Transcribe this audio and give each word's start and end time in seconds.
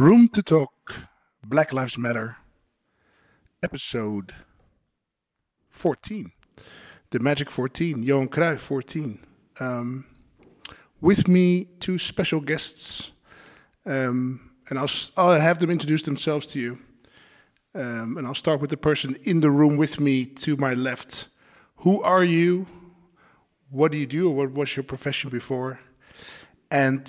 Room 0.00 0.30
to 0.30 0.42
Talk, 0.42 0.96
Black 1.44 1.74
Lives 1.74 1.98
Matter, 1.98 2.38
episode 3.62 4.32
14. 5.68 6.32
The 7.10 7.20
Magic 7.20 7.50
14, 7.50 8.02
Johan 8.02 8.28
Cruyff 8.28 8.60
14. 8.60 9.20
Um, 9.60 10.06
with 11.02 11.28
me, 11.28 11.66
two 11.80 11.98
special 11.98 12.40
guests, 12.40 13.10
um, 13.84 14.52
and 14.70 14.78
I'll, 14.78 14.88
I'll 15.18 15.38
have 15.38 15.58
them 15.58 15.70
introduce 15.70 16.04
themselves 16.04 16.46
to 16.46 16.58
you. 16.58 16.78
Um, 17.74 18.16
and 18.16 18.26
I'll 18.26 18.34
start 18.34 18.62
with 18.62 18.70
the 18.70 18.78
person 18.78 19.18
in 19.24 19.40
the 19.40 19.50
room 19.50 19.76
with 19.76 20.00
me 20.00 20.24
to 20.24 20.56
my 20.56 20.72
left. 20.72 21.28
Who 21.76 22.02
are 22.02 22.24
you? 22.24 22.66
What 23.68 23.92
do 23.92 23.98
you 23.98 24.06
do? 24.06 24.30
What 24.30 24.52
was 24.52 24.74
your 24.74 24.84
profession 24.84 25.28
before? 25.28 25.78
And 26.70 27.04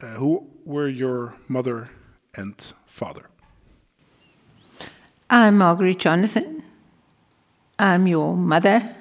uh, 0.00 0.14
who 0.14 0.50
were 0.64 0.88
your 0.88 1.36
mother 1.46 1.88
and 2.36 2.54
father? 2.86 3.28
I'm 5.28 5.58
Margaret 5.58 5.98
Jonathan. 5.98 6.62
I'm 7.78 8.06
your 8.06 8.36
mother. 8.36 8.94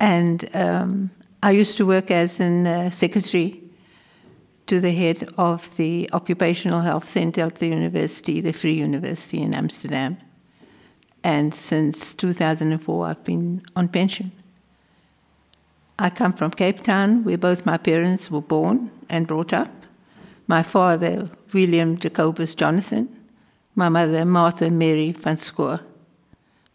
And 0.00 0.48
um, 0.54 1.10
I 1.42 1.50
used 1.50 1.76
to 1.76 1.86
work 1.86 2.10
as 2.10 2.40
a 2.40 2.68
uh, 2.68 2.90
secretary 2.90 3.60
to 4.66 4.80
the 4.80 4.92
head 4.92 5.28
of 5.36 5.76
the 5.76 6.08
Occupational 6.12 6.80
Health 6.80 7.06
Center 7.06 7.42
at 7.42 7.56
the 7.56 7.68
university, 7.68 8.40
the 8.40 8.52
Free 8.52 8.74
University 8.74 9.42
in 9.42 9.54
Amsterdam. 9.54 10.16
And 11.22 11.54
since 11.54 12.14
2004, 12.14 13.06
I've 13.06 13.24
been 13.24 13.62
on 13.76 13.88
pension. 13.88 14.32
I 15.98 16.10
come 16.10 16.32
from 16.32 16.50
Cape 16.50 16.82
Town, 16.82 17.24
where 17.24 17.38
both 17.38 17.66
my 17.66 17.76
parents 17.76 18.30
were 18.30 18.42
born 18.42 18.90
and 19.08 19.26
brought 19.26 19.52
up. 19.52 19.83
My 20.46 20.62
father, 20.62 21.30
William 21.52 21.96
Jacobus 21.96 22.54
Jonathan, 22.54 23.08
my 23.74 23.88
mother, 23.88 24.24
Martha 24.24 24.70
Mary 24.70 25.12
van 25.12 25.36
Schoor. 25.36 25.80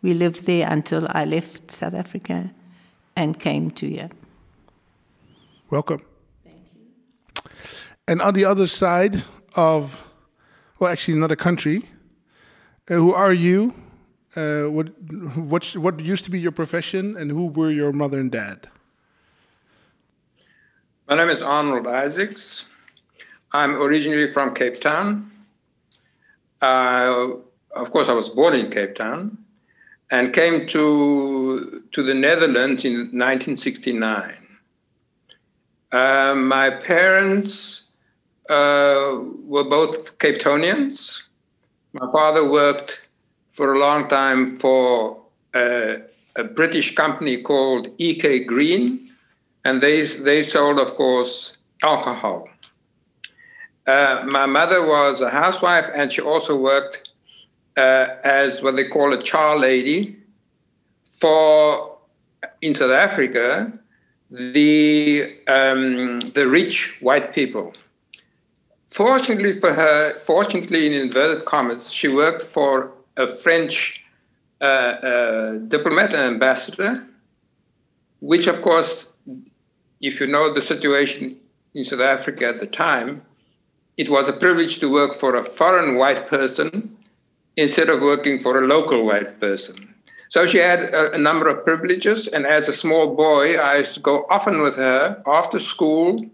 We 0.01 0.13
lived 0.13 0.45
there 0.45 0.67
until 0.69 1.07
I 1.11 1.25
left 1.25 1.71
South 1.71 1.93
Africa 1.93 2.51
and 3.15 3.39
came 3.39 3.69
to 3.71 3.87
here. 3.87 4.09
Welcome. 5.69 6.01
Thank 6.43 6.57
you. 6.73 7.51
And 8.07 8.21
on 8.21 8.33
the 8.33 8.45
other 8.45 8.65
side 8.65 9.23
of, 9.55 10.03
well, 10.79 10.91
actually 10.91 11.15
another 11.17 11.35
country, 11.35 11.83
uh, 12.89 12.95
who 12.95 13.13
are 13.13 13.33
you? 13.33 13.73
Uh, 14.35 14.63
what, 14.63 14.89
what, 15.35 15.75
what 15.75 15.99
used 15.99 16.23
to 16.25 16.31
be 16.31 16.39
your 16.39 16.51
profession, 16.51 17.17
and 17.17 17.29
who 17.29 17.47
were 17.47 17.71
your 17.71 17.91
mother 17.91 18.19
and 18.19 18.31
dad? 18.31 18.67
My 21.07 21.15
name 21.15 21.29
is 21.29 21.41
Arnold 21.41 21.87
Isaacs. 21.87 22.65
I'm 23.51 23.75
originally 23.75 24.31
from 24.31 24.53
Cape 24.53 24.79
Town. 24.79 25.31
Uh, 26.61 27.29
of 27.71 27.89
course, 27.91 28.07
I 28.09 28.13
was 28.13 28.29
born 28.29 28.53
in 28.53 28.69
Cape 28.69 28.95
Town 28.95 29.37
and 30.11 30.33
came 30.33 30.67
to, 30.67 31.83
to 31.91 32.03
the 32.03 32.13
Netherlands 32.13 32.85
in 32.85 32.93
1969. 32.93 34.37
Uh, 35.91 36.35
my 36.35 36.69
parents 36.69 37.83
uh, 38.49 39.17
were 39.43 39.63
both 39.63 40.19
Cape 40.19 40.39
Townians. 40.39 41.23
My 41.93 42.11
father 42.11 42.47
worked 42.47 43.01
for 43.49 43.73
a 43.73 43.79
long 43.79 44.07
time 44.09 44.45
for 44.45 45.21
a, 45.55 46.01
a 46.35 46.43
British 46.43 46.93
company 46.93 47.41
called 47.41 47.87
EK 47.97 48.43
Green, 48.43 49.09
and 49.65 49.81
they, 49.81 50.05
they 50.05 50.43
sold, 50.43 50.79
of 50.79 50.95
course, 50.95 51.57
alcohol. 51.81 52.47
Uh, 53.89 54.23
my 54.39 54.45
mother 54.45 54.85
was 54.85 55.19
a 55.21 55.31
housewife, 55.31 55.89
and 55.95 56.11
she 56.13 56.21
also 56.21 56.53
worked 56.55 57.09
uh, 57.75 58.05
as 58.23 58.61
what 58.61 58.75
they 58.75 58.87
call 58.95 59.09
a 59.13 59.21
char 59.29 59.57
lady 59.57 59.99
for 61.19 61.97
in 62.61 62.75
South 62.75 62.91
Africa 63.07 63.47
the 64.29 65.35
um, 65.47 66.19
the 66.37 66.45
rich 66.47 66.75
white 66.99 67.33
people. 67.33 67.73
Fortunately 68.85 69.53
for 69.53 69.73
her, 69.73 70.19
fortunately 70.19 70.85
in 70.87 70.93
inverted 70.93 71.45
commas, 71.45 71.91
she 71.91 72.07
worked 72.07 72.43
for 72.43 72.91
a 73.17 73.27
French 73.27 74.03
uh, 74.61 74.65
uh, 74.65 75.51
diplomat 75.73 76.13
and 76.13 76.23
ambassador, 76.35 76.91
which, 78.19 78.45
of 78.45 78.61
course, 78.61 79.07
if 79.99 80.19
you 80.19 80.27
know 80.27 80.53
the 80.53 80.61
situation 80.61 81.37
in 81.73 81.83
South 81.83 82.01
Africa 82.01 82.47
at 82.53 82.59
the 82.59 82.67
time, 82.67 83.23
it 83.99 84.07
was 84.07 84.29
a 84.29 84.33
privilege 84.33 84.79
to 84.79 84.89
work 84.89 85.13
for 85.13 85.35
a 85.35 85.43
foreign 85.43 85.97
white 85.97 86.25
person 86.25 86.97
instead 87.57 87.89
of 87.89 87.99
working 87.99 88.39
for 88.39 88.57
a 88.57 88.65
local 88.65 89.05
white 89.05 89.41
person. 89.41 89.93
So 90.29 90.45
she 90.45 90.59
had 90.59 90.79
a, 90.79 91.11
a, 91.11 91.17
number 91.17 91.49
of 91.49 91.65
privileges, 91.65 92.27
and 92.27 92.45
as 92.45 92.69
a 92.69 92.73
small 92.73 93.13
boy, 93.13 93.57
I 93.57 93.77
used 93.79 93.95
to 93.95 93.99
go 93.99 94.25
often 94.29 94.61
with 94.61 94.75
her 94.75 95.21
after 95.27 95.59
school 95.59 96.25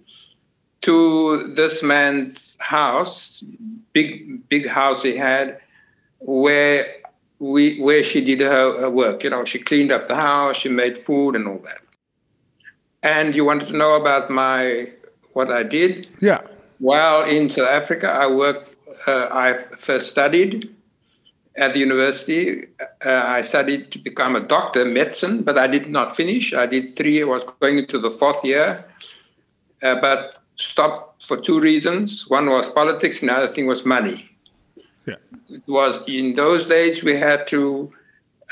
to 0.82 1.54
this 1.56 1.82
man's 1.82 2.56
house, 2.60 3.44
big 3.94 4.48
big 4.48 4.68
house 4.68 5.02
he 5.02 5.18
had, 5.18 5.60
where 6.20 6.86
we 7.40 7.80
where 7.80 8.04
she 8.04 8.24
did 8.24 8.42
her, 8.42 8.82
her 8.82 8.92
work. 8.92 9.24
You 9.24 9.32
know, 9.32 9.44
she 9.44 9.58
cleaned 9.58 9.92
up 9.92 10.08
the 10.08 10.16
house, 10.16 10.58
she 10.58 10.70
made 10.70 10.98
food, 10.98 11.36
and 11.36 11.48
all 11.48 11.62
that. 11.70 11.82
And 13.02 13.34
you 13.34 13.44
wanted 13.44 13.70
to 13.70 13.78
know 13.78 13.96
about 13.96 14.30
my 14.30 14.90
what 15.34 15.50
I 15.50 15.64
did? 15.64 16.08
Yeah. 16.22 16.42
While 16.86 17.24
in 17.24 17.50
South 17.50 17.68
Africa, 17.68 18.08
I 18.08 18.28
worked. 18.28 18.70
Uh, 19.08 19.28
I 19.32 19.48
first 19.76 20.12
studied 20.12 20.70
at 21.56 21.74
the 21.74 21.80
university. 21.80 22.68
Uh, 23.04 23.24
I 23.38 23.42
studied 23.42 23.92
to 23.94 23.98
become 23.98 24.36
a 24.36 24.40
doctor, 24.40 24.86
medicine, 24.86 25.42
but 25.42 25.58
I 25.58 25.66
did 25.66 25.90
not 25.90 26.16
finish. 26.16 26.54
I 26.54 26.68
did 26.68 26.96
three. 26.96 27.24
I 27.24 27.26
was 27.26 27.44
going 27.44 27.80
into 27.80 27.98
the 27.98 28.12
fourth 28.12 28.46
year, 28.46 28.86
uh, 29.82 29.96
but 29.96 30.44
stopped 30.58 31.26
for 31.26 31.38
two 31.38 31.60
reasons. 31.60 32.30
One 32.30 32.52
was 32.52 32.70
politics, 32.70 33.20
and 33.20 33.30
the 33.30 33.34
other 33.34 33.52
thing 33.52 33.66
was 33.66 33.84
money. 33.84 34.30
Yeah. 35.08 35.16
It 35.50 35.68
was 35.68 36.02
in 36.08 36.36
those 36.36 36.68
days 36.68 37.04
we 37.04 37.18
had 37.18 37.48
to 37.48 37.92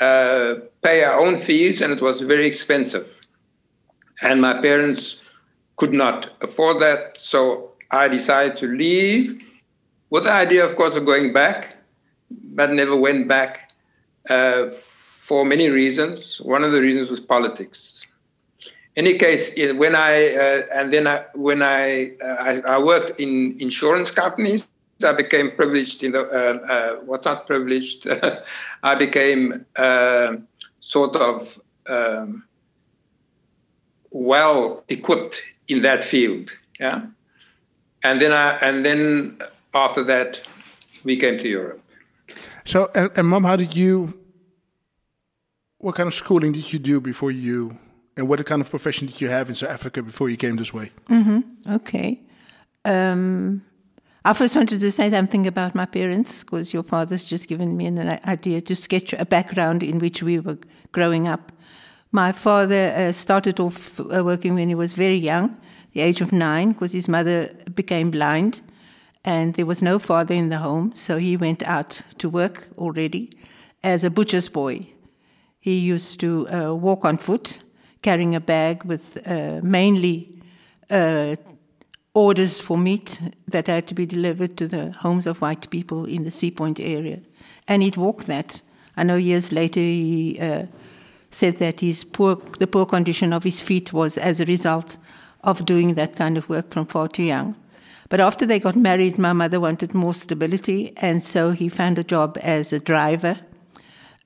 uh, 0.00 0.54
pay 0.82 1.04
our 1.04 1.20
own 1.20 1.36
fees, 1.36 1.80
and 1.80 1.92
it 1.92 2.02
was 2.02 2.20
very 2.20 2.48
expensive. 2.48 3.06
And 4.22 4.40
my 4.40 4.54
parents 4.54 5.18
could 5.76 5.92
not 5.92 6.30
afford 6.42 6.82
that, 6.82 7.16
so 7.20 7.73
I 7.94 8.08
decided 8.08 8.56
to 8.58 8.66
leave 8.66 9.42
with 10.10 10.24
the 10.24 10.32
idea, 10.32 10.64
of 10.64 10.76
course, 10.76 10.96
of 10.96 11.04
going 11.06 11.32
back, 11.32 11.76
but 12.30 12.72
never 12.72 12.96
went 12.96 13.28
back 13.28 13.70
uh, 14.28 14.68
for 14.68 15.44
many 15.44 15.68
reasons. 15.68 16.40
One 16.40 16.64
of 16.64 16.72
the 16.72 16.80
reasons 16.80 17.10
was 17.10 17.20
politics 17.20 18.04
any 18.96 19.18
case, 19.18 19.54
when 19.74 19.94
I 19.94 20.34
uh, 20.34 20.62
and 20.72 20.92
then 20.92 21.06
I, 21.06 21.24
when 21.34 21.62
I, 21.62 22.12
uh, 22.22 22.36
I, 22.40 22.60
I 22.60 22.78
worked 22.78 23.18
in 23.18 23.56
insurance 23.60 24.10
companies, 24.10 24.68
I 25.04 25.12
became 25.12 25.50
privileged 25.50 26.04
in 26.04 26.12
the 26.12 26.22
uh, 26.22 26.72
uh 26.72 26.96
what's 27.04 27.24
not 27.24 27.46
privileged. 27.46 28.06
I 28.82 28.94
became 28.94 29.66
uh, 29.76 30.36
sort 30.80 31.16
of 31.16 31.60
um, 31.88 32.44
well 34.10 34.84
equipped 34.88 35.42
in 35.66 35.82
that 35.82 36.04
field. 36.04 36.50
Yeah, 36.78 37.06
and 38.04 38.20
then 38.20 38.32
I 38.32 38.58
and 38.58 38.84
then 38.84 39.38
after 39.72 40.04
that, 40.04 40.40
we 41.02 41.16
came 41.16 41.38
to 41.38 41.48
Europe. 41.48 41.80
So, 42.64 42.90
and, 42.94 43.10
and 43.16 43.26
mom, 43.28 43.44
how 43.44 43.56
did 43.56 43.74
you? 43.76 44.14
What 45.78 45.96
kind 45.96 46.06
of 46.06 46.14
schooling 46.14 46.52
did 46.52 46.72
you 46.72 46.78
do 46.78 47.00
before 47.00 47.30
you 47.30 47.78
and 48.16 48.28
what 48.28 48.44
kind 48.46 48.60
of 48.60 48.70
profession 48.70 49.06
did 49.06 49.20
you 49.20 49.28
have 49.28 49.48
in 49.48 49.54
South 49.54 49.70
Africa 49.70 50.02
before 50.02 50.28
you 50.28 50.36
came 50.36 50.56
this 50.56 50.72
way? 50.72 50.90
Mm-hmm. 51.08 51.40
Okay. 51.74 52.20
Um, 52.84 53.62
I 54.24 54.32
first 54.32 54.56
wanted 54.56 54.80
to 54.80 54.90
say 54.90 55.10
something 55.10 55.46
about 55.46 55.74
my 55.74 55.84
parents 55.84 56.44
because 56.44 56.72
your 56.72 56.82
father's 56.82 57.24
just 57.24 57.48
given 57.48 57.76
me 57.76 57.86
an 57.86 58.20
idea 58.26 58.60
to 58.62 58.76
sketch 58.76 59.12
a 59.12 59.26
background 59.26 59.82
in 59.82 59.98
which 59.98 60.22
we 60.22 60.38
were 60.38 60.58
growing 60.92 61.28
up. 61.28 61.52
My 62.12 62.32
father 62.32 62.94
uh, 62.96 63.12
started 63.12 63.58
off 63.58 63.98
uh, 64.00 64.22
working 64.24 64.54
when 64.54 64.68
he 64.68 64.74
was 64.74 64.92
very 64.92 65.18
young, 65.18 65.56
the 65.94 66.00
age 66.00 66.20
of 66.20 66.32
nine, 66.32 66.72
because 66.72 66.92
his 66.92 67.08
mother 67.08 67.48
became 67.74 68.10
blind 68.10 68.60
and 69.24 69.54
there 69.54 69.66
was 69.66 69.82
no 69.82 69.98
father 69.98 70.34
in 70.34 70.50
the 70.50 70.58
home, 70.58 70.92
so 70.94 71.16
he 71.16 71.36
went 71.36 71.62
out 71.62 72.02
to 72.18 72.28
work 72.28 72.68
already 72.76 73.30
as 73.82 74.04
a 74.04 74.10
butcher's 74.10 74.50
boy. 74.50 74.86
He 75.60 75.78
used 75.78 76.20
to 76.20 76.46
uh, 76.50 76.74
walk 76.74 77.06
on 77.06 77.16
foot 77.16 77.60
carrying 78.02 78.34
a 78.34 78.40
bag 78.40 78.84
with 78.84 79.26
uh, 79.26 79.60
mainly 79.62 80.42
uh, 80.90 81.36
orders 82.12 82.60
for 82.60 82.76
meat 82.76 83.18
that 83.48 83.66
had 83.66 83.86
to 83.86 83.94
be 83.94 84.04
delivered 84.04 84.58
to 84.58 84.68
the 84.68 84.92
homes 84.92 85.26
of 85.26 85.40
white 85.40 85.70
people 85.70 86.04
in 86.04 86.24
the 86.24 86.30
Sea 86.30 86.50
Point 86.50 86.78
area. 86.78 87.20
And 87.66 87.82
he'd 87.82 87.96
walk 87.96 88.24
that. 88.24 88.60
I 88.94 89.04
know 89.04 89.16
years 89.16 89.52
later 89.52 89.80
he 89.80 90.38
uh, 90.38 90.66
said 91.30 91.56
that 91.56 91.80
his 91.80 92.04
poor, 92.04 92.36
the 92.58 92.66
poor 92.66 92.84
condition 92.84 93.32
of 93.32 93.42
his 93.42 93.62
feet 93.62 93.90
was 93.90 94.18
as 94.18 94.38
a 94.38 94.44
result 94.44 94.98
of 95.44 95.64
doing 95.64 95.94
that 95.94 96.16
kind 96.16 96.36
of 96.36 96.48
work 96.48 96.72
from 96.72 96.86
far 96.86 97.08
too 97.08 97.22
young. 97.22 97.54
But 98.08 98.20
after 98.20 98.46
they 98.46 98.58
got 98.58 98.76
married, 98.76 99.18
my 99.18 99.32
mother 99.32 99.60
wanted 99.60 99.94
more 99.94 100.14
stability, 100.14 100.92
and 100.96 101.24
so 101.24 101.50
he 101.50 101.68
found 101.68 101.98
a 101.98 102.04
job 102.04 102.38
as 102.42 102.72
a 102.72 102.78
driver 102.78 103.40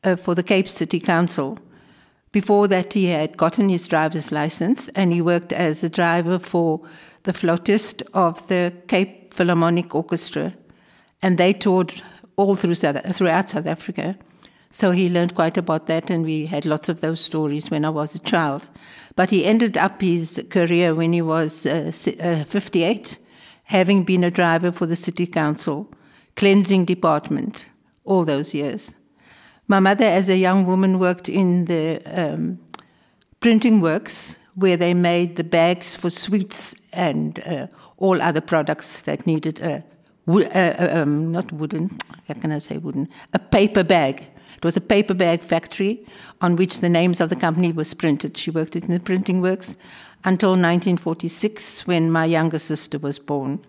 uh, 0.05 0.17
for 0.17 0.35
the 0.35 0.43
Cape 0.43 0.69
City 0.69 1.00
Council. 1.00 1.59
Before 2.32 2.69
that, 2.69 2.93
he 2.93 3.06
had 3.06 3.37
gotten 3.37 3.69
his 3.69 3.88
driver's 3.88 4.32
license, 4.32 4.88
and 4.88 5.12
he 5.12 5.23
worked 5.23 5.53
as 5.53 5.82
a 5.82 5.88
driver 5.88 6.38
for 6.38 6.81
the 7.23 7.32
flautist 7.32 8.03
of 8.14 8.47
the 8.49 8.73
Cape 8.88 9.32
Philharmonic 9.32 9.94
Orchestra, 9.94 10.55
and 11.23 11.38
they 11.38 11.53
toured 11.53 12.03
all 12.37 12.55
through 12.55 12.75
South, 12.75 13.17
throughout 13.17 13.50
South 13.50 13.67
Africa. 13.67 14.17
So 14.70 14.91
he 14.91 15.09
learned 15.09 15.35
quite 15.35 15.56
about 15.56 15.87
that, 15.87 16.11
and 16.11 16.25
we 16.25 16.47
had 16.47 16.65
lots 16.65 16.88
of 16.88 17.00
those 17.00 17.20
stories 17.20 17.70
when 17.70 17.85
I 17.85 17.91
was 17.91 18.15
a 18.15 18.19
child. 18.19 18.69
But 19.17 19.31
he 19.31 19.44
ended 19.44 19.79
up 19.79 20.00
his 20.00 20.44
career 20.50 20.94
when 20.94 21.12
he 21.12 21.23
was 21.23 21.67
uh, 21.67 21.91
uh, 22.20 22.44
58, 22.44 23.19
having 23.65 24.05
been 24.05 24.25
a 24.25 24.31
driver 24.31 24.70
for 24.70 24.87
the 24.87 24.97
city 24.97 25.26
council, 25.26 25.91
cleansing 26.37 26.85
department, 26.85 27.67
all 28.05 28.25
those 28.25 28.55
years. 28.55 28.94
My 29.69 29.81
mother, 29.81 30.05
as 30.05 30.29
a 30.29 30.37
young 30.37 30.67
woman, 30.67 30.99
worked 30.99 31.29
in 31.29 31.64
the 31.64 32.00
um, 32.06 32.59
printing 33.41 33.81
works 33.81 34.37
where 34.55 34.76
they 34.76 34.94
made 34.94 35.37
the 35.37 35.44
bags 35.44 35.94
for 35.94 36.11
sweets 36.11 36.75
and 36.93 37.38
uh, 37.47 37.67
all 37.97 38.21
other 38.21 38.41
products 38.41 39.03
that 39.03 39.26
needed 39.26 39.61
a, 39.61 39.85
uh, 40.26 40.41
uh, 40.41 40.88
um, 40.93 41.32
not 41.32 41.53
wooden, 41.53 41.97
how 42.26 42.35
can 42.35 42.53
I 42.53 42.59
say 42.59 42.79
wooden, 42.79 43.09
a 43.32 43.38
paper 43.38 43.85
bag 43.85 44.26
it 44.59 44.65
was 44.65 44.77
a 44.77 44.81
paper 44.81 45.15
bag 45.15 45.43
factory 45.43 46.05
on 46.41 46.57
which 46.57 46.81
the 46.81 46.89
names 46.89 47.21
of 47.21 47.31
the 47.31 47.37
company 47.37 47.71
was 47.71 47.95
printed. 47.95 48.37
She 48.37 48.51
worked 48.51 48.75
in 48.75 48.89
the 48.89 48.99
printing 48.99 49.41
works 49.41 49.77
until 50.25 50.51
1946 50.51 51.87
when 51.87 52.11
my 52.11 52.25
younger 52.25 52.59
sister 52.59 52.99
was 52.99 53.21
born. 53.21 53.61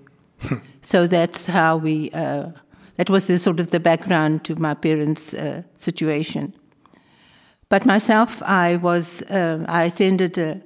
so 0.82 1.06
that's 1.06 1.46
how 1.46 1.78
we, 1.78 2.10
uh, 2.10 2.48
that 2.96 3.08
was 3.08 3.28
the 3.28 3.38
sort 3.38 3.60
of 3.60 3.70
the 3.70 3.80
background 3.80 4.44
to 4.46 4.56
my 4.56 4.74
parents' 4.74 5.32
uh, 5.36 5.62
situation. 5.78 6.56
But 7.70 7.86
myself, 7.86 8.42
I 8.42 8.78
was, 8.78 9.22
uh, 9.30 9.64
I 9.70 9.84
attended 9.84 10.40
a, 10.40 10.60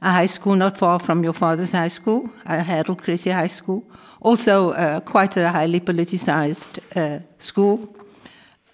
a, 0.00 0.10
high 0.10 0.24
school 0.24 0.54
not 0.54 0.78
far 0.78 0.98
from 0.98 1.22
your 1.22 1.34
father's 1.34 1.72
high 1.72 1.88
school, 1.88 2.30
Harold 2.46 3.02
Cressy 3.02 3.28
High 3.28 3.48
School. 3.48 3.84
Also, 4.22 4.70
uh, 4.70 5.00
quite 5.00 5.36
a 5.36 5.50
highly 5.50 5.80
politicized 5.80 6.78
uh, 6.96 7.22
school. 7.38 7.94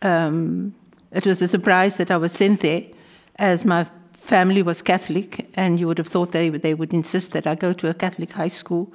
Um, 0.01 0.77
it 1.13 1.27
was 1.27 1.43
a 1.43 1.49
surprise 1.49 1.97
that 1.97 2.11
I 2.11 2.17
was 2.17 2.33
sent 2.33 2.61
there, 2.61 2.83
as 3.37 3.65
my 3.65 3.87
family 4.13 4.63
was 4.63 4.83
Catholic, 4.83 5.49
and 5.55 5.79
you 5.79 5.87
would 5.87 5.99
have 5.99 6.09
thought 6.09 6.33
they, 6.33 6.49
they 6.49 6.75
would 6.75 6.95
insist 6.95 7.33
that 7.33 7.47
I 7.47 7.55
go 7.55 7.73
to 7.73 7.89
a 7.89 7.95
Catholic 7.95 8.33
high 8.33 8.49
school. 8.49 8.93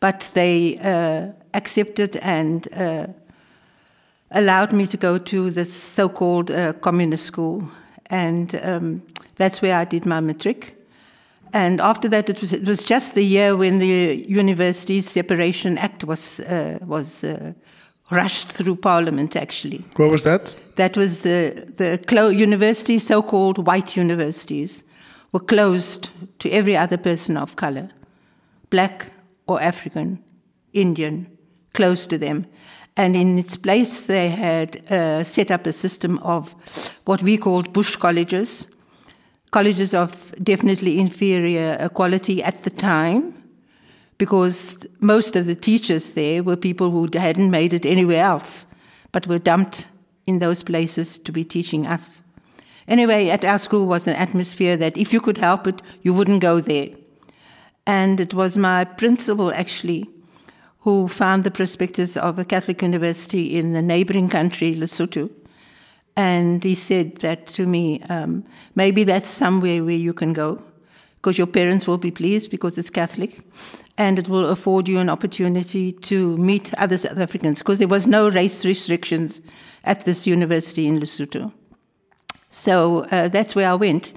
But 0.00 0.30
they 0.34 0.78
uh, 0.78 1.32
accepted 1.52 2.16
and 2.16 2.66
uh, 2.72 3.06
allowed 4.30 4.72
me 4.72 4.86
to 4.86 4.96
go 4.96 5.18
to 5.18 5.50
the 5.50 5.64
so 5.64 6.08
called 6.08 6.50
uh, 6.50 6.72
communist 6.72 7.24
school. 7.24 7.68
And 8.06 8.58
um, 8.62 9.02
that's 9.36 9.60
where 9.62 9.76
I 9.76 9.84
did 9.84 10.06
my 10.06 10.20
matric. 10.20 10.76
And 11.52 11.80
after 11.80 12.08
that, 12.08 12.30
it 12.30 12.40
was, 12.40 12.52
it 12.52 12.64
was 12.64 12.82
just 12.82 13.14
the 13.14 13.24
year 13.24 13.56
when 13.56 13.78
the 13.78 14.24
Universities 14.28 15.10
Separation 15.10 15.78
Act 15.78 16.04
was, 16.04 16.40
uh, 16.40 16.78
was 16.86 17.24
uh, 17.24 17.52
rushed 18.10 18.52
through 18.52 18.76
Parliament, 18.76 19.36
actually. 19.36 19.84
What 19.96 20.10
was 20.10 20.24
that? 20.24 20.56
That 20.76 20.96
was 20.96 21.20
the, 21.20 21.72
the 21.76 21.98
universities, 22.34 23.06
so 23.06 23.22
called 23.22 23.66
white 23.66 23.96
universities, 23.96 24.84
were 25.32 25.40
closed 25.40 26.10
to 26.40 26.50
every 26.50 26.76
other 26.76 26.96
person 26.96 27.36
of 27.36 27.56
color, 27.56 27.90
black 28.70 29.12
or 29.46 29.60
African, 29.62 30.22
Indian, 30.72 31.26
closed 31.74 32.10
to 32.10 32.18
them. 32.18 32.46
And 32.96 33.16
in 33.16 33.38
its 33.38 33.56
place, 33.56 34.06
they 34.06 34.28
had 34.28 34.90
uh, 34.90 35.24
set 35.24 35.50
up 35.50 35.66
a 35.66 35.72
system 35.72 36.18
of 36.18 36.54
what 37.04 37.22
we 37.22 37.36
called 37.36 37.72
bush 37.72 37.96
colleges, 37.96 38.66
colleges 39.52 39.94
of 39.94 40.34
definitely 40.42 40.98
inferior 40.98 41.88
quality 41.90 42.42
at 42.42 42.62
the 42.62 42.70
time, 42.70 43.39
because 44.20 44.76
most 45.00 45.34
of 45.34 45.46
the 45.46 45.54
teachers 45.54 46.12
there 46.12 46.42
were 46.42 46.54
people 46.54 46.90
who 46.90 47.08
hadn't 47.14 47.50
made 47.50 47.72
it 47.72 47.86
anywhere 47.86 48.22
else, 48.22 48.66
but 49.12 49.26
were 49.26 49.38
dumped 49.38 49.86
in 50.26 50.40
those 50.40 50.62
places 50.62 51.16
to 51.16 51.32
be 51.32 51.42
teaching 51.42 51.86
us. 51.86 52.20
Anyway, 52.86 53.30
at 53.30 53.46
our 53.46 53.58
school 53.58 53.86
was 53.86 54.06
an 54.06 54.14
atmosphere 54.16 54.76
that 54.76 54.98
if 54.98 55.14
you 55.14 55.22
could 55.22 55.38
help 55.38 55.66
it, 55.66 55.80
you 56.02 56.12
wouldn't 56.12 56.42
go 56.42 56.60
there. 56.60 56.90
And 57.86 58.20
it 58.20 58.34
was 58.34 58.58
my 58.58 58.84
principal, 58.84 59.54
actually, 59.54 60.06
who 60.80 61.08
found 61.08 61.44
the 61.44 61.50
prospectus 61.50 62.14
of 62.18 62.38
a 62.38 62.44
Catholic 62.44 62.82
university 62.82 63.56
in 63.56 63.72
the 63.72 63.80
neighboring 63.80 64.28
country, 64.28 64.74
Lesotho. 64.76 65.30
And 66.14 66.62
he 66.62 66.74
said 66.74 67.16
that 67.16 67.46
to 67.56 67.66
me, 67.66 68.02
um, 68.10 68.44
maybe 68.74 69.02
that's 69.02 69.26
somewhere 69.26 69.82
where 69.82 69.94
you 69.94 70.12
can 70.12 70.34
go 70.34 70.62
because 71.20 71.36
your 71.36 71.46
parents 71.46 71.86
will 71.86 71.98
be 71.98 72.10
pleased 72.10 72.50
because 72.50 72.78
it's 72.78 72.90
Catholic, 72.90 73.42
and 74.00 74.18
it 74.18 74.30
will 74.30 74.46
afford 74.46 74.88
you 74.88 74.98
an 74.98 75.10
opportunity 75.10 75.92
to 75.92 76.34
meet 76.38 76.72
other 76.78 76.96
South 76.96 77.18
Africans 77.18 77.58
because 77.58 77.78
there 77.78 77.86
was 77.96 78.06
no 78.06 78.30
race 78.30 78.64
restrictions 78.64 79.42
at 79.84 80.06
this 80.06 80.26
university 80.26 80.86
in 80.86 80.98
Lesotho. 80.98 81.52
So 82.48 83.04
uh, 83.12 83.28
that's 83.28 83.54
where 83.54 83.70
I 83.70 83.74
went. 83.74 84.14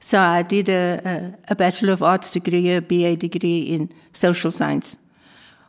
So 0.00 0.18
I 0.18 0.42
did 0.42 0.68
a, 0.68 1.00
a, 1.04 1.52
a, 1.52 1.54
Bachelor 1.54 1.92
of 1.92 2.02
Arts 2.02 2.32
degree, 2.32 2.74
a 2.74 2.82
BA 2.82 3.14
degree 3.14 3.60
in 3.60 3.92
social 4.12 4.50
science, 4.50 4.96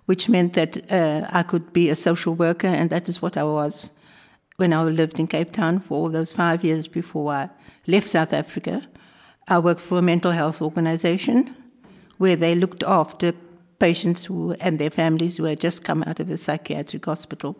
which 0.07 0.27
meant 0.27 0.53
that 0.53 0.91
uh, 0.91 1.27
I 1.29 1.43
could 1.43 1.71
be 1.71 1.91
a 1.91 1.95
social 1.95 2.33
worker, 2.33 2.67
and 2.67 2.89
that 2.89 3.07
is 3.07 3.21
what 3.21 3.37
I 3.37 3.43
was 3.43 3.91
when 4.55 4.73
I 4.73 4.81
lived 4.81 5.19
in 5.19 5.27
Cape 5.27 5.51
Town 5.51 5.79
for 5.81 5.99
all 5.99 6.09
those 6.09 6.33
five 6.33 6.63
years 6.63 6.87
before 6.87 7.31
I 7.31 7.49
left 7.85 8.09
South 8.09 8.33
Africa. 8.33 8.81
I 9.47 9.59
worked 9.59 9.81
for 9.81 9.99
a 9.99 10.01
mental 10.01 10.31
health 10.31 10.63
organization 10.63 11.55
where 12.17 12.35
they 12.35 12.55
looked 12.55 12.81
after 12.83 13.33
patients 13.81 14.23
who, 14.25 14.53
and 14.59 14.77
their 14.77 14.91
families 14.91 15.37
who 15.37 15.45
had 15.45 15.59
just 15.59 15.83
come 15.83 16.03
out 16.03 16.19
of 16.19 16.29
a 16.29 16.37
psychiatric 16.37 17.03
hospital. 17.03 17.57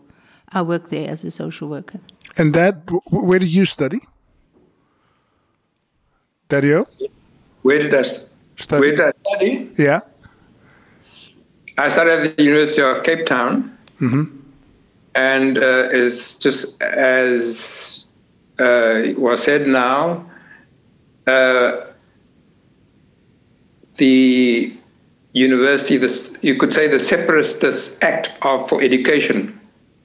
I 0.52 0.62
worked 0.62 0.90
there 0.90 1.10
as 1.10 1.24
a 1.24 1.30
social 1.30 1.68
worker. 1.68 1.98
And 2.36 2.54
that, 2.54 2.74
where 3.10 3.40
did 3.40 3.52
you 3.52 3.66
study? 3.66 4.00
Dario? 6.48 6.86
Where 7.62 7.78
did 7.80 7.94
I 7.94 8.02
study? 8.02 8.80
Where 8.80 8.90
did 8.96 9.00
I 9.00 9.12
study? 9.26 9.70
Yeah. 9.76 10.00
I 11.76 11.88
studied 11.88 12.12
at 12.12 12.36
the 12.36 12.44
University 12.44 12.82
of 12.82 13.02
Cape 13.02 13.26
Town. 13.26 13.76
Mm-hmm. 14.00 14.24
And 15.14 15.58
uh, 15.58 15.88
it's 15.90 16.36
just 16.36 16.80
as 16.82 18.04
uh, 18.58 19.02
was 19.16 19.42
said 19.42 19.66
now, 19.66 20.30
uh, 21.26 21.72
the 23.96 24.76
university, 25.32 25.96
the, 25.96 26.38
you 26.42 26.56
could 26.56 26.72
say 26.72 26.88
the 26.88 27.00
Separatist 27.00 27.96
Act 28.02 28.32
of, 28.42 28.68
for 28.68 28.82
Education 28.82 29.58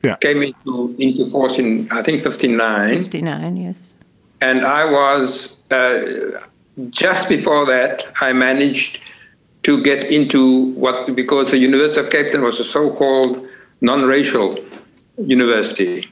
yeah. 0.03 0.15
came 0.17 0.43
into, 0.43 0.96
into 0.98 1.29
force 1.29 1.60
in, 1.60 1.91
I 1.91 2.01
think, 2.01 2.22
59. 2.22 2.89
59, 2.89 3.57
yes. 3.57 3.96
And 4.41 4.65
I 4.65 4.86
was, 4.86 5.57
uh, 5.72 6.39
just 6.89 7.27
before 7.27 7.65
that, 7.65 8.05
I 8.22 8.34
managed 8.34 9.00
to 9.63 9.81
get 9.84 10.05
into 10.12 10.74
what, 10.74 11.13
because 11.15 11.51
the 11.51 11.57
University 11.57 12.00
of 12.00 12.10
Cape 12.10 12.31
Town 12.31 12.43
was 12.43 12.60
a 12.60 12.63
so 12.63 12.91
called 12.93 13.48
non 13.81 14.05
racial 14.05 14.63
university. 15.17 16.10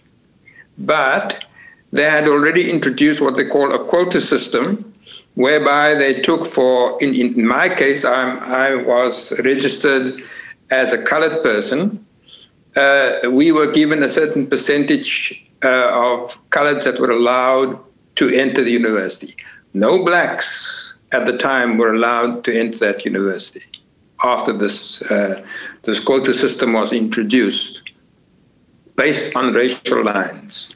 But 0.78 1.46
they 1.92 2.04
had 2.04 2.28
already 2.28 2.70
introduced 2.70 3.22
what 3.22 3.38
they 3.38 3.46
call 3.46 3.74
a 3.74 3.80
quota 3.86 4.20
system, 4.20 4.94
whereby 5.36 5.94
they 5.94 6.22
took 6.22 6.46
for, 6.46 7.02
in, 7.02 7.14
in 7.16 7.46
my 7.46 7.70
case, 7.70 8.04
I'm, 8.04 8.40
I 8.40 8.76
was 8.76 9.32
registered 9.40 10.24
as 10.72 10.92
a 10.92 10.98
colored 10.98 11.44
person. 11.44 12.06
Uh, 12.76 13.20
we 13.32 13.52
were 13.52 13.72
given 13.72 14.04
a 14.04 14.10
certain 14.10 14.48
percentage 14.48 15.46
uh, 15.64 15.92
of 15.94 16.40
coloreds 16.50 16.84
that 16.84 17.00
were 17.00 17.12
allowed 17.12 17.80
to 18.16 18.30
enter 18.30 18.64
the 18.64 18.72
university. 18.72 19.36
No 19.74 20.04
blacks 20.04 20.94
at 21.12 21.26
the 21.26 21.38
time 21.38 21.78
were 21.78 21.94
allowed 21.94 22.44
to 22.46 22.58
enter 22.58 22.78
that 22.80 23.06
university 23.06 23.64
after 24.24 24.54
this, 24.54 25.02
uh, 25.04 25.46
this 25.84 26.00
quota 26.00 26.34
system 26.34 26.74
was 26.74 26.94
introduced 26.94 27.82
based 28.96 29.36
on 29.36 29.54
racial 29.54 30.04
lines. 30.04 30.70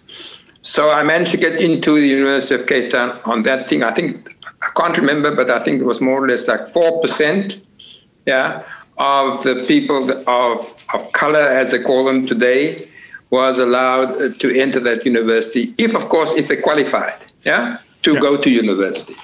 So 0.61 0.91
I 0.91 1.03
managed 1.03 1.31
to 1.31 1.37
get 1.37 1.61
into 1.61 1.95
the 1.95 2.07
University 2.07 2.55
of 2.55 2.67
Cape 2.67 2.91
Town 2.91 3.19
on 3.25 3.43
that 3.43 3.69
thing. 3.69 3.81
I 3.81 3.91
think 3.91 4.35
I 4.61 4.69
can't 4.75 4.97
remember, 4.97 5.35
but 5.35 5.49
I 5.49 5.59
think 5.59 5.81
it 5.81 5.85
was 5.85 6.01
more 6.01 6.23
or 6.23 6.27
less 6.27 6.47
like 6.47 6.67
four 6.67 7.01
percent, 7.01 7.65
yeah, 8.25 8.63
of 8.97 9.43
the 9.43 9.63
people 9.67 10.11
of 10.27 10.75
of 10.93 11.11
color, 11.13 11.39
as 11.39 11.71
they 11.71 11.79
call 11.79 12.05
them 12.05 12.27
today, 12.27 12.89
was 13.29 13.59
allowed 13.59 14.39
to 14.39 14.59
enter 14.59 14.79
that 14.81 15.05
university. 15.05 15.73
If, 15.77 15.95
of 15.95 16.09
course, 16.09 16.31
if 16.35 16.47
they 16.47 16.57
qualified, 16.57 17.19
yeah, 17.43 17.77
to 18.03 18.13
yeah. 18.13 18.19
go 18.19 18.37
to 18.37 18.49
university. 18.49 19.15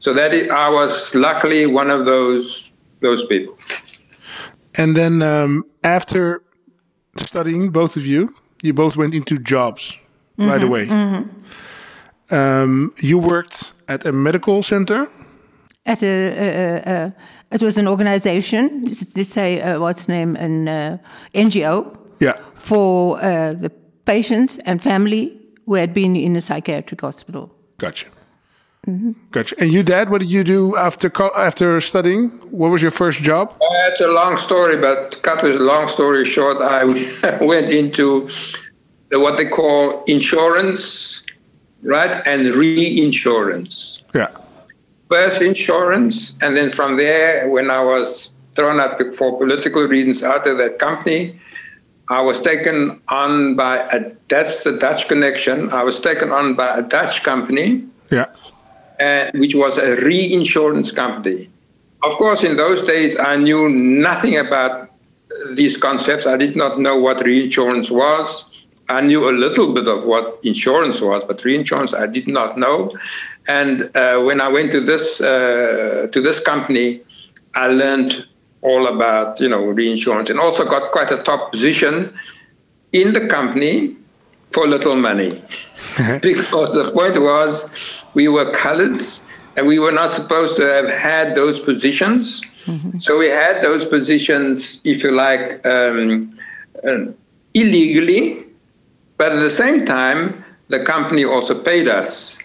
So 0.00 0.12
that 0.14 0.34
is, 0.34 0.50
I 0.50 0.68
was 0.68 1.14
luckily 1.14 1.66
one 1.66 1.90
of 1.90 2.04
those 2.04 2.70
those 3.00 3.24
people. 3.26 3.56
And 4.74 4.96
then 4.96 5.22
um, 5.22 5.64
after 5.82 6.42
studying, 7.16 7.70
both 7.70 7.96
of 7.96 8.04
you, 8.04 8.34
you 8.62 8.74
both 8.74 8.96
went 8.96 9.14
into 9.14 9.38
jobs 9.38 9.98
right 10.36 10.62
away. 10.62 10.88
Um, 12.30 12.92
you 13.00 13.18
worked 13.18 13.72
at 13.88 14.04
a 14.06 14.12
medical 14.12 14.62
center. 14.62 15.06
At 15.84 16.02
a, 16.02 16.06
a, 16.06 16.48
a, 16.48 16.92
a 17.06 17.14
it 17.52 17.62
was 17.62 17.78
an 17.78 17.86
organization, 17.88 18.84
let's 19.14 19.28
say, 19.32 19.60
uh, 19.60 19.78
what's 19.80 20.06
the 20.06 20.12
name, 20.12 20.36
an 20.36 20.68
uh, 20.68 20.98
NGO 21.34 21.96
Yeah. 22.20 22.34
for 22.54 23.18
uh, 23.18 23.52
the 23.52 23.70
patients 24.04 24.58
and 24.66 24.82
family 24.82 25.32
who 25.66 25.74
had 25.74 25.92
been 25.94 26.16
in 26.16 26.36
a 26.36 26.40
psychiatric 26.40 27.00
hospital. 27.00 27.50
Gotcha. 27.78 28.06
Gotcha. 29.32 29.56
And 29.58 29.72
you, 29.72 29.82
Dad, 29.82 30.10
what 30.10 30.20
did 30.20 30.30
you 30.30 30.44
do 30.44 30.76
after 30.76 31.10
co- 31.10 31.32
after 31.36 31.80
studying? 31.80 32.28
What 32.52 32.70
was 32.70 32.80
your 32.82 32.92
first 32.92 33.18
job? 33.20 33.48
Uh, 33.60 33.66
It's 33.90 34.00
a 34.00 34.06
long 34.06 34.36
story, 34.36 34.76
but 34.76 35.20
cut 35.22 35.42
a 35.42 35.48
long 35.58 35.88
story 35.88 36.24
short, 36.24 36.58
I 36.62 36.84
went 37.40 37.70
into 37.70 38.28
the, 39.10 39.18
what 39.18 39.36
they 39.38 39.46
call 39.48 40.04
insurance, 40.06 41.20
right, 41.82 42.22
and 42.26 42.46
reinsurance. 42.54 44.02
Yeah. 44.14 44.28
First 45.10 45.40
insurance, 45.42 46.36
and 46.42 46.56
then 46.56 46.70
from 46.70 46.96
there, 46.96 47.48
when 47.48 47.70
I 47.70 47.82
was 47.82 48.32
thrown 48.54 48.80
out 48.80 49.00
for 49.14 49.38
political 49.38 49.82
reasons 49.84 50.22
out 50.22 50.46
of 50.46 50.58
that 50.58 50.78
company, 50.78 51.38
I 52.08 52.20
was 52.22 52.40
taken 52.40 53.00
on 53.08 53.56
by 53.56 53.78
a 53.92 54.12
that's 54.28 54.62
the 54.62 54.72
Dutch 54.72 55.08
connection. 55.08 55.70
I 55.70 55.82
was 55.82 56.00
taken 56.00 56.30
on 56.32 56.54
by 56.54 56.76
a 56.78 56.82
Dutch 56.82 57.22
company 57.22 57.84
Yeah. 58.10 58.26
uh, 59.00 59.30
which 59.34 59.54
was 59.54 59.76
a 59.78 59.96
reinsurance 59.96 60.90
company. 60.92 61.50
Of 62.04 62.12
course, 62.14 62.44
in 62.44 62.56
those 62.56 62.82
days, 62.86 63.16
I 63.18 63.36
knew 63.36 63.68
nothing 63.68 64.36
about 64.38 64.90
these 65.54 65.76
concepts. 65.76 66.26
I 66.26 66.36
did 66.36 66.54
not 66.56 66.78
know 66.80 66.96
what 66.98 67.22
reinsurance 67.24 67.90
was. 67.90 68.44
I 68.88 69.00
knew 69.00 69.28
a 69.28 69.32
little 69.32 69.72
bit 69.72 69.88
of 69.88 70.04
what 70.04 70.38
insurance 70.44 71.00
was, 71.00 71.22
but 71.26 71.44
reinsurance 71.44 71.92
I 71.92 72.06
did 72.06 72.28
not 72.28 72.58
know. 72.58 72.96
And 73.48 73.90
uh, 73.96 74.20
when 74.22 74.40
I 74.40 74.48
went 74.48 74.72
to 74.72 74.80
this 74.80 75.20
uh, 75.20 76.08
to 76.12 76.20
this 76.20 76.40
company, 76.40 77.00
I 77.54 77.68
learned 77.68 78.26
all 78.62 78.86
about 78.86 79.40
you 79.40 79.48
know 79.48 79.64
reinsurance, 79.64 80.30
and 80.30 80.40
also 80.40 80.64
got 80.64 80.92
quite 80.92 81.10
a 81.10 81.22
top 81.22 81.52
position 81.52 82.14
in 82.92 83.12
the 83.12 83.26
company 83.26 83.96
for 84.50 84.66
little 84.66 84.96
money 84.96 85.42
because 86.22 86.74
the 86.74 86.90
point 86.92 87.20
was 87.20 87.68
we 88.14 88.28
were 88.28 88.50
coloreds 88.52 89.22
and 89.56 89.66
we 89.66 89.78
were 89.78 89.92
not 89.92 90.14
supposed 90.14 90.56
to 90.56 90.62
have 90.62 90.88
had 90.88 91.34
those 91.34 91.60
positions. 91.60 92.42
So 92.98 93.18
we 93.18 93.28
had 93.28 93.62
those 93.62 93.84
positions, 93.84 94.80
if 94.84 95.04
you 95.04 95.12
like, 95.12 95.64
um, 95.64 96.36
uh, 96.84 97.06
illegally, 97.54 98.45
but 99.16 99.32
at 99.32 99.40
the 99.40 99.50
same 99.50 99.86
time, 99.86 100.44
the 100.68 100.84
company 100.84 101.24
also 101.24 101.54
paid 101.54 101.88
us 101.88 102.38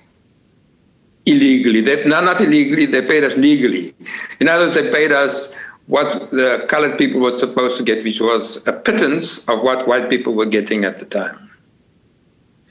illegally. 1.25 1.81
They, 1.81 2.03
no, 2.05 2.21
not 2.21 2.41
illegally, 2.41 2.85
they 2.85 3.01
paid 3.01 3.23
us 3.23 3.35
legally. 3.35 3.93
In 4.39 4.47
other 4.47 4.65
words, 4.65 4.75
they 4.75 4.91
paid 4.91 5.11
us 5.11 5.53
what 5.87 6.31
the 6.31 6.65
colored 6.69 6.97
people 6.97 7.19
were 7.19 7.37
supposed 7.37 7.77
to 7.77 7.83
get, 7.83 8.03
which 8.03 8.21
was 8.21 8.65
a 8.67 8.73
pittance 8.73 9.47
of 9.49 9.61
what 9.61 9.87
white 9.87 10.09
people 10.09 10.33
were 10.33 10.45
getting 10.45 10.85
at 10.85 10.99
the 10.99 11.05
time. 11.05 11.49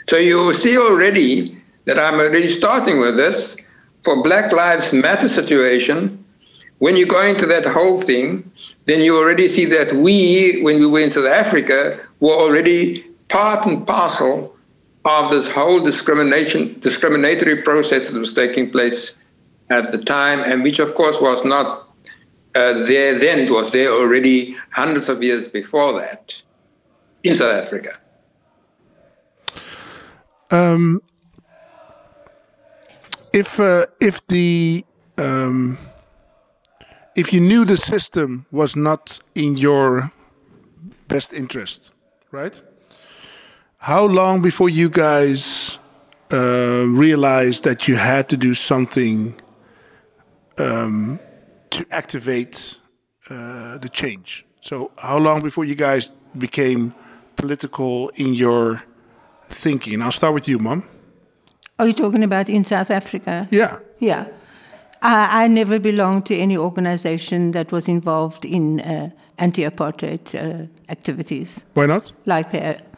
So 0.09 0.17
you 0.17 0.55
see 0.55 0.79
already 0.79 1.61
that 1.85 1.99
I'm 1.99 2.15
already 2.15 2.49
starting 2.49 2.99
with 2.99 3.17
this 3.17 3.57
for 4.01 4.23
Black 4.23 4.53
Lives 4.53 4.93
Matter 4.93 5.29
situation. 5.29 6.25
When 6.79 6.97
you 6.97 7.07
go 7.07 7.21
into 7.23 7.47
that 7.47 7.67
whole 7.67 8.01
thing, 8.01 8.51
then 8.87 9.01
you 9.01 9.19
already 9.19 9.49
see 9.49 9.67
that 9.67 9.93
we, 9.95 10.63
when 10.63 10.91
we 10.91 11.05
in 11.05 11.11
South 11.11 11.27
Africa, 11.27 12.01
were 12.21 12.33
already 12.33 13.05
part 13.31 13.67
and 13.67 13.87
parcel 13.87 14.57
of 15.05 15.31
this 15.31 15.49
whole 15.49 15.81
discrimination, 15.81 16.79
discriminatory 16.81 17.63
process 17.63 18.11
that 18.11 18.19
was 18.19 18.35
taking 18.35 18.71
place 18.71 19.15
at 19.71 19.93
the 19.93 19.99
time, 19.99 20.41
and 20.41 20.63
which, 20.63 20.79
of 20.79 20.95
course, 20.95 21.21
was 21.21 21.45
not 21.45 21.89
uh, 22.55 22.73
there 22.87 23.19
then. 23.19 23.41
It 23.41 23.51
was 23.51 23.73
there 23.73 23.93
already 23.93 24.57
hundreds 24.73 25.09
of 25.09 25.23
years 25.23 25.49
before 25.49 25.93
that 26.01 26.35
in 27.23 27.35
South 27.37 27.65
Africa. 27.65 27.99
If 33.33 33.61
uh, 33.61 33.87
if 34.01 34.27
the 34.27 34.85
um, 35.17 35.79
if 37.15 37.33
you 37.33 37.41
knew 37.41 37.65
the 37.65 37.77
system 37.77 38.47
was 38.51 38.75
not 38.75 39.21
in 39.35 39.57
your 39.57 40.11
best 41.09 41.33
interest, 41.33 41.93
right? 42.33 42.61
How 43.83 44.05
long 44.05 44.43
before 44.43 44.69
you 44.69 44.91
guys 44.91 45.79
uh, 46.31 46.85
realized 46.87 47.65
that 47.65 47.89
you 47.89 47.97
had 47.97 48.29
to 48.29 48.37
do 48.37 48.53
something 48.53 49.35
um, 50.59 51.19
to 51.71 51.87
activate 51.91 52.77
uh, 53.31 53.79
the 53.79 53.89
change? 53.89 54.45
So, 54.61 54.91
how 54.99 55.17
long 55.17 55.41
before 55.41 55.65
you 55.65 55.75
guys 55.75 56.11
became 56.37 56.95
political 57.37 58.11
in 58.17 58.35
your 58.35 58.83
thinking? 59.47 60.03
I'll 60.03 60.13
start 60.13 60.35
with 60.35 60.47
you, 60.47 60.59
Mom. 60.59 60.85
Are 61.79 61.87
you 61.87 61.95
talking 61.95 62.23
about 62.23 62.51
in 62.51 62.65
South 62.65 62.91
Africa? 62.91 63.49
Yeah. 63.51 63.79
Yeah. 63.99 64.27
I, 65.01 65.45
I 65.45 65.49
never 65.49 65.79
belonged 65.79 66.27
to 66.27 66.37
any 66.37 66.59
organization 66.59 67.53
that 67.53 67.73
was 67.73 67.89
involved 67.89 68.45
in 68.45 68.83
uh, 68.83 69.09
anti 69.39 69.63
apartheid 69.63 70.35
uh, 70.35 70.67
activities. 70.91 71.65
Why 71.73 71.87
not? 71.87 72.13
Like 72.27 72.53
that. 72.53 72.90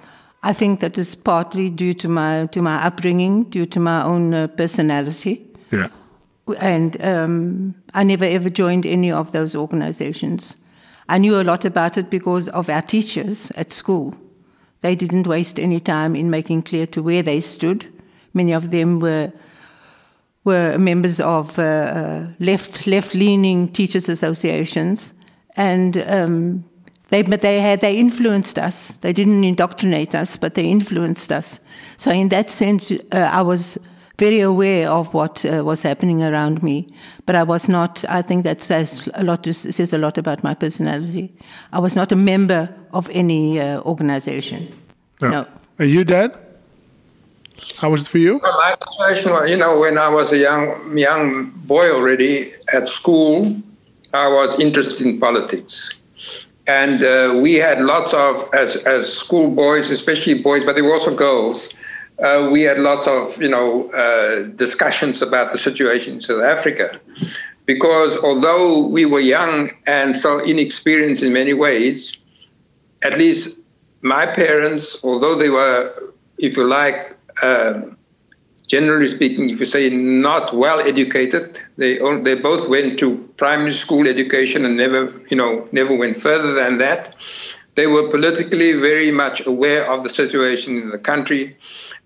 I 0.42 0.52
think 0.52 0.80
that 0.80 0.98
is 0.98 1.14
partly 1.14 1.70
due 1.70 1.94
to 1.94 2.08
my, 2.08 2.46
to 2.46 2.62
my 2.62 2.84
upbringing, 2.84 3.44
due 3.44 3.66
to 3.66 3.80
my 3.80 4.02
own 4.02 4.34
uh, 4.34 4.48
personality. 4.48 5.46
Yeah. 5.70 5.88
And 6.58 7.02
um, 7.02 7.74
I 7.94 8.02
never 8.02 8.24
ever 8.24 8.50
joined 8.50 8.84
any 8.84 9.12
of 9.12 9.30
those 9.30 9.54
organizations. 9.54 10.56
I 11.08 11.18
knew 11.18 11.40
a 11.40 11.44
lot 11.44 11.64
about 11.64 11.96
it 11.96 12.10
because 12.10 12.48
of 12.48 12.68
our 12.68 12.82
teachers 12.82 13.52
at 13.54 13.72
school. 13.72 14.14
They 14.80 14.96
didn't 14.96 15.26
waste 15.26 15.60
any 15.60 15.78
time 15.78 16.16
in 16.16 16.30
making 16.30 16.62
clear 16.62 16.86
to 16.88 17.02
where 17.02 17.22
they 17.22 17.40
stood. 17.40 17.86
Many 18.34 18.52
of 18.52 18.70
them 18.70 19.00
were 19.00 19.32
were 20.44 20.76
members 20.76 21.20
of 21.20 21.56
uh, 21.58 21.62
uh, 21.62 22.26
left 22.40 22.86
left 22.86 23.14
leaning 23.14 23.68
teachers 23.68 24.08
associations, 24.08 25.14
and 25.56 25.96
um, 26.08 26.64
they 27.12 27.22
but 27.22 27.40
they 27.40 27.60
had 27.60 27.80
they 27.80 27.94
influenced 27.96 28.58
us. 28.58 28.96
They 29.02 29.12
didn't 29.12 29.44
indoctrinate 29.44 30.14
us, 30.14 30.38
but 30.38 30.54
they 30.54 30.64
influenced 30.64 31.30
us. 31.30 31.60
So 31.98 32.10
in 32.10 32.30
that 32.30 32.50
sense, 32.50 32.90
uh, 32.90 33.28
I 33.40 33.42
was 33.42 33.78
very 34.18 34.40
aware 34.40 34.88
of 34.88 35.12
what 35.12 35.44
uh, 35.44 35.62
was 35.62 35.82
happening 35.82 36.22
around 36.22 36.62
me, 36.62 36.88
but 37.26 37.36
I 37.36 37.42
was 37.42 37.68
not. 37.68 38.02
I 38.08 38.22
think 38.22 38.44
that 38.44 38.62
says 38.62 39.08
a 39.14 39.24
lot. 39.24 39.44
To, 39.44 39.52
says 39.52 39.92
a 39.92 39.98
lot 39.98 40.16
about 40.16 40.42
my 40.42 40.54
personality. 40.54 41.30
I 41.72 41.80
was 41.80 41.94
not 41.94 42.12
a 42.12 42.16
member 42.16 42.74
of 42.92 43.10
any 43.10 43.60
uh, 43.60 43.82
organization. 43.82 44.68
No. 45.20 45.46
Are 45.78 45.84
you, 45.84 46.04
Dad? 46.04 46.38
How 47.78 47.90
was 47.90 48.02
it 48.02 48.08
for 48.08 48.18
you? 48.18 48.40
Well, 48.42 48.58
my 48.58 48.74
situation 48.90 49.32
was, 49.32 49.50
you 49.50 49.56
know, 49.56 49.78
when 49.78 49.98
I 49.98 50.08
was 50.08 50.32
a 50.32 50.38
young 50.38 50.96
young 50.96 51.50
boy 51.66 51.90
already 51.90 52.52
at 52.72 52.88
school, 52.88 53.54
I 54.14 54.28
was 54.28 54.58
interested 54.58 55.06
in 55.06 55.20
politics, 55.20 55.92
and 56.66 57.02
uh, 57.02 57.38
we 57.42 57.54
had 57.54 57.80
lots 57.80 58.14
of 58.14 58.48
as 58.54 58.76
as 58.76 59.12
school 59.12 59.50
boys, 59.50 59.90
especially 59.90 60.34
boys, 60.34 60.64
but 60.64 60.74
there 60.74 60.84
were 60.84 60.94
also 60.94 61.14
girls. 61.14 61.68
Uh, 62.22 62.48
we 62.52 62.62
had 62.62 62.78
lots 62.78 63.06
of 63.08 63.40
you 63.42 63.48
know 63.48 63.90
uh, 63.90 64.42
discussions 64.56 65.22
about 65.22 65.52
the 65.52 65.58
situation 65.58 66.14
in 66.14 66.20
South 66.20 66.42
Africa, 66.42 67.00
because 67.66 68.16
although 68.18 68.86
we 68.86 69.04
were 69.06 69.20
young 69.20 69.70
and 69.86 70.14
so 70.14 70.38
inexperienced 70.38 71.22
in 71.22 71.32
many 71.32 71.52
ways, 71.52 72.12
at 73.02 73.18
least 73.18 73.58
my 74.02 74.26
parents, 74.26 74.96
although 75.02 75.34
they 75.34 75.48
were, 75.48 76.12
if 76.38 76.56
you 76.56 76.66
like, 76.66 77.16
um, 77.42 77.96
generally 78.72 79.06
speaking, 79.06 79.50
if 79.50 79.60
you 79.60 79.66
say 79.66 79.90
not 79.90 80.54
well 80.54 80.80
educated, 80.80 81.60
they 81.76 82.00
on, 82.00 82.22
they 82.22 82.34
both 82.34 82.66
went 82.74 82.98
to 82.98 83.06
primary 83.36 83.76
school 83.84 84.08
education 84.08 84.64
and 84.64 84.78
never, 84.78 85.02
you 85.30 85.36
know, 85.36 85.68
never 85.72 85.94
went 85.94 86.16
further 86.16 86.54
than 86.54 86.78
that. 86.78 87.14
They 87.74 87.86
were 87.86 88.08
politically 88.08 88.72
very 88.72 89.10
much 89.10 89.46
aware 89.46 89.82
of 89.92 90.04
the 90.04 90.12
situation 90.22 90.70
in 90.82 90.88
the 90.88 91.02
country, 91.10 91.42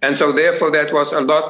and 0.03 0.19
so 0.19 0.33
therefore 0.33 0.73
that 0.73 0.93
was 0.93 1.13
a 1.13 1.21
lot. 1.21 1.47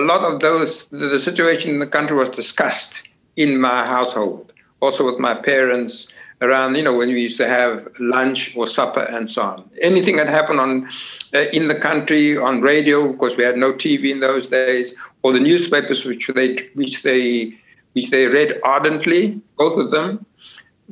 A 0.00 0.02
lot 0.12 0.22
of 0.30 0.40
those, 0.40 0.86
the 0.90 1.20
situation 1.20 1.70
in 1.74 1.78
the 1.78 1.92
country 1.96 2.16
was 2.16 2.30
discussed 2.30 2.94
in 3.36 3.60
my 3.60 3.86
household, 3.86 4.52
also 4.80 5.04
with 5.08 5.18
my 5.28 5.34
parents 5.34 6.08
around, 6.42 6.74
you 6.74 6.82
know, 6.82 6.96
when 6.96 7.08
we 7.08 7.22
used 7.22 7.38
to 7.38 7.48
have 7.48 7.88
lunch 7.98 8.54
or 8.56 8.66
supper 8.66 9.04
and 9.04 9.30
so 9.30 9.42
on. 9.42 9.70
Anything 9.80 10.16
that 10.16 10.28
happened 10.28 10.60
on 10.60 10.88
uh, 11.32 11.46
in 11.58 11.68
the 11.68 11.74
country 11.74 12.36
on 12.36 12.60
radio, 12.60 13.10
because 13.12 13.36
we 13.38 13.44
had 13.44 13.56
no 13.56 13.72
TV 13.72 14.10
in 14.10 14.20
those 14.20 14.48
days, 14.48 14.94
or 15.22 15.32
the 15.32 15.40
newspapers 15.40 16.04
which 16.04 16.26
they 16.34 16.48
which 16.74 17.02
they 17.02 17.54
which 17.94 18.10
they 18.10 18.26
read 18.26 18.60
ardently, 18.64 19.40
both 19.56 19.78
of 19.78 19.90
them. 19.90 20.26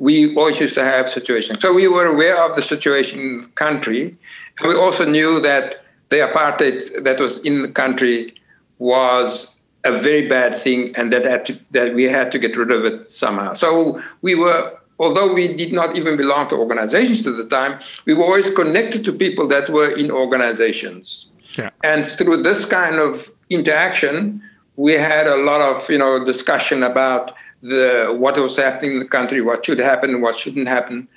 we 0.01 0.35
always 0.35 0.59
used 0.59 0.73
to 0.73 0.83
have 0.83 1.07
situations. 1.07 1.61
So 1.61 1.73
we 1.73 1.87
were 1.87 2.07
aware 2.07 2.43
of 2.43 2.55
the 2.55 2.63
situation 2.63 3.19
in 3.19 3.41
the 3.41 3.47
country. 3.49 4.17
And 4.57 4.67
we 4.67 4.75
also 4.75 5.05
knew 5.05 5.39
that 5.41 5.83
the 6.09 6.17
apartheid 6.17 7.03
that 7.03 7.19
was 7.19 7.37
in 7.39 7.61
the 7.61 7.67
country 7.67 8.33
was 8.79 9.55
a 9.83 9.91
very 9.99 10.27
bad 10.27 10.55
thing 10.55 10.95
and 10.95 11.13
that, 11.13 11.45
to, 11.45 11.59
that 11.71 11.93
we 11.93 12.03
had 12.03 12.31
to 12.31 12.39
get 12.39 12.57
rid 12.57 12.71
of 12.71 12.83
it 12.83 13.11
somehow. 13.11 13.53
So 13.53 14.01
we 14.21 14.33
were, 14.33 14.75
although 15.01 15.33
we 15.33 15.45
did 15.61 15.73
not 15.73 15.97
even 15.97 16.15
belong 16.15 16.47
to 16.49 16.55
organizations 16.55 17.25
at 17.25 17.35
the 17.35 17.47
time, 17.57 17.79
we 18.05 18.13
were 18.13 18.23
always 18.23 18.49
connected 18.51 19.03
to 19.03 19.11
people 19.11 19.47
that 19.47 19.69
were 19.69 19.91
in 20.01 20.11
organizations. 20.11 21.27
Yeah. 21.57 21.71
And 21.83 22.05
through 22.05 22.43
this 22.43 22.63
kind 22.63 22.97
of 22.99 23.31
interaction, 23.49 24.41
we 24.75 24.93
had 24.93 25.25
a 25.27 25.37
lot 25.37 25.61
of 25.61 25.89
you 25.89 25.97
know 25.97 26.23
discussion 26.23 26.83
about 26.83 27.33
the 27.61 28.15
what 28.17 28.37
was 28.37 28.55
happening 28.55 28.91
in 28.93 28.99
the 28.99 29.11
country, 29.17 29.41
what 29.41 29.65
should 29.65 29.79
happen, 29.79 30.21
what 30.21 30.37
shouldn't 30.37 30.67
happen, 30.67 31.07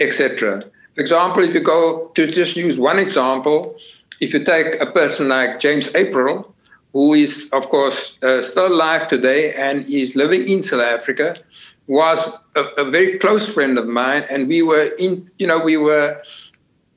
etc. 0.00 0.64
For 0.94 1.00
example, 1.00 1.42
if 1.42 1.52
you 1.54 1.60
go 1.60 2.10
to 2.14 2.30
just 2.30 2.56
use 2.56 2.78
one 2.78 2.98
example, 2.98 3.76
if 4.20 4.32
you 4.32 4.44
take 4.44 4.80
a 4.80 4.86
person 4.86 5.28
like 5.28 5.60
James 5.60 5.92
April, 5.94 6.54
who 6.92 7.14
is 7.14 7.48
of 7.52 7.68
course 7.68 8.16
uh, 8.22 8.40
still 8.40 8.68
alive 8.68 9.08
today 9.08 9.52
and 9.54 9.86
is 9.88 10.14
living 10.14 10.48
in 10.48 10.62
South 10.62 10.80
Africa, 10.80 11.36
was 11.86 12.32
a, 12.56 12.62
a 12.78 12.90
very 12.90 13.18
close 13.18 13.48
friend 13.48 13.78
of 13.78 13.86
mine, 13.86 14.24
and 14.30 14.48
we 14.48 14.62
were 14.62 14.86
in 14.98 15.30
you 15.38 15.46
know 15.46 15.58
we 15.58 15.76
were 15.76 16.20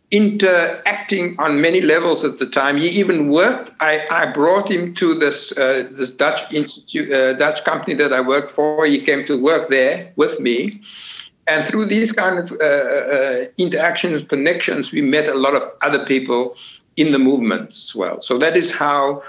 interacting 0.09 1.35
on 1.37 1.59
many 1.59 1.81
levels 1.81 2.23
at 2.23 2.39
the 2.39 2.45
time. 2.45 2.77
He 2.77 2.87
even 2.87 3.29
worked. 3.29 3.71
I, 3.81 4.05
I 4.09 4.25
brought 4.31 4.71
him 4.71 4.93
to 4.95 5.13
this 5.19 5.51
uh, 5.57 5.87
this 5.91 6.11
Dutch 6.11 6.51
institute, 6.53 7.11
uh, 7.11 7.33
Dutch 7.33 7.63
company 7.65 7.93
that 7.95 8.13
I 8.13 8.21
worked 8.21 8.51
for. 8.51 8.85
He 8.85 9.03
came 9.03 9.25
to 9.25 9.41
work 9.41 9.69
there 9.69 10.13
with 10.15 10.39
me, 10.39 10.81
and 11.47 11.65
through 11.65 11.85
these 11.85 12.11
kind 12.11 12.39
of 12.39 12.51
uh, 12.51 12.63
uh 12.63 13.45
interactions, 13.57 14.23
connections, 14.23 14.91
we 14.91 15.01
met 15.01 15.27
a 15.27 15.35
lot 15.35 15.55
of 15.55 15.63
other 15.81 16.05
people 16.05 16.55
in 16.95 17.11
the 17.11 17.19
movement 17.19 17.69
as 17.69 17.93
well. 17.93 18.21
So 18.21 18.37
that 18.37 18.55
is 18.55 18.71
how 18.71 19.23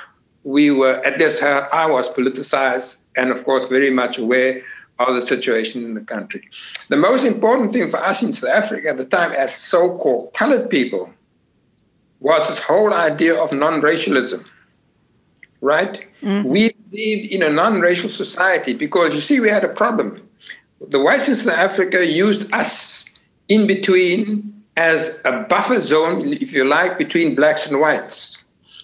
we 0.45 0.71
were. 0.71 1.05
At 1.05 1.19
least 1.19 1.41
how 1.41 1.69
I 1.73 1.87
was 1.87 2.09
politicized, 2.09 2.99
and 3.17 3.31
of 3.31 3.45
course, 3.45 3.67
very 3.67 3.91
much 3.91 4.19
aware 4.19 4.63
of 4.99 5.15
the 5.15 5.27
situation 5.27 5.85
in 5.85 5.95
the 5.95 6.01
country. 6.01 6.49
The 6.89 6.97
most 6.97 7.25
important 7.25 7.73
thing 7.73 7.89
for 7.89 8.03
us 8.03 8.23
in 8.23 8.33
South 8.33 8.51
Africa 8.51 8.89
at 8.89 8.97
the 8.97 9.05
time, 9.05 9.33
as 9.33 9.55
so 9.55 9.97
called 9.97 10.35
colored 10.35 10.69
people, 10.71 11.11
was 12.21 12.49
this 12.49 12.59
whole 12.59 12.93
idea 12.93 13.41
of 13.41 13.53
non 13.53 13.81
racialism. 13.81 14.45
Right? 15.61 16.05
Mm-hmm. 16.23 16.49
We 16.49 16.63
lived 16.93 17.33
in 17.33 17.43
a 17.43 17.51
non 17.51 17.81
racial 17.81 18.11
society 18.11 18.73
because 18.73 19.15
you 19.15 19.21
see, 19.21 19.41
we 19.41 19.49
had 19.49 19.65
a 19.65 19.69
problem. 19.69 20.23
The 20.89 21.01
whites 21.01 21.29
in 21.29 21.37
South 21.37 21.49
Africa 21.49 22.07
used 22.07 22.53
us 22.53 23.05
in 23.49 23.67
between 23.67 24.63
as 24.77 25.19
a 25.25 25.41
buffer 25.49 25.81
zone, 25.81 26.33
if 26.35 26.53
you 26.53 26.65
like, 26.65 26.99
between 26.99 27.35
blacks 27.35 27.67
and 27.67 27.81
whites. 27.81 28.39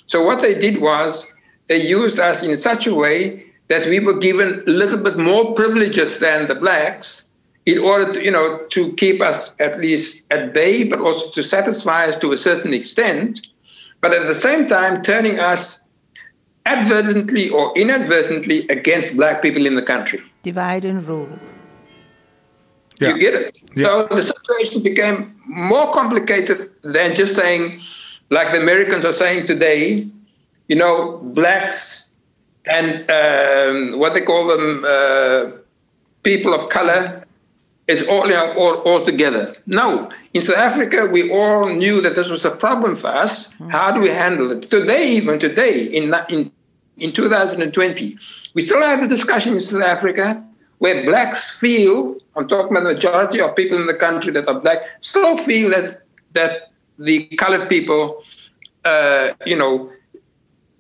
So 0.07 0.23
what 0.23 0.43
they 0.43 0.59
did 0.59 0.81
was 0.81 1.27
they 1.69 1.87
used 1.87 2.19
us 2.19 2.43
in 2.43 2.57
such 2.59 2.87
a 2.87 2.95
way 2.95 3.44
that 3.69 3.87
we 3.87 3.99
were 4.01 4.19
given 4.19 4.63
a 4.67 4.71
little 4.71 4.99
bit 4.99 5.17
more 5.17 5.55
privileges 5.55 6.19
than 6.19 6.47
the 6.49 6.55
blacks 6.55 7.29
in 7.67 7.79
order 7.79 8.13
to, 8.13 8.23
you 8.23 8.31
know, 8.31 8.61
to 8.71 8.93
keep 8.95 9.23
us 9.23 9.55
at 9.59 9.79
least 9.79 10.23
at 10.31 10.53
bay, 10.53 10.85
but 10.85 11.01
also 11.01 11.31
to 11.31 11.43
satisfy 11.43 12.07
us 12.07 12.19
to 12.19 12.33
a 12.33 12.37
certain 12.37 12.75
extent, 12.75 13.47
but 14.01 14.13
at 14.13 14.27
the 14.27 14.35
same 14.35 14.69
time 14.69 15.03
turning 15.03 15.39
us 15.39 15.81
advertently 16.67 17.49
or 17.49 17.77
inadvertently 17.77 18.67
against 18.69 19.17
black 19.17 19.41
people 19.41 19.67
in 19.67 19.75
the 19.75 19.83
country. 19.83 20.21
Divide 20.43 20.85
and 20.85 21.07
rule. 21.07 21.39
Yeah. 23.01 23.09
You 23.09 23.19
get 23.19 23.35
it? 23.35 23.57
Yeah. 23.75 23.87
So 23.87 24.07
the 24.07 24.23
situation 24.23 24.83
became 24.83 25.41
more 25.47 25.91
complicated 25.93 26.71
than 26.83 27.15
just 27.15 27.35
saying, 27.35 27.81
like 28.31 28.53
the 28.53 28.61
Americans 28.61 29.05
are 29.05 29.13
saying 29.13 29.47
today, 29.47 30.07
you 30.69 30.77
know, 30.77 31.19
blacks 31.19 32.04
and 32.67 33.11
um, 33.11 33.99
what 33.99 34.15
they 34.15 34.21
call 34.21 34.47
them 34.47 34.85
uh, 34.87 35.51
people 36.23 36.55
of 36.55 36.69
color 36.69 37.25
is 37.87 38.03
all, 38.09 38.33
all, 38.33 38.77
all 38.83 39.05
together. 39.05 39.55
No, 39.67 40.11
in 40.33 40.43
South 40.43 40.57
Africa, 40.57 41.07
we 41.07 41.31
all 41.31 41.69
knew 41.69 42.01
that 42.01 42.15
this 42.15 42.31
was 42.31 42.45
a 42.45 42.51
problem 42.51 42.95
for 42.95 43.09
us. 43.09 43.51
How 43.69 43.91
do 43.91 44.01
we 44.01 44.09
handle 44.09 44.51
it? 44.53 44.63
Today, 44.71 45.13
even 45.13 45.39
today, 45.39 45.83
in, 45.83 46.15
in, 46.31 46.51
in 46.97 47.13
2020, 47.13 48.17
we 48.55 48.63
still 48.63 48.81
have 48.81 49.03
a 49.03 49.09
discussion 49.09 49.55
in 49.55 49.61
South 49.61 49.83
Africa 49.83 50.43
where 50.79 51.05
blacks 51.05 51.59
feel, 51.59 52.17
I'm 52.37 52.49
talking 52.49 52.77
about 52.77 52.85
the 52.85 52.95
majority 52.95 53.41
of 53.41 53.55
people 53.55 53.79
in 53.79 53.87
the 53.87 53.95
country 53.95 54.33
that 54.33 54.49
are 54.49 54.61
black, 54.61 54.79
still 55.01 55.37
feel 55.37 55.71
that, 55.71 56.03
that 56.33 56.73
the 56.99 57.27
colored 57.37 57.69
people, 57.69 58.23
uh, 58.85 59.33
you 59.45 59.57
know, 59.57 59.93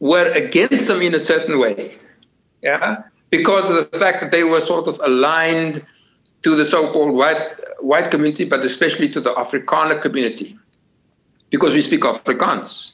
were 0.05 0.31
against 0.33 0.87
them 0.87 1.01
in 1.01 1.14
a 1.14 1.21
certain 1.33 1.59
way, 1.59 1.97
yeah, 2.61 3.05
because 3.31 3.71
of 3.71 3.90
the 3.90 3.99
fact 3.99 4.21
that 4.21 4.31
they 4.31 4.45
were 4.45 4.61
sort 4.61 4.87
of 4.87 5.01
aligned 5.03 5.83
to 6.43 6.55
the 6.55 6.67
so-called 6.69 7.14
white 7.21 7.45
white 7.81 8.11
community, 8.11 8.45
but 8.45 8.61
especially 8.71 9.09
to 9.09 9.21
the 9.27 9.33
Afrikaner 9.45 9.97
community, 10.03 10.59
because 11.49 11.73
we 11.73 11.81
speak 11.81 12.03
Afrikaans. 12.03 12.93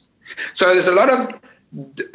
So 0.53 0.73
there's 0.73 0.87
a 0.87 0.97
lot 1.01 1.09
of 1.09 1.19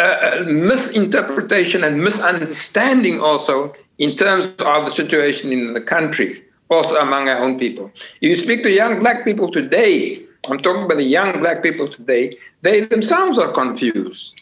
uh, 0.00 0.02
uh, 0.02 0.44
misinterpretation 0.46 1.84
and 1.84 2.02
misunderstanding 2.02 3.20
also 3.20 3.74
in 3.98 4.16
terms 4.16 4.46
of 4.60 4.86
the 4.86 4.94
situation 5.02 5.52
in 5.52 5.74
the 5.74 5.84
country, 5.94 6.42
also 6.70 6.94
among 7.06 7.28
our 7.28 7.40
own 7.44 7.58
people. 7.58 7.92
If 8.22 8.30
you 8.30 8.36
speak 8.36 8.62
to 8.62 8.70
young 8.70 9.00
black 9.00 9.26
people 9.26 9.52
today, 9.52 10.24
I'm 10.48 10.60
talking 10.66 10.84
about 10.84 10.96
the 10.96 11.10
young 11.18 11.40
black 11.42 11.62
people 11.62 11.86
today, 11.92 12.38
they 12.62 12.80
themselves 12.80 13.36
are 13.36 13.52
confused 13.52 14.32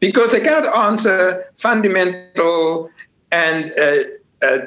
because 0.00 0.32
they 0.32 0.40
cannot 0.40 0.74
answer 0.76 1.44
fundamental 1.54 2.90
and 3.30 3.72
uh, 3.78 3.96
uh, 4.42 4.58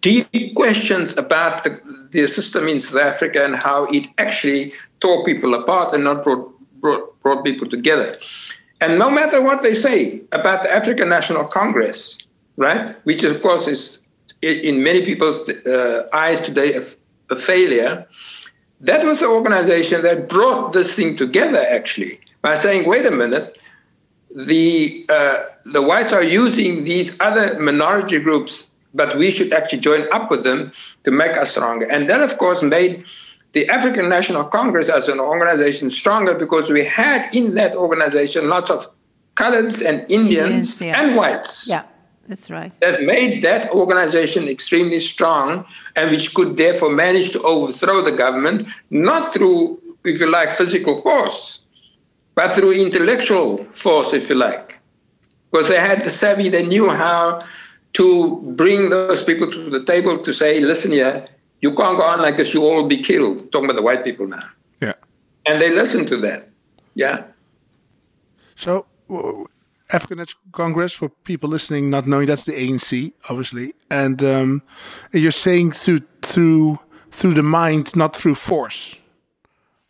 deep 0.00 0.54
questions 0.54 1.16
about 1.16 1.64
the, 1.64 2.08
the, 2.10 2.26
system 2.26 2.68
in 2.68 2.80
South 2.80 3.00
Africa 3.00 3.44
and 3.44 3.54
how 3.54 3.84
it 3.86 4.06
actually 4.18 4.72
tore 5.00 5.24
people 5.24 5.54
apart 5.54 5.94
and 5.94 6.04
not 6.04 6.24
brought, 6.24 6.52
brought, 6.80 7.22
brought 7.22 7.44
people 7.44 7.68
together. 7.68 8.18
And 8.80 8.98
no 8.98 9.10
matter 9.10 9.42
what 9.42 9.62
they 9.62 9.74
say 9.74 10.22
about 10.32 10.62
the 10.62 10.72
African 10.72 11.08
National 11.08 11.44
Congress, 11.44 12.18
right, 12.56 12.96
which 13.04 13.24
of 13.24 13.40
course 13.42 13.66
is 13.68 13.98
in 14.42 14.82
many 14.82 15.04
people's 15.04 15.48
uh, 15.48 16.08
eyes 16.12 16.40
today 16.40 16.74
a, 16.74 16.84
a 17.30 17.36
failure, 17.36 18.06
that 18.80 19.04
was 19.04 19.20
the 19.20 19.26
organization 19.26 20.02
that 20.02 20.28
brought 20.28 20.72
this 20.72 20.92
thing 20.94 21.16
together 21.16 21.64
actually 21.70 22.20
by 22.42 22.56
saying, 22.56 22.86
wait 22.86 23.04
a 23.04 23.10
minute, 23.10 23.58
the 24.34 25.06
uh, 25.08 25.44
the 25.64 25.82
whites 25.82 26.12
are 26.12 26.22
using 26.22 26.84
these 26.84 27.16
other 27.20 27.58
minority 27.58 28.18
groups, 28.20 28.70
but 28.94 29.18
we 29.18 29.30
should 29.30 29.52
actually 29.52 29.80
join 29.80 30.10
up 30.12 30.30
with 30.30 30.44
them 30.44 30.72
to 31.04 31.10
make 31.10 31.36
us 31.36 31.52
stronger. 31.52 31.86
And 31.90 32.08
that, 32.10 32.20
of 32.20 32.38
course, 32.38 32.62
made 32.62 33.04
the 33.52 33.68
African 33.68 34.08
National 34.08 34.44
Congress 34.44 34.88
as 34.88 35.08
an 35.08 35.20
organization 35.20 35.90
stronger 35.90 36.34
because 36.34 36.70
we 36.70 36.84
had 36.84 37.34
in 37.34 37.54
that 37.54 37.74
organization 37.74 38.48
lots 38.48 38.70
of 38.70 38.86
coloreds 39.36 39.84
and 39.84 40.04
Indians 40.10 40.80
yeah. 40.80 41.00
and 41.00 41.16
whites. 41.16 41.66
Yeah. 41.66 41.84
That's 42.28 42.50
right. 42.50 42.72
That 42.80 43.04
made 43.04 43.42
that 43.42 43.70
organization 43.70 44.48
extremely 44.48 45.00
strong 45.00 45.64
and 45.96 46.10
which 46.10 46.34
could 46.34 46.58
therefore 46.58 46.90
manage 46.90 47.30
to 47.32 47.40
overthrow 47.42 48.02
the 48.02 48.12
government, 48.12 48.68
not 48.90 49.32
through, 49.32 49.80
if 50.04 50.20
you 50.20 50.30
like, 50.30 50.50
physical 50.50 51.00
force, 51.00 51.60
but 52.38 52.54
through 52.54 52.70
intellectual 52.70 53.64
force, 53.72 54.12
if 54.12 54.28
you 54.28 54.36
like. 54.36 54.78
Because 55.50 55.68
they 55.68 55.80
had 55.80 56.04
the 56.04 56.10
savvy, 56.10 56.48
they 56.48 56.64
knew 56.64 56.88
how 56.88 57.42
to 57.94 58.36
bring 58.54 58.90
those 58.90 59.24
people 59.24 59.50
to 59.50 59.68
the 59.70 59.84
table 59.84 60.22
to 60.22 60.32
say, 60.32 60.60
listen 60.60 60.92
here, 60.92 61.26
you 61.62 61.74
can't 61.74 61.98
go 61.98 62.04
on 62.04 62.20
like 62.20 62.36
this, 62.36 62.54
you 62.54 62.62
all 62.62 62.76
will 62.76 62.86
be 62.86 63.02
killed. 63.02 63.50
talking 63.50 63.64
about 63.64 63.74
the 63.74 63.82
white 63.82 64.04
people 64.04 64.28
now. 64.28 64.48
Yeah. 64.80 64.92
And 65.46 65.60
they 65.60 65.74
listened 65.74 66.06
to 66.10 66.16
that. 66.18 66.48
Yeah. 66.94 67.24
So, 68.54 68.86
African 69.90 70.18
National 70.18 70.42
Congress, 70.52 70.92
for 70.92 71.08
people 71.08 71.48
listening, 71.48 71.90
not 71.90 72.06
knowing, 72.06 72.28
that's 72.28 72.44
the 72.44 72.52
ANC, 72.52 73.12
obviously. 73.28 73.74
And 73.90 74.22
um, 74.22 74.62
you're 75.12 75.32
saying 75.32 75.72
through, 75.72 76.02
through, 76.22 76.78
through 77.10 77.34
the 77.34 77.42
mind, 77.42 77.96
not 77.96 78.14
through 78.14 78.36
force. 78.36 78.94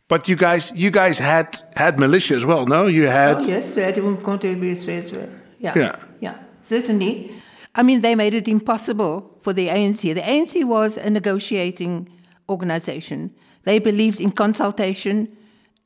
But 0.08 0.28
you 0.28 0.36
guys, 0.36 0.72
you 0.74 0.90
guys 0.90 1.18
had 1.18 1.56
had 1.76 1.98
militia 1.98 2.34
as 2.34 2.44
well, 2.44 2.66
no? 2.66 2.86
You 2.86 3.04
had. 3.06 3.36
Oh, 3.36 3.46
yes, 3.46 3.76
we 3.76 3.82
had 3.82 3.98
as 3.98 5.12
well. 5.12 5.28
Yeah, 5.60 5.72
yeah, 5.76 5.96
yeah, 6.20 6.34
certainly. 6.62 7.30
I 7.74 7.82
mean, 7.82 8.00
they 8.00 8.14
made 8.14 8.34
it 8.34 8.48
impossible 8.48 9.38
for 9.42 9.52
the 9.52 9.68
ANC. 9.68 10.02
The 10.14 10.20
ANC 10.20 10.64
was 10.64 10.96
a 10.96 11.10
negotiating 11.10 12.08
organization. 12.48 13.30
They 13.64 13.78
believed 13.78 14.20
in 14.20 14.32
consultation 14.32 15.28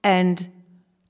and 0.05 0.47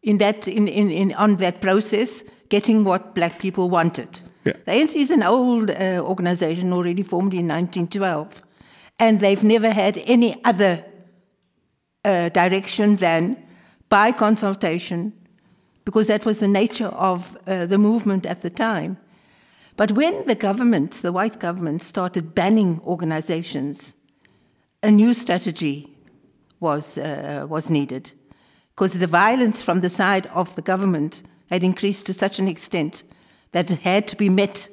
in 0.03 0.19
that, 0.19 0.49
in, 0.49 0.67
in, 0.67 0.91
in 0.91 1.13
on 1.15 1.37
that 1.37 1.61
process, 1.61 2.25
getting 2.49 2.85
what 2.85 3.15
black 3.15 3.39
people 3.39 3.69
wanted. 3.69 4.21
Yeah. 4.45 4.55
The 4.65 4.73
ANC 4.73 4.97
is 4.97 5.11
an 5.11 5.23
old 5.23 5.71
uh, 5.71 6.01
organization 6.03 6.73
already 6.73 7.03
formed 7.03 7.35
in 7.35 7.47
1912. 7.47 8.41
and 9.03 9.19
they've 9.19 9.43
never 9.43 9.71
had 9.71 9.99
any 10.07 10.41
other 10.45 10.85
uh, 12.05 12.29
direction 12.31 12.97
than 12.97 13.37
by 13.89 14.13
consultation, 14.13 15.13
because 15.85 16.07
that 16.07 16.25
was 16.25 16.39
the 16.39 16.49
nature 16.49 16.87
of 16.89 17.37
uh, 17.47 17.67
the 17.67 17.79
movement 17.79 18.27
at 18.27 18.43
the 18.43 18.51
time. 18.51 18.97
But 19.77 19.93
when 19.93 20.27
the 20.27 20.35
government, 20.35 20.93
the 21.03 21.13
white 21.13 21.39
government, 21.39 21.83
started 21.83 22.35
banning 22.35 22.81
organizations, 22.85 23.97
a 24.83 24.91
new 24.91 25.15
strategy 25.15 25.97
was, 26.61 26.99
uh, 26.99 27.47
was 27.49 27.71
needed. 27.71 28.13
Because 28.75 28.99
the 28.99 29.07
violence 29.07 29.63
from 29.63 29.81
the 29.81 29.89
side 29.89 30.27
of 30.29 30.55
the 30.55 30.63
government 30.63 31.23
had 31.51 31.63
increased 31.63 32.07
to 32.07 32.15
such 32.15 32.39
an 32.39 32.49
extent 32.49 33.03
that 33.53 33.71
it 33.71 33.81
had 33.81 34.07
to 34.09 34.17
be 34.17 34.29
met 34.29 34.69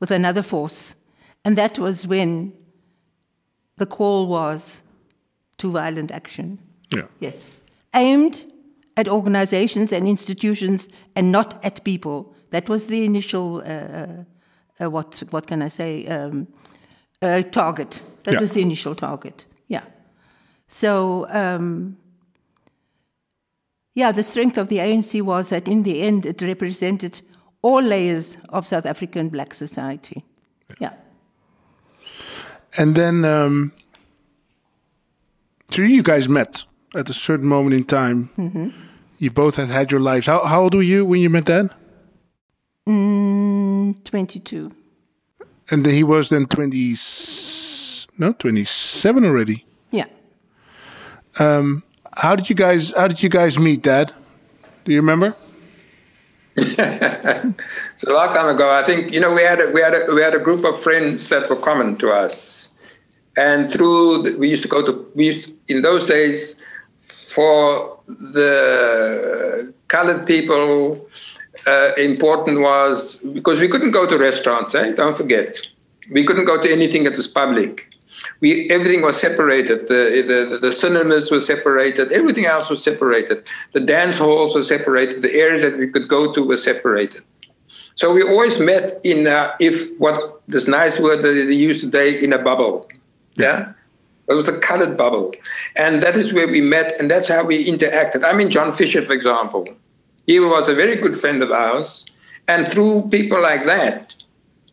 with 0.00 0.10
another 0.10 0.42
force. 0.42 0.94
And 1.44 1.56
that 1.56 1.78
was 1.78 2.06
when 2.06 2.52
the 3.76 3.86
call 3.86 4.26
was 4.26 4.82
to 5.62 5.70
violent 5.70 6.10
action. 6.10 6.58
Yeah. 6.90 7.06
Yes. 7.20 7.60
Aimed 7.94 8.44
at 8.96 9.08
organizations 9.08 9.92
and 9.92 10.06
institutions 10.08 10.88
and 11.14 11.30
not 11.32 11.64
at 11.64 11.84
people. 11.84 12.34
That 12.50 12.68
was 12.68 12.86
the 12.86 13.04
initial, 13.04 13.62
uh, 13.64 14.24
uh, 14.84 14.90
what, 14.90 15.22
what 15.30 15.46
can 15.46 15.62
I 15.62 15.68
say, 15.68 16.06
um, 16.06 16.46
uh, 17.22 17.42
target. 17.50 18.02
That 18.24 18.34
Yeah. 18.34 18.40
was 18.40 18.52
the 18.52 18.60
initial 18.60 18.94
target. 18.94 19.46
Yeah. 19.68 19.84
So, 20.68 21.26
um, 21.30 21.96
yeah, 23.94 24.12
the 24.12 24.22
strength 24.22 24.58
of 24.58 24.66
the 24.68 24.78
ANC 24.80 25.22
was 25.22 25.48
that 25.48 25.68
in 25.68 25.84
the 25.84 26.02
end 26.02 26.26
it 26.26 26.42
represented 26.42 27.22
all 27.62 27.82
layers 27.82 28.36
of 28.48 28.66
South 28.66 28.86
African 28.86 29.28
black 29.28 29.54
society. 29.54 30.24
Yeah. 30.80 30.94
And 32.78 32.94
then, 32.94 33.24
um, 33.24 33.72
so 35.72 35.82
you 35.82 36.02
guys 36.02 36.28
met 36.28 36.64
at 36.94 37.08
a 37.08 37.14
certain 37.14 37.46
moment 37.46 37.74
in 37.74 37.84
time. 37.84 38.30
Mm-hmm. 38.36 38.68
You 39.18 39.30
both 39.30 39.56
had 39.56 39.68
had 39.68 39.90
your 39.90 40.00
lives. 40.00 40.26
How, 40.26 40.44
how 40.44 40.62
old 40.62 40.74
were 40.74 40.82
you 40.82 41.06
when 41.06 41.20
you 41.20 41.30
met 41.30 41.44
Dad? 41.46 41.70
Mm, 42.88 44.02
22. 44.04 44.72
And 45.70 45.86
he 45.86 46.02
was 46.02 46.28
then 46.28 46.46
20, 46.46 46.96
no, 48.18 48.32
27 48.32 49.24
already. 49.24 49.64
Yeah. 49.90 50.06
How 52.14 52.36
did 52.36 52.50
you 52.50 52.56
guys, 52.56 52.92
how 52.94 53.08
did 53.08 53.22
you 53.22 53.28
guys 53.28 53.58
meet, 53.58 53.82
Dad? 53.82 54.12
Do 54.84 54.92
you 54.92 55.00
remember? 55.00 55.36
It's 56.56 58.04
a 58.04 58.12
long 58.12 58.28
time 58.28 58.48
ago. 58.48 58.70
I 58.70 58.82
think 58.82 59.12
you 59.12 59.20
know 59.20 59.32
we 59.32 59.42
had 59.42 59.60
a, 59.60 59.70
we 59.70 59.80
had 59.80 59.94
a, 59.94 60.12
we 60.12 60.20
had 60.22 60.34
a 60.34 60.40
group 60.40 60.64
of 60.64 60.80
friends 60.80 61.28
that 61.28 61.48
were 61.48 61.56
common 61.56 61.96
to 61.98 62.10
us, 62.10 62.61
and 63.36 63.70
through 63.70 64.22
the, 64.22 64.36
we 64.36 64.48
used 64.48 64.62
to 64.62 64.68
go 64.68 64.84
to 64.84 65.10
we 65.14 65.26
used 65.26 65.50
in 65.68 65.82
those 65.82 66.06
days 66.06 66.56
for 67.28 67.98
the 68.08 69.72
colored 69.88 70.26
people. 70.26 71.08
Uh, 71.66 71.92
important 71.96 72.60
was 72.60 73.18
because 73.32 73.60
we 73.60 73.68
couldn't 73.68 73.92
go 73.92 74.06
to 74.06 74.18
restaurants. 74.18 74.74
Eh? 74.74 74.92
Don't 74.92 75.16
forget, 75.16 75.60
we 76.10 76.24
couldn't 76.24 76.46
go 76.46 76.60
to 76.60 76.70
anything 76.70 77.04
that 77.04 77.14
was 77.16 77.28
public. 77.28 77.86
We 78.40 78.70
everything 78.70 79.02
was 79.02 79.16
separated. 79.18 79.88
The, 79.88 80.02
the 80.30 80.58
the 80.58 80.72
cinemas 80.72 81.30
were 81.30 81.40
separated. 81.40 82.10
Everything 82.12 82.46
else 82.46 82.68
was 82.70 82.82
separated. 82.82 83.44
The 83.72 83.80
dance 83.80 84.18
halls 84.18 84.54
were 84.54 84.64
separated. 84.64 85.22
The 85.22 85.34
areas 85.34 85.62
that 85.62 85.78
we 85.78 85.88
could 85.88 86.08
go 86.08 86.32
to 86.32 86.42
were 86.44 86.56
separated. 86.56 87.22
So 87.94 88.12
we 88.12 88.22
always 88.22 88.58
met 88.58 89.00
in, 89.04 89.26
uh, 89.26 89.54
if 89.60 89.90
what 89.98 90.40
this 90.48 90.66
nice 90.66 90.98
word 90.98 91.22
that 91.22 91.32
they 91.32 91.52
use 91.52 91.80
today, 91.80 92.22
in 92.22 92.32
a 92.32 92.38
bubble. 92.38 92.88
Yeah? 93.36 93.72
It 94.28 94.34
was 94.34 94.48
a 94.48 94.58
colored 94.58 94.96
bubble. 94.96 95.32
And 95.76 96.02
that 96.02 96.16
is 96.16 96.32
where 96.32 96.48
we 96.48 96.60
met, 96.60 96.98
and 96.98 97.10
that's 97.10 97.28
how 97.28 97.44
we 97.44 97.66
interacted. 97.66 98.24
I 98.24 98.32
mean, 98.32 98.50
John 98.50 98.72
Fisher, 98.72 99.02
for 99.02 99.12
example, 99.12 99.66
he 100.26 100.38
was 100.40 100.68
a 100.68 100.74
very 100.74 100.96
good 100.96 101.18
friend 101.18 101.42
of 101.42 101.50
ours. 101.50 102.06
And 102.48 102.68
through 102.68 103.08
people 103.10 103.40
like 103.40 103.66
that, 103.66 104.14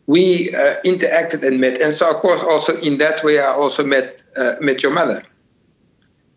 we 0.08 0.54
uh, 0.56 0.76
interacted 0.84 1.44
and 1.44 1.60
met. 1.60 1.80
And 1.80 1.94
so, 1.94 2.10
of 2.10 2.18
course, 2.22 2.42
also 2.42 2.78
in 2.78 2.98
that 2.98 3.24
way, 3.24 3.40
I 3.40 3.52
also 3.52 3.84
met, 3.84 4.22
uh, 4.38 4.56
met 4.60 4.82
your 4.82 4.92
mother 4.92 5.24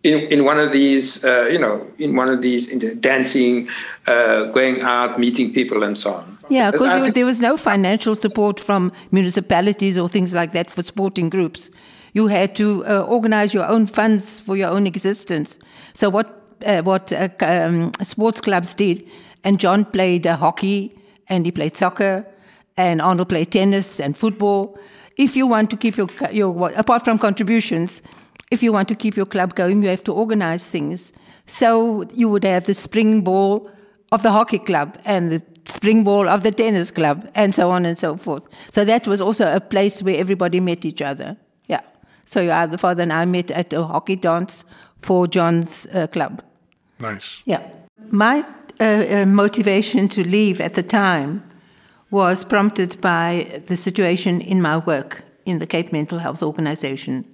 in, 0.02 0.14
in 0.32 0.44
one 0.44 0.58
of 0.58 0.72
these, 0.72 1.22
uh, 1.24 1.46
you 1.46 1.58
know, 1.58 1.86
in 1.98 2.16
one 2.16 2.28
of 2.28 2.42
these 2.42 2.68
in 2.68 2.80
the 2.80 2.94
dancing, 2.94 3.68
uh, 4.06 4.46
going 4.50 4.80
out, 4.80 5.18
meeting 5.18 5.52
people, 5.52 5.82
and 5.82 5.96
so 5.98 6.14
on. 6.14 6.38
Yeah, 6.50 6.70
because 6.70 7.00
there, 7.00 7.12
there 7.12 7.26
was 7.26 7.40
no 7.40 7.56
financial 7.56 8.14
support 8.14 8.58
from 8.58 8.92
municipalities 9.10 9.96
or 9.96 10.08
things 10.08 10.34
like 10.34 10.52
that 10.52 10.70
for 10.70 10.82
sporting 10.82 11.30
groups. 11.30 11.70
You 12.12 12.26
had 12.26 12.54
to 12.56 12.84
uh, 12.86 13.02
organize 13.02 13.54
your 13.54 13.66
own 13.66 13.86
funds 13.86 14.40
for 14.40 14.56
your 14.56 14.68
own 14.68 14.86
existence. 14.86 15.58
So 15.94 16.10
what 16.10 16.38
uh, 16.66 16.82
what 16.82 17.12
uh, 17.12 17.28
um, 17.40 17.92
sports 18.02 18.40
clubs 18.40 18.74
did, 18.74 19.08
and 19.44 19.58
John 19.58 19.84
played 19.84 20.26
uh, 20.26 20.36
hockey, 20.36 20.96
and 21.28 21.44
he 21.44 21.52
played 21.52 21.76
soccer, 21.76 22.26
and 22.76 23.00
Arnold 23.00 23.28
played 23.28 23.50
tennis 23.50 24.00
and 24.00 24.16
football. 24.16 24.78
If 25.16 25.36
you 25.36 25.46
want 25.46 25.70
to 25.70 25.76
keep 25.76 25.96
your 25.96 26.08
your 26.30 26.72
apart 26.76 27.04
from 27.04 27.18
contributions, 27.18 28.02
if 28.50 28.62
you 28.62 28.72
want 28.72 28.88
to 28.88 28.94
keep 28.94 29.16
your 29.16 29.26
club 29.26 29.54
going, 29.54 29.82
you 29.82 29.88
have 29.88 30.04
to 30.04 30.12
organize 30.12 30.68
things. 30.68 31.12
So 31.46 32.04
you 32.14 32.28
would 32.28 32.44
have 32.44 32.64
the 32.64 32.74
spring 32.74 33.22
ball 33.22 33.70
of 34.12 34.22
the 34.22 34.30
hockey 34.30 34.58
club 34.58 34.98
and 35.04 35.32
the 35.32 35.42
spring 35.64 36.04
ball 36.04 36.28
of 36.28 36.42
the 36.42 36.50
tennis 36.50 36.90
club 36.90 37.28
and 37.34 37.54
so 37.54 37.70
on 37.70 37.84
and 37.86 37.98
so 37.98 38.16
forth. 38.16 38.46
So 38.70 38.84
that 38.84 39.06
was 39.06 39.20
also 39.20 39.54
a 39.54 39.60
place 39.60 40.02
where 40.02 40.16
everybody 40.16 40.60
met 40.60 40.84
each 40.84 41.02
other. 41.02 41.36
So 42.24 42.40
yeah, 42.40 42.66
the 42.66 42.78
father 42.78 43.02
and 43.02 43.12
I 43.12 43.24
met 43.24 43.50
at 43.50 43.72
a 43.72 43.84
hockey 43.84 44.16
dance 44.16 44.64
for 45.02 45.26
John's 45.26 45.86
uh, 45.94 46.06
club. 46.06 46.42
Nice. 46.98 47.42
Yeah. 47.44 47.62
My 48.10 48.44
uh, 48.80 48.84
uh, 48.84 49.26
motivation 49.26 50.08
to 50.08 50.22
leave 50.22 50.60
at 50.60 50.74
the 50.74 50.82
time 50.82 51.42
was 52.10 52.44
prompted 52.44 53.00
by 53.00 53.62
the 53.66 53.76
situation 53.76 54.40
in 54.40 54.60
my 54.62 54.78
work 54.78 55.22
in 55.44 55.58
the 55.58 55.66
Cape 55.66 55.92
Mental 55.92 56.18
Health 56.18 56.42
Organization. 56.42 57.24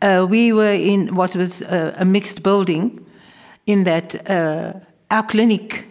Uh, 0.00 0.26
we 0.28 0.52
were 0.52 0.72
in 0.72 1.14
what 1.14 1.36
was 1.36 1.62
a, 1.62 1.94
a 1.98 2.04
mixed 2.04 2.42
building, 2.42 3.04
in 3.66 3.84
that 3.84 4.28
uh, 4.28 4.72
our 5.10 5.22
clinic, 5.22 5.86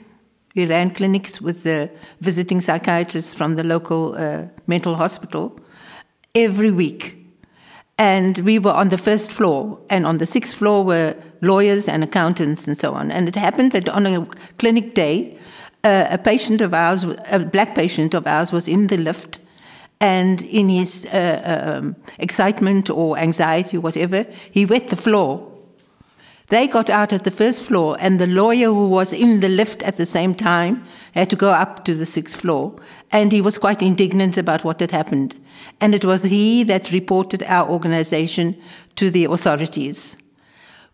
we 0.56 0.66
ran 0.66 0.92
clinics 0.92 1.42
with 1.42 1.64
the 1.64 1.90
visiting 2.20 2.62
psychiatrists 2.62 3.34
from 3.34 3.56
the 3.56 3.64
local 3.64 4.16
uh, 4.18 4.44
mental 4.68 4.96
hospital 4.96 5.60
every 6.36 6.72
week. 6.72 7.21
And 8.02 8.40
we 8.40 8.58
were 8.58 8.72
on 8.72 8.90
the 8.90 8.98
first 8.98 9.32
floor, 9.32 9.78
and 9.88 10.08
on 10.08 10.18
the 10.18 10.26
sixth 10.26 10.56
floor 10.56 10.84
were 10.84 11.16
lawyers 11.42 11.88
and 11.88 12.04
accountants 12.04 12.68
and 12.68 12.76
so 12.76 12.96
on. 12.96 13.12
And 13.12 13.28
it 13.28 13.36
happened 13.36 13.74
that 13.74 13.88
on 13.90 14.08
a 14.08 14.26
clinic 14.58 14.96
day, 14.96 15.38
uh, 15.84 16.08
a 16.10 16.18
patient 16.18 16.62
of 16.62 16.74
ours, 16.74 17.06
a 17.30 17.38
black 17.38 17.76
patient 17.76 18.16
of 18.16 18.26
ours, 18.26 18.52
was 18.52 18.68
in 18.68 18.88
the 18.88 18.98
lift, 18.98 19.40
and 20.00 20.42
in 20.42 20.68
his 20.68 21.06
uh, 21.14 21.78
um, 21.80 21.96
excitement 22.18 22.90
or 22.90 23.20
anxiety, 23.20 23.78
or 23.78 23.82
whatever, 23.82 24.26
he 24.50 24.66
wet 24.66 24.88
the 24.88 24.96
floor. 24.96 25.51
They 26.52 26.68
got 26.68 26.90
out 26.90 27.14
at 27.14 27.24
the 27.24 27.32
first 27.32 27.64
floor, 27.64 27.96
and 28.02 28.20
the 28.20 28.28
lawyer 28.28 28.68
who 28.68 28.90
was 28.90 29.14
in 29.14 29.40
the 29.40 29.48
lift 29.48 29.82
at 29.84 29.96
the 29.96 30.06
same 30.06 30.36
time 30.36 30.84
had 31.14 31.30
to 31.30 31.38
go 31.38 31.52
up 31.52 31.86
to 31.86 31.96
the 31.96 32.06
sixth 32.06 32.42
floor. 32.42 32.76
And 33.10 33.32
he 33.32 33.40
was 33.40 33.58
quite 33.58 33.82
indignant 33.82 34.38
about 34.38 34.66
what 34.66 34.82
had 34.82 34.92
happened. 34.92 35.34
And 35.80 35.96
it 35.96 36.04
was 36.04 36.24
he 36.24 36.64
that 36.64 36.92
reported 36.92 37.42
our 37.44 37.70
organization 37.70 38.62
to 38.98 39.10
the 39.10 39.24
authorities. 39.24 40.18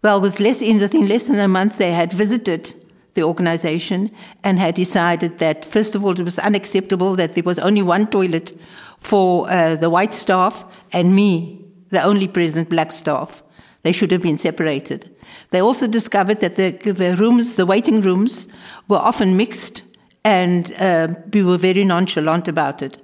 Well, 0.04 0.22
with 0.22 0.40
less, 0.40 0.62
in 0.62 0.80
within 0.80 1.08
less 1.08 1.26
than 1.26 1.40
a 1.40 1.48
month, 1.48 1.80
they 1.80 1.92
had 1.92 2.14
visited 2.14 2.76
the 3.16 3.24
organization 3.24 4.12
and 4.44 4.60
had 4.60 4.76
decided 4.76 5.40
that, 5.40 5.66
first 5.66 5.96
of 5.96 6.06
all, 6.06 6.12
it 6.12 6.24
was 6.24 6.38
unacceptable 6.38 7.16
that 7.16 7.34
there 7.34 7.44
was 7.44 7.58
only 7.58 7.82
one 7.82 8.06
toilet 8.06 8.56
for 9.00 9.50
uh, 9.50 9.76
the 9.76 9.90
white 9.90 10.14
staff 10.14 10.64
and 10.94 11.16
me, 11.16 11.66
the 11.90 12.04
only 12.04 12.28
present 12.28 12.70
black 12.70 12.92
staff. 12.92 13.42
They 13.82 13.92
should 13.92 14.12
have 14.12 14.22
been 14.22 14.38
separated. 14.38 15.17
They 15.52 15.62
also 15.62 15.88
discovered 15.88 16.40
that 16.42 16.56
the, 16.56 16.72
the 16.72 17.16
rooms, 17.16 17.56
the 17.56 17.66
waiting 17.66 18.02
rooms, 18.02 18.48
were 18.88 18.98
often 18.98 19.38
mixed, 19.38 19.84
and 20.24 20.74
uh, 20.74 21.08
we 21.32 21.44
were 21.44 21.58
very 21.58 21.84
nonchalant 21.84 22.48
about 22.48 22.82
it. 22.82 22.98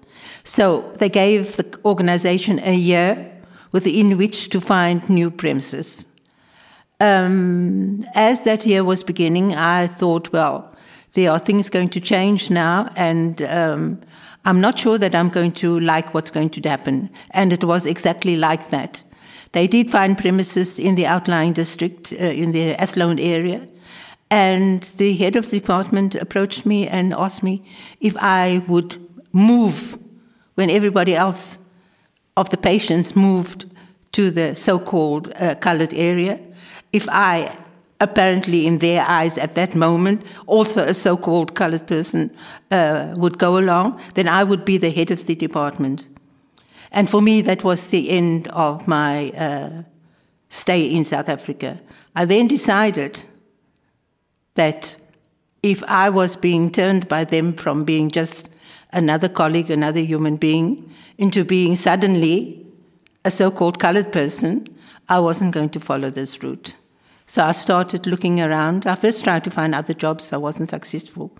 So 0.44 0.92
they 1.00 1.10
gave 1.10 1.56
the 1.56 1.80
organization 1.86 2.60
a 2.60 2.76
year 2.76 3.32
within 3.72 4.18
which 4.18 4.50
to 4.50 4.62
find 4.62 5.08
new 5.10 5.32
premises. 5.32 6.06
Um, 7.00 8.06
as 8.14 8.44
that 8.44 8.66
year 8.66 8.84
was 8.84 9.04
beginning, 9.04 9.56
I 9.56 9.88
thought, 9.88 10.32
well, 10.32 10.74
there 11.14 11.32
are 11.32 11.40
things 11.40 11.70
going 11.70 11.90
to 11.90 12.00
change 12.00 12.50
now, 12.50 12.90
and 12.96 13.42
um, 13.44 14.02
I'm 14.46 14.60
not 14.60 14.80
sure 14.80 14.98
that 14.98 15.16
I'm 15.16 15.30
going 15.30 15.54
to 15.54 15.80
like 15.80 16.14
what's 16.14 16.32
going 16.32 16.50
to 16.52 16.70
happen. 16.70 17.10
And 17.32 17.54
it 17.54 17.64
was 17.64 17.86
exactly 17.86 18.36
like 18.36 18.70
that. 18.70 19.04
They 19.54 19.68
did 19.68 19.90
find 19.90 20.18
premises 20.18 20.80
in 20.80 20.96
the 20.96 21.06
outlying 21.06 21.54
district, 21.54 22.12
uh, 22.12 22.16
in 22.16 22.52
the 22.52 22.76
Athlone 22.82 23.20
area, 23.20 23.68
and 24.30 24.82
the 24.98 25.16
head 25.16 25.36
of 25.36 25.50
the 25.50 25.60
department 25.60 26.16
approached 26.16 26.66
me 26.66 26.88
and 26.88 27.14
asked 27.14 27.44
me 27.44 27.62
if 28.02 28.18
I 28.18 28.64
would 28.68 28.98
move 29.32 29.98
when 30.56 30.70
everybody 30.70 31.16
else 31.16 31.60
of 32.36 32.50
the 32.50 32.58
patients 32.58 33.16
moved 33.16 33.66
to 34.14 34.32
the 34.32 34.56
so-called 34.56 35.32
uh, 35.36 35.56
colored 35.56 35.94
area. 35.94 36.40
If 36.92 37.08
I 37.10 37.56
apparently 38.00 38.66
in 38.66 38.80
their 38.80 39.06
eyes 39.08 39.38
at 39.38 39.54
that 39.56 39.76
moment, 39.76 40.24
also 40.48 40.84
a 40.84 40.94
so 40.94 41.16
called 41.16 41.56
colored 41.56 41.88
person 41.88 42.32
uh, 42.72 43.14
would 43.16 43.38
go 43.38 43.58
along, 43.58 44.00
then 44.16 44.28
I 44.28 44.44
would 44.44 44.66
be 44.66 44.78
the 44.78 44.90
head 44.90 45.12
of 45.12 45.26
the 45.26 45.36
department. 45.36 46.08
And 46.94 47.10
for 47.10 47.22
me, 47.22 47.42
that 47.42 47.64
was 47.64 47.88
the 47.88 48.10
end 48.12 48.48
of 48.50 48.88
my 48.88 49.32
uh, 49.32 49.84
stay 50.50 50.86
in 50.86 51.04
South 51.04 51.28
Africa. 51.28 51.82
I 52.16 52.26
then 52.26 52.48
decided 52.48 53.24
that 54.54 54.96
if 55.64 55.82
I 55.84 56.10
was 56.10 56.36
being 56.36 56.72
turned 56.72 57.08
by 57.08 57.24
them 57.24 57.54
from 57.54 57.84
being 57.84 58.12
just 58.12 58.48
another 58.92 59.28
colleague, 59.28 59.72
another 59.72 60.02
human 60.02 60.38
being, 60.38 60.94
into 61.18 61.44
being 61.44 61.76
suddenly 61.76 62.64
a 63.26 63.32
so 63.32 63.50
called 63.50 63.80
colored 63.80 64.12
person, 64.12 64.68
I 65.10 65.20
wasn't 65.20 65.54
going 65.54 65.70
to 65.70 65.80
follow 65.80 66.12
this 66.12 66.44
route. 66.44 66.76
So 67.26 67.44
I 67.44 67.54
started 67.54 68.06
looking 68.06 68.40
around. 68.40 68.86
I 68.86 68.96
first 68.96 69.24
tried 69.24 69.44
to 69.46 69.50
find 69.52 69.74
other 69.74 69.94
jobs. 69.96 70.32
I 70.32 70.38
wasn't 70.38 70.70
successful. 70.70 71.36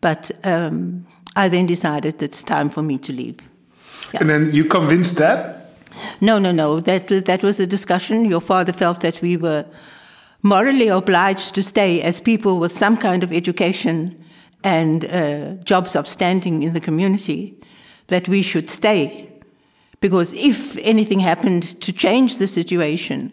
But 0.00 0.30
um, 0.44 1.06
I 1.34 1.48
then 1.48 1.66
decided 1.66 2.22
it's 2.22 2.42
time 2.42 2.70
for 2.70 2.82
me 2.82 2.96
to 2.98 3.12
leave. 3.12 3.40
Yeah. 4.12 4.20
And 4.20 4.30
then 4.30 4.52
you 4.52 4.64
convinced 4.64 5.16
that? 5.16 5.70
No, 6.20 6.38
no, 6.38 6.52
no. 6.52 6.80
That 6.80 7.10
was, 7.10 7.22
that 7.22 7.42
was 7.42 7.60
a 7.60 7.66
discussion. 7.66 8.24
Your 8.24 8.40
father 8.40 8.72
felt 8.72 9.00
that 9.00 9.20
we 9.22 9.36
were 9.36 9.64
morally 10.42 10.88
obliged 10.88 11.54
to 11.54 11.62
stay 11.62 12.02
as 12.02 12.20
people 12.20 12.58
with 12.58 12.76
some 12.76 12.96
kind 12.96 13.24
of 13.24 13.32
education 13.32 14.24
and 14.62 15.04
uh, 15.04 15.54
jobs 15.64 15.96
of 15.96 16.06
standing 16.08 16.62
in 16.62 16.72
the 16.72 16.80
community, 16.80 17.54
that 18.08 18.28
we 18.28 18.42
should 18.42 18.68
stay. 18.68 19.28
Because 20.00 20.32
if 20.34 20.76
anything 20.78 21.20
happened 21.20 21.80
to 21.80 21.92
change 21.92 22.38
the 22.38 22.46
situation, 22.46 23.32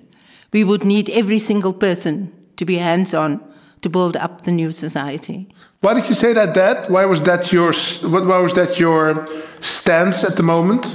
we 0.52 0.64
would 0.64 0.84
need 0.84 1.10
every 1.10 1.40
single 1.40 1.74
person 1.74 2.32
to 2.58 2.66
be 2.66 2.76
hands 2.78 3.14
on 3.14 3.42
to 3.82 3.90
build 3.90 4.16
up 4.16 4.44
the 4.44 4.52
new 4.52 4.72
society. 4.72 5.48
Why 5.84 5.94
did 5.94 6.08
you 6.08 6.16
say 6.16 6.32
that, 6.32 6.54
Dad? 6.54 6.90
Why 6.90 7.04
was 7.04 7.22
that 7.24 7.52
your 7.52 7.74
why 8.10 8.38
was 8.38 8.54
that 8.54 8.80
your 8.80 9.28
stance 9.60 10.24
at 10.24 10.38
the 10.38 10.42
moment? 10.42 10.86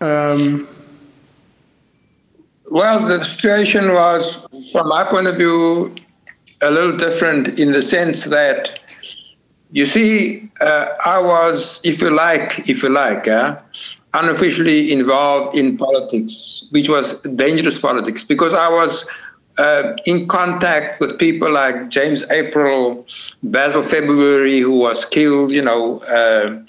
Um, 0.00 0.68
well, 2.70 3.04
the 3.04 3.24
situation 3.24 3.92
was, 3.92 4.46
from 4.70 4.88
my 4.88 5.02
point 5.02 5.26
of 5.26 5.36
view, 5.36 5.92
a 6.62 6.70
little 6.70 6.96
different 6.96 7.58
in 7.58 7.72
the 7.72 7.82
sense 7.82 8.22
that, 8.26 8.78
you 9.72 9.86
see, 9.86 10.48
uh, 10.60 10.90
I 11.04 11.18
was, 11.18 11.80
if 11.82 12.00
you 12.00 12.10
like, 12.10 12.68
if 12.68 12.84
you 12.84 12.90
like, 12.90 13.26
uh, 13.26 13.58
unofficially 14.14 14.92
involved 14.92 15.58
in 15.58 15.76
politics, 15.76 16.64
which 16.70 16.88
was 16.88 17.18
dangerous 17.22 17.80
politics, 17.80 18.22
because 18.22 18.54
I 18.54 18.68
was 18.68 19.04
uh, 19.58 19.96
in 20.06 20.28
contact 20.28 21.00
with 21.00 21.18
people 21.18 21.50
like 21.50 21.88
James 21.88 22.24
April, 22.30 23.06
Basil 23.42 23.82
February, 23.82 24.60
who 24.60 24.78
was 24.78 25.04
killed, 25.04 25.54
you 25.54 25.62
know, 25.62 25.98
uh, 26.00 26.60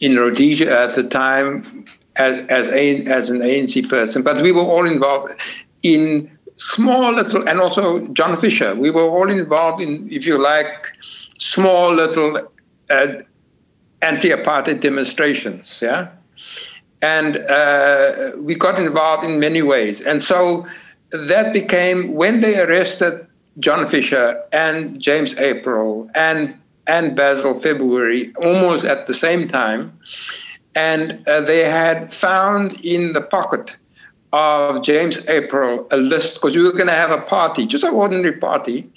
in 0.00 0.16
Rhodesia 0.16 0.70
at 0.80 0.94
the 0.94 1.04
time 1.04 1.86
as 2.16 2.40
as, 2.48 2.68
as 2.68 3.30
an 3.30 3.38
ANC 3.40 3.88
person. 3.88 4.22
But 4.22 4.42
we 4.42 4.52
were 4.52 4.62
all 4.62 4.86
involved 4.86 5.32
in 5.82 6.30
small 6.56 7.12
little, 7.12 7.48
and 7.48 7.60
also 7.60 8.06
John 8.08 8.36
Fisher. 8.36 8.74
We 8.74 8.90
were 8.90 9.08
all 9.08 9.30
involved 9.30 9.80
in, 9.80 10.08
if 10.10 10.26
you 10.26 10.38
like, 10.38 10.92
small 11.38 11.94
little 11.94 12.48
uh, 12.90 13.06
anti-apartheid 14.02 14.80
demonstrations. 14.80 15.80
Yeah 15.82 16.08
and 17.04 17.36
uh, 17.36 18.32
we 18.38 18.54
got 18.54 18.78
involved 18.78 19.24
in 19.24 19.38
many 19.38 19.60
ways. 19.60 20.00
And 20.00 20.24
so 20.24 20.66
that 21.14 21.52
became 21.52 22.14
when 22.14 22.40
they 22.40 22.60
arrested 22.60 23.26
John 23.58 23.86
Fisher 23.86 24.42
and 24.52 25.00
James 25.00 25.34
April 25.36 26.10
and 26.14 26.54
and 26.86 27.16
Basil 27.16 27.54
February 27.54 28.34
almost 28.36 28.84
at 28.84 29.06
the 29.06 29.14
same 29.14 29.48
time, 29.48 29.98
and 30.74 31.26
uh, 31.26 31.40
they 31.40 31.68
had 31.68 32.12
found 32.12 32.78
in 32.84 33.14
the 33.14 33.22
pocket 33.22 33.76
of 34.32 34.82
James 34.82 35.16
April 35.28 35.86
a 35.90 35.96
list 35.96 36.34
because 36.34 36.56
we 36.56 36.62
were 36.62 36.72
going 36.72 36.88
to 36.88 36.92
have 36.92 37.10
a 37.10 37.22
party, 37.22 37.66
just 37.66 37.84
an 37.84 37.94
ordinary 37.94 38.32
party, 38.32 38.90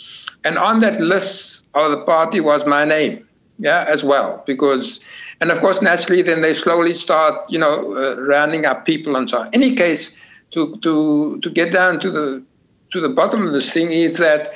and 0.44 0.58
on 0.58 0.82
that 0.82 1.00
list 1.00 1.66
of 1.76 1.92
the 1.92 2.04
party 2.04 2.42
was 2.42 2.66
my 2.66 2.84
name, 2.84 3.26
yeah, 3.60 3.86
as 3.88 4.04
well 4.04 4.44
because 4.46 5.00
and 5.40 5.52
of 5.52 5.60
course, 5.60 5.82
naturally, 5.82 6.22
then 6.22 6.42
they 6.42 6.54
slowly 6.54 6.94
start, 6.94 7.50
you 7.50 7.60
know, 7.60 7.96
uh, 7.96 8.20
rounding 8.22 8.66
up 8.66 8.86
people 8.86 9.16
and 9.16 9.30
so 9.30 9.42
on. 9.42 9.50
Any 9.54 9.76
case, 9.76 10.12
to 10.58 10.78
to 10.86 11.40
to 11.44 11.50
get 11.50 11.72
down 11.72 12.00
to 12.00 12.10
the 12.12 12.44
to 12.92 13.02
the 13.02 13.10
bottom 13.10 13.46
of 13.46 13.54
this 13.54 13.70
thing 13.72 13.92
is 13.92 14.18
that 14.18 14.54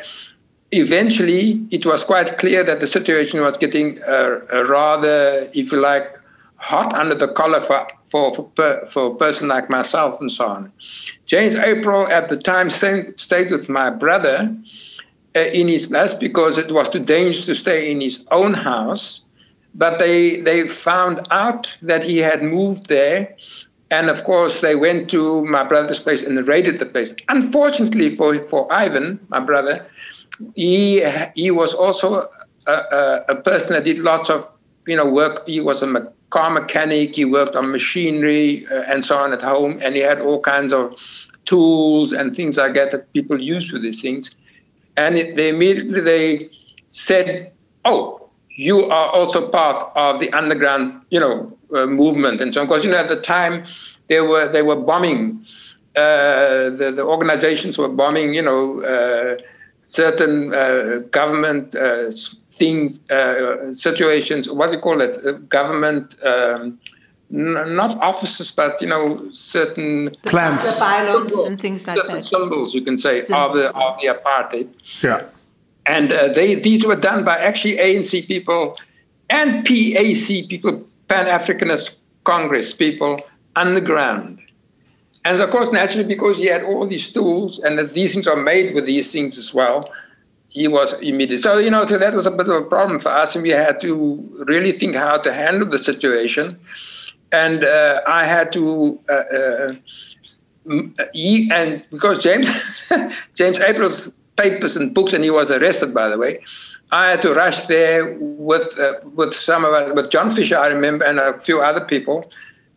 eventually 0.71 1.65
it 1.69 1.85
was 1.85 2.03
quite 2.03 2.37
clear 2.37 2.63
that 2.63 2.79
the 2.79 2.87
situation 2.87 3.41
was 3.41 3.57
getting 3.57 4.01
uh, 4.03 4.39
uh 4.53 4.63
rather, 4.63 5.49
if 5.53 5.71
you 5.71 5.79
like, 5.79 6.07
hot 6.55 6.93
under 6.93 7.15
the 7.15 7.27
collar 7.39 7.61
for 7.61 7.87
for 8.09 8.49
for, 8.93 9.11
a 9.11 9.15
person 9.15 9.47
like 9.47 9.69
myself 9.69 10.19
and 10.21 10.31
so 10.31 10.45
on. 10.47 10.71
James 11.25 11.55
April 11.55 12.07
at 12.07 12.29
the 12.29 12.37
time 12.37 12.69
stayed, 12.69 13.51
with 13.51 13.69
my 13.69 13.89
brother 13.89 14.55
uh, 15.35 15.39
in 15.39 15.67
his 15.67 15.91
house 15.91 16.13
because 16.13 16.57
it 16.57 16.71
was 16.71 16.89
too 16.89 16.99
dangerous 16.99 17.45
to 17.45 17.55
stay 17.55 17.91
in 17.91 18.01
his 18.01 18.25
own 18.31 18.53
house 18.53 19.23
but 19.73 19.99
they 19.99 20.41
they 20.41 20.67
found 20.67 21.25
out 21.31 21.69
that 21.81 22.03
he 22.03 22.17
had 22.17 22.43
moved 22.43 22.87
there 22.87 23.35
and 23.91 24.09
of 24.09 24.23
course 24.23 24.61
they 24.61 24.75
went 24.75 25.09
to 25.11 25.45
my 25.45 25.63
brother's 25.63 25.99
place 25.99 26.23
and 26.23 26.47
raided 26.47 26.79
the 26.79 26.85
place. 26.85 27.13
Unfortunately 27.29 28.09
for 28.09 28.39
for 28.39 28.71
ivan 28.73 29.19
my 29.29 29.39
brother 29.39 29.85
he 30.55 31.05
he 31.35 31.51
was 31.51 31.73
also 31.73 32.29
a, 32.67 32.71
a, 32.71 33.25
a 33.29 33.35
person 33.35 33.73
that 33.73 33.83
did 33.83 33.99
lots 33.99 34.29
of 34.29 34.47
you 34.87 34.95
know 34.95 35.09
work. 35.09 35.47
He 35.47 35.59
was 35.59 35.81
a 35.83 36.11
car 36.29 36.49
mechanic. 36.49 37.15
He 37.15 37.25
worked 37.25 37.55
on 37.55 37.71
machinery 37.71 38.65
uh, 38.71 38.83
and 38.87 39.05
so 39.05 39.17
on 39.17 39.33
at 39.33 39.41
home. 39.41 39.79
And 39.83 39.95
he 39.95 40.01
had 40.01 40.21
all 40.21 40.41
kinds 40.41 40.73
of 40.73 40.95
tools 41.45 42.13
and 42.13 42.35
things 42.35 42.57
like 42.57 42.73
that 42.75 42.91
that 42.91 43.11
people 43.13 43.39
use 43.39 43.69
for 43.69 43.79
these 43.79 44.01
things. 44.01 44.31
And 44.97 45.17
it, 45.17 45.35
they 45.35 45.49
immediately 45.49 46.01
they 46.01 46.49
said 46.89 47.51
oh 47.85 48.29
you 48.49 48.85
are 48.85 49.09
also 49.09 49.47
part 49.47 49.95
of 49.95 50.19
the 50.19 50.29
underground, 50.33 51.01
you 51.09 51.19
know, 51.19 51.57
uh, 51.75 51.85
movement 51.85 52.41
and 52.41 52.53
so 52.53 52.61
on. 52.61 52.67
Because 52.67 52.83
you 52.83 52.91
know, 52.91 52.97
at 52.97 53.09
the 53.09 53.21
time, 53.21 53.65
they 54.07 54.21
were 54.21 54.47
they 54.51 54.61
were 54.61 54.75
bombing. 54.75 55.45
Uh, 55.95 56.69
the, 56.69 56.93
the 56.95 57.03
organizations 57.03 57.77
were 57.77 57.89
bombing, 57.89 58.33
you 58.33 58.41
know, 58.41 58.81
uh, 58.81 59.37
certain 59.81 60.53
uh, 60.53 60.99
government 61.11 61.75
uh, 61.75 62.09
things, 62.53 62.97
uh, 63.11 63.73
situations. 63.73 64.49
What 64.49 64.67
do 64.67 64.77
you 64.77 64.81
call 64.81 65.01
it? 65.01 65.49
government. 65.49 66.15
Um, 66.23 66.79
n- 67.33 67.75
not 67.75 67.97
offices, 68.01 68.51
but 68.51 68.81
you 68.81 68.87
know, 68.87 69.29
certain 69.33 70.15
clans, 70.23 70.63
the 70.63 70.79
pylons 70.79 71.33
and 71.33 71.59
things 71.59 71.87
like 71.87 71.99
that. 72.07 72.25
Symbols, 72.25 72.73
you 72.73 72.81
can 72.81 72.97
say, 72.97 73.19
symbols. 73.19 73.49
of 73.49 73.57
the 73.57 73.77
of 73.77 73.97
the 74.01 74.07
apartheid. 74.07 74.69
Yeah 75.01 75.23
and 75.85 76.13
uh, 76.13 76.27
they, 76.33 76.55
these 76.55 76.85
were 76.85 76.95
done 76.95 77.23
by 77.23 77.37
actually 77.37 77.77
ANC 77.77 78.27
people 78.27 78.77
and 79.29 79.65
PAC 79.65 80.47
people, 80.49 80.87
Pan 81.11 81.25
Africanist 81.25 81.97
Congress 82.23 82.71
people, 82.71 83.19
underground. 83.57 84.39
And 85.25 85.41
of 85.41 85.49
course, 85.49 85.69
naturally, 85.69 86.05
because 86.05 86.37
he 86.37 86.45
had 86.45 86.63
all 86.63 86.87
these 86.87 87.11
tools 87.11 87.59
and 87.59 87.77
that 87.77 87.93
these 87.93 88.13
things 88.13 88.27
are 88.27 88.37
made 88.37 88.73
with 88.73 88.85
these 88.85 89.11
things 89.11 89.37
as 89.37 89.53
well, 89.53 89.91
he 90.47 90.69
was 90.69 90.93
immediate. 91.01 91.41
So, 91.41 91.57
you 91.57 91.69
know, 91.69 91.85
so 91.85 91.97
that 91.97 92.13
was 92.13 92.25
a 92.25 92.31
bit 92.31 92.47
of 92.47 92.55
a 92.55 92.61
problem 92.61 92.97
for 92.97 93.09
us, 93.09 93.35
and 93.35 93.43
we 93.43 93.49
had 93.49 93.81
to 93.81 94.45
really 94.47 94.71
think 94.71 94.95
how 94.95 95.17
to 95.17 95.33
handle 95.33 95.67
the 95.67 95.79
situation. 95.79 96.57
And 97.33 97.65
uh, 97.65 98.01
I 98.07 98.25
had 98.25 98.53
to, 98.53 98.97
uh, 99.09 99.13
uh, 99.13 99.73
he, 101.13 101.51
and 101.51 101.83
because 101.91 102.23
James, 102.23 102.47
James 103.35 103.59
April's 103.59 104.13
papers 104.37 104.77
and 104.77 104.93
books, 104.93 105.11
and 105.11 105.25
he 105.25 105.29
was 105.29 105.51
arrested, 105.51 105.93
by 105.93 106.07
the 106.07 106.17
way. 106.17 106.39
I 106.91 107.11
had 107.11 107.21
to 107.21 107.33
rush 107.33 107.67
there 107.67 108.17
with 108.19 108.77
uh, 108.77 108.95
with 109.15 109.33
some 109.33 109.63
of 109.63 109.73
us, 109.73 109.93
with 109.95 110.11
John 110.11 110.29
Fisher, 110.29 110.57
I 110.57 110.67
remember, 110.67 111.05
and 111.05 111.19
a 111.19 111.39
few 111.39 111.61
other 111.61 111.79
people, 111.81 112.29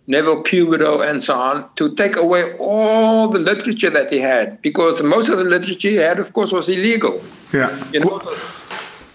Neville 0.07 0.43
Cubido 0.43 1.01
and 1.01 1.23
so 1.23 1.35
on, 1.35 1.69
to 1.77 1.95
take 1.97 2.15
away 2.17 2.57
all 2.59 3.29
the 3.29 3.41
literature 3.41 3.91
that 3.91 4.13
he 4.13 4.21
had, 4.21 4.63
because 4.63 5.03
most 5.03 5.29
of 5.29 5.39
the 5.39 5.45
literature 5.45 5.91
he 5.91 5.97
had, 5.97 6.21
of 6.21 6.33
course, 6.33 6.53
was 6.53 6.69
illegal. 6.69 7.21
Yeah. 7.53 7.77
You 7.93 8.01
know? 8.01 8.23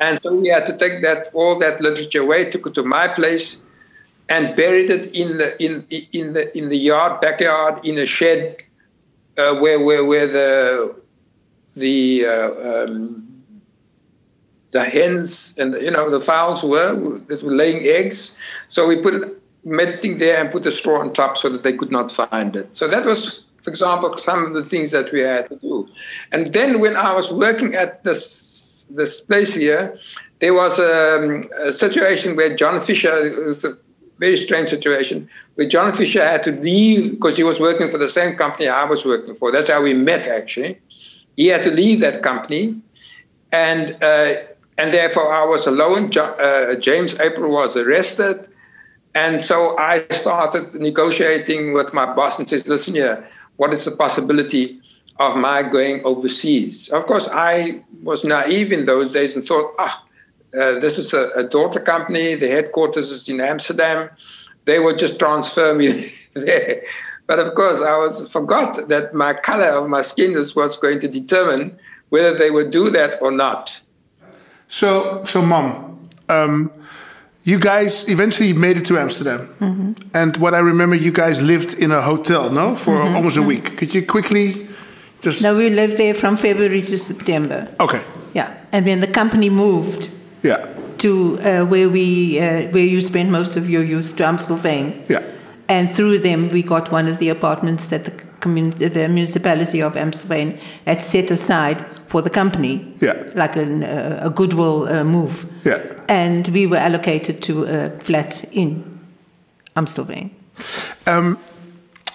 And 0.02 0.20
so 0.22 0.36
we 0.36 0.50
had 0.50 0.66
to 0.68 0.78
take 0.78 1.02
that 1.04 1.30
all 1.34 1.58
that 1.60 1.80
literature 1.82 2.22
away, 2.22 2.50
took 2.50 2.68
it 2.68 2.74
to 2.74 2.84
my 2.84 3.08
place, 3.08 3.62
and 4.28 4.56
buried 4.56 4.90
it 4.92 5.16
in 5.16 5.38
the 5.38 5.62
in 5.64 5.86
in 6.12 6.34
the 6.34 6.58
in 6.58 6.68
the 6.68 6.78
yard, 6.78 7.22
backyard, 7.22 7.86
in 7.86 7.98
a 8.00 8.06
shed, 8.06 8.58
uh, 9.38 9.56
where 9.56 9.80
where 9.80 10.04
where 10.04 10.28
the 10.28 10.96
the 11.76 12.26
uh, 12.26 12.84
um, 12.84 13.29
the 14.72 14.84
hens 14.84 15.56
and 15.58 15.74
you 15.82 15.92
know 15.92 16.10
the 16.10 16.22
fowls 16.22 16.64
were 16.64 17.20
that 17.28 17.44
were 17.44 17.56
laying 17.56 17.84
eggs. 17.84 18.36
So 18.70 18.88
we 18.88 19.02
put 19.02 19.42
made 19.64 20.00
thing 20.00 20.18
there 20.18 20.40
and 20.40 20.52
put 20.52 20.64
the 20.64 20.72
straw 20.72 21.00
on 21.00 21.14
top 21.14 21.38
so 21.38 21.50
that 21.50 21.64
they 21.64 21.74
could 21.74 21.92
not 21.92 22.12
find 22.12 22.56
it. 22.56 22.70
So 22.74 22.88
that 22.88 23.06
was 23.06 23.44
for 23.64 23.70
example, 23.70 24.18
some 24.18 24.46
of 24.46 24.54
the 24.54 24.64
things 24.64 24.92
that 24.92 25.12
we 25.12 25.22
had 25.22 25.50
to 25.50 25.56
do. 25.58 25.88
And 26.32 26.54
then 26.54 26.80
when 26.80 26.96
I 26.96 27.14
was 27.14 27.32
working 27.32 27.76
at 27.76 28.04
this, 28.04 28.86
this 28.90 29.22
place 29.22 29.54
here, 29.54 29.98
there 30.40 30.54
was 30.54 30.80
a, 30.80 31.44
a 31.68 31.74
situation 31.74 32.36
where 32.36 32.56
John 32.56 32.80
Fisher, 32.80 33.16
was 33.46 33.66
a 33.66 33.74
very 34.18 34.38
strange 34.38 34.70
situation, 34.70 35.30
where 35.56 35.68
John 35.68 35.94
Fisher 35.96 36.26
had 36.26 36.44
to 36.44 36.52
leave 36.52 37.12
because 37.12 37.38
he 37.38 37.44
was 37.44 37.60
working 37.60 37.90
for 37.90 37.98
the 37.98 38.10
same 38.10 38.36
company 38.38 38.68
I 38.68 38.86
was 38.86 39.06
working 39.06 39.36
for. 39.36 39.52
That's 39.52 39.70
how 39.70 39.82
we 39.82 39.94
met, 39.94 40.28
actually. 40.28 40.80
He 41.36 41.48
had 41.48 41.64
to 41.66 41.72
leave 41.72 42.00
that 42.00 42.24
company. 42.24 42.82
And, 43.52 44.02
uh, 44.02 44.36
and 44.80 44.94
therefore, 44.94 45.34
I 45.34 45.44
was 45.44 45.68
alone. 45.68 46.10
Uh, 46.18 46.76
James 46.76 47.14
April 47.20 47.52
was 47.52 47.76
arrested. 47.76 48.48
And 49.14 49.42
so 49.42 49.78
I 49.78 50.06
started 50.12 50.74
negotiating 50.74 51.74
with 51.74 51.94
my 51.94 52.06
boss 52.14 52.40
and 52.40 52.50
says, 52.50 52.66
listen 52.66 52.96
here, 52.96 53.28
what 53.58 53.74
is 53.74 53.84
the 53.84 53.92
possibility 53.92 54.80
of 55.18 55.36
my 55.36 55.64
going 55.64 56.02
overseas? 56.06 56.88
Of 56.90 57.08
course, 57.08 57.28
I 57.30 57.84
was 58.04 58.24
naive 58.24 58.72
in 58.72 58.86
those 58.86 59.12
days 59.12 59.36
and 59.36 59.46
thought, 59.46 59.74
ah, 59.80 60.06
uh, 60.54 60.80
this 60.80 60.98
is 60.98 61.14
a, 61.14 61.30
a, 61.36 61.44
daughter 61.44 61.82
company. 61.82 62.36
The 62.36 62.48
headquarters 62.48 63.12
is 63.12 63.28
in 63.28 63.42
Amsterdam. 63.42 64.10
They 64.64 64.80
would 64.80 64.98
just 64.98 65.20
transfer 65.20 65.76
me 65.76 66.14
there. 66.34 66.84
But 67.28 67.40
of 67.40 67.54
course, 67.54 67.82
I 67.82 67.98
was 67.98 68.32
forgot 68.32 68.88
that 68.88 69.14
my 69.14 69.34
color 69.34 69.72
of 69.78 69.90
my 69.90 70.04
skin 70.04 70.38
is 70.38 70.56
what's 70.56 70.78
going 70.78 71.02
to 71.02 71.10
determine 71.10 71.78
whether 72.08 72.36
they 72.36 72.50
would 72.50 72.72
do 72.72 72.90
that 72.92 73.22
or 73.22 73.30
not. 73.30 73.74
So, 74.70 75.24
so, 75.26 75.42
mom, 75.42 76.08
um, 76.30 76.72
you 77.44 77.60
guys 77.60 78.08
eventually 78.08 78.54
made 78.54 78.78
it 78.78 78.86
to 78.86 79.00
Amsterdam. 79.00 79.50
Mm 79.60 79.76
-hmm. 79.76 80.20
And 80.22 80.38
what 80.38 80.54
I 80.54 80.58
remember, 80.58 80.96
you 80.98 81.12
guys 81.12 81.40
lived 81.40 81.74
in 81.80 81.92
a 81.92 82.02
hotel, 82.02 82.52
no, 82.52 82.76
for 82.76 82.94
mm 82.94 83.02
-hmm. 83.02 83.16
almost 83.16 83.38
a 83.38 83.42
week. 83.42 83.78
Could 83.78 83.94
you 83.94 84.06
quickly 84.06 84.68
just? 85.24 85.42
No, 85.42 85.56
we 85.56 85.70
lived 85.70 85.96
there 85.96 86.14
from 86.14 86.38
February 86.38 86.82
to 86.82 86.98
September. 86.98 87.68
Okay. 87.78 88.00
Yeah, 88.34 88.48
and 88.72 88.86
then 88.86 89.00
the 89.00 89.12
company 89.12 89.50
moved. 89.50 90.10
Yeah. 90.42 90.60
To 90.98 91.08
uh, 91.08 91.70
where 91.72 91.90
we 91.90 92.38
uh, 92.38 92.72
where 92.72 92.88
you 92.94 93.02
spent 93.02 93.30
most 93.30 93.58
of 93.58 93.68
your 93.70 93.86
youth, 93.86 94.16
to 94.16 94.24
Amstelveen. 94.24 94.94
Yeah. 95.08 95.24
And 95.68 95.96
through 95.96 96.22
them, 96.22 96.50
we 96.50 96.62
got 96.62 96.92
one 96.92 97.12
of 97.12 97.18
the 97.18 97.32
apartments 97.32 97.88
that 97.88 98.04
the 98.04 98.12
community, 98.40 98.90
the 98.90 99.08
municipality 99.08 99.84
of 99.84 99.96
Amstelveen 99.96 100.58
had 100.86 101.02
set 101.02 101.32
aside 101.32 101.78
for 102.10 102.22
the 102.22 102.30
company. 102.30 102.96
Yeah. 103.02 103.32
Like 103.36 103.56
an, 103.56 103.84
uh, 103.84 104.20
a 104.24 104.30
goodwill 104.30 104.88
uh, 104.88 105.04
move. 105.04 105.46
Yeah. 105.64 105.80
And 106.08 106.48
we 106.50 106.66
were 106.68 106.78
allocated 106.78 107.42
to 107.44 107.64
a 107.64 107.90
flat 108.00 108.44
in 108.52 109.00
Amstelveen. 109.76 110.32
Um, 111.08 111.38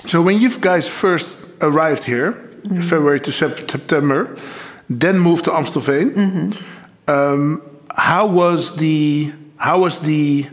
so 0.07 0.20
when 0.20 0.40
you 0.40 0.59
guys 0.59 0.88
first 0.88 1.38
arrived 1.61 2.04
here, 2.04 2.33
mm 2.33 2.76
-hmm. 2.76 2.83
February 2.83 3.20
to 3.20 3.30
September, 3.30 4.28
then 4.98 5.18
moved 5.18 5.44
to 5.44 5.52
Amstelveen, 5.52 6.12
mm 6.14 6.30
-hmm. 6.33 6.52
um, 7.07 7.62
how 7.88 8.33
was 8.33 8.74
the 8.74 9.33
how 9.57 9.80
was 9.80 9.98
the 9.98 10.46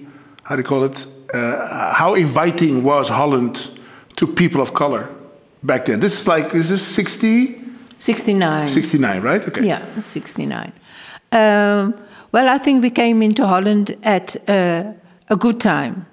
how 0.43 0.55
do 0.55 0.61
you 0.61 0.67
call 0.67 0.83
it? 0.83 1.07
Uh, 1.33 1.93
how 1.93 2.15
inviting 2.15 2.83
was 2.83 3.09
Holland 3.09 3.69
to 4.13 4.27
people 4.27 4.61
of 4.61 4.71
color 4.71 5.09
back 5.59 5.85
then? 5.85 5.99
This 5.99 6.13
is 6.13 6.27
like 6.27 6.49
this 6.49 6.69
is 6.69 6.93
sixty 6.93 7.60
69. 8.01 8.67
69, 8.67 9.21
right? 9.21 9.47
Okay. 9.47 9.63
Yeah, 9.63 9.99
69. 9.99 10.73
Um, 11.31 11.93
well, 12.31 12.49
I 12.49 12.57
think 12.57 12.81
we 12.81 12.89
came 12.89 13.21
into 13.21 13.45
Holland 13.45 13.95
at 14.01 14.35
uh, 14.49 14.93
a 15.29 15.35
good 15.35 15.59
time. 15.59 16.07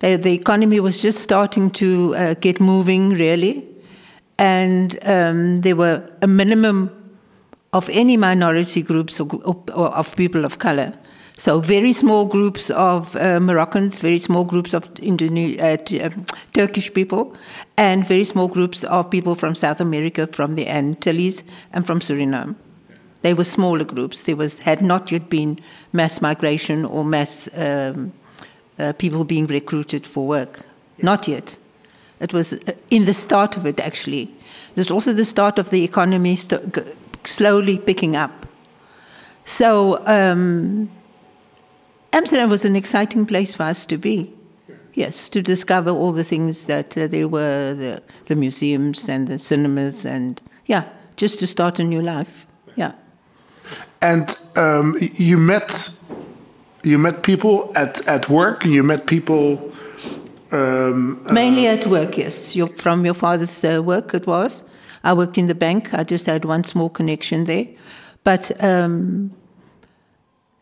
The, 0.00 0.16
the, 0.16 0.32
economy 0.32 0.80
was 0.80 1.00
just 1.00 1.20
starting 1.20 1.70
to 1.72 2.16
uh, 2.16 2.34
get 2.34 2.60
moving, 2.60 3.10
really. 3.10 3.64
And 4.36 4.98
um, 5.02 5.58
there 5.58 5.76
were 5.76 6.10
a 6.22 6.26
minimum 6.26 6.90
of 7.72 7.88
any 7.90 8.16
minority 8.16 8.82
groups 8.82 9.20
or, 9.20 9.28
or 9.44 9.94
of 9.94 10.16
people 10.16 10.44
of 10.44 10.58
color. 10.58 10.92
So 11.42 11.58
very 11.58 11.92
small 11.92 12.24
groups 12.24 12.70
of 12.70 13.16
uh, 13.16 13.40
Moroccans, 13.40 13.98
very 13.98 14.20
small 14.20 14.44
groups 14.44 14.74
of 14.74 14.84
Indone- 14.94 15.58
uh, 15.60 16.06
um, 16.06 16.24
Turkish 16.52 16.94
people, 16.94 17.34
and 17.76 18.06
very 18.06 18.22
small 18.22 18.46
groups 18.46 18.84
of 18.84 19.10
people 19.10 19.34
from 19.34 19.56
South 19.56 19.80
America, 19.80 20.28
from 20.28 20.54
the 20.54 20.68
Antilles, 20.68 21.42
and 21.72 21.84
from 21.84 21.98
Suriname. 21.98 22.54
They 23.22 23.34
were 23.34 23.42
smaller 23.42 23.82
groups. 23.82 24.22
There 24.22 24.36
was 24.36 24.60
had 24.60 24.82
not 24.82 25.10
yet 25.10 25.28
been 25.28 25.58
mass 25.92 26.22
migration 26.22 26.84
or 26.84 27.04
mass 27.04 27.48
um, 27.56 28.12
uh, 28.78 28.92
people 28.92 29.24
being 29.24 29.48
recruited 29.48 30.06
for 30.06 30.24
work. 30.24 30.60
Not 30.98 31.26
yet. 31.26 31.56
It 32.20 32.32
was 32.32 32.52
uh, 32.52 32.74
in 32.90 33.04
the 33.04 33.14
start 33.14 33.56
of 33.56 33.66
it, 33.66 33.80
actually. 33.80 34.32
Was 34.76 34.92
also 34.92 35.12
the 35.12 35.24
start 35.24 35.58
of 35.58 35.70
the 35.70 35.82
economy 35.82 36.36
st- 36.36 36.86
slowly 37.24 37.78
picking 37.78 38.14
up. 38.14 38.46
So 39.44 40.06
um, 40.06 40.88
Amsterdam 42.12 42.50
was 42.50 42.64
an 42.64 42.76
exciting 42.76 43.26
place 43.26 43.54
for 43.54 43.64
us 43.64 43.86
to 43.86 43.96
be. 43.96 44.32
Yes, 44.94 45.28
to 45.30 45.40
discover 45.40 45.90
all 45.90 46.12
the 46.12 46.24
things 46.24 46.66
that 46.66 46.96
uh, 46.98 47.06
there 47.06 47.26
were 47.26 47.74
the, 47.74 48.02
the 48.26 48.36
museums 48.36 49.08
and 49.08 49.26
the 49.26 49.38
cinemas, 49.38 50.04
and 50.04 50.38
yeah, 50.66 50.84
just 51.16 51.38
to 51.38 51.46
start 51.46 51.78
a 51.78 51.84
new 51.84 52.02
life. 52.02 52.46
Yeah. 52.76 52.92
And 54.02 54.36
um, 54.54 54.98
you 55.00 55.38
met 55.38 55.90
you 56.82 56.98
met 56.98 57.22
people 57.22 57.72
at, 57.74 58.06
at 58.06 58.28
work. 58.28 58.64
You 58.64 58.82
met 58.82 59.06
people 59.06 59.72
um, 60.50 61.24
uh, 61.26 61.32
mainly 61.32 61.66
at 61.66 61.86
work. 61.86 62.18
Yes, 62.18 62.54
You're 62.54 62.68
from 62.68 63.04
your 63.04 63.14
father's 63.14 63.64
uh, 63.64 63.82
work. 63.82 64.14
It 64.14 64.26
was. 64.26 64.64
I 65.04 65.14
worked 65.14 65.38
in 65.38 65.46
the 65.46 65.54
bank. 65.54 65.94
I 65.94 66.04
just 66.04 66.26
had 66.26 66.44
one 66.44 66.64
small 66.64 66.88
connection 66.88 67.44
there, 67.44 67.66
but 68.24 68.52
um, 68.62 69.32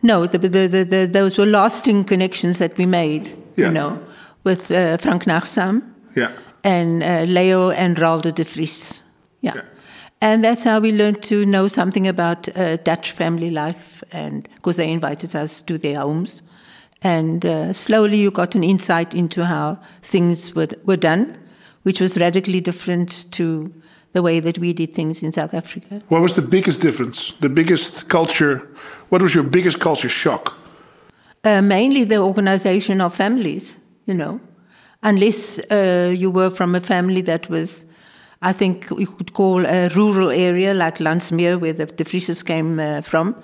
no, 0.02 0.26
the, 0.26 0.38
the, 0.38 0.84
the, 0.84 1.08
those 1.10 1.38
were 1.38 1.46
lasting 1.46 2.04
connections 2.04 2.58
that 2.58 2.76
we 2.76 2.86
made, 2.86 3.36
yeah. 3.56 3.66
you 3.66 3.70
know, 3.70 4.02
with 4.44 4.70
uh, 4.70 4.96
Frank 4.96 5.24
Nagsam 5.24 5.82
yeah. 6.16 6.32
and 6.64 7.02
uh, 7.02 7.22
Leo 7.22 7.70
and 7.70 7.98
Ralde 7.98 8.34
de 8.34 8.44
Vries. 8.44 9.02
Yeah. 9.40 9.56
yeah. 9.56 9.62
And 10.22 10.44
that's 10.44 10.64
how 10.64 10.80
we 10.80 10.92
learned 10.92 11.22
to 11.24 11.46
know 11.46 11.66
something 11.66 12.06
about 12.06 12.54
uh, 12.56 12.76
Dutch 12.76 13.12
family 13.12 13.50
life, 13.50 14.04
and 14.12 14.48
because 14.56 14.76
they 14.76 14.90
invited 14.90 15.34
us 15.34 15.62
to 15.62 15.78
their 15.78 16.00
homes. 16.00 16.42
And 17.02 17.46
uh, 17.46 17.72
slowly 17.72 18.18
you 18.18 18.30
got 18.30 18.54
an 18.54 18.62
insight 18.62 19.14
into 19.14 19.44
how 19.46 19.78
things 20.02 20.54
were, 20.54 20.68
were 20.84 20.98
done, 20.98 21.38
which 21.84 22.00
was 22.00 22.18
radically 22.18 22.60
different 22.60 23.30
to 23.32 23.72
the 24.12 24.22
way 24.22 24.40
that 24.40 24.58
we 24.58 24.72
did 24.72 24.92
things 24.92 25.22
in 25.22 25.32
South 25.32 25.54
Africa. 25.54 26.00
What 26.08 26.22
was 26.22 26.34
the 26.34 26.42
biggest 26.42 26.80
difference? 26.80 27.32
The 27.40 27.48
biggest 27.48 28.08
culture? 28.08 28.68
What 29.08 29.22
was 29.22 29.34
your 29.34 29.44
biggest 29.44 29.78
culture 29.78 30.08
shock? 30.08 30.56
Uh, 31.44 31.62
mainly 31.62 32.04
the 32.04 32.18
organization 32.18 33.00
of 33.00 33.14
families, 33.14 33.76
you 34.06 34.14
know. 34.14 34.40
Unless 35.02 35.58
uh, 35.70 36.14
you 36.14 36.30
were 36.30 36.50
from 36.50 36.74
a 36.74 36.80
family 36.80 37.22
that 37.22 37.48
was, 37.48 37.86
I 38.42 38.52
think 38.52 38.90
we 38.90 39.06
could 39.06 39.32
call 39.32 39.64
a 39.64 39.88
rural 39.88 40.30
area 40.30 40.74
like 40.74 40.98
Landsmeer, 40.98 41.58
where 41.58 41.72
the, 41.72 41.86
the 41.86 42.04
Vrieses 42.04 42.44
came 42.44 42.78
uh, 42.78 43.00
from, 43.00 43.34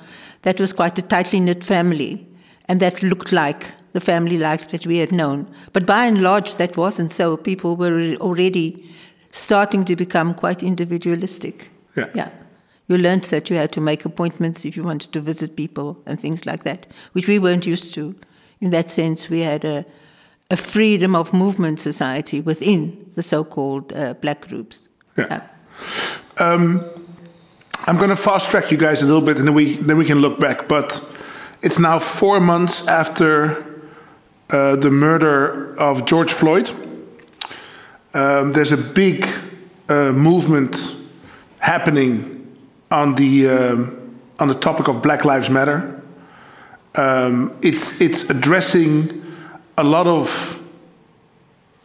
that 0.43 0.61
was 0.61 0.73
quite 0.73 0.99
a 0.99 1.03
tightly 1.03 1.41
knit 1.41 1.65
family. 1.65 2.27
And 2.69 2.81
that 2.81 3.03
looked 3.03 3.33
like 3.33 3.67
the 3.93 4.01
family 4.01 4.37
life 4.37 4.71
that 4.71 4.87
we 4.87 4.99
had 4.99 5.13
known. 5.13 5.47
But 5.73 5.87
by 5.87 6.05
and 6.05 6.23
large, 6.23 6.57
that 6.57 6.77
wasn't 6.77 7.13
so. 7.13 7.37
People 7.37 7.77
were 7.77 8.17
already 8.17 8.85
starting 9.37 9.85
to 9.85 9.97
become 9.97 10.35
quite 10.35 10.63
individualistic. 10.63 11.71
Yeah. 11.97 12.09
Yeah. 12.15 12.31
You 12.89 12.99
learned 12.99 13.25
that 13.25 13.51
you 13.51 13.57
had 13.57 13.73
to 13.73 13.81
make 13.81 14.05
appointments 14.05 14.65
if 14.65 14.77
you 14.77 14.85
wanted 14.85 15.13
to 15.13 15.21
visit 15.21 15.57
people 15.57 16.01
and 16.07 16.21
things 16.21 16.47
like 16.47 16.63
that, 16.63 16.87
which 17.13 17.27
we 17.27 17.39
weren't 17.39 17.67
used 17.67 17.93
to. 17.95 18.15
In 18.61 18.71
that 18.71 18.89
sense, 18.89 19.29
we 19.29 19.41
had 19.41 19.65
a, 19.65 19.85
a 20.51 20.57
freedom 20.57 21.15
of 21.17 21.33
movement 21.33 21.81
society 21.81 22.41
within 22.41 23.11
the 23.15 23.23
so 23.23 23.45
called 23.45 23.93
uh, 23.93 24.15
black 24.15 24.49
groups. 24.49 24.89
Yeah. 25.19 25.27
yeah. 25.31 25.49
Um, 26.39 26.85
I'm 27.87 27.97
going 27.97 28.11
to 28.11 28.17
fast 28.17 28.51
track 28.51 28.71
you 28.71 28.79
guys 28.79 29.03
a 29.03 29.05
little 29.05 29.21
bit 29.21 29.37
and 29.37 29.47
then 29.47 29.55
we, 29.55 29.77
then 29.77 29.99
we 29.99 30.05
can 30.05 30.21
look 30.21 30.39
back. 30.39 30.69
But 30.69 31.01
it's 31.63 31.79
now 31.79 31.99
four 31.99 32.41
months 32.41 32.87
after 32.87 33.65
uh, 34.51 34.77
the 34.77 34.91
murder 34.91 35.75
of 35.77 36.07
George 36.07 36.33
Floyd. 36.33 36.71
Um, 38.17 38.53
there's 38.53 38.73
a 38.73 38.79
big 38.79 39.29
uh, 39.91 40.11
movement 40.11 40.75
happening 41.59 42.57
on 42.91 43.15
the 43.15 43.47
um, 43.47 44.19
on 44.39 44.49
the 44.49 44.55
topic 44.55 44.89
of 44.89 45.03
Black 45.03 45.27
Lives 45.27 45.51
Matter. 45.51 46.03
Um, 46.95 47.55
it's 47.61 48.01
it's 48.01 48.31
addressing 48.31 49.23
a 49.77 49.85
lot 49.85 50.07
of 50.07 50.63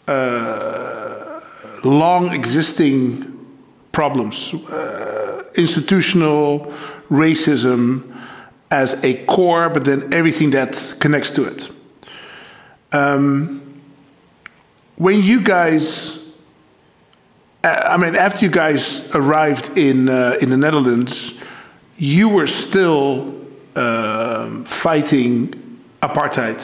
uh, 0.07 1.41
long 1.83 2.31
existing 2.31 3.27
problems, 3.91 4.53
uh, 4.53 5.43
institutional 5.55 6.73
racism 7.09 8.03
as 8.71 9.03
a 9.03 9.15
core, 9.25 9.69
but 9.69 9.83
then 9.83 10.13
everything 10.13 10.51
that 10.51 10.95
connects 11.01 11.31
to 11.31 11.43
it. 11.43 11.69
Um, 12.93 13.81
when 14.95 15.21
you 15.23 15.41
guys 15.41 16.20
I 17.63 17.97
mean, 17.97 18.15
after 18.15 18.43
you 18.43 18.51
guys 18.51 19.13
arrived 19.13 19.77
in 19.77 20.09
uh, 20.09 20.35
in 20.41 20.49
the 20.49 20.57
Netherlands, 20.57 21.39
you 21.97 22.27
were 22.29 22.47
still 22.47 23.35
um, 23.75 24.65
fighting 24.65 25.79
apartheid 26.01 26.61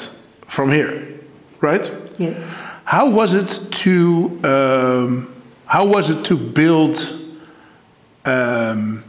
from 0.47 0.71
here, 0.71 1.19
right? 1.61 1.91
Yes. 2.17 2.41
How 2.85 3.09
was 3.09 3.33
it 3.33 3.71
to 3.83 4.39
um, 4.43 5.43
how 5.65 5.85
was 5.85 6.09
it 6.09 6.25
to 6.25 6.37
build 6.37 6.97
um, 8.25 9.03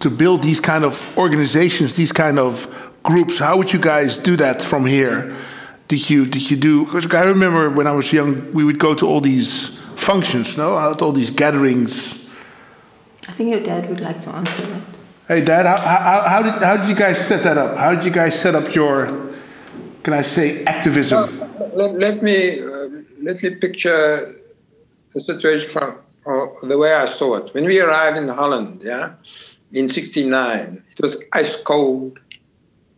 to 0.00 0.10
build 0.10 0.42
these 0.42 0.60
kind 0.60 0.84
of 0.84 1.16
organizations, 1.16 1.96
these 1.96 2.12
kind 2.12 2.38
of 2.38 2.68
groups? 3.02 3.38
How 3.38 3.56
would 3.56 3.72
you 3.72 3.78
guys 3.78 4.18
do 4.18 4.36
that 4.36 4.62
from 4.62 4.84
here? 4.84 5.34
Did 5.88 6.10
you 6.10 6.26
did 6.26 6.50
you 6.50 6.58
do? 6.58 6.84
Because 6.84 7.06
I 7.14 7.24
remember 7.24 7.70
when 7.70 7.86
I 7.86 7.92
was 7.92 8.12
young, 8.12 8.52
we 8.52 8.64
would 8.64 8.78
go 8.78 8.94
to 8.94 9.06
all 9.06 9.22
these 9.22 9.81
functions, 10.02 10.56
no, 10.56 10.74
all 10.74 11.12
these 11.12 11.30
gatherings. 11.30 12.28
I 13.28 13.32
think 13.32 13.50
your 13.50 13.62
dad 13.62 13.88
would 13.88 14.00
like 14.00 14.20
to 14.22 14.30
answer 14.30 14.66
that. 14.66 14.82
Hey, 15.28 15.40
Dad, 15.40 15.64
how, 15.64 15.78
how, 15.80 16.28
how, 16.28 16.42
did, 16.42 16.54
how 16.62 16.76
did 16.76 16.88
you 16.88 16.96
guys 16.96 17.24
set 17.24 17.44
that 17.44 17.56
up? 17.56 17.78
How 17.78 17.94
did 17.94 18.04
you 18.04 18.10
guys 18.10 18.38
set 18.38 18.54
up 18.54 18.74
your, 18.74 19.06
can 20.02 20.12
I 20.12 20.22
say, 20.22 20.64
activism? 20.64 21.38
Well, 21.38 21.70
let, 21.74 21.94
let, 21.94 22.22
me 22.22 22.60
uh, 22.60 22.88
let 23.22 23.40
me 23.40 23.50
picture 23.54 24.34
the 25.14 25.20
situation 25.20 25.70
from 25.70 25.98
uh, 26.26 26.66
the 26.66 26.76
way 26.76 26.92
I 26.92 27.06
saw 27.06 27.36
it. 27.36 27.54
When 27.54 27.64
we 27.64 27.80
arrived 27.80 28.18
in 28.18 28.28
Holland, 28.28 28.82
yeah, 28.84 29.14
in 29.72 29.88
'69, 29.88 30.82
it 30.90 31.00
was 31.00 31.16
ice 31.32 31.56
cold. 31.62 32.18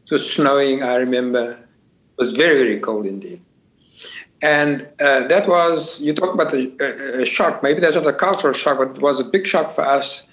It 0.07 0.11
was 0.11 0.29
snowing. 0.29 0.83
I 0.83 0.95
remember. 0.97 1.53
It 1.53 2.19
was 2.19 2.33
very 2.35 2.57
very 2.59 2.81
cold 2.81 3.07
indeed. 3.07 3.44
And 4.43 4.89
uh, 5.01 5.27
that 5.29 5.49
was, 5.49 6.01
you 6.01 6.13
talk 6.13 6.35
about 6.35 6.53
a, 6.53 7.23
a, 7.23 7.25
shock. 7.25 7.63
Maybe 7.63 7.81
that's 7.81 7.97
not 7.97 8.07
a 8.07 8.13
cultural 8.13 8.53
shock, 8.53 8.79
but 8.79 8.97
it 8.97 9.01
was 9.01 9.19
a 9.19 9.25
big 9.25 9.47
shock 9.47 9.73
for 9.73 9.87
us 9.87 10.25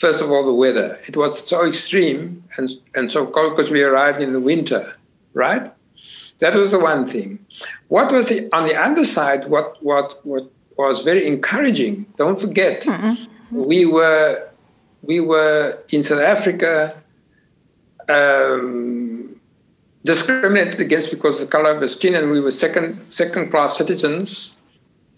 first 0.00 0.22
of 0.22 0.30
all, 0.30 0.44
the 0.46 0.54
weather. 0.54 0.98
It 1.06 1.16
was 1.16 1.46
so 1.46 1.68
extreme 1.68 2.42
and, 2.56 2.70
and 2.94 3.12
so 3.12 3.26
cold 3.26 3.54
because 3.54 3.70
we 3.70 3.82
arrived 3.82 4.20
in 4.20 4.32
the 4.32 4.40
winter, 4.40 4.96
right? 5.34 5.70
That 6.38 6.54
was 6.54 6.70
the 6.70 6.78
one 6.78 7.06
thing. 7.06 7.44
What 7.88 8.10
was 8.10 8.28
the, 8.28 8.48
on 8.56 8.66
the 8.66 8.74
other 8.74 9.04
side, 9.04 9.48
what, 9.48 9.76
what, 9.82 10.24
what 10.24 10.50
was 10.78 11.02
very 11.02 11.26
encouraging, 11.26 12.06
don't 12.16 12.40
forget, 12.40 12.82
mm-hmm. 12.82 13.14
we, 13.50 13.84
were, 13.84 14.48
we 15.02 15.20
were 15.20 15.78
in 15.90 16.02
South 16.02 16.22
Africa 16.22 16.96
um, 18.08 19.09
discriminated 20.04 20.80
against 20.80 21.10
because 21.10 21.34
of 21.34 21.40
the 21.40 21.46
color 21.46 21.70
of 21.70 21.80
the 21.80 21.88
skin, 21.88 22.14
and 22.14 22.30
we 22.30 22.40
were 22.40 22.50
second, 22.50 23.04
second 23.10 23.50
class 23.50 23.76
citizens. 23.76 24.54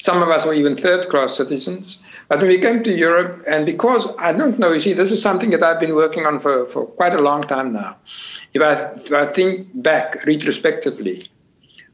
Some 0.01 0.21
of 0.21 0.29
us 0.29 0.45
were 0.45 0.55
even 0.55 0.75
third 0.75 1.09
class 1.09 1.37
citizens. 1.37 2.01
But 2.29 2.41
when 2.41 2.49
we 2.49 2.59
came 2.59 2.83
to 2.83 2.91
Europe, 2.91 3.45
and 3.47 3.65
because 3.65 4.09
I 4.19 4.33
don't 4.33 4.59
know, 4.59 4.73
you 4.73 4.81
see, 4.81 4.95
this 4.95 5.13
is 5.13 5.23
something 5.23 5.51
that 5.51 5.63
I've 5.63 5.79
been 5.79 5.95
working 5.95 6.27
on 6.27 6.41
for, 6.41 6.67
for 6.67 6.87
quite 6.87 7.15
a 7.15 7.21
long 7.21 7.43
time 7.43 7.73
now. 7.73 7.97
If 8.53 8.63
I, 8.63 8.73
if 8.95 9.13
I 9.13 9.27
think 9.27 9.69
back 9.83 10.25
retrospectively, 10.27 11.31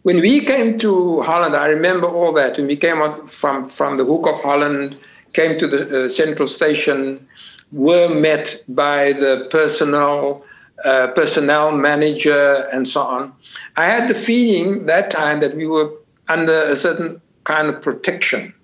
when 0.02 0.20
we 0.20 0.44
came 0.44 0.78
to 0.78 1.20
Holland, 1.22 1.54
I 1.54 1.66
remember 1.66 2.06
all 2.06 2.32
that. 2.34 2.56
When 2.56 2.66
we 2.66 2.76
came 2.76 3.00
from, 3.26 3.64
from 3.64 3.96
the 3.96 4.04
Hook 4.04 4.26
of 4.26 4.40
Holland, 4.40 4.96
came 5.34 5.58
to 5.58 5.66
the 5.66 6.06
uh, 6.06 6.08
central 6.08 6.48
station, 6.48 7.28
were 7.72 8.08
met 8.08 8.62
by 8.68 9.12
the 9.12 9.48
personnel, 9.50 10.44
uh, 10.84 11.08
personnel 11.08 11.72
manager, 11.72 12.68
and 12.72 12.88
so 12.88 13.02
on. 13.02 13.32
I 13.76 13.86
had 13.86 14.08
the 14.08 14.14
feeling 14.14 14.86
that 14.86 15.10
time 15.10 15.40
that 15.40 15.56
we 15.56 15.66
were 15.66 15.90
under 16.28 16.62
a 16.62 16.76
certain 16.76 17.20
kind 17.44 17.68
of 17.68 17.80
protection 17.80 18.54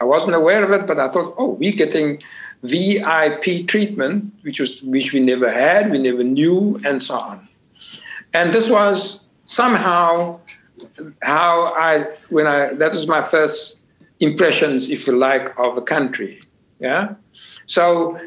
I 0.00 0.04
wasn't 0.04 0.34
aware 0.34 0.62
of 0.64 0.70
it, 0.70 0.86
but 0.86 0.98
I 0.98 1.08
thought, 1.08 1.34
oh, 1.38 1.50
we're 1.50 1.72
getting 1.72 2.22
VIP 2.62 3.66
treatment, 3.66 4.32
which 4.42 4.60
was 4.60 4.82
which 4.82 5.12
we 5.12 5.20
never 5.20 5.50
had, 5.50 5.90
we 5.90 5.98
never 5.98 6.24
knew, 6.24 6.80
and 6.84 7.02
so 7.02 7.14
on. 7.14 7.48
And 8.32 8.52
this 8.52 8.68
was 8.68 9.20
somehow 9.44 10.40
how 11.22 11.72
I 11.74 12.06
when 12.28 12.46
I 12.46 12.74
that 12.74 12.92
was 12.92 13.06
my 13.06 13.22
first 13.22 13.76
impressions, 14.20 14.88
if 14.90 15.06
you 15.06 15.16
like, 15.16 15.58
of 15.58 15.74
the 15.74 15.82
country. 15.82 16.42
Yeah. 16.80 17.14
So 17.66 18.18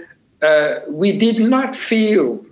uh, 0.41 0.79
we 0.87 1.17
did 1.17 1.39
not 1.39 1.75
feel 1.75 2.43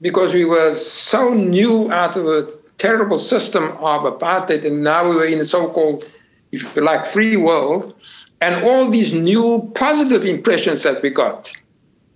because 0.00 0.34
we 0.34 0.44
were 0.44 0.74
so 0.74 1.34
new 1.34 1.90
out 1.92 2.16
of 2.16 2.26
a 2.26 2.48
terrible 2.78 3.18
system 3.18 3.64
of 3.78 4.02
apartheid, 4.02 4.64
and 4.66 4.82
now 4.82 5.08
we 5.08 5.14
were 5.14 5.26
in 5.26 5.40
a 5.40 5.44
so-called, 5.44 6.04
if 6.52 6.74
you 6.74 6.82
like, 6.82 7.06
free 7.06 7.36
world 7.36 7.94
and 8.40 8.64
all 8.64 8.90
these 8.90 9.12
new 9.12 9.70
positive 9.74 10.24
impressions 10.24 10.82
that 10.82 11.02
we 11.02 11.10
got 11.10 11.52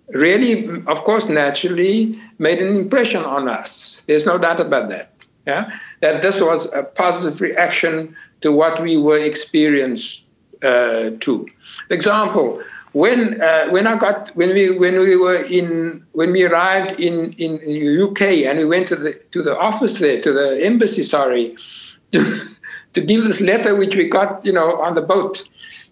really, 0.09 0.69
of 0.87 1.05
course, 1.05 1.27
naturally 1.29 2.21
made 2.39 2.61
an 2.61 2.77
impression 2.77 3.23
on 3.23 3.49
us. 3.49 4.03
There's 4.07 4.27
no 4.27 4.39
doubt 4.39 4.61
about 4.61 4.91
that. 4.91 5.13
Yeah, 5.47 5.79
that 6.01 6.23
this 6.23 6.41
was 6.41 6.73
a 6.73 6.83
positive 6.83 7.41
reaction 7.43 8.17
to 8.41 8.51
what 8.51 8.81
we 8.81 8.97
were 8.97 9.19
experienced 9.19 10.25
uh, 10.63 11.11
to. 11.21 11.47
Example: 11.91 12.63
when 12.95 13.41
uh, 13.43 13.67
when 13.71 13.89
I 13.89 13.99
got 13.99 14.35
when 14.37 14.51
we 14.51 14.71
when 14.79 14.99
we 14.99 15.17
were 15.17 15.43
in 15.43 16.07
when 16.13 16.31
we 16.31 16.45
arrived 16.45 17.01
in 17.01 17.33
in 17.33 17.59
the 17.59 18.03
UK 18.07 18.47
and 18.47 18.59
we 18.61 18.65
went 18.65 18.87
to 18.89 18.97
the 18.97 19.21
to 19.33 19.43
the 19.43 19.59
office 19.59 19.99
there 19.99 20.23
to 20.23 20.33
the 20.33 20.65
embassy, 20.65 21.03
sorry, 21.03 21.57
to, 22.13 22.21
to 22.95 23.01
give 23.01 23.25
this 23.25 23.41
letter 23.41 23.75
which 23.75 23.97
we 23.97 24.09
got 24.09 24.45
you 24.45 24.53
know 24.53 24.81
on 24.81 24.95
the 24.95 25.03
boat 25.03 25.43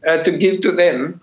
uh, 0.06 0.18
to 0.18 0.30
give 0.30 0.62
to 0.62 0.70
them. 0.70 1.20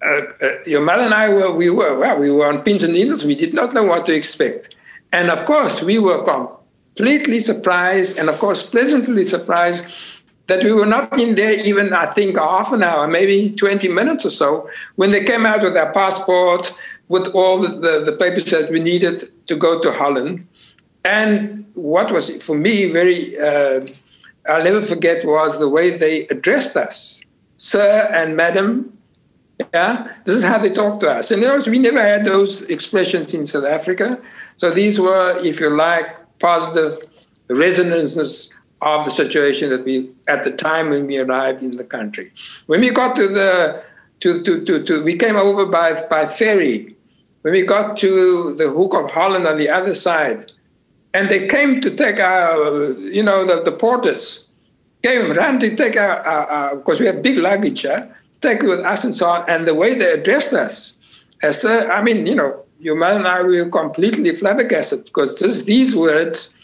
Uh, 0.00 0.20
uh, 0.40 0.48
your 0.64 0.80
mother 0.80 1.02
and 1.02 1.12
I 1.12 1.28
were, 1.28 1.50
we 1.50 1.70
were, 1.70 1.98
well, 1.98 2.20
we 2.20 2.30
were 2.30 2.46
on 2.46 2.62
pins 2.62 2.84
and 2.84 2.92
needles. 2.92 3.24
We 3.24 3.34
did 3.34 3.52
not 3.52 3.74
know 3.74 3.82
what 3.82 4.06
to 4.06 4.14
expect. 4.14 4.76
And 5.12 5.28
of 5.28 5.44
course, 5.44 5.82
we 5.82 5.98
were 5.98 6.22
completely 6.22 7.40
surprised 7.40 8.16
and, 8.16 8.30
of 8.30 8.38
course, 8.38 8.62
pleasantly 8.62 9.24
surprised 9.24 9.84
that 10.48 10.64
we 10.64 10.72
were 10.72 10.86
not 10.86 11.18
in 11.18 11.34
there 11.34 11.52
even, 11.52 11.92
I 11.92 12.06
think, 12.06 12.36
half 12.36 12.72
an 12.72 12.82
hour, 12.82 13.06
maybe 13.06 13.50
20 13.50 13.88
minutes 13.88 14.26
or 14.26 14.30
so, 14.30 14.68
when 14.96 15.12
they 15.12 15.24
came 15.24 15.46
out 15.46 15.62
with 15.62 15.74
their 15.74 15.92
passports, 15.92 16.72
with 17.08 17.28
all 17.28 17.58
the, 17.60 18.02
the, 18.04 18.12
papers 18.12 18.44
that 18.50 18.70
we 18.70 18.80
needed 18.80 19.32
to 19.46 19.56
go 19.56 19.80
to 19.80 19.90
Holland. 19.92 20.46
And 21.04 21.64
what 21.74 22.12
was, 22.12 22.30
for 22.42 22.54
me, 22.54 22.92
very, 22.92 23.38
uh, 23.38 23.86
I'll 24.46 24.64
never 24.64 24.82
forget 24.82 25.24
was 25.24 25.58
the 25.58 25.68
way 25.70 25.96
they 25.96 26.26
addressed 26.26 26.76
us 26.76 27.22
sir 27.58 28.08
and 28.14 28.34
madam. 28.36 28.96
Yeah, 29.74 30.12
this 30.24 30.36
is 30.36 30.44
how 30.44 30.58
they 30.58 30.70
talk 30.70 31.00
to 31.00 31.10
us. 31.10 31.30
And 31.32 31.42
you 31.42 31.62
we 31.70 31.78
never 31.80 32.00
had 32.00 32.24
those 32.24 32.62
expressions 32.62 33.34
in 33.34 33.46
South 33.46 33.64
Africa. 33.64 34.18
So 34.56 34.70
these 34.70 34.98
were, 34.98 35.36
if 35.44 35.60
you 35.60 35.68
like, 35.70 36.06
positive 36.38 37.00
resonances 37.48 38.50
of 38.82 39.04
the 39.04 39.10
situation 39.10 39.70
that 39.70 39.84
we 39.84 40.10
at 40.28 40.44
the 40.44 40.50
time 40.50 40.90
when 40.90 41.06
we 41.06 41.18
arrived 41.18 41.62
in 41.62 41.76
the 41.76 41.84
country. 41.84 42.32
When 42.66 42.80
we 42.80 42.90
got 42.90 43.16
to 43.16 43.28
the 43.28 43.82
to 44.20 44.42
to 44.44 44.64
to, 44.64 44.84
to 44.84 45.02
we 45.02 45.16
came 45.16 45.36
over 45.36 45.66
by 45.66 46.04
by 46.08 46.26
ferry. 46.26 46.94
When 47.42 47.52
we 47.52 47.62
got 47.62 47.96
to 47.98 48.54
the 48.54 48.68
Hook 48.68 48.94
of 48.94 49.10
Holland 49.10 49.46
on 49.46 49.58
the 49.58 49.68
other 49.68 49.94
side, 49.94 50.50
and 51.14 51.28
they 51.28 51.46
came 51.46 51.80
to 51.80 51.94
take 51.94 52.18
our, 52.18 52.92
you 52.98 53.22
know, 53.22 53.44
the, 53.44 53.62
the 53.62 53.72
porters 53.72 54.46
came 55.02 55.30
ran 55.30 55.60
to 55.60 55.76
take 55.76 55.96
our, 55.96 56.76
because 56.76 57.00
we 57.00 57.06
had 57.06 57.22
big 57.22 57.38
luggage, 57.38 57.84
uh, 57.86 58.06
take 58.40 58.62
it 58.62 58.66
with 58.66 58.80
us 58.80 59.04
and 59.04 59.16
so 59.16 59.26
on. 59.26 59.48
And 59.48 59.66
the 59.66 59.74
way 59.74 59.94
they 59.94 60.12
addressed 60.12 60.52
us, 60.52 60.94
as 61.42 61.64
uh, 61.64 61.88
I 61.92 62.02
mean, 62.02 62.26
you 62.26 62.34
know, 62.34 62.64
your 62.80 62.96
man 62.96 63.16
and 63.16 63.28
I 63.28 63.42
were 63.42 63.68
completely 63.68 64.34
flabbergasted 64.34 65.04
because 65.04 65.36
this, 65.38 65.62
these 65.62 65.94
words 65.96 66.54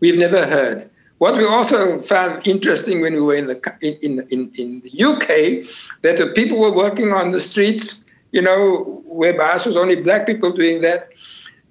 we've 0.00 0.18
never 0.18 0.46
heard. 0.46 0.90
What 1.18 1.36
we 1.36 1.44
also 1.44 2.00
found 2.00 2.46
interesting 2.46 3.00
when 3.00 3.14
we 3.14 3.20
were 3.20 3.34
in 3.34 3.46
the 3.48 3.58
in, 3.80 4.20
in, 4.30 4.50
in 4.54 4.80
the 4.80 5.04
UK, 5.04 5.68
that 6.02 6.16
the 6.16 6.28
people 6.34 6.58
were 6.58 6.72
working 6.72 7.12
on 7.12 7.32
the 7.32 7.40
streets, 7.40 8.00
you 8.30 8.40
know, 8.40 9.02
where 9.04 9.40
us 9.40 9.66
was 9.66 9.76
only 9.76 9.96
black 9.96 10.26
people 10.26 10.52
doing 10.52 10.80
that, 10.82 11.08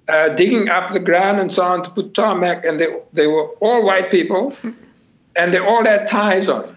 uh, 0.08 0.28
digging 0.30 0.68
up 0.68 0.92
the 0.92 1.00
ground 1.00 1.40
and 1.40 1.52
so 1.52 1.62
on 1.62 1.82
to 1.82 1.90
put 1.90 2.12
tarmac, 2.12 2.64
and 2.66 2.78
they 2.78 2.88
they 3.14 3.26
were 3.26 3.48
all 3.60 3.84
white 3.84 4.10
people 4.10 4.54
and 5.38 5.54
they 5.54 5.58
all 5.58 5.84
had 5.84 6.08
ties 6.08 6.48
on. 6.48 6.76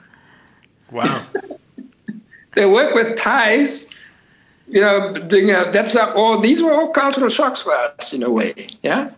Wow. 0.92 1.24
they 2.56 2.66
work 2.66 2.94
with 2.94 3.18
ties. 3.18 3.88
You 4.68 4.80
know, 4.80 5.14
doing, 5.14 5.52
uh, 5.52 5.70
that's 5.72 5.98
uh, 5.98 6.14
all. 6.16 6.40
These 6.40 6.62
were 6.62 6.72
all 6.72 6.92
cultural 6.92 7.30
shocks 7.30 7.62
for 7.62 7.74
us 7.74 8.14
in 8.14 8.24
a 8.24 8.30
way. 8.30 8.70
Yeah. 8.82 9.12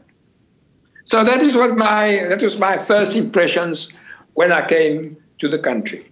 So 1.05 1.23
that 1.23 1.41
is 1.41 1.55
what 1.55 1.75
my 1.77 2.25
that 2.29 2.41
was 2.41 2.57
my 2.57 2.77
first 2.77 3.15
impressions 3.15 3.89
when 4.33 4.51
I 4.51 4.65
came 4.65 5.17
to 5.39 5.49
the 5.49 5.59
country. 5.59 6.11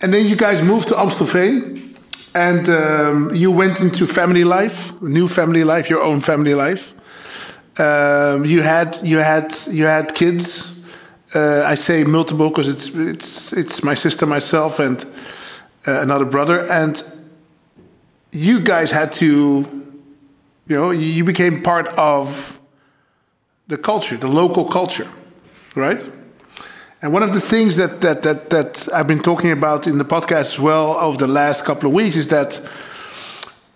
And 0.00 0.12
then 0.12 0.26
you 0.26 0.36
guys 0.36 0.62
moved 0.62 0.88
to 0.88 0.94
Amstelveen, 0.94 1.96
and 2.34 2.68
um, 2.68 3.30
you 3.34 3.50
went 3.50 3.80
into 3.80 4.06
family 4.06 4.44
life, 4.44 5.00
new 5.02 5.28
family 5.28 5.64
life, 5.64 5.90
your 5.90 6.02
own 6.02 6.20
family 6.20 6.54
life. 6.54 6.94
Um, 7.78 8.44
you 8.44 8.62
had 8.62 8.96
you 9.02 9.18
had 9.18 9.54
you 9.70 9.84
had 9.86 10.14
kids 10.14 10.74
uh, 11.34 11.64
I 11.66 11.74
say 11.74 12.04
multiple 12.04 12.48
because 12.48 12.68
it's 12.68 12.86
it's 12.94 13.52
it's 13.52 13.82
my 13.82 13.94
sister, 13.94 14.26
myself, 14.26 14.78
and 14.78 15.04
uh, 15.86 16.00
another 16.00 16.24
brother, 16.24 16.70
and 16.70 17.02
you 18.30 18.60
guys 18.60 18.90
had 18.90 19.12
to, 19.14 19.26
you 20.68 20.76
know, 20.76 20.90
you 20.90 21.24
became 21.24 21.62
part 21.62 21.88
of 21.98 22.58
the 23.66 23.78
culture, 23.78 24.16
the 24.16 24.28
local 24.28 24.64
culture, 24.64 25.08
right? 25.74 26.02
And 27.02 27.12
one 27.12 27.22
of 27.22 27.34
the 27.34 27.40
things 27.40 27.76
that 27.76 28.00
that 28.00 28.22
that 28.22 28.50
that 28.50 28.88
I've 28.92 29.06
been 29.06 29.22
talking 29.22 29.50
about 29.50 29.86
in 29.86 29.98
the 29.98 30.04
podcast 30.04 30.54
as 30.54 30.58
well 30.58 30.96
over 30.98 31.18
the 31.18 31.28
last 31.28 31.64
couple 31.64 31.88
of 31.88 31.94
weeks 31.94 32.16
is 32.16 32.28
that 32.28 32.60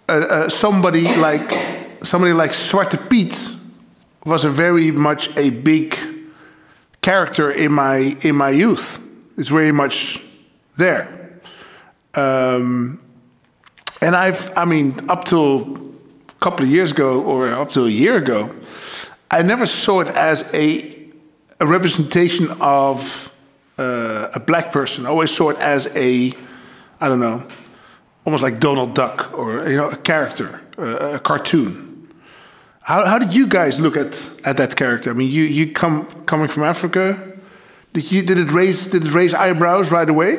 uh, 0.09 0.12
uh, 0.12 0.49
somebody 0.49 1.14
like 1.16 1.53
somebody 2.03 2.32
like 2.32 2.53
Zwarte 2.53 3.09
Piet 3.09 3.51
was 4.24 4.45
a 4.45 4.51
very 4.51 4.91
much 4.91 5.36
a 5.36 5.51
big 5.51 5.97
character 7.03 7.51
in 7.51 7.72
my 7.72 8.16
in 8.22 8.34
my 8.36 8.51
youth. 8.51 8.99
It's 9.36 9.49
very 9.49 9.72
much 9.72 10.22
there. 10.76 11.07
Um, 12.14 13.01
and 14.01 14.16
I've, 14.16 14.57
I 14.57 14.64
mean, 14.64 14.95
up 15.09 15.24
till 15.24 15.76
a 16.28 16.41
couple 16.41 16.64
of 16.64 16.70
years 16.70 16.93
ago, 16.93 17.22
or 17.22 17.49
up 17.49 17.70
to 17.72 17.84
a 17.84 17.91
year 17.91 18.16
ago, 18.16 18.51
I 19.31 19.43
never 19.43 19.66
saw 19.66 20.01
it 20.01 20.09
as 20.09 20.53
a, 20.55 20.97
a 21.61 21.66
representation 21.66 22.51
of 22.61 23.35
uh, 23.79 24.29
a 24.35 24.41
black 24.41 24.72
person. 24.72 25.07
I 25.07 25.11
always 25.11 25.31
saw 25.31 25.51
it 25.51 25.59
as 25.59 25.87
a, 25.95 26.33
I 27.01 27.09
don't 27.09 27.20
know, 27.20 27.47
almost 28.24 28.43
like 28.43 28.59
Donald 28.59 28.95
Duck 28.95 29.33
or 29.37 29.68
you 29.68 29.76
know, 29.76 29.91
a 29.91 29.97
character, 29.97 30.61
uh, 30.79 31.14
a 31.14 31.18
cartoon. 31.18 32.09
How, 32.81 33.05
how 33.05 33.18
did 33.18 33.35
you 33.35 33.47
guys 33.47 33.79
look 33.79 33.97
at, 33.97 34.18
at 34.47 34.57
that 34.57 34.76
character? 34.76 35.11
I 35.11 35.12
mean, 35.12 35.31
you, 35.31 35.43
you 35.43 35.72
come 35.72 36.07
coming 36.24 36.49
from 36.49 36.62
Africa. 36.62 37.37
Did 37.93 38.11
you 38.11 38.22
did 38.22 38.39
it 38.39 38.51
raise 38.51 38.89
did 38.89 39.05
it 39.05 39.12
raise 39.12 39.35
eyebrows 39.35 39.91
right 39.91 40.09
away? 40.09 40.39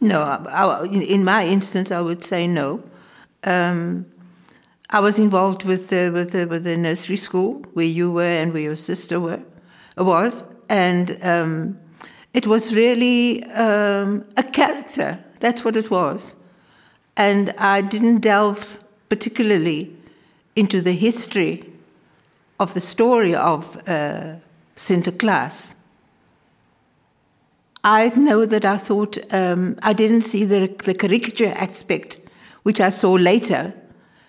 No, 0.00 0.20
I, 0.20 0.84
in 0.86 1.24
my 1.24 1.46
instance, 1.46 1.90
I 1.90 2.00
would 2.00 2.22
say 2.22 2.46
no. 2.46 2.82
Um, 3.44 4.06
I 4.90 5.00
was 5.00 5.18
involved 5.18 5.64
with 5.64 5.88
the, 5.88 6.10
with 6.10 6.30
the 6.30 6.46
with 6.46 6.62
the 6.62 6.76
nursery 6.76 7.16
school 7.16 7.64
where 7.74 7.86
you 7.86 8.12
were 8.12 8.22
and 8.22 8.52
where 8.52 8.62
your 8.62 8.76
sister 8.76 9.18
were 9.18 9.42
was, 9.96 10.44
and 10.68 11.18
um, 11.22 11.78
it 12.32 12.46
was 12.46 12.74
really 12.74 13.42
um, 13.44 14.24
a 14.36 14.44
character. 14.44 15.18
That's 15.40 15.64
what 15.64 15.76
it 15.76 15.90
was, 15.90 16.36
and 17.16 17.50
I 17.58 17.80
didn't 17.80 18.20
delve 18.20 18.78
particularly 19.08 19.96
into 20.54 20.80
the 20.80 20.92
history 20.92 21.64
of 22.60 22.74
the 22.74 22.80
story 22.80 23.34
of 23.34 23.76
uh, 23.88 24.36
Sinterklaas. 24.76 25.74
I 27.82 28.08
know 28.16 28.46
that 28.46 28.64
I 28.64 28.78
thought 28.78 29.18
um, 29.32 29.76
I 29.82 29.92
didn't 29.92 30.22
see 30.22 30.44
the, 30.44 30.66
the 30.84 30.94
caricature 30.94 31.52
aspect, 31.56 32.18
which 32.62 32.80
I 32.80 32.88
saw 32.88 33.12
later. 33.12 33.74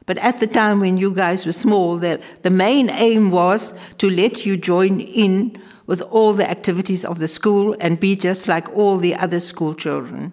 But 0.07 0.17
at 0.19 0.39
the 0.39 0.47
time 0.47 0.79
when 0.79 0.97
you 0.97 1.11
guys 1.11 1.45
were 1.45 1.51
small, 1.51 1.97
the, 1.97 2.19
the 2.41 2.49
main 2.49 2.89
aim 2.89 3.29
was 3.29 3.73
to 3.97 4.09
let 4.09 4.45
you 4.45 4.55
join 4.55 5.01
in 5.01 5.61
with 5.85 6.01
all 6.01 6.33
the 6.33 6.49
activities 6.49 7.03
of 7.05 7.19
the 7.19 7.27
school 7.27 7.75
and 7.81 7.99
be 7.99 8.15
just 8.15 8.47
like 8.47 8.73
all 8.75 8.97
the 8.97 9.13
other 9.15 9.39
school 9.39 9.75
children 9.75 10.31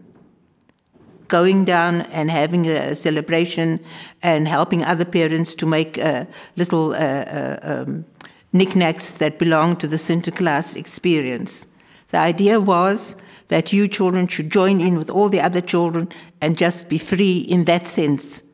going 1.26 1.64
down 1.64 2.02
and 2.02 2.30
having 2.30 2.66
a 2.68 2.94
celebration 2.94 3.80
and 4.22 4.46
helping 4.46 4.84
other 4.84 5.04
parents 5.04 5.54
to 5.54 5.66
make 5.66 5.98
uh, 5.98 6.24
little 6.54 6.92
uh, 6.92 6.96
uh, 6.96 7.58
um, 7.62 8.04
knickknacks 8.52 9.14
that 9.16 9.38
belong 9.38 9.74
to 9.74 9.88
the 9.88 9.96
Sinterklaas 9.96 10.76
experience. 10.76 11.66
The 12.10 12.18
idea 12.18 12.60
was 12.60 13.16
that 13.48 13.72
you 13.72 13.88
children 13.88 14.28
should 14.28 14.52
join 14.52 14.80
in 14.80 14.96
with 14.96 15.10
all 15.10 15.28
the 15.28 15.40
other 15.40 15.60
children 15.60 16.10
and 16.40 16.56
just 16.56 16.88
be 16.88 16.98
free 16.98 17.38
in 17.38 17.64
that 17.64 17.88
sense 17.88 18.44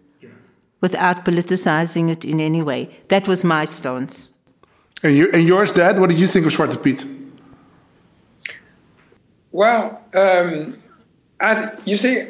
without 0.81 1.25
politicizing 1.25 2.11
it 2.11 2.25
in 2.25 2.41
any 2.41 2.63
way. 2.63 2.91
That 3.09 3.29
was 3.29 3.45
my 3.45 3.65
stance. 3.65 4.29
And, 5.03 5.15
you, 5.15 5.31
and 5.33 5.47
yours, 5.47 5.73
Dad, 5.73 5.99
what 5.99 6.11
did 6.11 6.19
you 6.19 6.27
think 6.27 6.47
of 6.47 6.53
Zwarte 6.53 6.83
Piet? 6.83 7.05
Well, 9.53 10.01
um, 10.15 10.79
I, 11.41 11.73
you 11.85 11.97
see, 11.97 12.29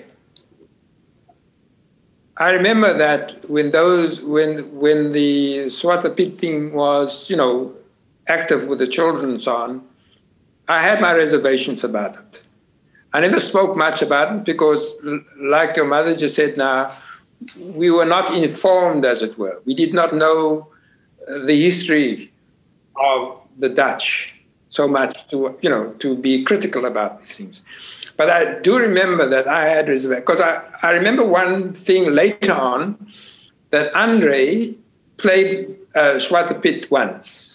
I 2.36 2.50
remember 2.50 2.96
that 2.96 3.48
when 3.50 3.70
those 3.70 4.22
when 4.22 4.74
when 4.74 5.12
the 5.12 5.66
Zwarte 5.66 6.16
Piet 6.16 6.38
thing 6.38 6.72
was, 6.72 7.28
you 7.28 7.36
know, 7.36 7.74
active 8.28 8.66
with 8.66 8.78
the 8.78 8.86
children 8.86 9.32
and 9.32 9.42
so 9.42 9.54
on, 9.54 9.82
I 10.66 10.80
had 10.80 11.00
my 11.00 11.12
reservations 11.12 11.84
about 11.84 12.14
it. 12.16 12.42
I 13.12 13.20
never 13.20 13.40
spoke 13.40 13.76
much 13.76 14.00
about 14.00 14.34
it 14.34 14.44
because, 14.44 14.94
like 15.42 15.76
your 15.76 15.84
mother 15.84 16.16
just 16.16 16.36
said 16.36 16.56
now, 16.56 16.96
we 17.58 17.90
were 17.90 18.04
not 18.04 18.34
informed, 18.34 19.04
as 19.04 19.22
it 19.22 19.38
were. 19.38 19.60
We 19.64 19.74
did 19.74 19.94
not 19.94 20.14
know 20.14 20.68
uh, 21.28 21.38
the 21.38 21.60
history 21.60 22.32
of 22.96 23.40
the 23.58 23.68
Dutch 23.68 24.34
so 24.68 24.86
much 24.86 25.28
to 25.28 25.56
you 25.62 25.68
know 25.68 25.92
to 25.98 26.16
be 26.16 26.44
critical 26.44 26.86
about 26.86 27.20
these 27.22 27.36
things. 27.36 27.62
But 28.16 28.30
I 28.30 28.60
do 28.60 28.78
remember 28.78 29.26
that 29.28 29.48
I 29.48 29.66
had 29.66 29.88
reservations 29.88 30.26
because 30.26 30.40
I, 30.40 30.62
I 30.82 30.90
remember 30.92 31.24
one 31.24 31.72
thing 31.72 32.14
later 32.14 32.52
on 32.52 33.10
that 33.70 33.94
Andre 33.94 34.74
played 35.16 35.76
uh, 35.94 36.18
Zwarte 36.18 36.62
Piet 36.62 36.90
once 36.90 37.49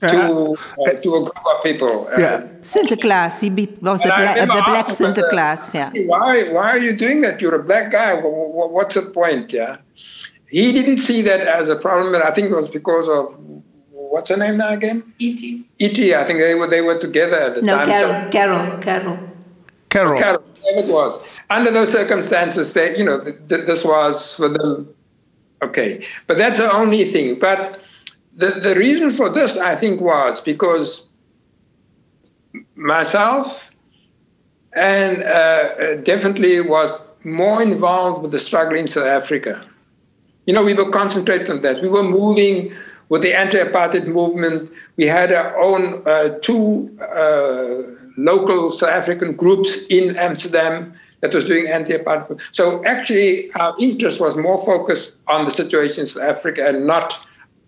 to 0.00 0.56
uh, 0.86 0.90
to 1.02 1.14
a 1.16 1.20
group 1.20 1.46
of 1.46 1.62
people. 1.62 2.08
Uh, 2.08 2.42
Santa 2.62 2.96
Claus, 2.96 3.40
He 3.40 3.50
was 3.50 4.02
the, 4.02 4.08
bla- 4.08 4.40
the 4.40 4.62
black 4.66 4.86
Sinterklaas. 4.86 5.74
Yeah. 5.74 5.90
Why 6.06 6.48
why 6.50 6.70
are 6.70 6.78
you 6.78 6.94
doing 6.96 7.20
that? 7.22 7.40
You're 7.40 7.54
a 7.54 7.62
black 7.62 7.90
guy. 7.90 8.14
What's 8.14 8.94
the 8.94 9.02
point? 9.02 9.52
Yeah. 9.52 9.78
He 10.48 10.72
didn't 10.72 10.98
see 10.98 11.22
that 11.22 11.40
as 11.40 11.68
a 11.68 11.76
problem, 11.76 12.20
I 12.22 12.30
think 12.30 12.50
it 12.50 12.54
was 12.54 12.68
because 12.68 13.08
of 13.08 13.34
what's 13.90 14.30
her 14.30 14.36
name 14.36 14.58
now 14.58 14.72
again? 14.72 15.12
E.T. 15.18 15.68
E.T. 15.78 16.14
I 16.14 16.24
think 16.24 16.38
they 16.38 16.54
were 16.54 16.68
they 16.68 16.80
were 16.80 16.98
together 16.98 17.36
at 17.36 17.54
the 17.56 17.62
no, 17.62 17.78
time. 17.78 17.88
Carol, 17.88 18.30
Carol, 18.30 18.78
Carol. 18.78 19.18
Carol. 19.88 20.18
Carol, 20.18 20.44
it 20.62 20.86
was. 20.86 21.20
Under 21.50 21.70
those 21.70 21.92
circumstances, 21.92 22.72
they, 22.72 22.96
you 22.96 23.04
know, 23.04 23.20
th- 23.20 23.36
th- 23.48 23.66
this 23.66 23.84
was 23.84 24.34
for 24.34 24.48
them 24.48 24.94
okay. 25.62 26.06
But 26.26 26.38
that's 26.38 26.58
the 26.58 26.72
only 26.72 27.04
thing. 27.04 27.38
But 27.38 27.80
the, 28.36 28.50
the 28.50 28.74
reason 28.74 29.10
for 29.10 29.28
this, 29.28 29.56
I 29.56 29.76
think, 29.76 30.00
was 30.00 30.40
because 30.40 31.06
myself 32.74 33.70
and 34.74 35.22
uh, 35.22 35.96
definitely 36.02 36.60
was 36.60 37.00
more 37.22 37.62
involved 37.62 38.22
with 38.22 38.32
the 38.32 38.38
struggle 38.38 38.76
in 38.76 38.88
South 38.88 39.06
Africa. 39.06 39.64
You 40.46 40.52
know, 40.52 40.64
we 40.64 40.74
were 40.74 40.90
concentrating 40.90 41.50
on 41.50 41.62
that. 41.62 41.80
We 41.80 41.88
were 41.88 42.02
moving 42.02 42.74
with 43.08 43.22
the 43.22 43.34
anti-apartheid 43.34 44.06
movement. 44.06 44.70
We 44.96 45.06
had 45.06 45.32
our 45.32 45.58
own 45.58 46.02
uh, 46.06 46.38
two 46.42 46.96
uh, 47.00 47.82
local 48.16 48.72
South 48.72 48.90
African 48.90 49.34
groups 49.36 49.78
in 49.88 50.16
Amsterdam 50.16 50.94
that 51.20 51.32
was 51.32 51.44
doing 51.44 51.68
anti-apartheid. 51.68 52.40
So 52.52 52.84
actually, 52.84 53.50
our 53.52 53.74
interest 53.80 54.20
was 54.20 54.36
more 54.36 54.62
focused 54.64 55.16
on 55.28 55.46
the 55.46 55.52
situation 55.52 56.02
in 56.02 56.06
South 56.08 56.24
Africa 56.24 56.66
and 56.66 56.86
not 56.86 57.14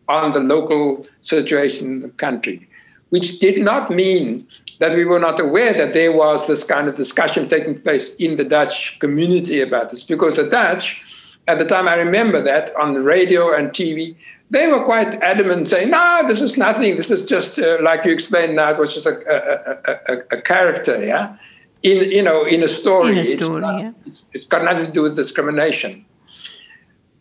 on 0.09 0.33
the 0.33 0.41
local 0.41 1.07
situation 1.23 1.87
in 1.87 2.01
the 2.03 2.09
country, 2.11 2.69
which 3.11 3.39
did 3.41 3.59
not 3.63 3.91
mean 3.91 4.47
that 4.79 4.95
we 4.95 5.05
were 5.05 5.19
not 5.19 5.41
aware 5.41 5.73
that 5.73 5.95
there 5.95 6.13
was 6.13 6.47
this 6.47 6.63
kind 6.65 6.89
of 6.89 6.97
discussion 6.97 7.49
taking 7.49 7.81
place 7.81 8.15
in 8.17 8.37
the 8.37 8.45
Dutch 8.45 8.99
community 9.01 9.61
about 9.61 9.91
this, 9.91 10.05
because 10.05 10.37
the 10.37 10.45
Dutch, 10.45 11.03
at 11.49 11.59
the 11.59 11.65
time 11.65 11.89
I 11.89 11.95
remember 11.95 12.43
that 12.43 12.75
on 12.77 12.95
the 12.95 13.01
radio 13.01 13.55
and 13.55 13.71
TV, 13.71 14.17
they 14.51 14.69
were 14.69 14.83
quite 14.83 15.21
adamant, 15.23 15.69
saying, 15.69 15.91
"No, 15.91 16.25
this 16.29 16.41
is 16.41 16.57
nothing. 16.57 16.97
This 16.97 17.11
is 17.11 17.25
just 17.25 17.59
uh, 17.59 17.79
like 17.83 18.05
you 18.05 18.13
explained 18.13 18.55
now. 18.55 18.71
It 18.71 18.79
was 18.79 18.95
just 18.95 19.07
a, 19.07 19.17
a, 19.29 20.13
a, 20.13 20.39
a, 20.39 20.43
character, 20.43 21.05
yeah, 21.05 21.37
in 21.83 22.11
you 22.11 22.23
know, 22.23 22.45
in 22.45 22.63
a 22.63 22.69
story. 22.69 23.13
In 23.13 23.19
a 23.19 23.25
story, 23.25 23.35
it's, 23.35 23.49
not, 23.49 23.81
yeah. 23.81 23.93
it's, 24.07 24.25
it's 24.33 24.45
got 24.45 24.63
nothing 24.63 24.87
to 24.87 24.93
do 24.93 25.03
with 25.03 25.17
discrimination." 25.17 26.05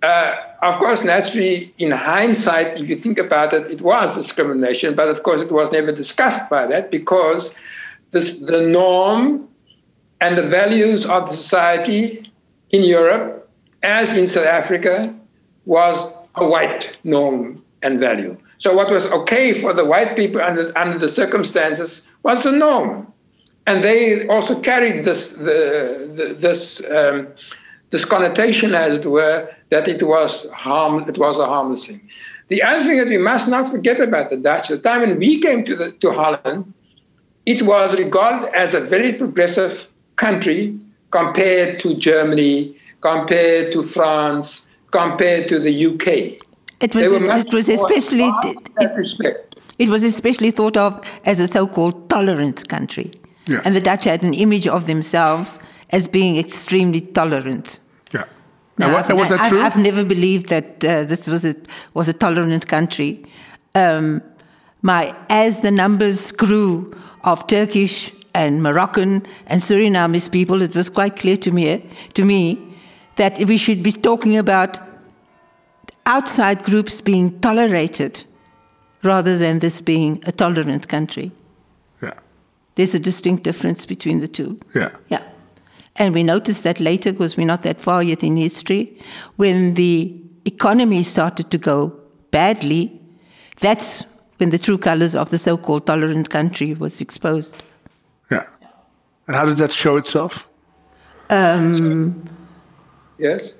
Uh, 0.05 0.35
of 0.61 0.77
course, 0.77 1.03
naturally, 1.03 1.73
in 1.79 1.89
hindsight, 1.89 2.79
if 2.79 2.87
you 2.87 2.95
think 2.95 3.17
about 3.17 3.53
it, 3.53 3.63
it 3.71 3.81
was 3.81 4.13
discrimination, 4.13 4.93
but 4.93 5.07
of 5.07 5.23
course, 5.23 5.41
it 5.41 5.51
was 5.51 5.71
never 5.71 5.91
discussed 5.91 6.47
by 6.47 6.67
that 6.67 6.91
because 6.91 7.55
the, 8.11 8.21
the 8.51 8.61
norm 8.61 9.47
and 10.21 10.37
the 10.37 10.47
values 10.59 11.07
of 11.07 11.21
the 11.29 11.35
society 11.35 12.31
in 12.69 12.83
Europe, 12.83 13.49
as 13.81 14.13
in 14.13 14.27
South 14.27 14.45
Africa, 14.45 14.95
was 15.65 15.97
a 16.35 16.45
white 16.45 16.95
norm 17.03 17.63
and 17.81 17.99
value. 17.99 18.37
So 18.59 18.75
what 18.75 18.91
was 18.91 19.05
okay 19.05 19.59
for 19.59 19.73
the 19.73 19.85
white 19.85 20.15
people 20.15 20.39
under, 20.39 20.71
under 20.77 20.99
the 20.99 21.09
circumstances 21.09 22.03
was 22.21 22.43
the 22.43 22.51
norm. 22.51 23.11
And 23.65 23.83
they 23.83 24.27
also 24.27 24.59
carried 24.59 25.03
this, 25.03 25.29
the, 25.29 26.11
the, 26.17 26.35
this, 26.37 26.83
um, 26.91 27.29
this 27.91 28.05
connotation, 28.05 28.73
as 28.75 28.99
it 28.99 29.05
were, 29.05 29.49
that 29.69 29.87
it 29.87 30.03
was, 30.03 30.49
harm, 30.49 31.07
it 31.07 31.17
was 31.17 31.37
a 31.37 31.45
harmless 31.45 31.87
thing. 31.87 32.01
The 32.47 32.61
other 32.61 32.83
thing 32.83 32.97
that 32.99 33.07
we 33.07 33.17
must 33.17 33.47
not 33.47 33.67
forget 33.67 33.99
about 33.99 34.29
the 34.29 34.37
Dutch, 34.37 34.67
the 34.67 34.77
time 34.77 35.01
when 35.01 35.17
we 35.17 35.41
came 35.41 35.65
to, 35.65 35.75
the, 35.75 35.91
to 35.93 36.11
Holland, 36.11 36.73
it 37.45 37.61
was 37.63 37.97
regarded 37.97 38.53
as 38.55 38.73
a 38.73 38.81
very 38.81 39.13
progressive 39.13 39.87
country 40.15 40.79
compared 41.11 41.79
to 41.79 41.95
Germany, 41.95 42.75
compared 43.01 43.71
to 43.71 43.83
France, 43.83 44.67
compared 44.91 45.47
to 45.49 45.59
the 45.59 45.85
UK. 45.87 46.07
It 46.81 46.93
was, 46.93 47.23
it 47.23 47.53
was 47.53 47.69
especially 47.69 48.29
it, 48.43 48.57
it, 49.79 49.89
was 49.89 50.03
especially 50.03 50.51
thought 50.51 50.77
of 50.77 51.05
as 51.25 51.39
a 51.39 51.47
so-called 51.47 52.09
tolerant 52.09 52.67
country, 52.67 53.11
yeah. 53.47 53.61
and 53.63 53.75
the 53.75 53.79
Dutch 53.79 54.03
had 54.03 54.23
an 54.23 54.33
image 54.33 54.67
of 54.67 54.85
themselves 54.85 55.59
as 55.91 56.07
being 56.07 56.37
extremely 56.37 57.01
tolerant. 57.01 57.79
Yeah. 58.11 58.25
No, 58.77 58.91
what, 58.91 59.13
was 59.13 59.29
that 59.29 59.39
I've, 59.39 59.49
true? 59.49 59.61
I've 59.61 59.77
never 59.77 60.03
believed 60.03 60.49
that 60.49 60.83
uh, 60.83 61.03
this 61.03 61.27
was 61.27 61.45
a 61.45 61.55
was 61.93 62.07
a 62.07 62.13
tolerant 62.13 62.67
country. 62.67 63.25
Um, 63.73 64.21
my 64.81 65.15
as 65.29 65.61
the 65.61 65.71
numbers 65.71 66.31
grew 66.31 66.93
of 67.23 67.47
Turkish 67.47 68.11
and 68.33 68.61
Moroccan 68.61 69.25
and 69.47 69.61
Surinamese 69.61 70.29
people, 70.31 70.61
it 70.61 70.75
was 70.75 70.89
quite 70.89 71.15
clear 71.15 71.37
to 71.37 71.51
me 71.51 71.89
to 72.13 72.25
me 72.25 72.59
that 73.15 73.39
we 73.39 73.57
should 73.57 73.81
be 73.81 73.91
talking 73.91 74.37
about 74.37 74.77
outside 76.05 76.63
groups 76.63 77.01
being 77.01 77.39
tolerated 77.39 78.23
rather 79.03 79.37
than 79.37 79.59
this 79.59 79.81
being 79.81 80.21
a 80.25 80.31
tolerant 80.31 80.87
country. 80.87 81.31
Yeah. 82.01 82.13
There's 82.75 82.93
a 82.93 82.99
distinct 82.99 83.43
difference 83.43 83.85
between 83.85 84.19
the 84.19 84.27
two. 84.27 84.59
Yeah. 84.73 84.89
Yeah. 85.09 85.23
And 85.97 86.13
we 86.13 86.23
noticed 86.23 86.63
that 86.63 86.79
later, 86.79 87.11
because 87.11 87.37
we're 87.37 87.45
not 87.45 87.63
that 87.63 87.81
far 87.81 88.03
yet 88.03 88.23
in 88.23 88.35
history, 88.35 88.99
when 89.37 89.75
the 89.75 90.13
economy 90.45 91.03
started 91.03 91.51
to 91.51 91.57
go 91.57 91.97
badly, 92.31 92.99
that's 93.61 94.03
when 94.37 94.49
the 94.49 94.57
true 94.57 94.77
colors 94.77 95.15
of 95.15 95.29
the 95.29 95.37
so 95.37 95.57
called 95.57 95.85
tolerant 95.85 96.29
country 96.29 96.73
was 96.73 96.99
exposed. 96.99 97.63
Yeah. 98.29 98.45
And 99.27 99.35
how 99.35 99.45
does 99.45 99.55
that 99.55 99.71
show 99.71 99.95
itself? 99.95 100.47
Um, 101.29 102.29
yes. 103.17 103.53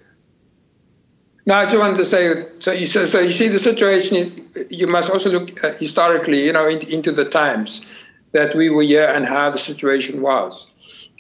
Now, 1.45 1.59
I 1.59 1.65
just 1.65 1.77
wanted 1.77 1.97
to 1.99 2.05
say, 2.05 2.47
so 2.59 2.71
you, 2.71 2.88
so, 2.88 3.05
so 3.05 3.19
you 3.19 3.31
see 3.31 3.47
the 3.47 3.59
situation, 3.59 4.49
you 4.69 4.88
must 4.88 5.09
also 5.09 5.29
look 5.29 5.63
uh, 5.63 5.73
historically, 5.73 6.43
you 6.43 6.51
know, 6.51 6.67
in, 6.67 6.79
into 6.89 7.11
the 7.11 7.25
times 7.25 7.86
that 8.31 8.55
we 8.55 8.69
were 8.69 8.81
here 8.81 9.07
and 9.07 9.25
how 9.25 9.51
the 9.51 9.59
situation 9.59 10.21
was. 10.21 10.71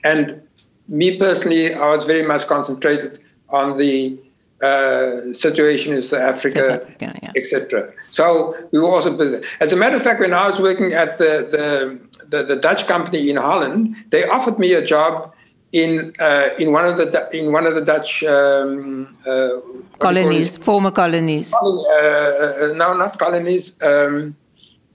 And 0.03 0.41
me 0.87 1.17
personally, 1.17 1.73
I 1.73 1.95
was 1.95 2.05
very 2.05 2.25
much 2.25 2.47
concentrated 2.47 3.19
on 3.49 3.77
the 3.77 4.17
uh, 4.61 5.33
situation 5.33 5.93
in 5.93 6.01
South 6.01 6.21
Africa, 6.21 6.81
Africa 6.81 7.19
yeah. 7.21 7.31
etc. 7.35 7.93
So 8.11 8.55
we 8.71 8.79
were 8.79 8.89
also, 8.89 9.15
busy. 9.15 9.45
as 9.59 9.73
a 9.73 9.75
matter 9.75 9.97
of 9.97 10.03
fact, 10.03 10.19
when 10.19 10.33
I 10.33 10.49
was 10.49 10.59
working 10.59 10.93
at 10.93 11.17
the, 11.17 11.47
the, 11.51 11.99
the, 12.27 12.43
the 12.43 12.55
Dutch 12.55 12.87
company 12.87 13.29
in 13.29 13.35
Holland, 13.35 13.95
they 14.09 14.23
offered 14.27 14.57
me 14.57 14.73
a 14.73 14.85
job 14.85 15.33
in 15.71 16.13
uh, 16.19 16.49
in 16.57 16.71
one 16.71 16.85
of 16.85 16.97
the 16.97 17.07
in 17.37 17.51
one 17.51 17.67
of 17.67 17.75
the 17.75 17.81
Dutch 17.81 18.23
um, 18.23 19.17
uh, 19.27 19.59
colonies, 19.99 20.55
former 20.55 20.91
colonies. 20.91 21.51
Colony, 21.51 21.83
uh, 21.89 22.65
uh, 22.65 22.73
no, 22.73 22.93
not 22.93 23.19
colonies. 23.19 23.75
Um, 23.81 24.37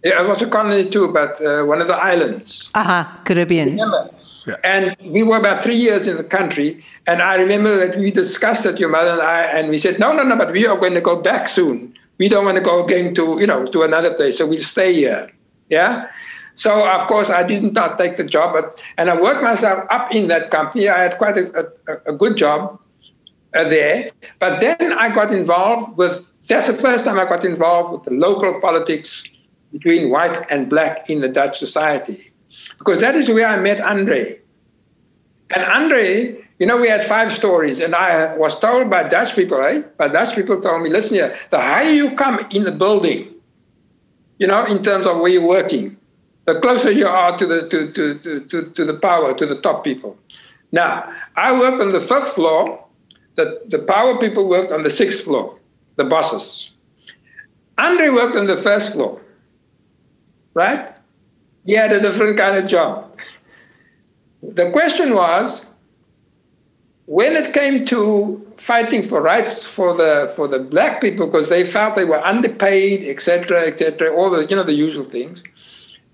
yeah, 0.03 0.23
it 0.23 0.29
was 0.29 0.41
a 0.41 0.47
colony 0.47 0.89
too, 0.89 1.13
but 1.13 1.41
uh, 1.45 1.65
one 1.65 1.81
of 1.81 1.87
the 1.87 1.97
islands. 1.97 2.71
Aha, 2.75 3.21
Caribbean. 3.25 3.71
Remember? 3.71 4.11
Yeah. 4.47 4.57
And 4.65 4.97
we 5.13 5.23
were 5.23 5.37
about 5.37 5.63
three 5.63 5.77
years 5.77 6.07
in 6.07 6.17
the 6.17 6.25
country, 6.25 6.85
and 7.07 7.21
I 7.21 7.35
remember 7.35 7.77
that 7.77 7.99
we 7.99 8.11
discussed 8.11 8.65
it, 8.65 8.81
your 8.81 8.89
mother 8.89 9.13
and 9.13 9.23
I, 9.23 9.43
and 9.43 9.69
we 9.69 9.79
said, 9.79 9.99
no, 9.99 10.13
no, 10.13 10.23
no, 10.23 10.37
but 10.37 10.53
we 10.53 10.67
are 10.67 10.77
going 10.79 10.95
to 10.95 11.01
go 11.01 11.21
back 11.21 11.49
soon. 11.49 11.95
We 12.19 12.29
don't 12.29 12.45
want 12.45 12.57
to 12.57 12.65
go 12.65 12.83
again 12.85 13.15
to, 13.17 13.39
you 13.41 13.47
know, 13.47 13.67
to 13.67 13.83
another 13.83 14.15
place, 14.15 14.39
so 14.39 14.47
we 14.47 14.59
stay 14.59 14.95
here. 14.95 15.31
Yeah. 15.69 16.09
So 16.55 16.87
of 16.89 17.07
course 17.07 17.31
I 17.31 17.43
did 17.43 17.73
not 17.73 17.99
take 17.99 18.17
the 18.17 18.25
job, 18.25 18.53
but 18.53 18.83
and 18.99 19.09
I 19.11 19.19
worked 19.19 19.43
myself 19.43 19.87
up 19.91 20.15
in 20.15 20.29
that 20.29 20.51
company. 20.51 20.89
I 20.89 21.03
had 21.03 21.17
quite 21.17 21.39
a, 21.39 21.73
a, 21.89 22.13
a 22.13 22.13
good 22.13 22.37
job 22.37 22.79
uh, 23.55 23.65
there, 23.65 24.11
but 24.39 24.61
then 24.61 24.93
I 24.93 25.09
got 25.09 25.33
involved 25.33 25.97
with. 25.97 26.27
That's 26.49 26.67
the 26.67 26.75
first 26.75 27.05
time 27.05 27.19
I 27.19 27.25
got 27.25 27.45
involved 27.45 27.93
with 27.93 28.03
the 28.03 28.11
local 28.11 28.61
politics 28.61 29.27
between 29.73 30.11
white 30.11 30.47
and 30.51 30.68
black 30.68 31.09
in 31.09 31.21
the 31.21 31.29
Dutch 31.29 31.59
society, 31.59 32.33
because 32.79 33.01
that 33.01 33.14
is 33.14 33.29
where 33.29 33.47
I 33.47 33.57
met 33.59 33.81
Andre. 33.81 34.41
And 35.55 35.64
Andre, 35.64 36.45
you 36.59 36.66
know, 36.66 36.77
we 36.77 36.89
had 36.89 37.05
five 37.05 37.33
stories, 37.33 37.81
and 37.81 37.95
I 37.95 38.37
was 38.37 38.59
told 38.59 38.91
by 38.91 39.09
Dutch 39.09 39.35
people, 39.35 39.61
eh? 39.62 39.83
By 39.97 40.09
Dutch 40.09 40.35
people 40.35 40.61
told 40.61 40.83
me, 40.83 40.91
listen 40.91 41.14
here, 41.14 41.39
the 41.51 41.61
higher 41.61 41.91
you 41.91 42.14
come 42.14 42.47
in 42.51 42.64
the 42.64 42.73
building, 42.73 43.35
you 44.39 44.47
know, 44.47 44.64
in 44.66 44.83
terms 44.83 45.07
of 45.07 45.18
where 45.18 45.31
you're 45.31 45.47
working, 45.47 45.97
the 46.47 46.61
closer 46.61 46.91
you 46.91 47.07
are 47.07 47.37
to 47.39 47.47
the 47.47 47.68
to, 47.68 47.93
to, 47.93 48.45
to, 48.49 48.71
to, 48.71 48.85
the 48.85 48.95
power, 48.95 49.35
to 49.35 49.47
the 49.47 49.61
top 49.61 49.85
people. 49.85 50.16
Now, 50.73 51.12
I 51.37 51.59
worked 51.59 51.83
on 51.83 51.93
the 51.93 52.01
fifth 52.01 52.35
floor, 52.35 52.85
the, 53.35 53.62
the 53.66 53.79
power 53.79 54.18
people 54.18 54.49
worked 54.49 54.73
on 54.73 54.83
the 54.83 54.91
sixth 54.91 55.23
floor, 55.23 55.59
the 55.97 56.05
bosses. 56.05 56.73
Andre 57.79 58.11
worked 58.11 58.37
on 58.37 58.47
the 58.47 58.57
first 58.57 58.93
floor, 58.93 59.21
right? 60.55 60.95
He 61.65 61.73
had 61.73 61.93
a 61.93 62.01
different 62.01 62.39
kind 62.39 62.57
of 62.57 62.69
job. 62.69 63.19
The 64.43 64.71
question 64.71 65.15
was, 65.15 65.63
when 67.07 67.37
it 67.37 67.53
came 67.53 67.85
to 67.87 68.47
fighting 68.57 69.03
for 69.03 69.21
rights 69.21 69.63
for 69.63 69.97
the 69.97 70.33
for 70.37 70.47
the 70.47 70.59
black 70.59 71.01
people 71.01 71.27
because 71.27 71.49
they 71.49 71.65
felt 71.65 71.97
they 71.97 72.05
were 72.05 72.25
underpaid, 72.25 73.05
etc., 73.05 73.67
etc., 73.67 74.15
all 74.15 74.31
the 74.31 74.47
you 74.47 74.57
know 74.57 74.63
the 74.63 74.73
usual 74.73 75.05
things. 75.05 75.43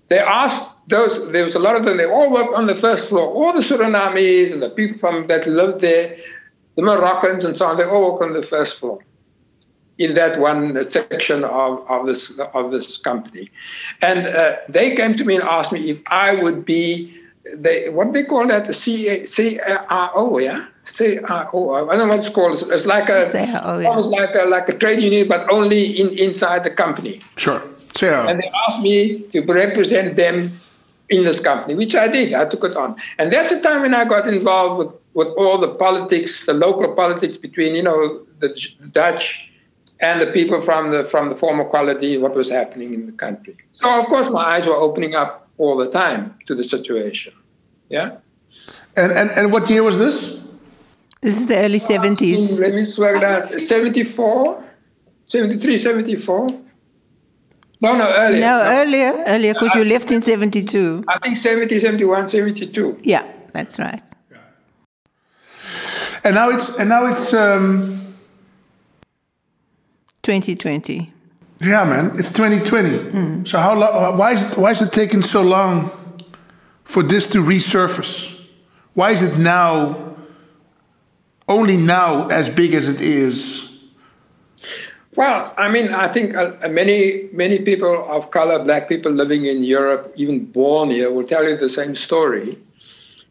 They 0.07 0.19
asked 0.19 0.73
those. 0.87 1.31
There 1.31 1.43
was 1.43 1.55
a 1.55 1.59
lot 1.59 1.75
of 1.75 1.85
them. 1.85 1.97
They 1.97 2.05
all 2.05 2.31
worked 2.31 2.55
on 2.55 2.65
the 2.65 2.75
first 2.75 3.09
floor. 3.09 3.27
All 3.27 3.53
the 3.53 3.59
Surinamese 3.59 4.53
and 4.53 4.61
the 4.61 4.69
people 4.69 4.97
from 4.97 5.27
that 5.27 5.45
lived 5.45 5.81
there, 5.81 6.17
the 6.75 6.81
Moroccans 6.81 7.45
and 7.45 7.57
so 7.57 7.67
on. 7.67 7.77
They 7.77 7.83
all 7.83 8.13
worked 8.13 8.23
on 8.23 8.33
the 8.33 8.43
first 8.43 8.79
floor 8.79 8.99
in 9.97 10.13
that 10.13 10.39
one 10.39 10.89
section 10.89 11.43
of, 11.43 11.85
of 11.89 12.05
this 12.05 12.31
of 12.53 12.71
this 12.71 12.97
company, 12.97 13.49
and 14.01 14.27
uh, 14.27 14.55
they 14.69 14.95
came 14.95 15.15
to 15.17 15.25
me 15.25 15.35
and 15.35 15.43
asked 15.43 15.71
me 15.71 15.89
if 15.89 15.99
I 16.07 16.35
would 16.35 16.65
be 16.65 17.13
they 17.55 17.89
what 17.89 18.13
they 18.13 18.23
call 18.23 18.47
that 18.47 18.73
C 18.75 19.25
C 19.25 19.59
R 19.59 20.11
O 20.15 20.37
yeah 20.37 20.65
C 20.83 21.17
R 21.19 21.49
O 21.53 21.89
I 21.89 21.95
don't 21.95 22.07
know 22.07 22.15
what 22.15 22.25
it's 22.25 22.29
called. 22.29 22.53
It's, 22.53 22.63
it's 22.63 22.85
like 22.85 23.09
a 23.09 23.25
C-R-O, 23.25 23.79
yeah. 23.79 23.87
almost 23.87 24.11
like 24.11 24.35
a 24.35 24.43
like 24.43 24.69
a 24.69 24.77
trade 24.77 25.01
union, 25.01 25.27
but 25.27 25.49
only 25.51 25.99
in 25.99 26.09
inside 26.17 26.63
the 26.63 26.71
company. 26.71 27.21
Sure. 27.35 27.61
Yeah. 28.01 28.27
And 28.27 28.39
they 28.39 28.51
asked 28.67 28.81
me 28.81 29.23
to 29.31 29.41
represent 29.41 30.15
them 30.17 30.59
in 31.09 31.23
this 31.23 31.39
company, 31.39 31.73
which 31.75 31.95
I 31.95 32.07
did. 32.07 32.33
I 32.33 32.45
took 32.45 32.63
it 32.63 32.75
on. 32.75 32.95
And 33.17 33.31
that's 33.31 33.49
the 33.53 33.61
time 33.61 33.81
when 33.81 33.93
I 33.93 34.05
got 34.05 34.27
involved 34.27 34.77
with, 34.79 34.93
with 35.13 35.29
all 35.37 35.57
the 35.57 35.69
politics, 35.69 36.45
the 36.45 36.53
local 36.53 36.93
politics 36.93 37.37
between, 37.37 37.75
you 37.75 37.83
know, 37.83 38.21
the 38.39 38.55
Dutch 38.91 39.49
and 39.99 40.21
the 40.21 40.27
people 40.27 40.61
from 40.61 40.91
the 40.91 41.03
from 41.03 41.29
the 41.29 41.35
former 41.35 41.65
colony, 41.69 42.17
what 42.17 42.35
was 42.35 42.49
happening 42.49 42.93
in 42.93 43.05
the 43.05 43.11
country. 43.11 43.57
So 43.73 43.99
of 43.99 44.05
course 44.07 44.29
my 44.29 44.43
eyes 44.43 44.65
were 44.67 44.75
opening 44.75 45.15
up 45.15 45.47
all 45.57 45.77
the 45.77 45.89
time 45.89 46.35
to 46.47 46.55
the 46.55 46.63
situation. 46.63 47.33
Yeah. 47.89 48.17
And 48.95 49.11
and, 49.11 49.29
and 49.31 49.51
what 49.51 49.69
year 49.69 49.83
was 49.83 49.97
this? 49.99 50.43
This 51.21 51.39
is 51.39 51.47
the 51.47 51.57
early 51.57 51.79
70s. 51.79 52.59
Let 52.59 52.75
me 52.75 52.85
swear 52.85 53.19
that 53.19 53.59
74, 53.59 54.63
73, 55.25 55.77
74. 55.79 56.61
No, 57.79 57.95
no, 57.97 58.11
earlier. 58.15 58.41
No, 58.41 58.61
earlier, 58.63 59.23
earlier, 59.27 59.53
because 59.53 59.73
you 59.75 59.85
left 59.85 60.11
in 60.11 60.21
72. 60.21 61.03
I 61.07 61.19
think 61.19 61.37
70, 61.37 61.79
71, 61.79 62.29
72. 62.29 62.99
Yeah, 63.03 63.31
that's 63.51 63.79
right. 63.79 64.01
Yeah. 64.31 64.37
And 66.23 66.35
now 66.35 66.49
it's 66.49 66.77
and 66.79 66.89
now 66.89 67.05
it's 67.05 67.33
um 67.33 68.06
2020. 70.27 71.09
Yeah, 71.61 71.85
man, 71.85 72.11
it's 72.19 72.33
2020. 72.33 72.89
Mm. 72.89 73.47
So 73.47 73.59
how 73.59 73.79
long? 73.79 74.17
Why 74.17 74.33
is 74.33 74.43
it, 74.43 74.57
why 74.57 74.71
is 74.71 74.81
it 74.81 74.91
taking 74.91 75.21
so 75.21 75.41
long 75.41 75.89
for 76.83 77.01
this 77.01 77.29
to 77.29 77.37
resurface? 77.41 78.37
Why 78.93 79.11
is 79.11 79.21
it 79.21 79.39
now 79.39 80.17
only 81.47 81.77
now 81.77 82.27
as 82.27 82.49
big 82.49 82.73
as 82.73 82.89
it 82.89 82.99
is? 82.99 83.85
Well, 85.15 85.53
I 85.57 85.69
mean, 85.69 85.93
I 85.93 86.09
think 86.09 86.35
uh, 86.35 86.51
many 86.69 87.29
many 87.31 87.59
people 87.59 87.95
of 88.11 88.29
color, 88.29 88.59
black 88.61 88.89
people 88.89 89.13
living 89.13 89.45
in 89.45 89.63
Europe, 89.63 90.11
even 90.17 90.43
born 90.43 90.91
here, 90.91 91.09
will 91.09 91.25
tell 91.25 91.45
you 91.47 91.55
the 91.55 91.69
same 91.69 91.95
story. 91.95 92.59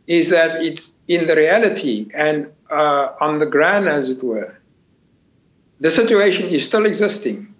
Is 0.06 0.30
that 0.30 0.64
it's 0.64 0.92
in 1.08 1.26
the 1.26 1.36
reality 1.36 2.08
and 2.14 2.50
uh, 2.70 3.08
on 3.20 3.38
the 3.38 3.46
ground, 3.46 3.86
as 3.86 4.08
it 4.08 4.22
were. 4.24 4.56
The 5.80 5.90
situation 5.90 6.48
is 6.48 6.64
still 6.64 6.86
existing. 6.86 7.54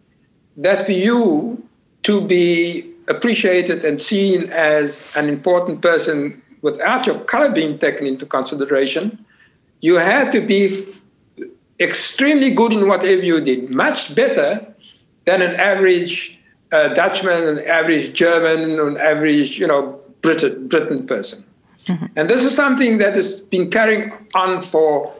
That 0.56 0.86
for 0.86 0.92
you 0.92 1.62
to 2.04 2.20
be 2.20 2.90
appreciated 3.08 3.84
and 3.84 4.00
seen 4.00 4.48
as 4.50 5.04
an 5.16 5.28
important 5.28 5.82
person 5.82 6.42
without 6.62 7.06
your 7.06 7.20
color 7.20 7.50
being 7.50 7.78
taken 7.78 8.06
into 8.06 8.26
consideration, 8.26 9.24
you 9.80 9.96
had 9.96 10.32
to 10.32 10.40
be 10.40 10.66
f- 10.66 11.04
extremely 11.78 12.50
good 12.54 12.72
in 12.72 12.88
whatever 12.88 13.22
you 13.22 13.40
did, 13.40 13.70
much 13.70 14.14
better 14.14 14.66
than 15.26 15.42
an 15.42 15.54
average 15.56 16.38
uh, 16.72 16.88
Dutchman, 16.88 17.58
an 17.58 17.68
average 17.68 18.12
German, 18.12 18.80
an 18.80 18.96
average, 18.96 19.58
you 19.58 19.66
know, 19.66 20.00
Britain, 20.22 20.66
Britain 20.66 21.06
person. 21.06 21.44
Mm-hmm. 21.86 22.06
And 22.16 22.28
this 22.28 22.42
is 22.44 22.54
something 22.54 22.98
that 22.98 23.14
has 23.14 23.40
been 23.40 23.70
carrying 23.70 24.12
on 24.34 24.62
for, 24.62 25.14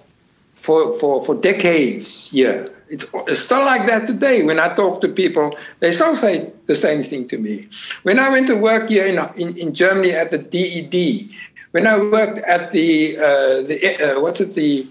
for, 0.51 0.99
for, 0.99 1.24
for 1.24 1.34
decades 1.34 2.30
here. 2.30 2.72
It's, 2.89 3.07
still 3.43 3.64
like 3.64 3.87
that 3.87 4.07
today. 4.07 4.43
When 4.45 4.61
I 4.61 4.74
talk 4.74 5.01
to 5.01 5.09
people, 5.09 5.57
they 5.80 5.93
still 5.93 6.14
say 6.14 6.53
the 6.66 6.74
same 6.74 7.03
thing 7.03 7.28
to 7.28 7.39
me. 7.39 7.68
When 8.05 8.18
I 8.18 8.28
went 8.28 8.47
to 8.49 8.55
work 8.55 8.89
here 8.89 9.07
in, 9.07 9.18
in, 9.41 9.57
in 9.57 9.74
Germany 9.74 10.12
at 10.12 10.30
the 10.30 10.39
DED, 10.39 11.30
when 11.72 11.87
I 11.87 11.99
worked 11.99 12.39
at 12.39 12.70
the, 12.70 13.18
uh, 13.18 13.62
the 13.62 14.16
uh, 14.16 14.20
what's 14.20 14.41
it, 14.41 14.55
the 14.55 14.87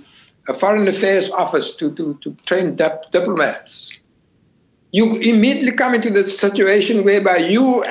uh, 0.48 0.54
Foreign 0.54 0.88
Affairs 0.88 1.32
Office 1.32 1.74
to, 1.76 1.94
to, 1.96 2.20
to 2.22 2.36
train 2.46 2.76
dip- 2.76 3.12
diplomats, 3.12 3.94
you 4.92 5.16
immediately 5.18 5.72
come 5.72 5.94
into 5.96 6.10
the 6.10 6.28
situation 6.28 7.04
whereby 7.04 7.38
you 7.38 7.84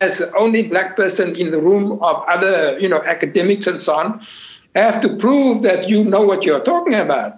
as 0.00 0.18
the 0.18 0.34
only 0.34 0.62
black 0.66 0.96
person 0.96 1.36
in 1.36 1.50
the 1.50 1.58
room 1.58 1.92
of 2.02 2.24
other, 2.26 2.78
you 2.78 2.88
know, 2.88 3.02
academics 3.04 3.66
and 3.66 3.80
so 3.82 3.94
on, 3.94 4.26
have 4.74 5.00
to 5.02 5.16
prove 5.16 5.62
that 5.62 5.88
you 5.88 6.04
know 6.04 6.22
what 6.22 6.44
you're 6.44 6.64
talking 6.64 6.94
about 6.94 7.34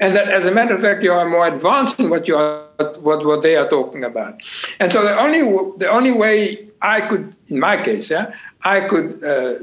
and 0.00 0.16
that 0.16 0.28
as 0.28 0.44
a 0.44 0.50
matter 0.50 0.74
of 0.74 0.80
fact 0.80 1.02
you 1.02 1.12
are 1.12 1.28
more 1.28 1.46
advanced 1.46 1.98
in 2.00 2.10
what 2.10 2.26
you 2.26 2.36
are 2.36 2.64
what, 3.00 3.24
what 3.24 3.42
they 3.42 3.56
are 3.56 3.68
talking 3.68 4.04
about. 4.04 4.40
And 4.80 4.92
so 4.92 5.02
the 5.02 5.16
only 5.16 5.40
the 5.78 5.88
only 5.88 6.12
way 6.12 6.68
i 6.82 7.00
could 7.00 7.34
in 7.48 7.60
my 7.60 7.82
case 7.82 8.10
yeah 8.10 8.34
i 8.62 8.80
could 8.80 9.22
uh, 9.24 9.54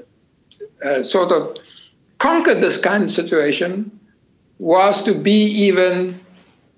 uh, 0.86 1.04
sort 1.04 1.32
of 1.32 1.58
conquer 2.18 2.56
this 2.56 2.78
kind 2.78 3.04
of 3.04 3.12
situation 3.12 4.00
was 4.60 5.04
to 5.04 5.14
be 5.14 5.46
even 5.68 6.20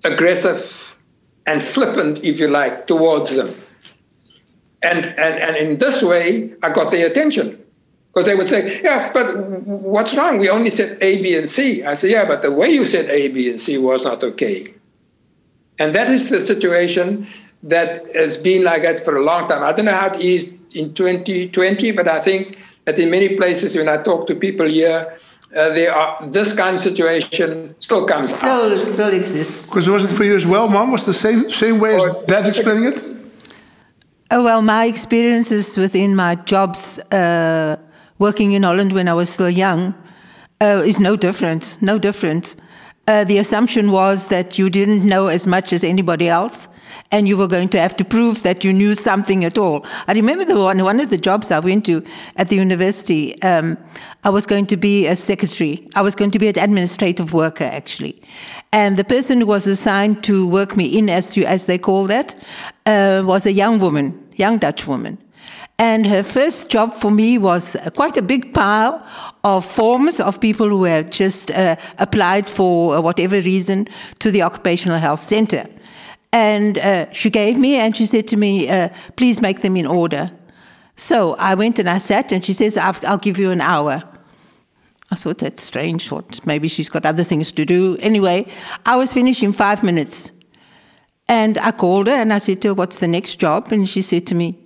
aggressive 0.04 0.98
and 1.46 1.62
flippant 1.62 2.18
if 2.24 2.38
you 2.38 2.48
like 2.48 2.86
towards 2.86 3.34
them. 3.34 3.54
And 4.82 5.06
and, 5.06 5.36
and 5.36 5.56
in 5.56 5.78
this 5.78 6.02
way 6.02 6.54
i 6.62 6.70
got 6.70 6.90
their 6.90 7.06
attention 7.06 7.63
because 8.14 8.26
they 8.26 8.36
would 8.36 8.48
say, 8.48 8.80
yeah, 8.82 9.10
but 9.12 9.36
what's 9.66 10.14
wrong? 10.14 10.38
We 10.38 10.48
only 10.48 10.70
said 10.70 10.98
A, 11.02 11.20
B, 11.20 11.36
and 11.36 11.50
C. 11.50 11.82
I 11.82 11.94
said, 11.94 12.10
yeah, 12.10 12.24
but 12.24 12.42
the 12.42 12.52
way 12.52 12.68
you 12.70 12.86
said 12.86 13.10
A, 13.10 13.26
B, 13.28 13.50
and 13.50 13.60
C 13.60 13.76
was 13.76 14.04
not 14.04 14.22
okay. 14.22 14.72
And 15.80 15.92
that 15.96 16.08
is 16.08 16.30
the 16.30 16.40
situation 16.40 17.26
that 17.64 18.14
has 18.14 18.36
been 18.36 18.62
like 18.62 18.82
that 18.82 19.00
for 19.00 19.16
a 19.16 19.24
long 19.24 19.48
time. 19.48 19.64
I 19.64 19.72
don't 19.72 19.86
know 19.86 19.92
how 19.92 20.14
it 20.14 20.20
is 20.20 20.52
in 20.72 20.94
2020, 20.94 21.90
but 21.90 22.06
I 22.06 22.20
think 22.20 22.58
that 22.84 23.00
in 23.00 23.10
many 23.10 23.36
places 23.36 23.74
when 23.74 23.88
I 23.88 23.96
talk 23.96 24.28
to 24.28 24.36
people 24.36 24.68
here, 24.68 25.18
uh, 25.56 25.70
there 25.70 25.92
are 25.92 26.24
this 26.28 26.54
kind 26.54 26.76
of 26.76 26.82
situation 26.82 27.74
still 27.80 28.06
comes 28.06 28.32
still 28.34 28.72
out. 28.72 28.80
still 28.80 29.12
exists. 29.12 29.66
Because 29.66 29.88
was 29.88 30.04
it 30.04 30.12
for 30.12 30.22
you 30.22 30.36
as 30.36 30.46
well, 30.46 30.68
Mom? 30.68 30.92
Was 30.92 31.04
the 31.06 31.12
same 31.12 31.48
same 31.50 31.78
way 31.78 31.94
as 31.96 32.04
Dad's 32.26 32.48
explaining 32.48 32.84
it? 32.84 33.04
Oh 34.30 34.42
well, 34.42 34.62
my 34.62 34.84
experiences 34.86 35.76
within 35.76 36.16
my 36.16 36.34
jobs. 36.34 36.98
Uh, 37.10 37.76
working 38.18 38.52
in 38.52 38.62
Holland 38.62 38.92
when 38.92 39.08
I 39.08 39.14
was 39.14 39.30
still 39.30 39.50
young 39.50 39.94
uh, 40.60 40.82
is 40.84 41.00
no 41.00 41.16
different, 41.16 41.76
no 41.80 41.98
different. 41.98 42.56
Uh, 43.06 43.22
the 43.24 43.36
assumption 43.36 43.90
was 43.90 44.28
that 44.28 44.58
you 44.58 44.70
didn't 44.70 45.06
know 45.06 45.26
as 45.26 45.46
much 45.46 45.74
as 45.74 45.84
anybody 45.84 46.26
else, 46.26 46.68
and 47.10 47.28
you 47.28 47.36
were 47.36 47.48
going 47.48 47.68
to 47.68 47.78
have 47.78 47.94
to 47.96 48.04
prove 48.04 48.42
that 48.42 48.64
you 48.64 48.72
knew 48.72 48.94
something 48.94 49.44
at 49.44 49.58
all. 49.58 49.84
I 50.08 50.12
remember 50.12 50.44
the 50.46 50.58
one, 50.58 50.82
one 50.82 51.00
of 51.00 51.10
the 51.10 51.18
jobs 51.18 51.50
I 51.50 51.58
went 51.58 51.84
to 51.86 52.02
at 52.36 52.48
the 52.48 52.56
university. 52.56 53.40
Um, 53.42 53.76
I 54.22 54.30
was 54.30 54.46
going 54.46 54.64
to 54.66 54.78
be 54.78 55.06
a 55.06 55.16
secretary. 55.16 55.86
I 55.94 56.00
was 56.00 56.14
going 56.14 56.30
to 56.30 56.38
be 56.38 56.48
an 56.48 56.58
administrative 56.58 57.34
worker, 57.34 57.64
actually. 57.64 58.22
And 58.72 58.96
the 58.96 59.04
person 59.04 59.40
who 59.40 59.46
was 59.46 59.66
assigned 59.66 60.24
to 60.24 60.46
work 60.46 60.74
me 60.74 60.86
in, 60.86 61.10
as, 61.10 61.36
you, 61.36 61.44
as 61.44 61.66
they 61.66 61.76
call 61.76 62.06
that, 62.06 62.34
uh, 62.86 63.22
was 63.26 63.44
a 63.44 63.52
young 63.52 63.80
woman, 63.80 64.18
young 64.36 64.56
Dutch 64.56 64.86
woman. 64.86 65.18
And 65.78 66.06
her 66.06 66.22
first 66.22 66.68
job 66.68 66.94
for 66.94 67.10
me 67.10 67.36
was 67.36 67.76
quite 67.96 68.16
a 68.16 68.22
big 68.22 68.54
pile 68.54 69.04
of 69.42 69.64
forms 69.64 70.20
of 70.20 70.40
people 70.40 70.68
who 70.68 70.84
had 70.84 71.10
just 71.10 71.50
uh, 71.50 71.76
applied 71.98 72.48
for 72.48 73.00
whatever 73.00 73.40
reason 73.40 73.88
to 74.20 74.30
the 74.30 74.42
occupational 74.42 74.98
health 74.98 75.20
center. 75.20 75.66
And 76.32 76.78
uh, 76.78 77.10
she 77.12 77.28
gave 77.30 77.58
me, 77.58 77.76
and 77.76 77.96
she 77.96 78.06
said 78.06 78.28
to 78.28 78.36
me, 78.36 78.68
uh, 78.68 78.88
please 79.16 79.40
make 79.40 79.62
them 79.62 79.76
in 79.76 79.86
order. 79.86 80.30
So 80.96 81.34
I 81.36 81.54
went 81.54 81.78
and 81.80 81.90
I 81.90 81.98
sat, 81.98 82.30
and 82.30 82.44
she 82.44 82.52
says, 82.52 82.76
I'll, 82.76 82.96
I'll 83.06 83.18
give 83.18 83.38
you 83.38 83.50
an 83.50 83.60
hour. 83.60 84.02
I 85.10 85.16
thought 85.16 85.38
that's 85.38 85.62
strange. 85.62 86.10
What? 86.10 86.44
Maybe 86.46 86.68
she's 86.68 86.88
got 86.88 87.04
other 87.04 87.24
things 87.24 87.52
to 87.52 87.64
do. 87.64 87.96
Anyway, 87.98 88.46
I 88.86 88.96
was 88.96 89.12
finished 89.12 89.42
in 89.42 89.52
five 89.52 89.82
minutes. 89.82 90.32
And 91.28 91.56
I 91.58 91.70
called 91.72 92.06
her 92.08 92.14
and 92.14 92.32
I 92.32 92.38
said 92.38 92.60
to 92.62 92.68
her, 92.68 92.74
What's 92.74 92.98
the 92.98 93.08
next 93.08 93.36
job? 93.36 93.72
And 93.72 93.88
she 93.88 94.02
said 94.02 94.26
to 94.26 94.34
me, 94.34 94.58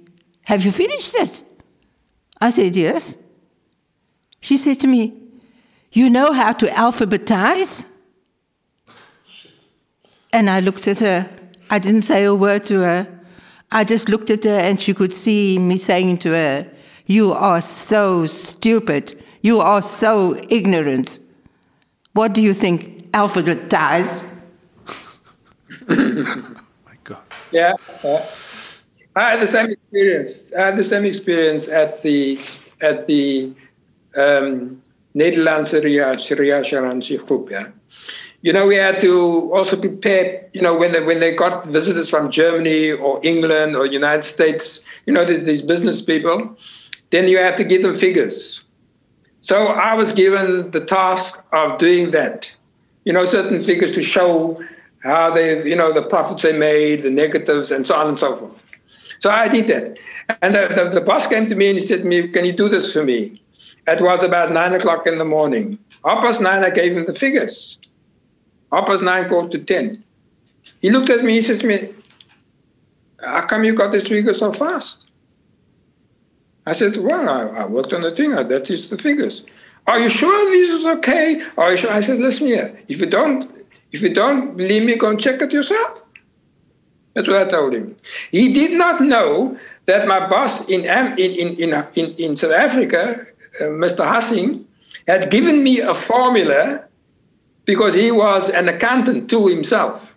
have 0.48 0.64
you 0.64 0.72
finished 0.72 1.14
it? 1.14 1.42
I 2.40 2.48
said, 2.48 2.74
Yes. 2.74 3.18
She 4.40 4.56
said 4.56 4.80
to 4.80 4.86
me, 4.86 5.12
You 5.92 6.08
know 6.08 6.32
how 6.32 6.54
to 6.54 6.66
alphabetize? 6.68 7.84
And 10.32 10.48
I 10.48 10.60
looked 10.60 10.88
at 10.88 11.00
her. 11.00 11.28
I 11.68 11.78
didn't 11.78 12.02
say 12.02 12.24
a 12.24 12.34
word 12.34 12.64
to 12.68 12.80
her. 12.80 13.06
I 13.70 13.84
just 13.84 14.08
looked 14.08 14.30
at 14.30 14.44
her 14.44 14.58
and 14.58 14.80
she 14.80 14.94
could 14.94 15.12
see 15.12 15.58
me 15.58 15.76
saying 15.76 16.16
to 16.20 16.30
her, 16.30 16.66
You 17.04 17.32
are 17.34 17.60
so 17.60 18.24
stupid. 18.24 19.22
You 19.42 19.60
are 19.60 19.82
so 19.82 20.42
ignorant. 20.48 21.18
What 22.14 22.32
do 22.32 22.40
you 22.40 22.54
think? 22.54 23.12
Alphabetize? 23.12 24.26
My 25.88 26.96
God. 27.04 27.20
Yeah. 27.50 27.74
Uh, 28.02 28.24
I 29.18 29.30
had 29.32 29.40
the 29.40 29.48
same 29.48 29.70
experience. 29.70 30.42
I 30.56 30.66
had 30.66 30.76
the 30.76 30.84
same 30.84 31.04
experience 31.04 31.68
at 31.68 32.02
the 32.04 32.38
at 32.80 33.08
the 33.08 33.52
um, 34.16 34.80
Nederlandse 35.16 35.82
Reassurantie 35.82 37.18
Groep. 37.18 37.50
Yeah. 37.50 37.68
You 38.42 38.52
know, 38.52 38.68
we 38.68 38.76
had 38.76 39.00
to 39.00 39.52
also 39.52 39.76
prepare. 39.76 40.48
You 40.52 40.62
know, 40.62 40.76
when 40.78 40.92
they 40.92 41.02
when 41.02 41.18
they 41.18 41.32
got 41.34 41.66
visitors 41.66 42.08
from 42.08 42.30
Germany 42.30 42.92
or 42.92 43.18
England 43.24 43.74
or 43.74 43.86
United 43.86 44.22
States, 44.24 44.80
you 45.04 45.12
know, 45.12 45.24
these, 45.24 45.42
these 45.42 45.62
business 45.62 46.00
people, 46.00 46.56
then 47.10 47.26
you 47.26 47.38
have 47.38 47.56
to 47.56 47.64
give 47.64 47.82
them 47.82 47.96
figures. 47.96 48.62
So 49.40 49.56
I 49.90 49.94
was 49.94 50.12
given 50.12 50.70
the 50.70 50.84
task 50.84 51.42
of 51.52 51.78
doing 51.78 52.12
that. 52.12 52.52
You 53.04 53.12
know, 53.12 53.24
certain 53.24 53.60
figures 53.60 53.92
to 53.94 54.02
show 54.02 54.62
how 55.02 55.34
they, 55.34 55.68
you 55.68 55.74
know, 55.74 55.92
the 55.92 56.02
profits 56.02 56.42
they 56.42 56.56
made, 56.56 57.02
the 57.02 57.10
negatives, 57.10 57.72
and 57.72 57.84
so 57.84 57.96
on 57.96 58.06
and 58.08 58.18
so 58.18 58.36
forth. 58.36 58.62
So 59.20 59.30
I 59.30 59.48
did 59.48 59.66
that. 59.68 59.98
And 60.42 60.54
the, 60.54 60.68
the, 60.68 60.90
the, 60.96 61.00
boss 61.00 61.26
came 61.26 61.48
to 61.48 61.54
me 61.54 61.70
and 61.70 61.78
he 61.78 61.84
said 61.84 62.00
to 62.00 62.04
me, 62.04 62.28
Can 62.28 62.44
you 62.44 62.52
do 62.52 62.68
this 62.68 62.92
for 62.92 63.04
me? 63.04 63.42
It 63.86 64.00
was 64.00 64.22
about 64.22 64.52
nine 64.52 64.74
o'clock 64.74 65.06
in 65.06 65.18
the 65.18 65.24
morning. 65.24 65.78
Half 66.04 66.22
past 66.22 66.40
nine, 66.40 66.64
I 66.64 66.70
gave 66.70 66.96
him 66.96 67.06
the 67.06 67.14
figures. 67.14 67.78
Half 68.70 68.86
past 68.86 69.02
nine 69.02 69.28
called 69.28 69.50
to 69.52 69.58
10. 69.58 70.04
He 70.80 70.90
looked 70.90 71.10
at 71.10 71.24
me, 71.24 71.34
he 71.34 71.42
says 71.42 71.60
to 71.60 71.66
me, 71.66 71.94
How 73.20 73.42
come 73.42 73.64
you 73.64 73.74
got 73.74 73.92
this 73.92 74.06
figure 74.06 74.34
so 74.34 74.52
fast? 74.52 75.06
I 76.66 76.74
said, 76.74 76.96
Well, 76.98 77.28
I, 77.28 77.62
I 77.62 77.66
worked 77.66 77.92
on 77.92 78.02
the 78.02 78.14
thing, 78.14 78.32
that 78.32 78.70
is 78.70 78.88
the 78.88 78.98
figures. 78.98 79.42
Are 79.86 79.98
you 79.98 80.10
sure 80.10 80.50
this 80.50 80.80
is 80.80 80.86
okay? 80.98 81.42
Are 81.56 81.72
you 81.72 81.78
sure? 81.78 81.90
I 81.90 82.02
said, 82.02 82.20
Listen 82.20 82.46
here, 82.46 82.78
if 82.88 83.00
you 83.00 83.06
don't 83.06 83.58
if 83.90 84.02
you 84.02 84.12
don't 84.12 84.56
believe 84.56 84.82
me, 84.82 84.96
go 84.96 85.10
and 85.10 85.20
check 85.20 85.40
it 85.40 85.52
yourself. 85.52 86.06
That's 87.14 87.28
what 87.28 87.48
I 87.48 87.50
told 87.50 87.74
him. 87.74 87.96
He 88.30 88.52
did 88.52 88.78
not 88.78 89.00
know 89.00 89.58
that 89.86 90.06
my 90.06 90.28
boss 90.28 90.68
in, 90.68 90.84
in, 90.84 91.18
in, 91.18 91.74
in, 91.94 92.12
in 92.14 92.36
South 92.36 92.52
Africa, 92.52 93.26
uh, 93.60 93.64
Mr. 93.64 94.06
Hassing, 94.06 94.64
had 95.06 95.30
given 95.30 95.64
me 95.64 95.80
a 95.80 95.94
formula 95.94 96.84
because 97.64 97.94
he 97.94 98.10
was 98.10 98.50
an 98.50 98.68
accountant 98.68 99.28
to 99.30 99.48
himself. 99.48 100.14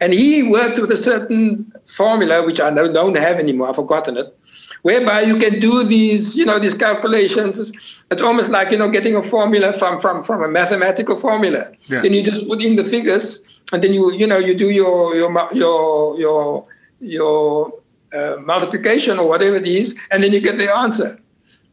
And 0.00 0.12
he 0.12 0.42
worked 0.42 0.78
with 0.78 0.90
a 0.90 0.98
certain 0.98 1.72
formula, 1.84 2.44
which 2.44 2.60
I 2.60 2.70
don't 2.70 3.16
have 3.16 3.38
anymore, 3.38 3.68
I've 3.68 3.76
forgotten 3.76 4.16
it, 4.16 4.36
whereby 4.82 5.22
you 5.22 5.36
can 5.38 5.60
do 5.60 5.84
these, 5.84 6.34
you 6.34 6.44
know, 6.44 6.58
these 6.58 6.74
calculations. 6.74 7.72
It's 8.10 8.22
almost 8.22 8.50
like, 8.50 8.72
you 8.72 8.78
know, 8.78 8.90
getting 8.90 9.14
a 9.16 9.22
formula 9.22 9.72
from, 9.72 10.00
from, 10.00 10.22
from 10.22 10.42
a 10.42 10.48
mathematical 10.48 11.16
formula. 11.16 11.72
Yeah. 11.86 12.02
Then 12.02 12.12
you 12.12 12.22
just 12.22 12.46
put 12.48 12.60
in 12.60 12.76
the 12.76 12.84
figures 12.84 13.44
and 13.72 13.82
then 13.82 13.92
you 13.92 14.12
you 14.12 14.26
know 14.26 14.38
you 14.38 14.54
do 14.54 14.70
your 14.70 15.14
your 15.14 15.48
your 15.52 16.18
your 16.18 16.66
your 17.00 17.72
uh, 18.14 18.36
multiplication 18.40 19.18
or 19.18 19.28
whatever 19.28 19.56
it 19.56 19.66
is, 19.66 19.96
and 20.10 20.22
then 20.22 20.32
you 20.32 20.40
get 20.40 20.58
the 20.58 20.70
answer. 20.70 21.18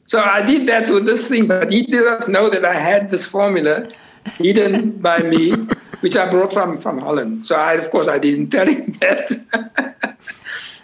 So 0.05 0.19
I 0.19 0.41
did 0.41 0.67
that 0.69 0.89
with 0.89 1.05
this 1.05 1.27
thing, 1.27 1.47
but 1.47 1.71
he 1.71 1.83
did 1.83 2.03
not 2.03 2.29
know 2.29 2.49
that 2.49 2.65
I 2.65 2.73
had 2.73 3.11
this 3.11 3.25
formula 3.25 3.89
hidden 4.37 4.91
by 5.09 5.19
me, 5.19 5.51
which 5.99 6.15
I 6.15 6.29
brought 6.29 6.53
from 6.53 6.77
from 6.77 6.99
Holland. 6.99 7.45
So 7.45 7.55
I, 7.55 7.73
of 7.73 7.91
course, 7.91 8.07
I 8.07 8.17
didn't 8.17 8.49
tell 8.49 8.67
him 8.67 8.97
that. 9.01 10.17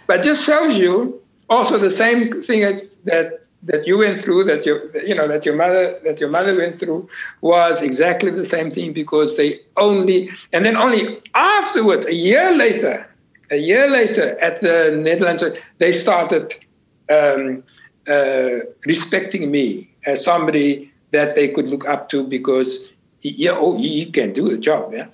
but 0.06 0.22
just 0.22 0.44
shows 0.44 0.76
you 0.76 1.22
also 1.48 1.78
the 1.78 1.90
same 1.90 2.42
thing 2.42 2.88
that 3.04 3.45
that 3.66 3.86
you 3.86 3.98
went 3.98 4.22
through, 4.22 4.44
that 4.44 4.64
your 4.64 4.78
you 5.06 5.14
know 5.14 5.28
that 5.28 5.44
your 5.44 5.56
mother 5.56 5.98
that 6.04 6.20
your 6.20 6.30
mother 6.30 6.56
went 6.56 6.78
through, 6.80 7.08
was 7.40 7.82
exactly 7.82 8.30
the 8.30 8.44
same 8.44 8.70
thing 8.70 8.92
because 8.92 9.36
they 9.36 9.60
only 9.76 10.30
and 10.52 10.64
then 10.64 10.76
only 10.76 11.20
afterwards, 11.34 12.06
a 12.06 12.14
year 12.14 12.54
later, 12.56 13.08
a 13.50 13.56
year 13.56 13.88
later 13.90 14.38
at 14.40 14.60
the 14.60 14.96
Netherlands, 14.96 15.44
they 15.78 15.92
started 15.92 16.54
um, 17.10 17.62
uh, 18.08 18.60
respecting 18.84 19.50
me 19.50 19.90
as 20.06 20.24
somebody 20.24 20.92
that 21.10 21.34
they 21.34 21.48
could 21.48 21.68
look 21.68 21.88
up 21.88 22.08
to 22.08 22.26
because 22.26 22.84
yeah, 23.20 23.54
oh, 23.56 23.76
he 23.76 24.06
can 24.06 24.32
do 24.32 24.48
the 24.48 24.58
job. 24.58 24.92
Yeah, 24.92 25.06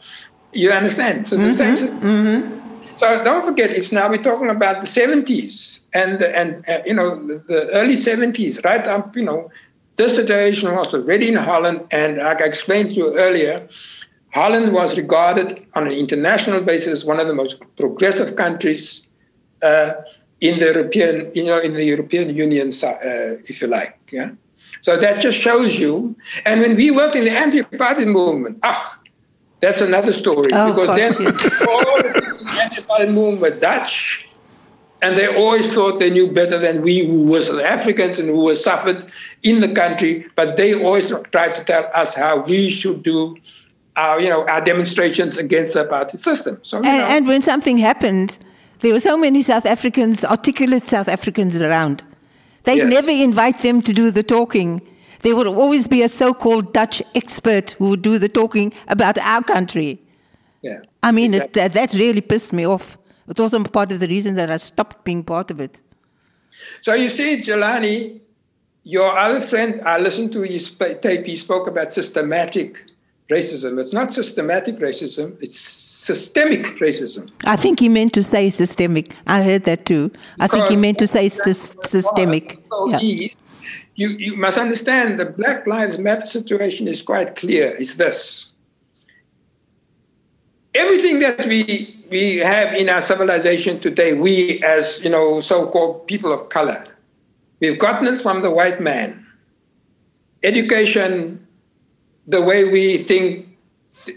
you 0.53 0.71
understand? 0.71 1.29
So 1.29 1.37
the 1.37 1.55
same. 1.55 1.77
Mm-hmm. 1.77 2.62
So 3.03 3.25
don't 3.25 3.45
forget, 3.45 3.71
it's 3.71 3.91
now 3.91 4.09
we're 4.09 4.23
talking 4.23 4.49
about 4.49 4.81
the 4.81 4.87
70s 4.87 5.81
and 5.93 6.23
and 6.23 6.65
uh, 6.69 6.83
you 6.87 6.95
know 6.95 7.11
the, 7.27 7.43
the 7.49 7.61
early 7.71 7.97
70s, 7.97 8.65
right 8.65 8.87
up. 8.87 9.17
You 9.17 9.25
know, 9.25 9.51
this 9.97 10.15
situation 10.15 10.73
was 10.73 10.95
already 10.95 11.27
in 11.27 11.35
Holland, 11.35 11.81
and 11.91 12.19
like 12.19 12.41
I 12.41 12.45
explained 12.45 12.91
to 12.91 12.95
you 12.95 13.19
earlier, 13.19 13.69
Holland 14.31 14.73
was 14.73 14.97
regarded 14.97 15.67
on 15.75 15.89
an 15.89 15.95
international 15.95 16.61
basis 16.61 16.93
as 16.99 17.05
one 17.05 17.19
of 17.19 17.27
the 17.27 17.35
most 17.35 17.61
progressive 17.77 18.37
countries 18.37 19.05
uh, 19.63 19.95
in 20.41 20.61
the 20.61 20.67
European, 20.67 21.33
you 21.35 21.45
know, 21.45 21.59
in 21.59 21.75
the 21.75 21.85
European 21.85 22.31
Union, 22.37 22.69
uh, 22.85 23.51
if 23.51 23.61
you 23.61 23.67
like. 23.67 23.99
Yeah. 24.13 24.31
So 24.81 24.97
that 24.97 25.21
just 25.21 25.39
shows 25.39 25.77
you. 25.77 26.15
And 26.47 26.61
when 26.61 26.77
we 26.77 26.93
worked 26.93 27.17
in 27.17 27.25
the 27.25 27.33
anti-apartheid 27.33 28.07
movement, 28.07 28.59
ah, 28.63 29.01
that's 29.61 29.81
another 29.81 30.13
story 30.13 30.51
Oh, 30.53 30.73
because 30.73 30.97
then 30.97 31.13
all 31.69 32.42
the 32.71 32.77
anti-apartheid 32.77 33.13
movement 33.13 33.41
were 33.41 33.51
Dutch, 33.59 34.27
and 35.01 35.17
they 35.17 35.27
always 35.35 35.73
thought 35.73 35.99
they 35.99 36.11
knew 36.11 36.31
better 36.31 36.59
than 36.59 36.83
we 36.83 37.07
who 37.07 37.27
were 37.27 37.43
South 37.43 37.61
Africans 37.61 38.19
and 38.19 38.29
who 38.29 38.43
were 38.43 38.55
suffered 38.55 39.11
in 39.43 39.61
the 39.61 39.69
country. 39.69 40.27
But 40.37 40.57
they 40.57 40.81
always 40.81 41.13
tried 41.33 41.55
to 41.57 41.65
tell 41.65 41.91
us 41.95 42.15
how 42.15 42.43
we 42.43 42.71
should 42.71 43.03
do 43.03 43.37
our, 43.97 44.21
you 44.21 44.29
know, 44.29 44.47
our 44.49 44.61
demonstrations 44.61 45.37
against 45.37 45.75
the 45.75 45.85
apartheid 45.85 46.19
system. 46.19 46.59
So 46.63 46.79
And, 46.79 46.87
and 46.87 47.27
when 47.27 47.43
something 47.43 47.79
happened, 47.79 48.39
there 48.81 48.93
were 48.93 49.01
so 49.01 49.17
many 49.17 49.43
South 49.43 49.67
Africans, 49.67 50.25
articulate 50.25 50.87
South 50.87 51.09
Africans 51.09 51.61
around. 51.61 52.03
They'd 52.65 52.79
Yes. 52.79 52.87
never 52.93 53.11
invite 53.11 53.63
them 53.63 53.83
to 53.83 53.93
do 53.93 54.11
the 54.11 54.23
talking. 54.23 54.81
There 55.23 55.37
would 55.37 55.47
always 55.47 55.87
be 55.89 56.03
a 56.03 56.09
so 56.09 56.33
called 56.35 56.73
Dutch 56.73 57.03
expert 57.15 57.73
who 57.73 57.91
would 57.91 58.03
do 58.03 58.19
the 58.19 58.29
talking 58.29 58.73
about 58.89 59.19
our 59.19 59.43
country. 59.43 60.01
Yeah. 60.63 60.81
I 61.03 61.13
mean, 61.13 61.35
it, 61.35 61.53
that, 61.53 61.73
that 61.75 61.93
really 61.93 62.21
pissed 62.21 62.53
me 62.53 62.67
off. 62.67 62.97
It's 63.29 63.41
also 63.41 63.63
part 63.65 63.93
of 63.93 64.01
the 64.01 64.09
reason 64.09 64.35
that 64.37 64.51
I 64.51 64.57
stopped 64.57 65.05
being 65.05 65.23
part 65.25 65.51
of 65.51 65.61
it. 65.61 65.81
So 66.81 66.95
you 66.95 67.09
see, 67.09 67.43
Jelani, 67.43 68.21
your 68.85 69.17
other 69.17 69.41
friend, 69.41 69.81
I 69.85 69.99
listened 69.99 70.33
to 70.33 70.43
his 70.43 70.75
tape, 70.75 71.25
he 71.25 71.37
spoke 71.37 71.67
about 71.67 71.93
systematic 71.93 72.79
racism. 73.31 73.81
It's 73.81 73.93
not 73.93 74.13
systematic 74.13 74.77
racism, 74.79 75.41
it's 75.41 75.59
systemic 75.59 76.65
racism. 76.81 77.31
I 77.45 77.57
think 77.57 77.81
he 77.81 77.89
meant 77.89 78.13
to 78.15 78.23
say 78.23 78.51
systemic. 78.51 79.15
I 79.27 79.43
heard 79.43 79.65
that 79.65 79.87
too. 79.87 80.11
I 80.41 80.49
think 80.49 80.69
he 80.69 80.77
meant 80.77 80.99
to 80.99 81.07
say 81.07 81.29
that's 81.29 81.41
sys- 81.41 81.77
what 81.77 81.85
it 81.85 81.89
systemic. 81.89 82.65
Yeah. 82.89 83.29
You, 83.95 84.09
you 84.09 84.37
must 84.37 84.59
understand 84.59 85.21
the 85.21 85.27
Black 85.27 85.67
Lives 85.67 85.99
Matter 85.99 86.27
situation 86.27 86.89
is 86.89 87.03
quite 87.03 87.37
clear. 87.37 87.77
It's 87.77 87.95
this. 87.95 88.52
Everything 90.75 91.19
that 91.21 91.47
we, 91.47 92.03
we 92.11 92.39
have 92.39 92.75
in 92.75 92.89
our 92.89 93.03
civilization 93.03 93.79
today, 93.79 94.15
we 94.15 94.63
as 94.63 95.03
you 95.05 95.11
know, 95.11 95.41
so-called 95.41 96.07
people 96.07 96.33
of 96.33 96.49
color, 96.49 96.87
we've 97.61 97.79
gotten 97.79 98.07
it 98.07 98.21
from 98.21 98.43
the 98.43 98.51
white 98.51 98.81
man. 98.81 99.27
Education, 100.43 101.47
the 102.27 102.41
way 102.41 102.65
we 102.65 102.99
think 102.99 103.49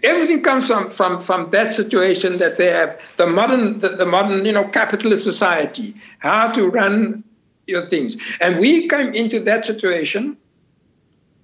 everything 0.04 0.42
comes 0.42 0.68
from, 0.68 0.90
from, 0.90 1.22
from 1.22 1.50
that 1.52 1.74
situation 1.74 2.38
that 2.38 2.58
they 2.58 2.68
have 2.68 3.00
the 3.18 3.28
modern 3.28 3.80
the, 3.80 3.90
the 3.90 4.06
modern 4.06 4.46
you 4.46 4.52
know 4.52 4.68
capitalist 4.70 5.24
society 5.24 5.94
how 6.20 6.48
to 6.52 6.68
run 6.70 7.24
your 7.68 7.88
things 7.88 8.16
and 8.40 8.58
we 8.60 8.88
come 8.88 9.14
into 9.14 9.40
that 9.40 9.66
situation 9.66 10.38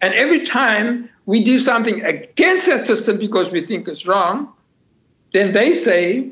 and 0.02 0.14
every 0.14 0.46
time 0.46 1.10
we 1.26 1.44
do 1.44 1.60
something 1.60 2.04
against 2.04 2.66
that 2.66 2.88
system 2.88 3.18
because 3.18 3.52
we 3.52 3.64
think 3.64 3.88
it's 3.88 4.08
wrong 4.08 4.52
then 5.34 5.54
they 5.54 5.76
say 5.76 6.30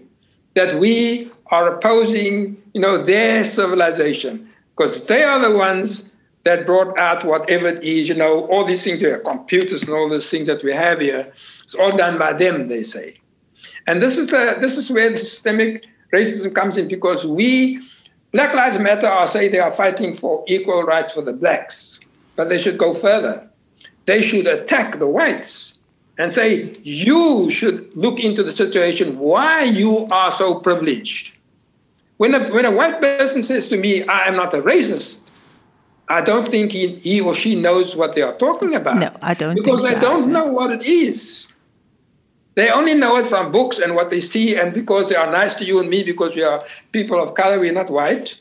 that 0.56 0.80
we 0.80 1.32
are 1.48 1.76
opposing 1.76 2.62
you 2.74 2.82
know 2.82 3.04
their 3.04 3.44
civilization 3.44 4.50
because 4.76 5.06
they 5.06 5.24
are 5.24 5.40
the 5.40 5.56
ones 5.56 6.10
that 6.44 6.66
brought 6.66 6.98
out 6.98 7.26
whatever 7.26 7.68
it 7.68 7.84
is, 7.84 8.08
you 8.08 8.16
know, 8.16 8.46
all 8.48 8.64
these 8.66 8.84
things, 8.84 9.02
there, 9.02 9.20
computers 9.20 9.84
and 9.84 9.92
all 9.92 10.10
these 10.10 10.30
things 10.30 10.48
that 10.48 10.64
we 10.64 10.74
have 10.74 11.02
here. 11.02 11.34
It's 11.64 11.76
all 11.76 11.96
done 11.96 12.18
by 12.18 12.34
them, 12.34 12.70
they 12.70 12.84
say. 12.84 13.20
And 13.88 14.02
this 14.02 14.18
is 14.18 14.28
the 14.28 14.58
this 14.60 14.78
is 14.78 14.90
where 14.90 15.10
the 15.10 15.18
systemic 15.18 15.86
racism 16.14 16.54
comes 16.56 16.78
in 16.78 16.88
because 16.88 17.26
we, 17.26 17.82
Black 18.32 18.54
Lives 18.54 18.80
Matter, 18.80 19.08
are 19.08 19.28
say 19.28 19.50
they 19.50 19.60
are 19.60 19.72
fighting 19.72 20.14
for 20.14 20.44
equal 20.48 20.84
rights 20.84 21.14
for 21.14 21.22
the 21.22 21.34
blacks, 21.34 22.00
but 22.36 22.50
they 22.50 22.58
should 22.58 22.78
go 22.78 22.94
further. 22.94 23.50
They 24.06 24.22
should 24.22 24.48
attack 24.48 25.00
the 25.00 25.08
whites 25.08 25.76
and 26.20 26.34
say 26.34 26.78
you 26.84 27.50
should 27.50 27.96
look 27.96 28.20
into 28.20 28.44
the 28.44 28.52
situation 28.52 29.18
why 29.18 29.64
you 29.64 30.06
are 30.08 30.32
so 30.34 30.60
privileged. 30.60 31.32
When 32.18 32.36
a, 32.36 32.50
when 32.54 32.66
a 32.66 32.72
white 32.72 33.02
person 33.02 33.42
says 33.42 33.70
to 33.70 33.78
me, 33.78 34.04
I 34.04 34.28
am 34.28 34.36
not 34.36 34.54
a 34.54 34.62
racist, 34.62 35.22
I 36.10 36.20
don't 36.22 36.48
think 36.50 36.74
he, 36.74 36.96
he 36.98 37.22
or 37.22 37.34
she 37.34 37.56
knows 37.56 37.96
what 37.96 38.16
they 38.16 38.22
are 38.22 38.38
talking 38.38 38.76
about. 38.76 38.98
No, 38.98 39.16
I 39.22 39.34
don't 39.34 39.54
think 39.54 39.66
Because 39.66 39.84
they 39.84 39.94
so 39.94 40.02
don't 40.02 40.24
either. 40.24 40.32
know 40.34 40.48
what 40.48 40.72
it 40.72 40.84
is. 40.86 41.48
They 42.56 42.70
only 42.70 42.96
know 42.96 43.16
it 43.18 43.26
from 43.28 43.54
books 43.54 43.80
and 43.80 43.96
what 43.96 44.10
they 44.10 44.20
see, 44.20 44.58
and 44.58 44.74
because 44.74 45.08
they 45.08 45.16
are 45.16 45.32
nice 45.32 45.56
to 45.56 45.64
you 45.64 45.80
and 45.80 45.90
me, 45.90 46.04
because 46.04 46.36
we 46.36 46.44
are 46.44 46.66
people 46.92 47.24
of 47.24 47.34
color, 47.36 47.58
we're 47.60 47.72
not 47.72 47.90
white, 47.90 48.36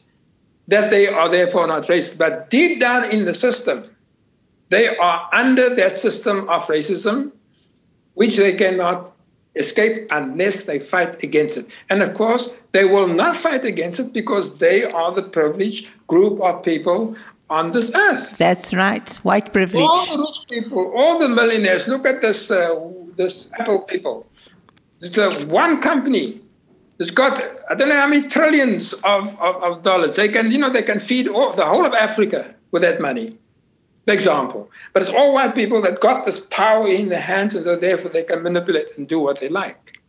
that 0.67 0.91
they 0.91 1.07
are 1.07 1.29
therefore 1.29 1.69
not 1.69 1.85
racist. 1.85 2.19
But 2.19 2.51
deep 2.51 2.81
down 2.81 3.05
in 3.05 3.27
the 3.27 3.35
system, 3.35 3.85
they 4.71 4.97
are 4.97 5.29
under 5.33 5.77
that 5.77 6.01
system 6.01 6.49
of 6.49 6.65
racism, 6.67 7.31
which 8.19 8.37
they 8.37 8.53
cannot 8.53 9.13
escape 9.55 10.09
unless 10.11 10.65
they 10.65 10.81
fight 10.81 11.23
against 11.23 11.57
it. 11.57 11.67
And 11.89 12.03
of 12.03 12.15
course, 12.15 12.51
they 12.73 12.85
will 12.85 13.07
not 13.07 13.37
fight 13.37 13.65
against 13.65 14.01
it 14.01 14.13
because 14.13 14.47
they 14.59 14.79
are 14.85 15.15
the 15.15 15.23
privileged 15.23 15.89
group 16.09 16.41
of 16.41 16.65
people 16.65 17.17
on 17.49 17.71
this 17.73 17.93
earth. 17.95 18.37
That's 18.37 18.75
right. 18.75 19.09
White 19.29 19.53
privilege. 19.53 19.89
All 19.89 20.07
the 20.17 20.19
rich 20.19 20.41
people, 20.51 20.93
all 20.97 21.21
the 21.21 21.29
millionaires. 21.29 21.87
Look 21.87 22.05
at 22.07 22.21
this, 22.21 22.51
uh, 22.51 22.75
this 23.17 23.53
Apple 23.61 23.83
people. 23.83 24.27
It's 25.01 25.15
the 25.15 25.31
one 25.49 25.81
company. 25.81 26.41
It's 26.99 27.13
got 27.13 27.41
I 27.71 27.77
don't 27.77 27.89
know 27.89 28.01
how 28.05 28.09
many 28.09 28.29
trillions 28.29 28.95
of, 29.15 29.23
of, 29.39 29.55
of 29.63 29.83
dollars. 29.85 30.17
They 30.17 30.29
can, 30.29 30.51
you 30.51 30.59
know, 30.59 30.71
they 30.71 30.83
can 30.83 30.99
feed 30.99 31.29
all, 31.29 31.53
the 31.53 31.67
whole 31.67 31.87
of 31.87 31.95
Africa 31.95 32.57
with 32.73 32.83
that 32.83 33.01
money. 33.01 33.39
The 34.09 34.15
example. 34.15 34.71
But 34.95 35.03
it's 35.03 35.11
all 35.11 35.35
white 35.35 35.55
people 35.55 35.83
that 35.83 36.01
got 36.01 36.25
this 36.25 36.41
power 36.49 36.89
in 36.89 37.11
their 37.11 37.21
hands, 37.21 37.55
and 37.55 37.63
so 37.63 37.77
therefore 37.77 38.11
they 38.11 38.23
can 38.23 38.43
manipulate 38.43 38.87
and 38.97 39.07
do 39.07 39.21
what 39.21 39.39
they 39.39 39.51
like. 39.51 40.01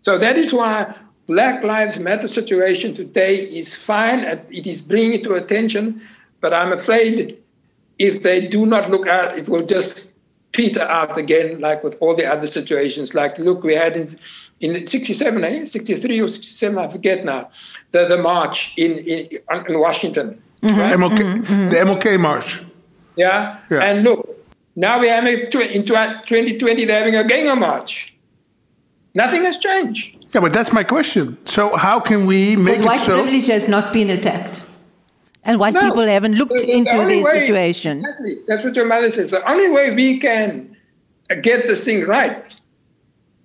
So 0.00 0.18
that 0.18 0.36
is 0.36 0.52
why 0.52 0.92
Black 1.28 1.62
Lives 1.62 2.00
Matter 2.00 2.26
situation 2.26 2.96
today 2.96 3.36
is 3.36 3.72
fine. 3.72 4.24
and 4.24 4.40
It 4.50 4.66
is 4.66 4.82
bringing 4.82 5.20
it 5.20 5.22
to 5.22 5.34
attention, 5.34 6.02
but 6.40 6.52
I'm 6.52 6.72
afraid 6.72 7.38
if 8.00 8.24
they 8.24 8.48
do 8.48 8.66
not 8.66 8.90
look 8.90 9.06
out, 9.06 9.38
it 9.38 9.48
will 9.48 9.64
just 9.64 10.08
peter 10.50 10.82
out 10.82 11.16
again, 11.16 11.60
like 11.60 11.84
with 11.84 11.96
all 12.00 12.16
the 12.16 12.26
other 12.26 12.48
situations. 12.48 13.14
Like, 13.14 13.38
look, 13.38 13.62
we 13.62 13.74
had 13.76 13.96
in, 13.96 14.18
in 14.58 14.84
67, 14.84 15.44
eh? 15.44 15.64
63 15.64 16.20
or 16.22 16.26
67, 16.26 16.76
I 16.76 16.88
forget 16.88 17.24
now, 17.24 17.50
the, 17.92 18.06
the 18.06 18.18
march 18.18 18.72
in, 18.76 18.98
in, 18.98 19.28
in 19.68 19.78
Washington. 19.78 20.42
Right? 20.60 20.96
MLK, 20.96 21.70
The 21.70 21.76
MLK 21.76 22.18
March. 22.18 22.62
Yeah? 23.16 23.58
Yeah. 23.70 23.80
And 23.82 24.04
look, 24.04 24.46
now 24.76 24.98
we're 25.00 25.12
having, 25.14 25.50
tw- 25.50 25.70
in 25.76 25.82
tw- 25.84 26.26
2020, 26.26 26.84
they're 26.84 26.98
having 26.98 27.16
a 27.16 27.24
Ganger 27.24 27.56
March. 27.56 28.14
Nothing 29.14 29.44
has 29.44 29.58
changed. 29.58 30.26
Yeah, 30.34 30.40
but 30.42 30.52
that's 30.52 30.72
my 30.72 30.84
question. 30.84 31.38
So 31.46 31.76
how 31.76 31.98
can 32.00 32.26
we 32.26 32.56
make 32.56 32.78
Because 32.78 32.80
it 32.80 32.86
white 32.86 33.00
so? 33.00 33.22
privilege 33.22 33.46
has 33.46 33.68
not 33.68 33.92
been 33.92 34.10
attacked. 34.10 34.62
And 35.44 35.58
white 35.58 35.74
No. 35.74 35.80
people 35.80 36.02
haven't 36.06 36.34
looked 36.34 36.52
The- 36.52 36.66
the 36.66 36.72
into 36.72 36.92
only 36.92 37.22
their 37.22 37.24
way- 37.32 37.40
situation. 37.46 37.98
Exactly. 38.00 38.38
That's 38.46 38.64
what 38.64 38.76
your 38.76 38.86
mother 38.86 39.10
says. 39.10 39.30
The 39.30 39.48
only 39.50 39.70
way 39.70 39.92
we 39.92 40.18
can 40.18 40.76
uh, 41.30 41.36
get 41.36 41.68
this 41.68 41.84
thing 41.84 42.04
right, 42.06 42.44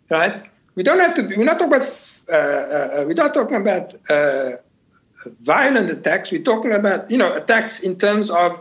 right? 0.10 0.44
We 0.76 0.84
don't 0.84 1.00
have 1.00 1.14
to. 1.16 1.22
We're 1.38 1.46
not 1.46 1.60
talking 1.60 1.74
about. 1.74 1.88
Uh, 2.30 2.36
uh, 2.36 3.04
we're 3.08 3.14
not 3.14 3.34
talking 3.34 3.56
about 3.58 3.94
uh, 4.10 4.54
violent 5.42 5.90
attacks. 5.90 6.32
We're 6.32 6.44
talking 6.44 6.72
about 6.72 7.10
you 7.12 7.18
know 7.18 7.34
attacks 7.34 7.80
in 7.82 7.98
terms 7.98 8.30
of 8.30 8.60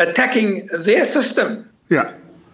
attacking 0.00 0.68
their 0.88 1.04
system 1.04 1.48
Yeah. 1.88 2.12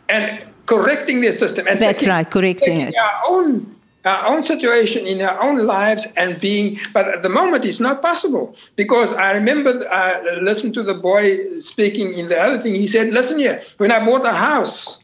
and 0.09 0.25
correcting 0.67 1.21
their 1.21 1.33
system. 1.33 1.65
And 1.69 1.81
That's 1.81 2.07
right, 2.07 2.29
correcting 2.29 2.81
it. 2.83 2.95
Our 2.97 3.19
own, 3.29 3.77
our 4.05 4.27
own 4.27 4.43
situation 4.45 5.07
in 5.07 5.23
our 5.23 5.41
own 5.43 5.67
lives 5.67 6.07
and 6.17 6.39
being, 6.41 6.81
but 6.93 7.09
at 7.09 7.23
the 7.23 7.29
moment 7.29 7.65
it's 7.65 7.81
not 7.81 8.03
possible 8.03 8.55
because 8.75 9.13
I 9.15 9.33
remember 9.33 9.71
I 9.91 10.39
listened 10.51 10.75
to 10.75 10.83
the 10.83 10.95
boy 10.95 11.61
speaking 11.61 12.15
in 12.15 12.29
the 12.29 12.39
other 12.39 12.59
thing. 12.59 12.75
He 12.75 12.87
said, 12.87 13.11
"Listen 13.11 13.39
here, 13.39 13.63
when 13.79 13.91
I 13.91 14.05
bought 14.05 14.25
a 14.27 14.33
house, 14.33 14.99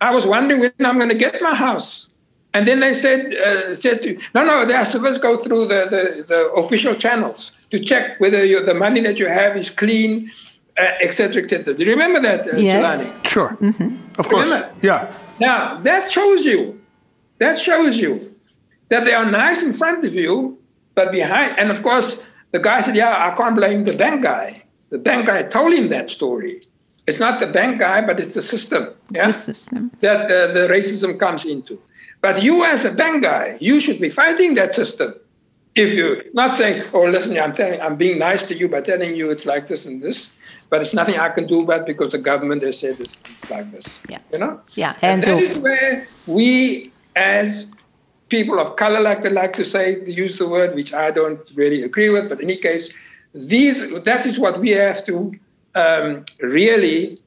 I 0.00 0.10
was 0.16 0.24
wondering 0.26 0.60
when 0.60 0.72
I'm 0.84 0.98
going 1.02 1.14
to 1.16 1.20
get 1.26 1.42
my 1.42 1.54
house." 1.54 2.08
And 2.54 2.68
then 2.68 2.80
they 2.80 2.94
said, 2.94 3.34
uh, 3.34 3.80
said 3.80 4.02
to, 4.02 4.18
no, 4.34 4.44
no, 4.44 4.66
they 4.66 4.74
have 4.74 4.92
to 4.92 5.00
first 5.00 5.22
go 5.22 5.42
through 5.42 5.68
the, 5.68 5.86
the, 5.94 6.24
the 6.28 6.40
official 6.52 6.94
channels 6.94 7.50
to 7.70 7.80
check 7.82 8.20
whether 8.20 8.46
the 8.70 8.74
money 8.74 9.00
that 9.00 9.18
you 9.18 9.26
have 9.26 9.56
is 9.56 9.70
clean, 9.70 10.30
etc., 10.76 11.42
etc. 11.42 11.74
Do 11.74 11.84
you 11.84 11.90
remember 11.90 12.20
that, 12.20 12.40
uh, 12.52 12.56
Yes. 12.56 13.04
Jelani? 13.06 13.26
Sure. 13.26 13.50
Of 14.18 14.28
course. 14.28 14.48
Remember? 14.48 14.70
Yeah. 14.82 15.12
Now, 15.40 15.78
that 15.80 16.10
shows 16.10 16.44
you, 16.44 16.80
that 17.38 17.58
shows 17.58 17.96
you 17.96 18.34
that 18.88 19.04
they 19.04 19.14
are 19.14 19.28
nice 19.30 19.62
in 19.62 19.72
front 19.72 20.04
of 20.04 20.14
you, 20.14 20.58
but 20.94 21.10
behind, 21.12 21.58
and 21.58 21.70
of 21.70 21.82
course, 21.82 22.16
the 22.52 22.58
guy 22.58 22.82
said, 22.82 22.94
Yeah, 22.96 23.30
I 23.32 23.34
can't 23.36 23.56
blame 23.56 23.84
the 23.84 23.94
bank 23.96 24.22
guy. 24.22 24.64
The 24.90 24.98
bank 24.98 25.26
guy 25.26 25.42
told 25.44 25.72
him 25.72 25.88
that 25.88 26.10
story. 26.10 26.62
It's 27.06 27.18
not 27.18 27.40
the 27.40 27.46
bank 27.46 27.80
guy, 27.80 28.00
but 28.02 28.20
it's 28.20 28.34
the 28.34 28.42
system. 28.42 28.88
Yeah? 29.10 29.28
The 29.28 29.32
system. 29.32 29.90
that 30.00 30.26
uh, 30.30 30.52
the 30.52 30.68
racism 30.68 31.18
comes 31.18 31.44
into. 31.44 31.80
But 32.20 32.42
you, 32.42 32.64
as 32.64 32.82
the 32.82 32.92
bank 32.92 33.24
guy, 33.24 33.56
you 33.60 33.80
should 33.80 34.00
be 34.00 34.08
fighting 34.10 34.54
that 34.54 34.74
system. 34.76 35.14
If 35.74 35.94
you're 35.94 36.22
not 36.34 36.58
saying, 36.58 36.84
"Oh, 36.92 37.04
listen, 37.08 37.36
I'm 37.38 37.54
telling, 37.54 37.80
I'm 37.80 37.96
being 37.96 38.18
nice 38.18 38.44
to 38.44 38.54
you 38.54 38.68
by 38.68 38.82
telling 38.82 39.16
you 39.16 39.30
it's 39.30 39.46
like 39.46 39.66
this 39.66 39.86
and 39.86 40.00
this," 40.02 40.32
but 40.72 40.80
it's 40.80 40.94
nothing 40.94 41.18
I 41.18 41.28
can 41.28 41.46
do 41.46 41.60
about 41.60 41.84
because 41.84 42.12
the 42.12 42.22
government 42.30 42.62
has 42.62 42.78
said 42.80 42.98
it's, 42.98 43.20
it's 43.34 43.50
like 43.50 43.70
this. 43.70 43.86
Yeah. 44.08 44.20
You 44.32 44.38
know. 44.38 44.62
Yeah, 44.72 44.96
And 45.02 45.22
that 45.22 45.34
off. 45.34 45.42
is 45.42 45.58
where 45.58 46.08
we, 46.26 46.90
as 47.14 47.70
people 48.30 48.58
of 48.58 48.76
color, 48.76 49.00
like 49.00 49.22
they 49.22 49.28
like 49.28 49.52
to 49.62 49.66
say, 49.66 50.02
use 50.06 50.38
the 50.38 50.48
word, 50.48 50.74
which 50.74 50.94
I 50.94 51.10
don't 51.10 51.42
really 51.54 51.82
agree 51.82 52.08
with. 52.08 52.30
But 52.30 52.38
in 52.40 52.48
any 52.50 52.56
case, 52.56 52.90
these 53.34 53.76
that 54.04 54.24
is 54.24 54.38
what 54.38 54.60
we 54.60 54.70
have 54.70 55.04
to 55.04 55.14
um, 55.74 56.24
really. 56.40 57.18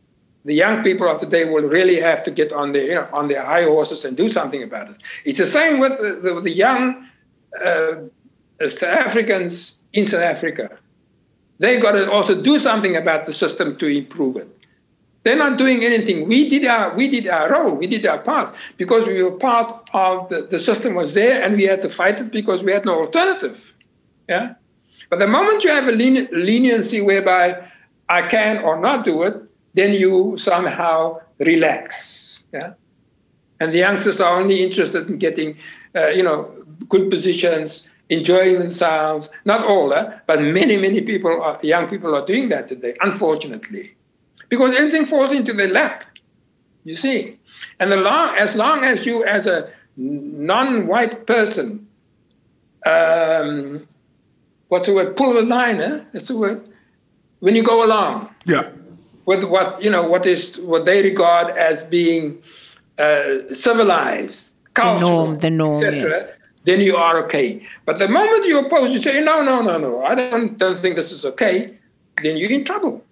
The 0.46 0.54
young 0.54 0.84
people 0.84 1.08
of 1.08 1.20
today 1.22 1.46
will 1.46 1.68
really 1.80 2.00
have 2.00 2.24
to 2.26 2.32
get 2.32 2.52
on 2.52 2.74
their 2.74 2.86
you 2.86 2.96
know, 2.96 3.08
on 3.14 3.28
their 3.28 3.44
high 3.44 3.66
horses 3.66 4.06
and 4.06 4.16
do 4.18 4.28
something 4.30 4.62
about 4.62 4.90
it. 4.90 4.98
It's 5.24 5.40
the 5.40 5.52
same 5.60 5.80
with 5.80 5.94
the, 6.00 6.12
the, 6.26 6.42
the 6.42 6.56
young 6.66 6.84
uh, 7.64 7.96
South 8.68 9.08
Africans 9.08 9.78
in 9.94 10.08
South 10.08 10.22
Africa. 10.36 10.78
They 11.60 11.80
got 11.80 11.94
to 11.94 12.12
also 12.12 12.42
do 12.42 12.60
something 12.60 12.96
about 12.96 13.26
the 13.26 13.34
system 13.34 13.78
to 13.78 13.88
improve 13.88 14.36
it. 14.36 14.50
They're 15.24 15.36
not 15.36 15.58
doing 15.58 15.84
anything. 15.84 16.28
We 16.28 16.50
did 16.50 16.66
our 16.66 16.94
we 16.96 17.10
did 17.10 17.28
our 17.28 17.50
role. 17.52 17.74
We 17.76 17.88
did 17.88 18.06
our 18.06 18.20
part 18.20 18.54
because 18.78 19.08
we 19.08 19.24
were 19.24 19.32
part 19.32 19.90
of 19.94 20.30
the, 20.30 20.44
the 20.44 20.60
system 20.60 20.94
was 20.94 21.14
there 21.14 21.42
and 21.42 21.56
we 21.56 21.64
had 21.64 21.82
to 21.82 21.90
fight 21.90 22.20
it 22.20 22.32
because 22.32 22.64
we 22.64 22.72
had 22.72 22.86
no 22.86 23.00
alternative. 23.00 23.76
Yeah. 24.30 24.54
But 25.10 25.20
the 25.20 25.28
moment 25.28 25.64
you 25.64 25.72
have 25.72 25.88
a 25.88 25.92
leni- 25.92 26.28
leniency 26.32 27.02
whereby 27.02 27.68
I 28.08 28.22
can 28.24 28.60
or 28.60 28.80
not 28.80 29.04
do 29.04 29.24
it, 29.24 29.36
then 29.74 29.94
you 29.94 30.38
somehow 30.38 31.22
relax. 31.40 32.44
Yeah. 32.54 32.74
And 33.60 33.74
the 33.74 33.80
youngsters 33.80 34.20
are 34.20 34.40
only 34.40 34.64
interested 34.64 35.10
in 35.10 35.18
getting, 35.18 35.58
uh, 35.96 36.10
you 36.10 36.24
know, 36.24 36.52
good 36.90 37.10
positions, 37.10 37.90
enjoying 38.10 38.60
themselves. 38.60 39.30
Not 39.46 39.66
all, 39.66 39.94
eh? 39.94 40.20
but 40.28 40.42
many, 40.42 40.78
many 40.78 41.02
people, 41.02 41.42
are, 41.42 41.60
young 41.64 41.88
people 41.88 42.16
are 42.16 42.26
doing 42.26 42.50
that 42.50 42.68
today, 42.70 42.96
unfortunately, 43.02 43.96
because 44.50 44.74
everything 44.76 45.06
falls 45.06 45.32
into 45.32 45.54
their 45.54 45.70
lap. 45.70 46.06
You 46.84 46.96
see, 46.96 47.40
and 47.80 47.92
the 47.92 47.98
long, 47.98 48.36
as 48.38 48.56
long 48.56 48.84
as 48.84 49.06
you, 49.06 49.24
as 49.26 49.48
a 49.48 49.70
non-white 49.98 51.26
person, 51.26 51.88
um, 52.86 53.88
what's 54.68 54.86
the 54.88 54.94
word? 54.94 55.18
Pull 55.18 55.34
the 55.34 55.42
line, 55.42 55.82
eh? 55.82 56.02
That's 56.14 56.28
the 56.28 56.38
word. 56.38 56.68
When 57.40 57.56
you 57.56 57.64
go 57.64 57.84
along 57.84 58.30
Yeah. 58.46 58.70
with 59.26 59.44
what 59.44 59.82
you 59.82 59.90
know, 59.90 60.04
what 60.04 60.28
is 60.28 60.58
what 60.60 60.86
they 60.86 61.02
regard 61.02 61.58
as 61.58 61.84
being 61.84 62.42
uh, 63.00 63.54
civilized, 63.54 64.52
cultural, 64.76 65.00
norm, 65.00 65.34
the 65.36 65.50
norm, 65.50 65.84
etc., 65.84 66.10
yes. 66.12 66.32
Then 66.66 66.82
you 66.82 66.96
are 66.98 67.24
okay. 67.26 67.66
But 67.86 68.00
the 68.00 68.08
moment 68.08 68.46
you 68.46 68.66
oppose, 68.66 68.92
you 68.92 69.02
say, 69.02 69.24
no, 69.24 69.42
no, 69.44 69.62
no, 69.62 69.78
no, 69.78 70.04
I 70.04 70.16
don't, 70.16 70.58
don't 70.58 70.78
think 70.78 70.96
this 70.96 71.12
is 71.12 71.24
okay, 71.24 71.78
then 72.22 72.38
you're 72.38 72.52
in 72.52 72.66
trouble. 72.66 73.04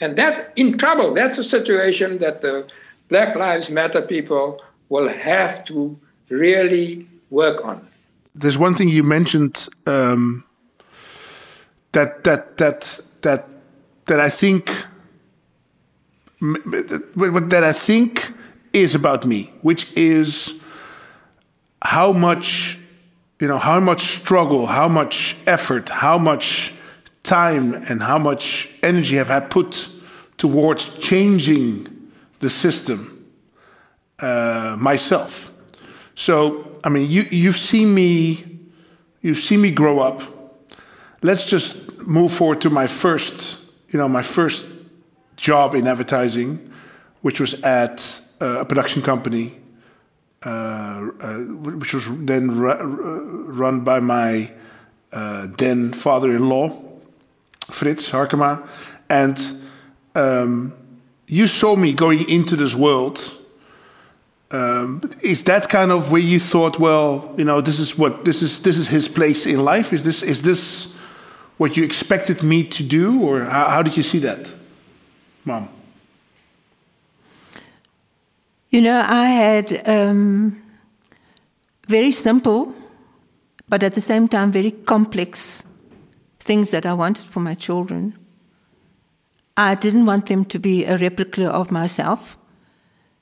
And 0.00 0.16
that 0.16 0.52
in 0.56 0.78
trouble, 0.78 1.12
that's 1.12 1.36
a 1.36 1.44
situation 1.44 2.18
that 2.18 2.40
the 2.40 2.66
Black 3.08 3.36
Lives 3.36 3.68
Matter 3.68 4.00
people 4.00 4.62
will 4.88 5.08
have 5.08 5.64
to 5.66 5.98
really 6.28 7.06
work 7.28 7.64
on. 7.64 7.86
There's 8.34 8.56
one 8.56 8.74
thing 8.74 8.88
you 8.88 9.02
mentioned 9.02 9.68
um, 9.86 10.44
that 11.92 12.24
that 12.24 12.56
that 12.58 13.00
that 13.22 13.48
that 14.06 14.20
I 14.20 14.30
think 14.30 14.70
that 16.40 17.64
I 17.64 17.72
think 17.72 18.32
is 18.72 18.94
about 18.94 19.26
me, 19.26 19.52
which 19.62 19.92
is 19.96 20.59
how 21.82 22.12
much 22.12 22.80
you 23.40 23.48
know, 23.48 23.58
how 23.58 23.80
much 23.80 24.20
struggle, 24.20 24.66
how 24.66 24.86
much 24.86 25.34
effort, 25.46 25.88
how 25.88 26.18
much 26.18 26.74
time, 27.22 27.72
and 27.88 28.02
how 28.02 28.18
much 28.18 28.68
energy 28.82 29.16
have 29.16 29.30
I 29.30 29.40
put 29.40 29.88
towards 30.36 30.98
changing 30.98 31.88
the 32.40 32.50
system 32.50 33.26
uh, 34.18 34.76
myself. 34.78 35.50
So, 36.14 36.78
I 36.84 36.90
mean, 36.90 37.10
you 37.10 37.22
you've 37.30 37.56
seen 37.56 37.94
me, 37.94 38.44
you've 39.22 39.38
seen 39.38 39.62
me 39.62 39.70
grow 39.70 40.00
up. 40.00 40.22
Let's 41.22 41.46
just 41.46 41.98
move 41.98 42.32
forward 42.32 42.60
to 42.62 42.70
my 42.70 42.86
first, 42.86 43.58
you 43.88 43.98
know, 43.98 44.08
my 44.08 44.22
first 44.22 44.66
job 45.36 45.74
in 45.74 45.86
advertising, 45.86 46.70
which 47.22 47.40
was 47.40 47.54
at 47.62 48.20
a 48.38 48.66
production 48.66 49.00
company, 49.00 49.59
which 50.42 51.92
was 51.92 52.06
then 52.24 52.56
ru- 52.56 53.44
run 53.48 53.80
by 53.80 54.00
my 54.00 54.50
uh, 55.12 55.48
then 55.58 55.92
father-in-law, 55.92 56.76
Fritz 57.66 58.10
Harkema, 58.10 58.66
and 59.08 59.38
um, 60.14 60.72
you 61.26 61.46
saw 61.46 61.76
me 61.76 61.92
going 61.92 62.28
into 62.28 62.56
this 62.56 62.74
world. 62.74 63.36
Um, 64.52 65.02
is 65.22 65.44
that 65.44 65.68
kind 65.68 65.92
of 65.92 66.10
where 66.10 66.20
you 66.20 66.40
thought, 66.40 66.78
well, 66.78 67.34
you 67.38 67.44
know, 67.44 67.60
this 67.60 67.78
is 67.78 67.96
what 67.96 68.24
this 68.24 68.42
is 68.42 68.60
this 68.62 68.78
is 68.78 68.88
his 68.88 69.08
place 69.08 69.46
in 69.46 69.64
life? 69.64 69.92
Is 69.92 70.02
this 70.02 70.22
is 70.22 70.42
this 70.42 70.96
what 71.58 71.76
you 71.76 71.84
expected 71.84 72.42
me 72.42 72.64
to 72.64 72.82
do, 72.82 73.22
or 73.22 73.44
how, 73.44 73.68
how 73.68 73.82
did 73.82 73.96
you 73.96 74.02
see 74.02 74.18
that, 74.20 74.52
mom? 75.44 75.68
You 78.70 78.80
know, 78.80 79.04
I 79.04 79.26
had 79.26 79.88
um, 79.88 80.62
very 81.88 82.12
simple, 82.12 82.72
but 83.68 83.82
at 83.82 83.94
the 83.94 84.00
same 84.00 84.28
time 84.28 84.52
very 84.52 84.70
complex 84.70 85.64
things 86.38 86.70
that 86.70 86.86
I 86.86 86.94
wanted 86.94 87.26
for 87.28 87.40
my 87.40 87.54
children. 87.54 88.16
I 89.56 89.74
didn't 89.74 90.06
want 90.06 90.26
them 90.26 90.44
to 90.44 90.58
be 90.60 90.84
a 90.84 90.96
replica 90.96 91.50
of 91.50 91.72
myself. 91.72 92.38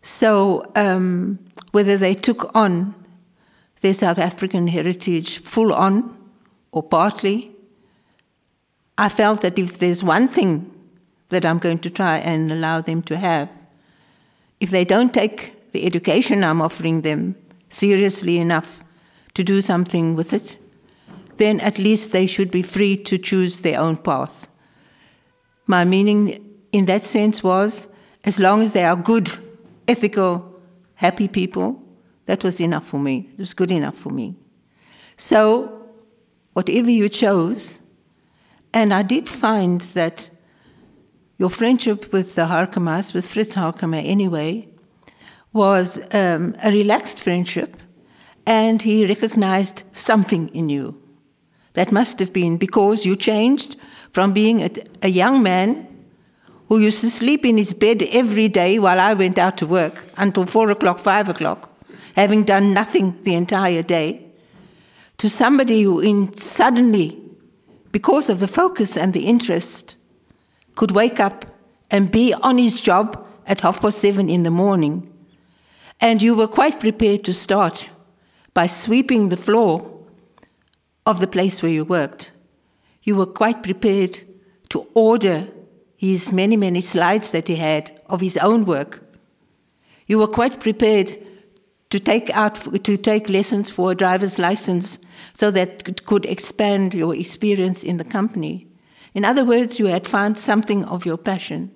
So, 0.03 0.71
um, 0.77 1.39
whether 1.73 1.97
they 1.97 2.15
took 2.15 2.55
on 2.55 2.95
their 3.81 3.95
South 3.95 4.19
African 4.19 4.69
heritage 4.69 5.43
full 5.43 5.73
on 5.73 6.15
or 6.73 6.83
partly, 6.83 7.51
I 8.99 9.09
felt 9.09 9.41
that 9.41 9.59
if 9.59 9.79
there's 9.79 10.05
one 10.05 10.29
thing 10.29 10.71
that 11.31 11.47
I'm 11.47 11.59
going 11.59 11.79
to 11.79 11.91
try 11.91 12.19
and 12.19 12.53
allow 12.53 12.83
them 12.83 13.01
to 13.03 13.17
have, 13.17 13.49
if 14.61 14.71
they 14.71 14.85
don't 14.85 15.15
take 15.15 15.71
the 15.73 15.85
education 15.85 16.45
I'm 16.45 16.61
offering 16.61 17.03
them 17.03 17.37
seriously 17.69 18.39
enough 18.39 18.83
to 19.35 19.45
do 19.45 19.61
something 19.61 20.17
with 20.17 20.33
it, 20.33 20.59
then 21.37 21.61
at 21.61 21.79
least 21.79 22.13
they 22.13 22.27
should 22.27 22.51
be 22.51 22.63
free 22.63 22.97
to 22.97 23.19
choose 23.19 23.61
their 23.61 23.81
own 23.81 23.97
path. 23.97 24.49
My 25.67 25.85
meaning 25.85 26.45
in 26.73 26.87
that 26.87 27.03
sense 27.03 27.43
was 27.43 27.89
as 28.25 28.39
long 28.39 28.63
as 28.63 28.73
they 28.73 28.85
are 28.85 28.97
good, 28.97 29.31
ethical, 29.87 30.61
happy 30.95 31.29
people, 31.29 31.81
that 32.27 32.43
was 32.43 32.61
enough 32.61 32.87
for 32.87 32.99
me. 32.99 33.29
It 33.33 33.39
was 33.39 33.55
good 33.55 33.71
enough 33.71 33.97
for 33.97 34.11
me. 34.11 34.35
So, 35.17 35.87
whatever 36.53 36.91
you 36.91 37.09
chose, 37.09 37.81
and 38.73 38.93
I 38.93 39.03
did 39.03 39.29
find 39.29 39.81
that 39.95 40.31
your 41.39 41.51
friendship 41.51 42.13
with 42.13 42.35
the 42.35 42.47
Harkemas, 42.47 43.15
with 43.15 43.27
Fritz 43.27 43.55
Harkema 43.55 44.05
anyway, 44.05 44.69
was 45.53 45.99
um, 46.13 46.55
a 46.63 46.71
relaxed 46.71 47.21
friendship, 47.21 47.77
and 48.45 48.83
he 48.83 49.07
recognized 49.07 49.85
something 49.93 50.49
in 50.49 50.69
you. 50.69 51.01
That 51.75 51.93
must 51.93 52.19
have 52.19 52.33
been 52.33 52.59
because 52.59 53.07
you 53.07 53.15
changed 53.15 53.77
from 54.13 54.33
being 54.33 54.63
a, 54.63 54.71
a 55.03 55.09
young 55.09 55.43
man 55.43 55.87
who 56.69 56.79
used 56.79 57.01
to 57.03 57.11
sleep 57.11 57.45
in 57.45 57.57
his 57.57 57.73
bed 57.73 58.03
every 58.11 58.49
day 58.49 58.79
while 58.79 59.01
I 59.01 59.15
went 59.15 59.39
out 59.39 59.57
to 59.59 59.67
work 59.67 60.07
until 60.17 60.45
four 60.45 60.71
o'clock, 60.71 60.99
five 60.99 61.29
o'clock, 61.29 61.73
having 62.17 62.43
done 62.43 62.75
nothing 62.75 63.17
the 63.23 63.35
entire 63.35 63.83
day, 63.83 64.25
to 65.19 65.31
somebody 65.31 65.83
who 65.83 66.01
in 66.01 66.37
suddenly, 66.37 67.17
because 67.93 68.29
of 68.29 68.41
the 68.41 68.49
focus 68.49 68.97
and 68.97 69.15
the 69.15 69.27
interest, 69.27 69.97
could 70.79 70.93
wake 70.93 71.19
up 71.19 71.45
and 71.91 72.13
be 72.13 72.33
on 72.33 72.57
his 72.57 72.81
job 72.81 73.27
at 73.49 73.63
half 73.63 73.81
past 73.81 73.99
seven 73.99 74.31
in 74.31 74.45
the 74.45 74.51
morning. 74.51 75.13
And 76.01 76.23
you 76.23 76.37
were 76.37 76.47
quite 76.47 76.79
prepared 76.79 77.25
to 77.25 77.35
start 77.35 77.91
by 78.55 78.67
sweeping 78.67 79.29
the 79.29 79.37
floor 79.37 79.73
of 81.05 81.19
the 81.19 81.27
place 81.27 81.63
where 81.63 81.73
you 81.73 81.85
worked. 81.85 82.31
You 83.03 83.17
were 83.17 83.27
quite 83.27 83.65
prepared 83.65 84.21
to 84.69 84.87
order 84.95 85.49
his 85.97 86.31
many, 86.31 86.57
many 86.57 86.81
slides 86.81 87.33
that 87.33 87.49
he 87.49 87.57
had 87.57 88.01
of 88.07 88.21
his 88.21 88.37
own 88.37 88.65
work. 88.65 89.03
You 90.07 90.19
were 90.19 90.29
quite 90.29 90.61
prepared 90.61 91.19
to 91.91 91.99
take 91.99 92.31
out 92.31 92.55
to 92.85 92.97
take 92.97 93.29
lessons 93.29 93.69
for 93.69 93.91
a 93.91 93.97
driver's 93.97 94.39
license 94.39 95.01
so 95.33 95.51
that 95.51 96.07
could 96.07 96.25
expand 96.27 96.95
your 96.95 97.17
experience 97.17 97.83
in 97.83 97.97
the 97.97 98.05
company. 98.05 98.68
In 99.15 99.25
other 99.25 99.45
words, 99.45 99.79
you 99.79 99.87
had 99.87 100.07
found 100.07 100.39
something 100.39 100.85
of 100.85 101.07
your 101.07 101.17
passion. 101.17 101.71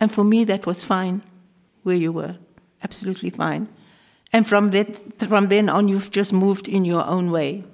And 0.00 0.12
for 0.12 0.24
me, 0.24 0.44
that 0.44 0.66
was 0.66 0.84
fine 0.84 1.22
where 1.82 1.96
you 1.96 2.12
were. 2.12 2.36
Absolutely 2.82 3.30
fine. 3.30 3.68
And 4.32 4.46
from, 4.46 4.70
that, 4.70 5.00
from 5.28 5.48
then 5.48 5.68
on, 5.68 5.88
you've 5.88 6.10
just 6.10 6.32
moved 6.32 6.68
in 6.68 6.84
your 6.84 7.04
own 7.06 7.30
way. 7.30 7.64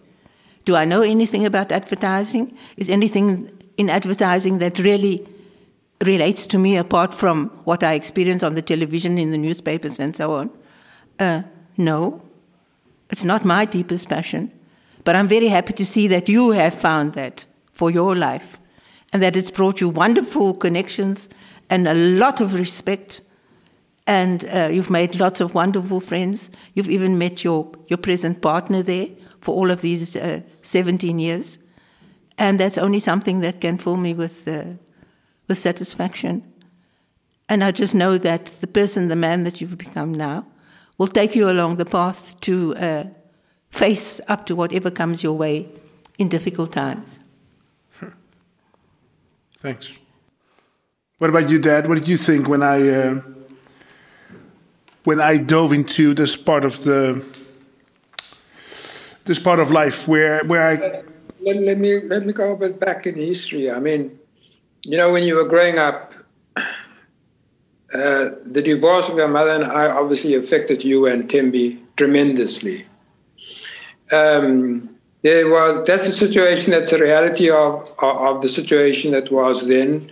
Do 0.65 0.77
I 0.77 0.85
know 0.85 1.03
anything 1.03 1.45
about 1.45 1.73
advertising? 1.73 2.57
Is 2.77 2.89
anything 2.89 3.51
in 3.77 3.91
advertising 3.91 4.59
that 4.59 4.79
really 4.79 5.27
relates 6.05 6.47
to 6.49 6.59
me 6.59 6.77
apart 6.77 7.15
from 7.15 7.51
what 7.65 7.83
I 7.83 7.95
experience 7.95 8.43
on 8.43 8.55
the 8.55 8.63
television, 8.63 9.19
in 9.19 9.31
the 9.31 9.39
newspapers, 9.39 9.99
and 9.99 10.15
so 10.15 10.35
on? 10.35 10.51
Uh, 11.19 11.43
no. 11.77 12.23
It's 13.11 13.25
not 13.25 13.45
my 13.45 13.65
deepest 13.65 14.09
passion. 14.09 14.53
But 15.05 15.17
I'm 15.17 15.29
very 15.29 15.49
happy 15.49 15.73
to 15.73 15.87
see 15.87 16.07
that 16.09 16.29
you 16.29 16.53
have 16.53 16.75
found 16.75 17.15
that 17.15 17.45
for 17.73 17.91
your 17.91 18.15
life 18.15 18.61
and 19.13 19.23
that 19.23 19.37
it's 19.37 19.51
brought 19.51 19.81
you 19.81 19.89
wonderful 19.89 20.55
connections 20.55 21.29
and 21.69 21.87
a 21.87 21.95
lot 21.95 22.41
of 22.41 22.55
respect. 22.55 23.21
And 24.07 24.45
uh, 24.47 24.69
you've 24.73 24.91
made 24.91 25.15
lots 25.15 25.41
of 25.41 25.55
wonderful 25.55 26.01
friends. 26.01 26.51
You've 26.75 26.91
even 26.91 27.19
met 27.19 27.45
your, 27.45 27.71
your 27.89 27.99
present 27.99 28.41
partner 28.41 28.83
there 28.83 29.09
for 29.41 29.55
all 29.55 29.71
of 29.71 29.81
these 29.81 30.17
uh, 30.17 30.41
17 30.63 31.19
years. 31.19 31.59
And 32.39 32.59
that's 32.59 32.79
only 32.79 32.99
something 32.99 33.41
that 33.41 33.61
can 33.61 33.79
fill 33.79 33.97
me 33.97 34.15
with, 34.15 34.49
uh, 34.49 34.65
with 35.49 35.59
satisfaction. 35.59 36.43
And 37.49 37.63
I 37.63 37.71
just 37.71 37.95
know 37.95 38.19
that 38.19 38.47
the 38.61 38.67
person, 38.67 39.09
the 39.09 39.17
man 39.17 39.45
that 39.45 39.61
you've 39.61 39.77
become 39.77 40.15
now, 40.15 40.47
will 40.99 41.07
take 41.07 41.35
you 41.35 41.51
along 41.51 41.77
the 41.77 41.85
path 41.85 42.41
to 42.41 42.75
uh, 42.77 43.05
face 43.71 44.21
up 44.29 44.47
to 44.47 44.57
whatever 44.57 44.91
comes 44.91 45.23
your 45.23 45.37
way 45.37 45.69
in 46.19 46.29
difficult 46.29 46.73
times. 46.73 47.19
Thanks. 49.63 49.97
What 51.19 51.31
about 51.31 51.49
you, 51.49 51.61
Dad? 51.61 51.89
What 51.89 51.95
did 51.95 52.09
you 52.09 52.17
think 52.17 52.49
when 52.49 52.65
I 52.65 52.89
uh, 52.89 53.21
when 55.05 55.21
I 55.21 55.37
dove 55.37 55.73
into 55.73 56.15
this 56.15 56.35
part 56.35 56.65
of 56.65 56.83
the 56.83 57.25
this 59.25 59.39
part 59.39 59.61
of 59.61 59.71
life 59.71 60.09
where 60.09 60.45
where 60.47 60.67
I 60.67 61.05
let, 61.41 61.63
let 61.63 61.79
me 61.79 62.01
let 62.01 62.27
me 62.27 62.33
go 62.33 62.55
a 62.55 62.57
bit 62.57 62.81
back 62.81 63.07
in 63.07 63.15
history. 63.15 63.71
I 63.71 63.79
mean, 63.79 64.19
you 64.83 64.97
know, 64.97 65.13
when 65.13 65.23
you 65.23 65.37
were 65.37 65.47
growing 65.47 65.79
up, 65.79 66.13
uh, 66.57 68.31
the 68.43 68.63
divorce 68.65 69.09
of 69.09 69.17
your 69.17 69.29
mother 69.29 69.53
and 69.53 69.65
I 69.65 69.87
obviously 69.91 70.35
affected 70.35 70.83
you 70.83 71.07
and 71.07 71.31
Tembi 71.31 71.79
tremendously. 71.97 72.85
Um, 74.11 74.92
there 75.23 75.49
was 75.49 75.87
that's 75.87 76.07
a 76.07 76.13
situation 76.13 76.73
that's 76.73 76.93
a 76.93 76.99
reality 76.99 77.49
of, 77.49 77.91
of, 78.01 78.17
of 78.17 78.43
the 78.43 78.49
situation 78.49 79.13
that 79.13 79.31
was 79.31 79.67
then. 79.67 80.11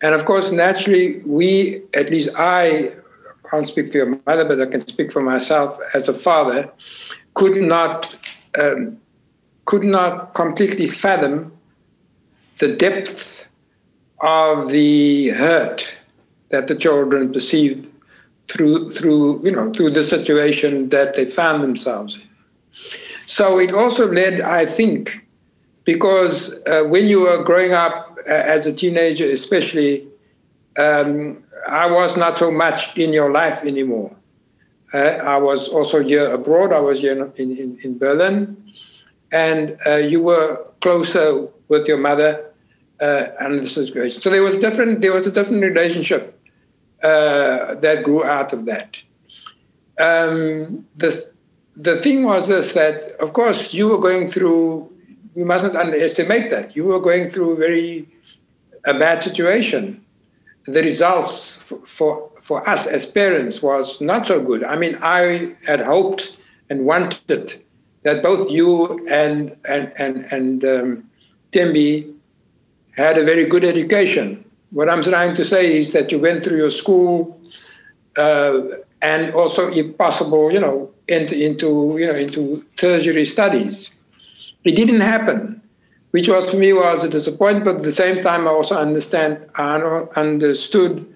And 0.00 0.14
of 0.14 0.24
course 0.24 0.50
naturally 0.50 1.20
we 1.26 1.82
at 1.94 2.10
least 2.10 2.30
i 2.36 2.92
can't 3.48 3.68
speak 3.68 3.86
for 3.88 3.98
your 3.98 4.20
mother 4.26 4.44
but 4.44 4.60
i 4.60 4.66
can 4.66 4.84
speak 4.86 5.12
for 5.12 5.22
myself 5.22 5.78
as 5.94 6.08
a 6.08 6.14
father 6.14 6.68
could 7.34 7.56
not 7.56 8.16
um, 8.60 8.98
could 9.64 9.84
not 9.84 10.34
completely 10.34 10.86
fathom 10.86 11.52
the 12.58 12.74
depth 12.76 13.46
of 14.20 14.70
the 14.70 15.28
hurt 15.30 15.88
that 16.48 16.66
the 16.66 16.74
children 16.74 17.32
perceived 17.32 17.88
through 18.48 18.92
through 18.94 19.44
you 19.44 19.52
know 19.52 19.72
through 19.72 19.90
the 19.90 20.04
situation 20.04 20.88
that 20.88 21.14
they 21.14 21.24
found 21.24 21.62
themselves 21.62 22.16
in 22.16 22.31
so 23.32 23.58
it 23.58 23.72
also 23.72 24.12
led, 24.12 24.42
I 24.42 24.66
think, 24.66 25.26
because 25.84 26.54
uh, 26.66 26.82
when 26.82 27.06
you 27.06 27.22
were 27.22 27.42
growing 27.42 27.72
up 27.72 28.18
uh, 28.28 28.30
as 28.30 28.66
a 28.66 28.74
teenager, 28.74 29.24
especially, 29.24 30.06
um, 30.76 31.42
I 31.66 31.86
was 31.90 32.14
not 32.14 32.38
so 32.38 32.50
much 32.50 32.94
in 32.98 33.10
your 33.14 33.30
life 33.32 33.62
anymore. 33.64 34.14
Uh, 34.92 34.98
I 34.98 35.38
was 35.38 35.70
also 35.70 36.02
here 36.04 36.26
abroad. 36.30 36.74
I 36.74 36.80
was 36.80 37.00
here 37.00 37.32
in, 37.36 37.56
in, 37.56 37.78
in 37.82 37.96
Berlin. 37.96 38.70
And 39.32 39.78
uh, 39.86 39.94
you 39.96 40.20
were 40.22 40.66
closer 40.82 41.48
with 41.68 41.88
your 41.88 41.96
mother 41.96 42.44
uh, 43.00 43.28
and 43.40 43.60
the 43.60 43.66
situation. 43.66 44.20
So 44.20 44.28
there 44.28 44.42
was 44.42 44.58
different. 44.58 45.00
There 45.00 45.14
was 45.14 45.26
a 45.26 45.32
different 45.32 45.62
relationship 45.62 46.38
uh, 47.02 47.76
that 47.76 48.02
grew 48.04 48.24
out 48.24 48.52
of 48.52 48.66
that. 48.66 48.98
Um, 49.98 50.84
this, 50.96 51.31
the 51.76 51.96
thing 51.98 52.24
was 52.24 52.48
this 52.48 52.74
that, 52.74 53.16
of 53.20 53.32
course, 53.32 53.72
you 53.72 53.88
were 53.88 53.98
going 53.98 54.28
through, 54.28 54.90
we 55.34 55.44
mustn't 55.44 55.76
underestimate 55.76 56.50
that. 56.50 56.76
You 56.76 56.84
were 56.84 57.00
going 57.00 57.30
through 57.30 57.52
a 57.52 57.56
very 57.56 58.08
a 58.84 58.94
bad 58.94 59.22
situation. 59.22 60.04
The 60.64 60.82
results 60.82 61.56
for, 61.56 61.78
for, 61.86 62.30
for 62.40 62.68
us 62.68 62.86
as 62.86 63.06
parents 63.06 63.62
was 63.62 64.00
not 64.00 64.26
so 64.26 64.42
good. 64.42 64.64
I 64.64 64.76
mean, 64.76 64.98
I 65.00 65.54
had 65.66 65.80
hoped 65.80 66.36
and 66.68 66.84
wanted 66.84 67.62
that 68.02 68.22
both 68.22 68.50
you 68.50 69.06
and, 69.08 69.56
and, 69.64 69.92
and, 69.96 70.24
and 70.32 70.64
um, 70.64 71.04
had 72.96 73.18
a 73.18 73.24
very 73.24 73.44
good 73.44 73.64
education. 73.64 74.44
What 74.70 74.88
I'm 74.88 75.02
trying 75.02 75.34
to 75.36 75.44
say 75.44 75.78
is 75.78 75.92
that 75.92 76.10
you 76.10 76.18
went 76.18 76.44
through 76.44 76.56
your 76.56 76.70
school 76.70 77.40
uh, 78.16 78.60
and 79.00 79.34
also, 79.34 79.68
if 79.68 79.96
possible, 79.98 80.52
you 80.52 80.60
know, 80.60 80.90
into, 81.12 81.38
into, 81.38 81.96
you 81.98 82.08
know, 82.08 82.14
into 82.14 82.64
tertiary 82.76 83.24
studies. 83.24 83.90
It 84.64 84.72
didn't 84.72 85.00
happen, 85.00 85.60
which 86.10 86.28
was 86.28 86.50
for 86.50 86.56
me 86.56 86.72
was 86.72 87.04
a 87.04 87.08
disappointment. 87.08 87.64
But 87.64 87.76
at 87.76 87.82
the 87.82 87.92
same 87.92 88.22
time, 88.22 88.48
I 88.48 88.50
also 88.50 88.76
understand, 88.76 89.38
I 89.54 89.76
understood 90.16 91.06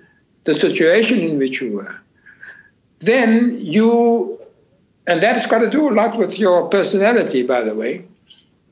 the 0.45 0.55
situation 0.55 1.21
in 1.21 1.39
which 1.39 1.61
you 1.61 1.73
were. 1.73 1.97
Then 3.01 3.59
you, 3.61 4.39
and 5.07 5.23
that's 5.23 5.47
got 5.47 5.59
to 5.59 5.71
do 5.71 5.89
a 5.89 5.93
lot 5.93 6.17
with 6.17 6.39
your 6.39 6.69
personality, 6.69 7.43
by 7.43 7.63
the 7.63 7.75
way. 7.75 8.05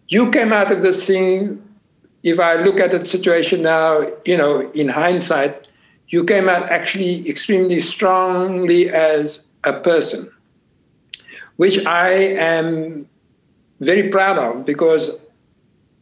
You 0.09 0.31
came 0.31 0.53
out 0.53 0.71
of 0.71 0.83
this 0.83 1.05
thing. 1.05 1.63
If 2.23 2.41
I 2.41 2.55
look 2.63 2.81
at 2.81 2.91
the 2.91 3.05
situation 3.05 3.63
now, 3.63 4.07
you 4.25 4.37
know, 4.37 4.71
in 4.73 4.89
hindsight, 4.89 5.69
you 6.09 6.25
came 6.25 6.49
out 6.49 6.71
actually 6.71 7.29
extremely 7.29 7.81
strongly 7.81 8.89
as 8.89 9.45
a 9.65 9.73
person 9.73 10.31
which 11.57 11.85
I 11.87 12.11
am 12.11 13.09
very 13.81 14.09
proud 14.09 14.39
of 14.39 14.65
because 14.65 15.21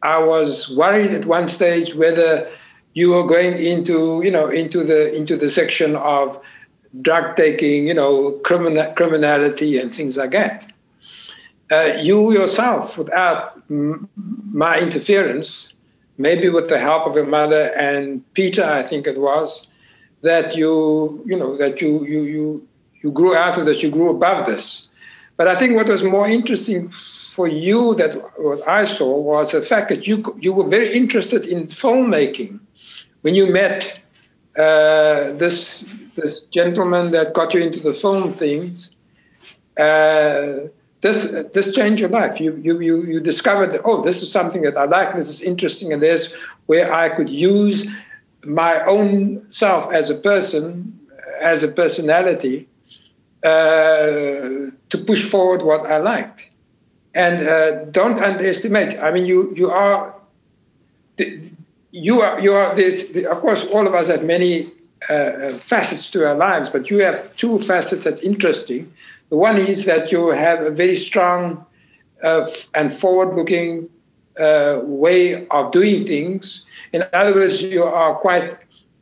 I 0.03 0.19
was 0.19 0.75
worried 0.77 1.13
at 1.13 1.25
one 1.27 1.49
stage 1.49 1.95
whether 1.95 2.49
you 2.95 3.11
were 3.11 3.27
going 3.27 3.55
into, 3.59 4.21
you 4.23 4.31
know, 4.31 4.49
into 4.49 4.85
the 4.85 5.15
into 5.15 5.37
the 5.37 5.51
section 5.51 5.97
of 5.97 6.39
drug 7.01 7.37
taking, 7.37 7.87
you 7.89 7.95
know, 7.95 8.33
criminal, 8.45 8.93
criminality 8.93 9.79
and 9.79 9.95
things 9.95 10.17
like 10.17 10.33
that. 10.33 10.71
Uh, 11.71 11.95
you 12.03 12.33
yourself, 12.33 12.99
without 12.99 13.63
m- 13.71 14.09
my 14.53 14.79
interference, 14.79 15.73
maybe 16.19 16.51
with 16.51 16.69
the 16.69 16.79
help 16.79 17.07
of 17.07 17.15
your 17.15 17.25
mother 17.25 17.73
and 17.79 18.23
Peter, 18.35 18.63
I 18.63 18.83
think 18.83 19.07
it 19.07 19.19
was, 19.19 19.69
that 20.21 20.55
you, 20.55 21.23
you 21.25 21.39
know, 21.39 21.57
that 21.57 21.81
you 21.81 22.05
you 22.05 22.23
you 22.25 22.69
you 23.03 23.11
grew 23.11 23.35
out 23.35 23.59
of 23.59 23.65
this, 23.67 23.83
you 23.83 23.91
grew 23.91 24.11
above 24.11 24.47
this. 24.47 24.89
But 25.37 25.49
I 25.49 25.57
think 25.57 25.77
what 25.77 25.89
was 25.89 26.03
more 26.03 26.29
interesting 26.29 26.91
for 27.35 27.49
you 27.49 27.95
that 27.95 28.15
what 28.39 28.67
I 28.69 28.85
saw 28.85 29.19
was 29.19 29.53
the 29.53 29.63
fact 29.63 29.89
that 29.89 30.07
you 30.07 30.17
you 30.39 30.53
were 30.53 30.69
very 30.69 30.95
interested 30.95 31.47
in 31.47 31.67
filmmaking 31.69 32.61
when 33.23 33.35
you 33.35 33.51
met 33.51 34.01
uh, 34.57 35.33
this 35.33 35.85
this 36.15 36.43
gentleman 36.45 37.11
that 37.13 37.33
got 37.33 37.55
you 37.55 37.63
into 37.63 37.81
the 37.81 37.95
film 37.95 38.33
things. 38.33 38.91
Uh, 39.79 40.69
this 41.01 41.33
this 41.55 41.75
changed 41.75 42.01
your 42.01 42.11
life. 42.11 42.39
You 42.39 42.57
you 42.57 42.81
you 42.81 43.05
you 43.05 43.21
discovered 43.21 43.73
that 43.73 43.81
oh 43.85 44.03
this 44.03 44.23
is 44.23 44.31
something 44.31 44.63
that 44.63 44.77
I 44.77 44.85
like. 44.85 45.15
This 45.17 45.31
is 45.31 45.43
interesting, 45.43 45.93
and 45.93 46.03
there's 46.03 46.35
where 46.67 46.93
I 46.93 47.09
could 47.09 47.31
use 47.31 47.89
my 48.45 48.85
own 48.85 49.47
self 49.51 49.93
as 49.93 50.11
a 50.11 50.15
person, 50.15 51.01
as 51.41 51.63
a 51.63 51.69
personality, 51.69 52.69
uh, 53.43 54.71
to 54.93 54.99
push 54.99 55.29
forward 55.29 55.63
what 55.63 55.83
I 55.91 55.97
liked. 55.97 56.49
And 57.15 57.37
uh, 57.43 57.85
don't 57.87 58.23
underestimate. 58.23 58.99
I 58.99 59.11
mean, 59.11 59.27
you 59.27 59.39
you 59.55 59.69
are 59.71 60.15
you 61.91 62.21
are 62.21 62.41
you 62.41 62.53
are 62.55 62.75
this. 62.75 62.97
Of 63.27 63.41
course, 63.41 63.67
all 63.75 63.87
of 63.87 63.95
us 63.95 64.09
have 64.09 64.25
many 64.25 64.71
uh, 65.11 65.15
uh, 65.15 65.59
facets 65.59 66.11
to 66.13 66.27
our 66.29 66.37
lives, 66.37 66.69
but 66.71 66.91
you 66.91 66.99
have 66.99 67.37
two 67.37 67.59
facets 67.59 68.05
that's 68.05 68.23
interesting. 68.23 68.93
The 69.31 69.37
one 69.37 69.59
is 69.59 69.85
that 69.87 70.13
you 70.13 70.29
have 70.29 70.61
a 70.61 70.71
very 70.71 70.97
strong 70.97 71.67
uh, 72.23 72.47
and 72.75 72.93
forward-looking 72.93 73.89
uh, 74.39 74.81
way 74.83 75.47
of 75.49 75.73
doing 75.73 76.07
things. 76.07 76.67
In 76.93 77.05
other 77.13 77.35
words, 77.35 77.63
you 77.63 77.85
are 77.85 78.15
quite 78.15 78.57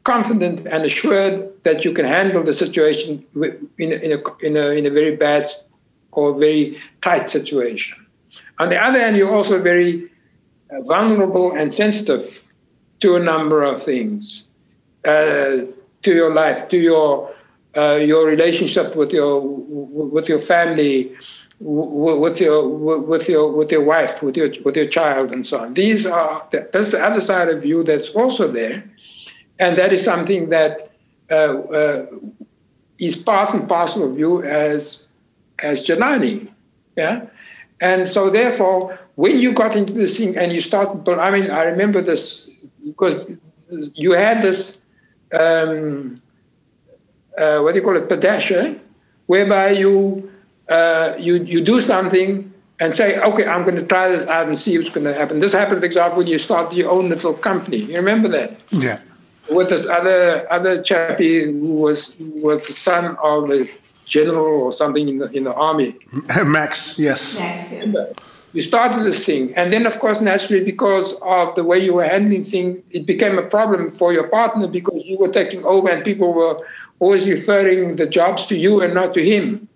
confident 0.04 0.66
and 0.66 0.84
assured 0.84 1.50
that 1.64 1.84
you 1.84 1.92
can 1.92 2.06
handle 2.06 2.42
the 2.42 2.54
situation 2.54 3.24
in 3.78 3.92
a, 3.92 3.96
in 3.96 4.12
a, 4.12 4.46
in 4.46 4.56
a, 4.56 4.66
in 4.78 4.86
a 4.86 4.90
very 4.90 5.16
bad 5.16 5.50
or 6.12 6.38
very 6.38 6.78
tight 7.02 7.30
situation. 7.30 8.06
On 8.58 8.68
the 8.68 8.82
other 8.82 8.98
hand, 8.98 9.16
you're 9.16 9.34
also 9.34 9.62
very 9.62 10.10
uh, 10.70 10.80
vulnerable 10.82 11.52
and 11.52 11.74
sensitive 11.74 12.44
to 13.00 13.16
a 13.16 13.20
number 13.20 13.62
of 13.62 13.82
things, 13.82 14.44
uh, 15.06 15.64
to 16.02 16.14
your 16.14 16.32
life, 16.34 16.68
to 16.68 16.76
your 16.76 17.34
uh, 17.76 17.94
your 17.94 18.26
relationship 18.26 18.96
with 18.96 19.12
your 19.12 19.40
with 19.40 20.28
your 20.28 20.40
family, 20.40 21.12
with 21.60 22.40
your 22.40 22.68
with 22.68 23.28
your 23.28 23.50
with 23.52 23.70
your 23.70 23.84
wife, 23.84 24.22
with 24.22 24.36
your 24.36 24.50
with 24.64 24.76
your 24.76 24.88
child, 24.88 25.32
and 25.32 25.46
so 25.46 25.60
on. 25.60 25.74
These 25.74 26.04
are 26.06 26.46
that's 26.50 26.90
the 26.90 27.02
other 27.02 27.20
side 27.20 27.48
of 27.48 27.64
you 27.64 27.84
that's 27.84 28.10
also 28.10 28.50
there, 28.50 28.84
and 29.58 29.78
that 29.78 29.92
is 29.92 30.04
something 30.04 30.50
that 30.50 30.90
uh, 31.30 31.34
uh, 31.34 32.06
is 32.98 33.16
part 33.16 33.54
and 33.54 33.68
parcel 33.68 34.04
of 34.04 34.18
you 34.18 34.42
as 34.42 35.06
as 35.62 35.86
Jelani. 35.86 36.48
yeah. 36.96 37.26
And 37.80 38.08
so, 38.08 38.28
therefore, 38.28 38.98
when 39.14 39.38
you 39.38 39.52
got 39.52 39.76
into 39.76 39.92
this 39.92 40.16
thing 40.18 40.36
and 40.36 40.52
you 40.52 40.60
start, 40.60 41.04
but 41.04 41.18
I 41.18 41.30
mean, 41.30 41.50
I 41.50 41.64
remember 41.64 42.02
this 42.02 42.50
because 42.84 43.30
you 43.94 44.12
had 44.12 44.42
this, 44.42 44.80
um, 45.38 46.20
uh, 47.38 47.60
what 47.60 47.72
do 47.72 47.80
you 47.80 47.84
call 47.84 47.96
it, 47.96 48.08
pedasha, 48.08 48.78
whereby 49.26 49.70
you 49.70 50.30
uh, 50.68 51.14
you 51.18 51.42
you 51.44 51.60
do 51.60 51.80
something 51.80 52.52
and 52.80 52.96
say, 52.96 53.18
okay, 53.20 53.46
I'm 53.46 53.62
going 53.62 53.76
to 53.76 53.86
try 53.86 54.08
this 54.08 54.26
out 54.26 54.48
and 54.48 54.58
see 54.58 54.78
what's 54.78 54.90
going 54.90 55.04
to 55.04 55.14
happen. 55.14 55.40
This 55.40 55.52
happened, 55.52 55.80
for 55.80 55.86
example, 55.86 56.18
when 56.18 56.26
you 56.26 56.38
start 56.38 56.72
your 56.72 56.90
own 56.90 57.10
little 57.10 57.34
company. 57.34 57.78
You 57.78 57.96
remember 57.96 58.28
that? 58.28 58.58
Yeah. 58.70 59.00
With 59.50 59.68
this 59.68 59.86
other 59.86 60.46
other 60.50 60.82
chappie 60.82 61.44
who 61.44 61.74
was 61.74 62.14
was 62.18 62.66
the 62.66 62.72
son 62.72 63.16
of 63.22 63.50
a 63.50 63.68
general 64.10 64.62
or 64.64 64.72
something 64.72 65.08
in 65.08 65.18
the 65.18 65.30
in 65.30 65.44
the 65.44 65.54
army. 65.54 65.96
Max, 66.44 66.98
yes. 66.98 67.38
Max, 67.38 67.72
yeah. 67.72 68.04
You 68.52 68.62
started 68.62 69.04
this 69.06 69.24
thing, 69.24 69.54
and 69.54 69.72
then, 69.72 69.86
of 69.86 70.00
course, 70.00 70.20
naturally, 70.20 70.64
because 70.64 71.14
of 71.22 71.54
the 71.54 71.62
way 71.62 71.78
you 71.78 71.94
were 71.94 72.04
handling 72.04 72.42
things, 72.42 72.82
it 72.90 73.06
became 73.06 73.38
a 73.38 73.42
problem 73.42 73.88
for 73.88 74.12
your 74.12 74.26
partner 74.26 74.66
because 74.66 75.04
you 75.04 75.16
were 75.18 75.28
taking 75.28 75.64
over, 75.64 75.88
and 75.88 76.04
people 76.04 76.34
were 76.34 76.58
always 76.98 77.28
referring 77.28 77.94
the 77.94 78.06
jobs 78.06 78.46
to 78.46 78.56
you 78.56 78.82
and 78.82 78.92
not 78.92 79.14
to 79.14 79.24
him. 79.24 79.68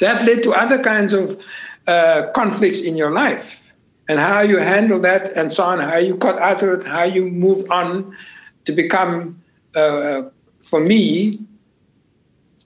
That 0.00 0.24
led 0.24 0.42
to 0.42 0.50
other 0.52 0.82
kinds 0.82 1.12
of 1.12 1.40
uh, 1.86 2.24
conflicts 2.34 2.80
in 2.80 2.96
your 2.96 3.12
life, 3.12 3.62
and 4.08 4.18
how 4.18 4.40
you 4.40 4.58
handle 4.58 4.98
that, 5.00 5.32
and 5.36 5.54
so 5.54 5.62
on. 5.62 5.78
How 5.78 5.98
you 5.98 6.16
got 6.16 6.40
out 6.40 6.60
of 6.64 6.80
it, 6.80 6.86
how 6.86 7.04
you 7.04 7.30
moved 7.30 7.68
on 7.68 8.16
to 8.64 8.72
become, 8.72 9.40
uh, 9.76 10.22
for 10.60 10.80
me, 10.80 11.38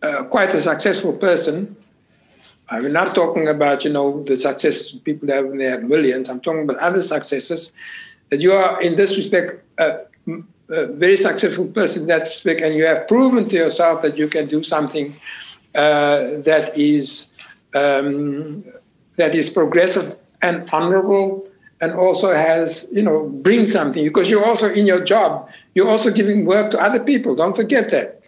uh, 0.06 0.24
quite 0.24 0.54
a 0.54 0.60
successful 0.60 1.12
person. 1.12 1.76
I'm 2.68 2.92
not 2.92 3.14
talking 3.14 3.48
about 3.48 3.84
you 3.84 3.92
know 3.92 4.22
the 4.24 4.36
successes 4.36 4.92
people 4.92 5.28
have 5.28 5.46
when 5.46 5.58
they 5.58 5.70
have 5.74 5.84
millions. 5.84 6.28
I'm 6.28 6.40
talking 6.40 6.62
about 6.62 6.78
other 6.78 7.02
successes. 7.02 7.72
That 8.30 8.40
you 8.40 8.52
are 8.52 8.80
in 8.82 8.96
this 8.96 9.16
respect 9.16 9.62
a, 9.78 10.00
a 10.68 10.86
very 10.86 11.16
successful 11.16 11.66
person 11.66 12.02
in 12.02 12.08
that 12.08 12.22
respect, 12.22 12.60
and 12.60 12.74
you 12.74 12.84
have 12.86 13.06
proven 13.06 13.48
to 13.48 13.54
yourself 13.54 14.02
that 14.02 14.18
you 14.18 14.28
can 14.28 14.48
do 14.48 14.62
something 14.62 15.14
uh, 15.74 16.38
that 16.48 16.76
is 16.76 17.28
um, 17.74 18.64
that 19.16 19.34
is 19.34 19.48
progressive 19.50 20.16
and 20.42 20.68
honorable 20.72 21.46
and 21.80 21.92
also 21.92 22.34
has 22.34 22.86
you 22.90 23.02
know 23.02 23.28
bring 23.28 23.66
something 23.66 24.04
because 24.04 24.30
you're 24.30 24.44
also 24.44 24.68
in 24.68 24.86
your 24.86 25.04
job 25.04 25.48
you're 25.74 25.88
also 25.88 26.10
giving 26.10 26.46
work 26.46 26.70
to 26.70 26.78
other 26.80 27.00
people 27.00 27.34
don't 27.34 27.54
forget 27.54 27.90
that 27.90 28.22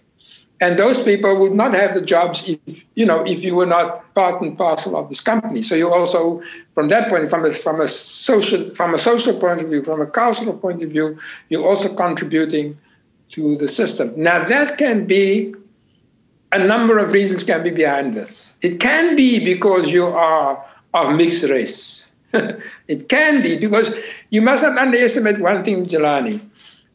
and 0.60 0.78
those 0.78 1.02
people 1.02 1.36
would 1.36 1.54
not 1.54 1.74
have 1.74 1.94
the 1.94 2.00
jobs 2.00 2.48
if 2.48 2.84
you 2.94 3.06
know 3.06 3.24
if 3.24 3.44
you 3.44 3.54
were 3.54 3.66
not 3.66 4.12
part 4.14 4.40
and 4.42 4.58
parcel 4.58 4.96
of 4.96 5.08
this 5.08 5.20
company. 5.20 5.62
So 5.62 5.74
you 5.74 5.92
also 5.92 6.42
from 6.72 6.88
that 6.88 7.08
point 7.08 7.30
from 7.30 7.44
a, 7.44 7.52
from 7.52 7.80
a 7.80 7.88
social 7.88 8.74
from 8.74 8.94
a 8.94 8.98
social 8.98 9.38
point 9.38 9.60
of 9.60 9.68
view 9.68 9.84
from 9.84 10.00
a 10.00 10.06
cultural 10.06 10.56
point 10.56 10.82
of 10.82 10.90
view 10.90 11.18
you're 11.48 11.66
also 11.66 11.94
contributing 11.94 12.76
to 13.30 13.56
the 13.58 13.68
system. 13.68 14.12
Now 14.16 14.44
that 14.44 14.78
can 14.78 15.06
be 15.06 15.54
a 16.50 16.58
number 16.58 16.98
of 16.98 17.12
reasons 17.12 17.44
can 17.44 17.62
be 17.62 17.70
behind 17.70 18.14
this. 18.14 18.54
It 18.62 18.80
can 18.80 19.14
be 19.14 19.44
because 19.44 19.88
you 19.88 20.06
are 20.06 20.64
of 20.94 21.14
mixed 21.14 21.44
race. 21.44 22.06
It 22.88 23.08
can 23.08 23.42
be 23.42 23.58
because 23.58 23.94
you 24.30 24.42
must 24.42 24.62
not 24.62 24.76
underestimate 24.78 25.40
one 25.40 25.62
thing 25.62 25.86
jelani 25.86 26.40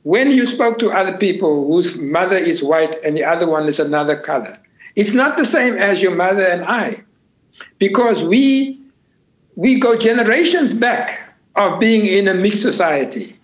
when 0.04 0.32
you 0.32 0.46
spoke 0.46 0.80
to 0.80 0.92
other 0.92 1.18
people 1.18 1.68
whose 1.68 1.98
mother 1.98 2.38
is 2.38 2.62
white 2.62 2.96
and 3.04 3.18
the 3.18 3.24
other 3.24 3.48
one 3.48 3.68
is 3.68 3.80
another 3.80 4.16
color, 4.16 4.60
it's 4.96 5.14
not 5.14 5.38
the 5.38 5.46
same 5.46 5.78
as 5.78 6.02
your 6.02 6.14
mother 6.14 6.46
and 6.46 6.64
I, 6.64 7.04
because 7.80 8.24
we 8.24 8.80
we 9.56 9.80
go 9.80 9.98
generations 9.98 10.74
back 10.74 11.36
of 11.56 11.80
being 11.80 12.06
in 12.06 12.28
a 12.28 12.34
mixed 12.34 12.62
society. 12.62 13.40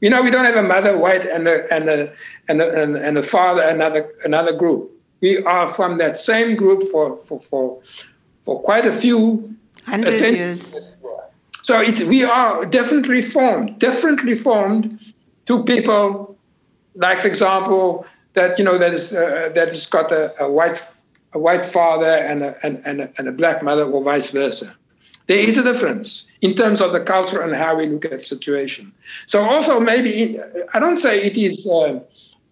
You 0.00 0.10
know, 0.10 0.22
we 0.22 0.30
don't 0.30 0.44
have 0.44 0.56
a 0.56 0.62
mother 0.62 0.96
white 0.96 1.26
and 1.26 1.48
a 1.48 1.72
and 1.72 1.88
a 1.88 2.12
and 2.48 2.60
a, 2.60 2.82
and, 2.82 2.96
and 2.96 3.18
a 3.18 3.22
father 3.22 3.62
another 3.62 4.10
another 4.24 4.52
group. 4.52 4.90
We 5.20 5.42
are 5.44 5.68
from 5.68 5.98
that 5.98 6.18
same 6.18 6.56
group 6.56 6.82
for 6.84 7.18
for 7.18 7.40
for, 7.40 7.80
for 8.44 8.62
quite 8.62 8.86
a 8.86 8.92
few 8.92 9.56
hundred 9.84 10.20
years. 10.20 10.80
So 11.62 11.80
it's 11.80 12.00
we 12.00 12.22
are 12.22 12.66
definitely 12.66 13.22
formed, 13.22 13.78
definitely 13.78 14.36
formed 14.36 15.00
two 15.46 15.64
people, 15.64 16.36
like 16.94 17.20
for 17.20 17.28
example, 17.28 18.06
that 18.34 18.58
you 18.58 18.64
know 18.64 18.78
that 18.78 18.94
is 18.94 19.12
uh, 19.12 19.50
that 19.54 19.68
has 19.68 19.86
got 19.86 20.12
a, 20.12 20.42
a, 20.42 20.50
white 20.50 20.82
a 21.32 21.38
white 21.38 21.64
father 21.64 22.10
and 22.10 22.42
a, 22.42 22.66
and, 22.66 22.80
and, 22.84 23.00
a, 23.00 23.12
and 23.18 23.28
a 23.28 23.32
black 23.32 23.62
mother, 23.62 23.84
or 23.84 24.02
vice 24.02 24.30
versa. 24.30 24.74
There 25.26 25.38
is 25.38 25.56
a 25.56 25.62
difference 25.62 26.26
in 26.42 26.54
terms 26.54 26.80
of 26.80 26.92
the 26.92 27.00
culture 27.00 27.40
and 27.40 27.54
how 27.54 27.76
we 27.76 27.86
look 27.86 28.04
at 28.04 28.10
the 28.10 28.20
situation. 28.20 28.92
So 29.26 29.40
also 29.40 29.80
maybe 29.80 30.38
I 30.74 30.78
don't 30.80 30.98
say 30.98 31.22
it 31.22 31.36
is 31.36 31.66
uh, 31.66 32.00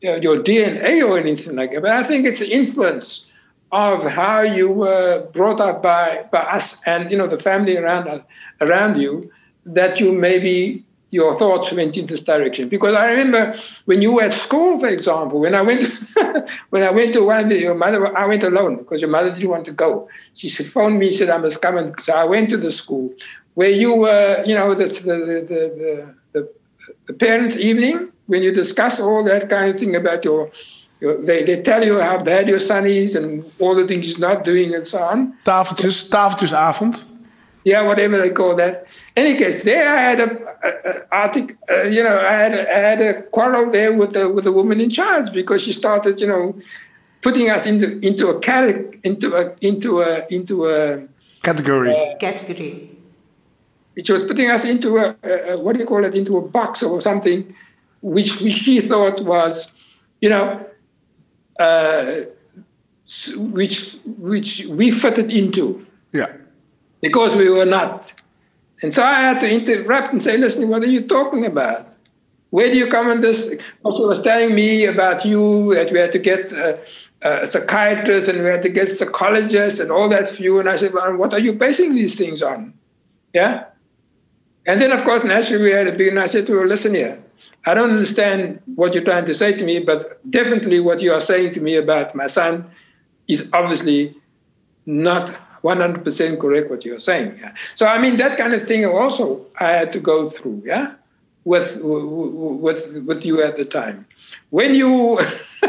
your 0.01 0.43
DNA 0.43 1.07
or 1.07 1.19
anything 1.19 1.57
like 1.57 1.73
that, 1.73 1.83
but 1.83 1.91
I 1.91 2.03
think 2.03 2.27
it's 2.27 2.41
an 2.41 2.51
influence 2.51 3.29
of 3.73 4.05
how 4.05 4.43
you 4.43 4.71
were 4.71 5.27
brought 5.33 5.61
up 5.61 5.83
by 5.83 6.27
by 6.31 6.41
us 6.41 6.83
and 6.87 7.11
you 7.11 7.17
know 7.17 7.27
the 7.27 7.39
family 7.39 7.77
around 7.77 8.23
around 8.61 9.01
you 9.01 9.31
that 9.65 10.01
you 10.01 10.13
maybe 10.13 10.85
your 11.13 11.39
thoughts 11.39 11.71
went 11.73 11.95
in 11.99 12.07
this 12.07 12.23
direction. 12.23 12.71
Because 12.71 12.97
I 12.97 13.11
remember 13.11 13.55
when 13.85 14.01
you 14.01 14.13
were 14.13 14.23
at 14.23 14.33
school, 14.33 14.81
for 14.81 14.89
example, 14.89 15.41
when 15.41 15.55
I 15.55 15.61
went 15.61 15.85
when 16.71 16.83
I 16.83 16.91
went 16.91 17.13
to 17.13 17.23
one 17.23 17.41
of 17.45 17.49
the, 17.51 17.59
your 17.61 17.75
mother, 17.75 18.17
I 18.17 18.27
went 18.27 18.43
alone 18.43 18.79
because 18.79 19.03
your 19.03 19.11
mother 19.11 19.31
didn't 19.31 19.51
want 19.51 19.67
to 19.67 19.73
go. 19.73 20.09
She 20.35 20.49
phoned 20.49 20.99
me, 20.99 21.09
and 21.09 21.17
said 21.17 21.31
I 21.31 21.37
must 21.37 21.61
come, 21.61 21.77
and 21.77 22.01
so 22.01 22.15
I 22.15 22.25
went 22.25 22.49
to 22.51 22.57
the 22.57 22.73
school 22.73 23.13
where 23.55 23.69
you 23.69 23.95
were, 23.95 24.43
you 24.47 24.55
know, 24.55 24.75
the 24.75 24.87
the 24.87 25.17
the, 25.53 26.15
the, 26.33 26.49
the 27.07 27.13
parents' 27.13 27.57
evening 27.57 28.11
when 28.27 28.43
you 28.43 28.51
discuss 28.51 28.99
all 28.99 29.23
that 29.25 29.49
kind 29.49 29.71
of 29.71 29.79
thing 29.79 29.95
about 29.95 30.25
your. 30.25 30.51
They, 31.01 31.43
they 31.43 31.61
tell 31.61 31.85
you 31.85 31.99
how 31.99 32.19
bad 32.19 32.47
your 32.47 32.61
son 32.61 32.87
is 32.87 33.17
and 33.17 33.45
all 33.59 33.75
the 33.75 33.89
things 33.89 34.07
he's 34.07 34.21
not 34.21 34.45
doing 34.45 34.73
and 34.73 34.87
so 34.87 35.03
on. 35.03 35.37
Tafeltjes, 35.45 36.09
tafeltjesavond. 36.09 37.03
Yeah, 37.65 37.83
whatever 37.83 38.19
they 38.19 38.31
call 38.31 38.55
that 38.55 38.87
any 39.17 39.37
case, 39.37 39.63
there 39.63 39.89
I 39.89 40.03
had 40.11 40.21
a, 40.21 40.31
a, 40.63 41.17
a 41.17 41.81
uh, 41.81 41.83
you 41.85 42.03
know, 42.03 42.19
I 42.19 42.33
had, 42.33 42.55
a, 42.55 42.77
I 42.77 42.79
had 42.79 43.01
a 43.01 43.23
quarrel 43.25 43.71
there 43.71 43.93
with 43.93 44.13
the 44.13 44.29
with 44.29 44.45
the 44.45 44.53
woman 44.53 44.81
in 44.81 44.91
charge 44.91 45.33
because 45.33 45.63
she 45.63 45.73
started, 45.73 46.21
you 46.21 46.27
know, 46.27 46.55
putting 47.21 47.51
us 47.51 47.67
into 47.67 47.99
into 48.01 48.29
a 48.29 48.39
category, 48.41 49.01
into 49.05 49.35
a 49.35 49.55
into 49.61 50.01
a 50.01 50.27
into 50.31 50.69
a 50.69 51.07
category. 51.43 51.95
Uh, 51.95 52.17
category. 52.19 52.89
She 54.03 54.13
was 54.13 54.25
putting 54.25 54.51
us 54.51 54.65
into 54.65 54.97
a, 54.97 55.15
a, 55.23 55.59
what 55.59 55.75
do 55.75 55.81
you 55.81 55.87
call 55.87 56.05
it? 56.05 56.15
Into 56.15 56.39
a 56.39 56.41
box 56.41 56.83
or 56.83 56.99
something, 57.03 57.55
which, 58.01 58.41
which 58.41 58.55
she 58.55 58.81
thought 58.81 59.21
was, 59.21 59.71
you 60.23 60.31
know, 60.31 60.67
uh, 61.59 62.23
which 63.37 63.99
which 64.07 64.65
we 64.65 64.91
fitted 64.91 65.31
into. 65.31 65.87
Yeah. 66.13 66.33
Because 67.03 67.37
we 67.37 67.51
were 67.51 67.67
not. 67.67 68.15
And 68.83 68.93
so 68.95 69.03
I 69.03 69.21
had 69.21 69.41
to 69.41 69.51
interrupt 69.51 70.13
and 70.13 70.23
say, 70.23 70.37
listen, 70.37 70.69
what 70.69 70.83
are 70.83 70.89
you 70.89 71.03
talking 71.03 71.47
about? 71.47 71.89
Where 72.51 72.69
do 72.71 72.77
you 72.77 72.91
come 72.91 73.09
on 73.09 73.21
this? 73.21 73.55
Also 73.83 74.09
was 74.09 74.21
telling 74.21 74.55
me 74.55 74.85
about 74.85 75.25
you 75.25 75.73
that 75.75 75.91
we 75.91 75.99
had 75.99 76.13
to 76.13 76.19
get 76.19 76.53
uh, 76.53 76.77
a 77.23 77.47
psychiatrist 77.47 78.29
and 78.29 78.43
we 78.43 78.49
had 78.49 78.63
to 78.63 78.69
get 78.69 78.93
psychologists 78.93 79.81
and 79.81 79.91
all 79.91 80.09
that 80.09 80.29
for 80.29 80.43
you. 80.43 80.59
And 80.59 80.69
I 80.69 80.77
said, 80.77 80.93
well, 80.93 81.17
what 81.17 81.33
are 81.33 81.39
you 81.39 81.55
basing 81.55 81.95
these 81.95 82.17
things 82.17 82.43
on? 82.43 82.75
Yeah. 83.33 83.65
And 84.67 84.81
then, 84.81 84.93
of 84.93 85.03
course, 85.05 85.25
naturally, 85.25 85.63
we 85.63 85.71
had 85.71 85.89
a 85.89 85.93
big, 85.93 86.09
and 86.09 86.21
I 86.21 86.27
said 86.27 86.47
to 86.49 86.55
her, 86.55 86.67
listen 86.67 86.95
here, 86.95 87.23
I 87.65 87.75
don't 87.75 87.91
understand 87.91 88.61
what 88.75 88.93
you're 88.95 89.05
trying 89.05 89.25
to 89.27 89.35
say 89.35 89.53
to 89.53 89.65
me, 89.65 89.79
but 89.79 90.21
definitely 90.31 90.81
what 90.81 91.01
you 91.01 91.13
are 91.13 91.21
saying 91.21 91.55
to 91.55 91.61
me 91.61 91.77
about 91.77 92.15
my 92.15 92.27
son 92.27 92.71
is 93.29 93.49
obviously 93.53 94.15
not 94.85 95.35
100% 95.63 96.41
correct 96.41 96.71
what 96.71 96.85
you're 96.85 97.01
saying. 97.01 97.39
Yeah? 97.41 97.55
So, 97.75 97.87
I 97.87 97.99
mean, 97.99 98.17
that 98.17 98.37
kind 98.37 98.53
of 98.53 98.65
thing 98.65 98.85
also 98.85 99.47
I 99.61 99.69
had 99.69 99.93
to 99.93 100.01
go 100.01 100.29
through, 100.29 100.63
yeah, 100.65 100.95
with, 101.45 101.79
with, 101.83 103.05
with 103.05 103.25
you 103.25 103.43
at 103.43 103.57
the 103.57 103.65
time. 103.65 104.07
When 104.51 104.75
you, 104.75 105.21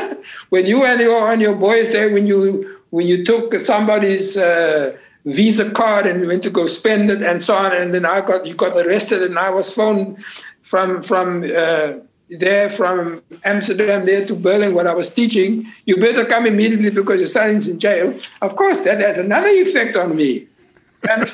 when 0.49 0.65
you 0.65 0.84
and 0.84 0.99
your, 0.99 1.32
and 1.32 1.41
your 1.41 1.56
boys 1.56 1.90
there, 1.90 2.11
when 2.11 2.28
you, 2.28 2.80
when 2.90 3.07
you 3.07 3.24
took 3.24 3.53
somebody's 3.56 4.38
uh, 4.38 4.95
Visa 5.26 5.70
card 5.72 6.06
and 6.06 6.28
went 6.28 6.44
to 6.44 6.49
go 6.49 6.68
spend 6.68 7.10
it 7.10 7.22
and 7.22 7.44
so 7.44 7.56
on, 7.56 7.74
and 7.74 7.94
then 7.94 8.06
I 8.06 8.22
got, 8.22 8.45
you 8.45 8.56
got 8.56 8.76
arrested 8.76 9.24
and 9.24 9.38
I 9.38 9.49
was 9.49 9.74
phoned 9.74 10.24
from, 10.61 11.02
from, 11.02 11.44
uh, 11.44 11.99
there 12.30 12.70
from 12.70 13.22
Amsterdam 13.44 14.06
there 14.06 14.26
to 14.26 14.36
Berlin 14.36 14.74
where 14.74 14.88
I 14.88 14.94
was 14.94 15.10
teaching, 15.10 15.72
you 15.86 15.98
better 15.98 16.26
come 16.26 16.45
immediately 16.45 16.90
because 16.90 17.20
your 17.20 17.30
son 17.30 17.58
is 17.58 17.68
in 17.68 17.80
jail. 17.80 18.18
Of 18.41 18.56
course, 18.56 18.80
that 18.82 19.02
has 19.02 19.18
another 19.18 19.50
effect 19.50 19.95
on 19.95 20.16
me. 20.16 20.48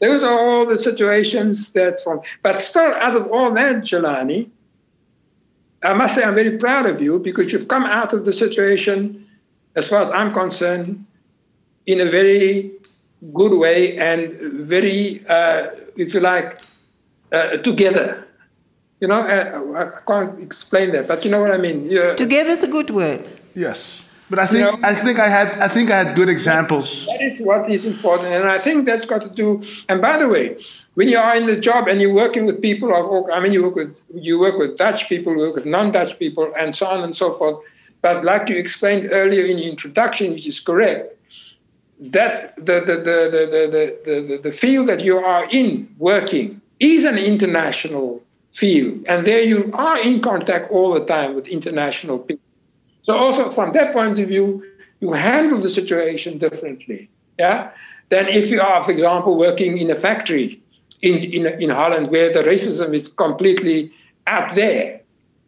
Those 0.00 0.22
are 0.22 0.38
all 0.38 0.66
the 0.66 0.78
situations 0.78 1.70
that 1.70 2.00
from 2.00 2.20
but 2.42 2.60
still 2.60 2.94
out 2.94 3.16
of 3.16 3.30
all 3.30 3.52
that, 3.52 3.76
Jelani, 3.76 4.50
I 5.84 5.92
must 5.94 6.14
say 6.14 6.22
I'm 6.22 6.34
very 6.34 6.58
proud 6.58 6.86
of 6.86 7.00
you 7.00 7.18
because 7.18 7.52
you've 7.52 7.68
come 7.68 7.84
out 7.84 8.12
of 8.12 8.24
the 8.24 8.32
situation, 8.32 9.26
as 9.74 9.88
far 9.88 10.02
as 10.02 10.10
I'm 10.10 10.32
concerned, 10.32 11.04
in 11.86 12.00
a 12.00 12.04
very 12.04 12.72
good 13.32 13.56
way 13.56 13.96
and 13.98 14.34
very, 14.66 15.24
uh, 15.28 15.68
if 15.96 16.14
you 16.14 16.20
like, 16.20 16.60
uh, 17.32 17.56
together 17.58 18.26
you 19.02 19.08
know, 19.08 19.20
I, 19.20 19.82
I, 19.82 20.00
can't 20.06 20.38
explain 20.40 20.92
that, 20.92 21.08
but 21.08 21.24
you 21.24 21.30
know 21.32 21.40
what 21.40 21.50
I 21.50 21.58
mean. 21.58 21.86
Yeah. 21.86 22.14
Together 22.14 22.50
is 22.50 22.62
a 22.62 22.68
good 22.68 22.90
word. 22.90 23.28
Yes, 23.52 24.00
but 24.30 24.38
I 24.38 24.46
think 24.46 24.60
you 24.60 24.64
know, 24.64 24.78
I 24.90 24.94
think 24.94 25.18
I 25.18 25.28
had 25.28 25.48
I 25.58 25.66
think 25.66 25.90
I 25.90 26.04
had 26.04 26.14
good 26.14 26.28
examples. 26.28 27.06
That 27.06 27.20
is 27.20 27.40
what 27.40 27.68
is 27.68 27.84
important, 27.84 28.28
and 28.28 28.48
I 28.48 28.60
think 28.60 28.86
that's 28.86 29.04
got 29.04 29.22
to 29.22 29.28
do. 29.28 29.60
And 29.88 30.00
by 30.00 30.18
the 30.18 30.28
way, 30.28 30.56
when 30.94 31.08
you 31.08 31.18
are 31.18 31.34
in 31.34 31.46
the 31.46 31.58
job 31.58 31.88
and 31.88 32.00
you're 32.00 32.14
working 32.14 32.46
with 32.46 32.62
people, 32.62 32.94
I 33.34 33.40
mean, 33.40 33.52
you 33.52 33.64
work 33.64 33.74
with 33.74 33.92
you 34.14 34.38
work 34.38 34.56
with 34.56 34.78
Dutch 34.78 35.08
people, 35.08 35.32
you 35.32 35.40
work 35.40 35.56
with 35.56 35.66
non-Dutch 35.66 36.16
people, 36.20 36.52
and 36.56 36.76
so 36.76 36.86
on 36.86 37.02
and 37.02 37.16
so 37.16 37.36
forth. 37.36 37.58
But 38.02 38.24
like 38.24 38.48
you 38.48 38.56
explained 38.56 39.08
earlier 39.10 39.44
in 39.44 39.56
the 39.56 39.68
introduction, 39.68 40.32
which 40.32 40.46
is 40.46 40.60
correct, 40.60 41.12
that 41.98 42.54
the 42.54 42.76
the 42.88 42.96
the 43.08 43.18
the 43.34 43.42
the, 43.54 43.62
the, 44.06 44.22
the, 44.28 44.40
the 44.48 44.52
field 44.52 44.88
that 44.90 45.00
you 45.00 45.18
are 45.18 45.44
in 45.50 45.92
working 45.98 46.60
is 46.78 47.04
an 47.04 47.18
international 47.18 48.22
field. 48.52 49.04
And 49.08 49.26
there 49.26 49.42
you 49.42 49.70
are 49.72 49.98
in 50.00 50.20
contact 50.20 50.70
all 50.70 50.92
the 50.92 51.04
time 51.04 51.34
with 51.34 51.48
international 51.48 52.18
people. 52.18 52.44
So 53.02 53.16
also 53.16 53.50
from 53.50 53.72
that 53.72 53.92
point 53.92 54.18
of 54.18 54.28
view, 54.28 54.64
you 55.00 55.12
handle 55.12 55.60
the 55.60 55.68
situation 55.68 56.38
differently. 56.38 57.10
Yeah. 57.38 57.70
Than 58.10 58.28
if 58.28 58.50
you 58.50 58.60
are, 58.60 58.84
for 58.84 58.92
example, 58.92 59.36
working 59.36 59.78
in 59.78 59.90
a 59.90 59.96
factory 59.96 60.60
in, 61.00 61.14
in, 61.18 61.46
in 61.60 61.70
Holland 61.70 62.10
where 62.10 62.32
the 62.32 62.42
racism 62.42 62.94
is 62.94 63.08
completely 63.08 63.92
out 64.26 64.54
there. 64.54 65.00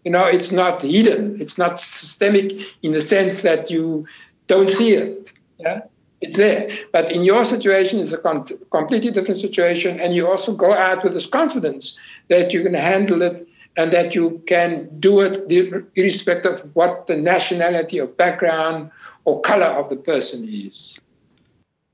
You 0.05 0.10
know, 0.10 0.26
it's 0.26 0.51
not 0.51 0.82
hidden. 0.82 1.40
It's 1.40 1.56
not 1.56 1.78
systemic 1.78 2.52
in 2.82 2.93
the 2.93 3.01
sense 3.01 3.43
that 3.43 3.70
you 3.70 4.06
don't 4.48 4.68
see 4.68 4.93
it. 4.93 5.32
Yeah. 5.59 5.82
It's 6.20 6.36
there. 6.36 6.70
But 6.90 7.12
in 7.12 7.22
your 7.22 7.44
situation, 7.44 8.01
it's 8.01 8.12
a 8.12 8.18
com- 8.18 8.47
completely 8.70 9.10
different 9.10 9.40
situation. 9.40 10.01
And 10.01 10.14
you 10.14 10.26
also 10.26 10.55
go 10.55 10.72
out 10.72 11.05
with 11.05 11.14
this 11.14 11.26
confidence 11.26 11.98
that 12.28 12.52
you 12.52 12.62
can 12.62 12.74
handle 12.74 13.22
it 13.22 13.48
and 13.76 13.92
that 13.92 14.14
you 14.14 14.42
can 14.46 14.88
do 15.01 15.20
it 15.20 15.51
irrespective 15.96 16.52
of 16.52 16.76
what 16.76 17.06
the 17.06 17.16
nationality 17.16 18.01
or 18.01 18.06
background 18.06 18.90
or 19.24 19.40
color 19.40 19.66
of 19.66 19.90
the 19.90 19.96
person 19.96 20.48
is. 20.48 20.96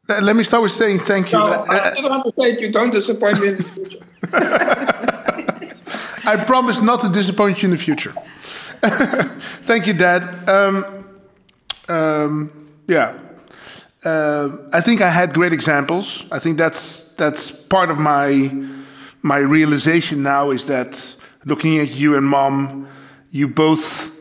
Let 0.09 0.35
me 0.35 0.43
start 0.43 0.65
with 0.65 0.73
saying 0.73 1.01
thank 1.01 1.31
you. 1.33 1.39
No, 1.39 1.65
I 1.69 1.91
just 1.91 2.03
want 2.03 2.25
to 2.25 2.33
say 2.37 2.61
you 2.61 2.73
don't 2.73 2.91
disappoint 2.91 3.41
me 3.41 3.49
in 3.49 3.57
the 3.59 3.63
future. 3.63 3.99
I 6.27 6.37
promise 6.37 6.83
not 6.83 7.01
to 7.03 7.09
disappoint 7.09 7.63
you 7.63 7.67
in 7.67 7.71
the 7.71 7.79
future. 7.79 8.13
thank 9.63 9.87
you, 9.87 9.93
Dad. 9.93 10.49
Um, 10.49 11.05
um, 11.89 12.69
yeah, 12.89 13.17
uh, 14.05 14.49
I 14.73 14.81
think 14.81 15.01
I 15.01 15.11
had 15.11 15.33
great 15.33 15.53
examples. 15.53 16.25
I 16.33 16.39
think 16.39 16.59
that's 16.59 17.13
that's 17.15 17.51
part 17.51 17.91
of 17.91 17.99
my 17.99 18.51
my 19.23 19.39
realization 19.39 20.23
now 20.23 20.51
is 20.51 20.67
that 20.67 21.17
looking 21.45 21.79
at 21.79 21.91
you 21.91 22.17
and 22.17 22.27
mom, 22.27 22.89
you 23.31 23.49
both 23.49 24.17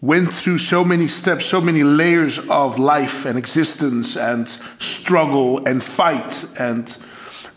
went 0.00 0.32
through 0.32 0.58
so 0.58 0.84
many 0.84 1.06
steps, 1.06 1.44
so 1.46 1.60
many 1.60 1.84
layers 1.84 2.38
of 2.48 2.78
life 2.78 3.26
and 3.26 3.38
existence 3.38 4.16
and 4.16 4.48
struggle 4.78 5.64
and 5.66 5.84
fight. 5.84 6.44
And 6.58 6.96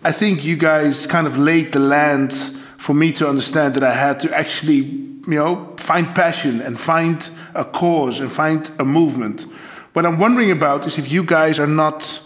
I 0.03 0.11
think 0.11 0.43
you 0.43 0.57
guys 0.57 1.07
kind 1.07 1.25
of 1.25 1.37
laid 1.37 1.71
the 1.71 1.79
land 1.79 2.33
for 2.77 2.93
me 2.93 3.13
to 3.13 3.29
understand 3.29 3.75
that 3.75 3.83
I 3.83 3.93
had 3.93 4.19
to 4.21 4.35
actually, 4.35 4.75
you 4.75 5.23
know, 5.27 5.73
find 5.77 6.13
passion 6.13 6.61
and 6.61 6.77
find 6.77 7.29
a 7.55 7.63
cause 7.63 8.19
and 8.19 8.29
find 8.31 8.69
a 8.77 8.83
movement. 8.83 9.45
What 9.93 10.05
I'm 10.05 10.19
wondering 10.19 10.51
about 10.51 10.85
is 10.85 10.97
if 10.97 11.09
you 11.09 11.23
guys 11.23 11.59
are 11.59 11.67
not 11.67 12.19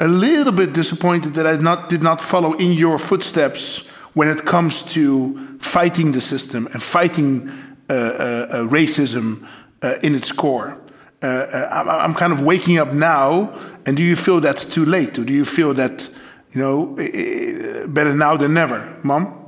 a 0.00 0.08
little 0.08 0.52
bit 0.52 0.72
disappointed 0.72 1.34
that 1.34 1.46
I 1.46 1.56
not, 1.56 1.88
did 1.88 2.02
not 2.02 2.20
follow 2.20 2.54
in 2.54 2.72
your 2.72 2.98
footsteps 2.98 3.88
when 4.14 4.28
it 4.28 4.44
comes 4.44 4.82
to 4.94 5.58
fighting 5.58 6.12
the 6.12 6.20
system 6.20 6.68
and 6.72 6.82
fighting 6.82 7.50
uh, 7.88 7.92
uh, 7.92 7.96
uh 7.96 8.68
racism 8.68 9.46
uh, 9.82 9.96
in 10.02 10.14
its 10.14 10.32
core. 10.32 10.78
Uh, 11.22 11.26
uh, 11.26 11.98
I'm 12.02 12.14
kind 12.14 12.32
of 12.32 12.40
waking 12.40 12.78
up 12.78 12.92
now, 12.92 13.52
and 13.86 13.96
do 13.96 14.02
you 14.02 14.16
feel 14.16 14.40
that's 14.40 14.64
too 14.64 14.84
late? 14.84 15.18
Or 15.18 15.24
do 15.24 15.32
you 15.32 15.44
feel 15.44 15.72
that, 15.74 16.10
you 16.52 16.60
know, 16.60 16.86
better 17.88 18.14
now 18.14 18.36
than 18.36 18.54
never? 18.54 18.98
Mom? 19.04 19.38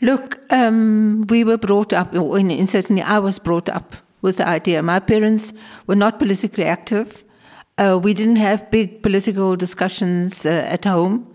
Look, 0.00 0.40
um, 0.50 1.26
we 1.28 1.44
were 1.44 1.58
brought 1.58 1.92
up, 1.92 2.14
in, 2.14 2.66
certainly 2.66 3.02
I 3.02 3.18
was 3.18 3.38
brought 3.38 3.68
up 3.68 3.96
with 4.22 4.36
the 4.36 4.48
idea. 4.48 4.82
My 4.82 5.00
parents 5.00 5.52
were 5.86 5.96
not 5.96 6.18
politically 6.18 6.64
active. 6.64 7.24
Uh, 7.80 7.96
we 7.96 8.12
didn't 8.12 8.36
have 8.36 8.70
big 8.70 9.02
political 9.02 9.56
discussions 9.56 10.44
uh, 10.44 10.50
at 10.68 10.84
home. 10.84 11.26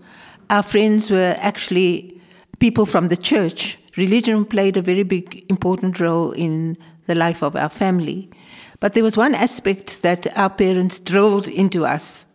Our 0.48 0.62
friends 0.62 1.10
were 1.10 1.34
actually 1.38 2.20
people 2.60 2.86
from 2.86 3.08
the 3.08 3.16
church. 3.16 3.76
Religion 3.96 4.44
played 4.44 4.76
a 4.76 4.82
very 4.82 5.02
big, 5.02 5.44
important 5.48 5.98
role 5.98 6.30
in 6.30 6.78
the 7.08 7.16
life 7.16 7.42
of 7.42 7.56
our 7.56 7.68
family. 7.68 8.30
But 8.78 8.92
there 8.92 9.02
was 9.02 9.16
one 9.16 9.34
aspect 9.34 10.02
that 10.02 10.28
our 10.38 10.50
parents 10.50 11.00
drilled 11.00 11.48
into 11.48 11.84
us 11.84 12.26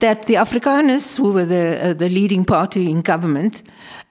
that 0.00 0.26
the 0.26 0.34
Afrikaners, 0.34 1.16
who 1.16 1.32
were 1.32 1.44
the, 1.44 1.78
uh, 1.80 1.92
the 1.92 2.08
leading 2.08 2.44
party 2.44 2.90
in 2.90 3.02
government, 3.02 3.62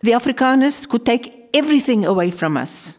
the 0.03 0.11
Afrikaners 0.11 0.87
could 0.87 1.05
take 1.05 1.49
everything 1.53 2.05
away 2.05 2.31
from 2.31 2.55
us. 2.55 2.97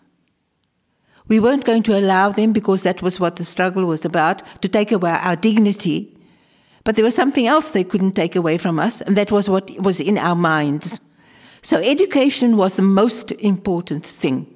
We 1.29 1.41
weren't 1.41 1.65
going 1.65 1.83
to 1.85 1.99
allow 1.99 2.31
them, 2.31 2.53
because 2.53 2.83
that 2.83 3.03
was 3.03 3.21
what 3.21 3.37
the 3.37 3.45
struggle 3.45 3.85
was 3.85 4.05
about, 4.05 4.43
to 4.63 4.69
take 4.69 4.93
away 4.93 5.11
our 5.11 5.37
dignity. 5.37 6.17
But 6.85 6.97
there 6.97 7.05
was 7.05 7.15
something 7.15 7.47
else 7.47 7.71
they 7.71 7.85
couldn't 7.85 8.13
take 8.13 8.35
away 8.35 8.59
from 8.59 8.79
us, 8.79 9.01
and 9.01 9.17
that 9.17 9.31
was 9.31 9.49
what 9.49 9.71
was 9.79 10.01
in 10.01 10.19
our 10.19 10.35
minds. 10.35 11.01
So 11.63 11.77
education 11.79 12.57
was 12.57 12.75
the 12.75 12.83
most 12.83 13.31
important 13.33 14.05
thing. 14.05 14.47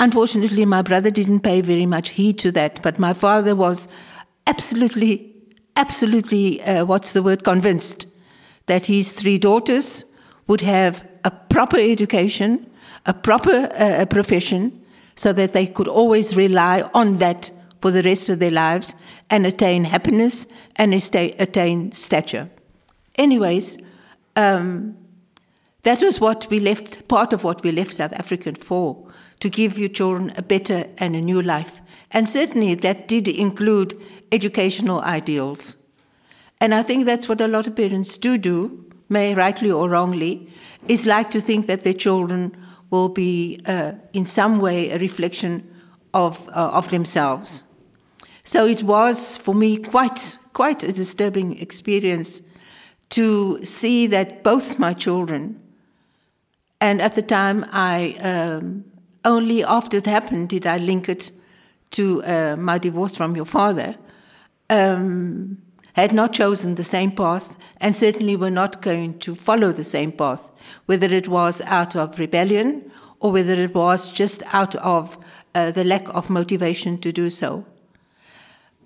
Unfortunately, 0.00 0.66
my 0.66 0.82
brother 0.82 1.10
didn't 1.10 1.40
pay 1.40 1.60
very 1.60 1.86
much 1.86 2.10
heed 2.10 2.38
to 2.40 2.52
that, 2.52 2.82
but 2.82 2.98
my 2.98 3.12
father 3.12 3.54
was 3.54 3.88
absolutely, 4.46 5.32
absolutely, 5.76 6.60
uh, 6.62 6.84
what's 6.84 7.12
the 7.12 7.22
word, 7.22 7.44
convinced 7.44 8.06
that 8.66 8.86
his 8.86 9.12
three 9.12 9.38
daughters 9.38 10.04
would 10.48 10.60
have 10.60 11.06
a 11.24 11.30
proper 11.30 11.78
education, 11.78 12.66
a 13.06 13.14
proper 13.14 13.68
uh, 13.78 14.04
profession, 14.06 14.84
so 15.16 15.32
that 15.32 15.52
they 15.52 15.66
could 15.66 15.88
always 15.88 16.36
rely 16.36 16.82
on 16.94 17.18
that 17.18 17.50
for 17.80 17.90
the 17.90 18.02
rest 18.02 18.28
of 18.28 18.38
their 18.38 18.50
lives 18.50 18.94
and 19.30 19.46
attain 19.46 19.84
happiness 19.84 20.46
and 20.76 20.94
attain 20.94 21.92
stature. 21.92 22.48
Anyways, 23.16 23.78
um, 24.36 24.96
that 25.82 26.02
was 26.02 26.20
what 26.20 26.46
we 26.50 26.60
left, 26.60 27.08
part 27.08 27.32
of 27.32 27.44
what 27.44 27.62
we 27.62 27.72
left 27.72 27.94
South 27.94 28.12
Africa 28.12 28.52
for, 28.60 29.06
to 29.40 29.48
give 29.48 29.78
your 29.78 29.88
children 29.88 30.32
a 30.36 30.42
better 30.42 30.86
and 30.98 31.14
a 31.14 31.20
new 31.20 31.40
life. 31.40 31.80
And 32.10 32.28
certainly 32.28 32.74
that 32.74 33.08
did 33.08 33.28
include 33.28 34.00
educational 34.32 35.00
ideals. 35.00 35.76
And 36.60 36.74
I 36.74 36.82
think 36.82 37.04
that's 37.04 37.28
what 37.28 37.40
a 37.40 37.48
lot 37.48 37.66
of 37.66 37.76
parents 37.76 38.16
do 38.16 38.38
do, 38.38 38.84
may 39.08 39.34
rightly 39.34 39.70
or 39.70 39.88
wrongly, 39.88 40.50
is 40.88 41.06
like 41.06 41.30
to 41.30 41.40
think 41.40 41.66
that 41.66 41.84
their 41.84 41.94
children 41.94 42.56
will 42.90 43.08
be 43.08 43.60
uh, 43.66 43.92
in 44.12 44.26
some 44.26 44.60
way 44.60 44.90
a 44.90 44.98
reflection 44.98 45.62
of, 46.12 46.48
uh, 46.48 46.70
of 46.72 46.88
themselves. 46.90 47.64
So 48.42 48.66
it 48.66 48.82
was 48.82 49.36
for 49.36 49.54
me 49.54 49.76
quite, 49.76 50.38
quite 50.52 50.82
a 50.82 50.92
disturbing 50.92 51.58
experience 51.58 52.42
to 53.08 53.64
see 53.64 54.06
that 54.08 54.42
both 54.42 54.78
my 54.78 54.94
children, 54.94 55.60
and 56.80 57.00
at 57.00 57.14
the 57.14 57.22
time 57.22 57.64
I 57.72 58.16
um, 58.22 58.84
only 59.24 59.64
after 59.64 59.96
it 59.96 60.06
happened 60.06 60.48
did 60.48 60.66
I 60.66 60.78
link 60.78 61.08
it 61.08 61.32
to 61.90 62.22
uh, 62.24 62.56
my 62.56 62.78
divorce 62.78 63.16
from 63.16 63.36
your 63.36 63.46
father. 63.46 63.96
um, 64.70 65.58
had 65.94 66.12
not 66.12 66.32
chosen 66.32 66.74
the 66.74 66.84
same 66.84 67.10
path 67.10 67.55
and 67.80 67.96
certainly 67.96 68.36
were 68.36 68.50
not 68.50 68.82
going 68.82 69.18
to 69.20 69.34
follow 69.34 69.72
the 69.72 69.84
same 69.84 70.12
path, 70.12 70.50
whether 70.86 71.06
it 71.06 71.28
was 71.28 71.60
out 71.62 71.94
of 71.96 72.18
rebellion 72.18 72.90
or 73.20 73.32
whether 73.32 73.54
it 73.54 73.74
was 73.74 74.10
just 74.12 74.42
out 74.52 74.74
of 74.76 75.18
uh, 75.54 75.70
the 75.70 75.84
lack 75.84 76.08
of 76.14 76.30
motivation 76.30 76.98
to 76.98 77.12
do 77.12 77.30
so. 77.30 77.64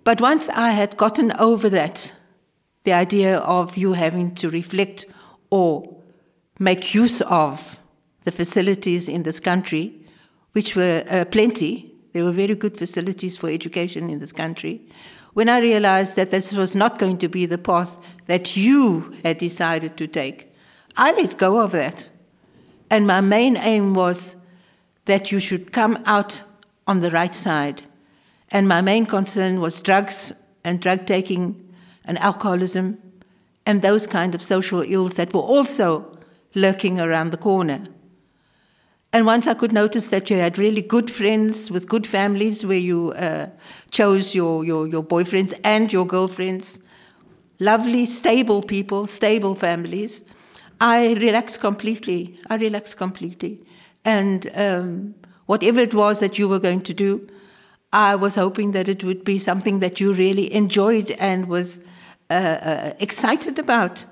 But 0.05 0.21
once 0.21 0.49
I 0.49 0.71
had 0.71 0.97
gotten 0.97 1.33
over 1.33 1.69
that, 1.71 2.12
the 2.85 2.93
idea 2.93 3.39
of 3.39 3.77
you 3.77 3.93
having 3.93 4.35
to 4.37 4.49
reflect 4.49 5.05
or 5.51 5.97
make 6.59 6.95
use 6.95 7.21
of 7.23 7.79
the 8.25 8.33
facilities 8.33 9.09
in 9.09 9.23
this 9.23 9.41
country, 9.41 10.07
which 10.53 10.77
were 10.77 11.05
uh, 11.11 11.25
plenty, 11.27 11.95
there 12.12 12.25
were 12.25 12.33
very 12.33 12.55
good 12.55 12.79
facilities 12.79 13.37
for 13.37 13.51
education 13.51 14.11
in 14.11 14.19
this 14.19 14.33
country. 14.33 14.81
When 15.32 15.48
I 15.48 15.59
realized 15.61 16.16
that 16.16 16.31
this 16.31 16.52
was 16.52 16.74
not 16.74 16.98
going 16.98 17.19
to 17.19 17.28
be 17.28 17.47
the 17.47 17.59
path 17.59 18.01
that 18.27 18.57
you 18.57 19.15
had 19.24 19.39
decided 19.39 19.97
to 19.97 20.07
take, 20.07 20.52
I 20.97 21.12
let 21.12 21.39
go 21.39 21.61
of 21.61 21.73
that. 21.73 22.09
And 22.90 23.07
my 23.07 23.20
main 23.20 23.57
aim 23.57 23.94
was 23.94 24.35
that 25.05 25.31
you 25.31 25.39
should 25.39 25.73
come 25.73 26.02
out 26.05 26.43
on 26.86 27.01
the 27.01 27.11
right 27.11 27.35
side. 27.35 27.82
And 28.51 28.66
my 28.66 28.81
main 28.81 29.07
concern 29.07 29.61
was 29.61 29.81
drugs 29.81 30.32
and 30.65 30.81
drug 30.81 31.07
taking 31.07 31.73
and 32.05 32.19
alcoholism 32.19 32.98
and 33.65 33.82
those 33.82 34.07
kind 34.07 34.35
of 34.35 34.43
social 34.43 34.82
ills 34.82 35.15
that 35.15 35.32
were 35.32 35.40
also 35.40 36.19
lurking 36.55 36.98
around 36.98 37.31
the 37.31 37.36
corner. 37.36 37.86
And 39.12 39.27
once 39.27 39.49
I 39.49 39.55
could 39.55 39.73
notice 39.73 40.09
that 40.09 40.31
you 40.31 40.37
had 40.37 40.57
really 40.57 40.82
good 40.82 41.11
friends 41.11 41.69
with 41.69 41.89
good 41.89 42.07
families 42.07 42.65
where 42.65 42.78
you 42.78 43.11
uh, 43.12 43.49
chose 43.91 44.35
your, 44.37 44.65
your, 44.65 44.87
your 44.87 45.03
boyfriends 45.03 45.53
and 45.65 45.93
your 45.93 46.07
girlfriends, 46.07 46.78
lovely, 47.59 48.07
stable 48.07 48.62
people, 48.62 49.09
stable 49.09 49.57
families, 49.57 50.24
I 50.81 51.15
relaxed 51.15 51.61
completely. 51.61 52.39
I 52.49 52.57
relaxed 52.57 52.97
completely. 52.97 53.61
And 54.05 54.49
um, 54.55 55.15
whatever 55.47 55.81
it 55.81 55.93
was 55.93 56.20
that 56.20 56.39
you 56.39 56.49
were 56.49 56.61
going 56.61 56.82
to 56.82 56.95
do, 56.95 57.28
I 57.93 58.15
was 58.15 58.37
hoping 58.37 58.70
that 58.73 58.89
it 58.89 59.03
would 59.03 59.24
be 59.24 59.39
something 59.39 59.81
that 59.81 59.99
you 59.99 60.12
really 60.12 60.53
enjoyed 60.53 61.11
and 61.12 61.49
was 61.49 61.81
uh, 62.31 62.35
uh, 62.35 62.93
excited 63.01 63.59
about. 63.59 64.07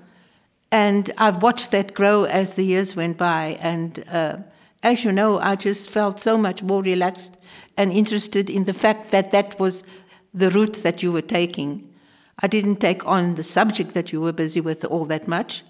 And 0.72 1.12
I've 1.16 1.40
watched 1.40 1.70
that 1.70 1.94
grow 1.94 2.24
as 2.24 2.54
the 2.54 2.64
years 2.64 2.96
went 2.96 3.16
by. 3.16 3.56
And 3.60 4.04
uh, 4.10 4.38
as 4.82 5.04
you 5.04 5.12
know, 5.12 5.38
I 5.38 5.56
just 5.56 5.90
felt 5.90 6.20
so 6.20 6.38
much 6.38 6.62
more 6.62 6.82
relaxed 6.82 7.36
and 7.76 7.92
interested 7.92 8.48
in 8.48 8.64
the 8.64 8.74
fact 8.74 9.10
that 9.10 9.30
that 9.32 9.58
was 9.58 9.84
the 10.32 10.50
route 10.50 10.82
that 10.82 11.02
you 11.02 11.12
were 11.12 11.22
taking. 11.22 11.88
I 12.40 12.46
didn't 12.46 12.76
take 12.76 13.04
on 13.06 13.34
the 13.34 13.42
subject 13.42 13.94
that 13.94 14.12
you 14.12 14.20
were 14.20 14.32
busy 14.32 14.60
with 14.60 14.84
all 14.84 15.04
that 15.06 15.26
much, 15.26 15.64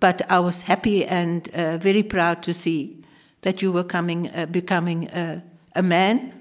but 0.00 0.22
I 0.30 0.40
was 0.40 0.62
happy 0.62 1.04
and 1.04 1.48
uh, 1.54 1.78
very 1.78 2.02
proud 2.02 2.42
to 2.42 2.52
see 2.52 3.02
that 3.40 3.62
you 3.62 3.72
were 3.72 3.84
coming, 3.84 4.28
uh, 4.30 4.46
becoming 4.46 5.08
a 5.74 5.82
man 5.82 6.32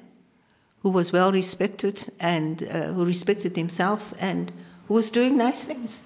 who 0.82 0.90
was 0.90 1.12
well 1.12 1.32
respected 1.32 2.12
and 2.20 2.64
uh, 2.64 2.88
who 2.94 3.06
respected 3.06 3.56
himself 3.56 4.14
and 4.20 4.52
who 4.88 4.96
was 4.96 5.10
doing 5.10 5.38
nice 5.38 5.64
things. 5.64 6.02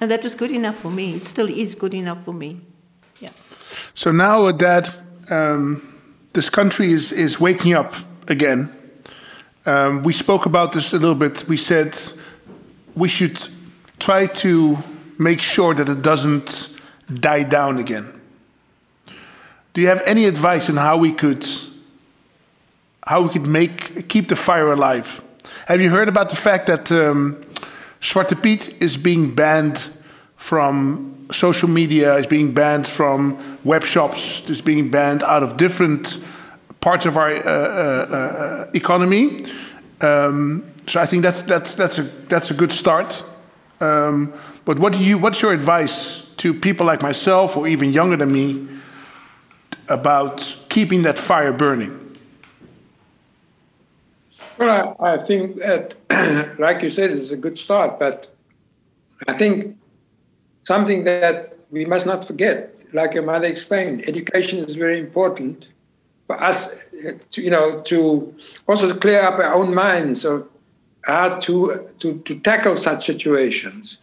And 0.00 0.10
that 0.10 0.22
was 0.22 0.34
good 0.34 0.50
enough 0.50 0.78
for 0.78 0.90
me. 0.90 1.16
It 1.16 1.26
still 1.26 1.48
is 1.48 1.74
good 1.74 1.94
enough 1.94 2.24
for 2.24 2.32
me. 2.32 2.60
Yeah. 3.20 3.30
So 3.94 4.12
now, 4.12 4.50
Dad, 4.52 4.90
um, 5.30 5.82
this 6.32 6.50
country 6.50 6.92
is, 6.92 7.12
is 7.12 7.40
waking 7.40 7.74
up 7.74 7.94
again. 8.28 8.72
Um, 9.66 10.02
we 10.02 10.12
spoke 10.12 10.46
about 10.46 10.72
this 10.72 10.92
a 10.92 10.98
little 10.98 11.14
bit. 11.14 11.48
We 11.48 11.56
said 11.56 11.98
we 12.94 13.08
should 13.08 13.40
try 13.98 14.26
to 14.26 14.78
make 15.18 15.40
sure 15.40 15.74
that 15.74 15.88
it 15.88 16.02
doesn't 16.02 16.76
die 17.12 17.42
down 17.42 17.78
again. 17.78 18.20
Do 19.72 19.80
you 19.80 19.88
have 19.88 20.02
any 20.04 20.24
advice 20.24 20.68
on 20.68 20.76
how 20.76 20.96
we 20.96 21.12
could 21.12 21.46
how 23.06 23.22
we 23.22 23.28
could 23.30 23.46
make 23.46 24.08
keep 24.08 24.28
the 24.28 24.36
fire 24.36 24.72
alive? 24.72 25.22
Have 25.66 25.80
you 25.80 25.90
heard 25.90 26.08
about 26.08 26.30
the 26.30 26.36
fact 26.36 26.66
that 26.66 26.90
um, 26.90 27.44
Zwarte 28.00 28.40
Piet 28.42 28.82
is 28.82 28.96
being 28.96 29.34
banned 29.34 29.82
from 30.36 31.19
social 31.32 31.68
media, 31.68 32.16
is 32.16 32.26
being 32.26 32.52
banned 32.52 32.86
from 32.86 33.58
web 33.64 33.84
shops, 33.84 34.48
is 34.48 34.60
being 34.60 34.90
banned 34.90 35.22
out 35.22 35.42
of 35.42 35.56
different 35.56 36.18
parts 36.80 37.06
of 37.06 37.16
our 37.16 37.30
uh, 37.30 37.40
uh, 37.40 37.46
uh, 37.46 38.70
economy. 38.74 39.38
Um, 40.00 40.64
so 40.86 41.00
I 41.00 41.06
think 41.06 41.22
that's 41.22 41.42
that's 41.42 41.74
that's 41.74 41.98
a 41.98 42.02
that's 42.02 42.50
a 42.50 42.54
good 42.54 42.72
start. 42.72 43.24
Um, 43.80 44.32
but 44.64 44.78
what 44.78 44.92
do 44.92 44.98
you? 44.98 45.18
What's 45.18 45.40
your 45.42 45.52
advice 45.52 46.34
to 46.36 46.54
people 46.54 46.86
like 46.86 47.02
myself, 47.02 47.56
or 47.56 47.68
even 47.68 47.92
younger 47.92 48.16
than 48.16 48.32
me, 48.32 48.66
about 49.88 50.56
keeping 50.68 51.02
that 51.02 51.18
fire 51.18 51.52
burning? 51.52 51.96
Well, 54.58 54.96
I, 55.00 55.14
I 55.14 55.16
think 55.16 55.56
that, 55.56 55.94
like 56.58 56.82
you 56.82 56.90
said, 56.90 57.10
it's 57.10 57.30
a 57.30 57.36
good 57.36 57.58
start, 57.58 57.98
but 57.98 58.34
I 59.26 59.32
think 59.32 59.78
something 60.62 61.04
that 61.04 61.56
we 61.70 61.84
must 61.84 62.06
not 62.06 62.24
forget, 62.24 62.74
like 62.92 63.14
your 63.14 63.22
mother 63.22 63.46
explained, 63.46 64.08
education 64.08 64.64
is 64.64 64.76
very 64.76 64.98
important 64.98 65.66
for 66.26 66.42
us, 66.42 66.70
to, 67.32 67.42
you 67.42 67.50
know, 67.50 67.80
to 67.82 68.34
also 68.68 68.94
clear 68.94 69.22
up 69.22 69.34
our 69.34 69.54
own 69.54 69.74
minds 69.74 70.24
of 70.24 70.48
how 71.02 71.38
to, 71.40 71.88
to, 71.98 72.18
to 72.20 72.38
tackle 72.40 72.76
such 72.76 73.06
situations. 73.06 73.98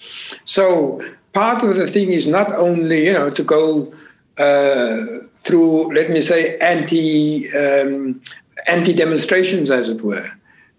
So 0.45 1.01
part 1.33 1.63
of 1.63 1.75
the 1.75 1.87
thing 1.87 2.11
is 2.11 2.27
not 2.27 2.51
only, 2.53 3.05
you 3.05 3.13
know, 3.13 3.29
to 3.29 3.43
go 3.43 3.93
uh, 4.37 5.25
through, 5.37 5.93
let 5.93 6.09
me 6.09 6.21
say, 6.21 6.57
anti 6.57 7.49
um, 7.53 8.21
anti 8.67 8.93
demonstrations, 8.93 9.71
as 9.71 9.89
it 9.89 10.01
were. 10.01 10.29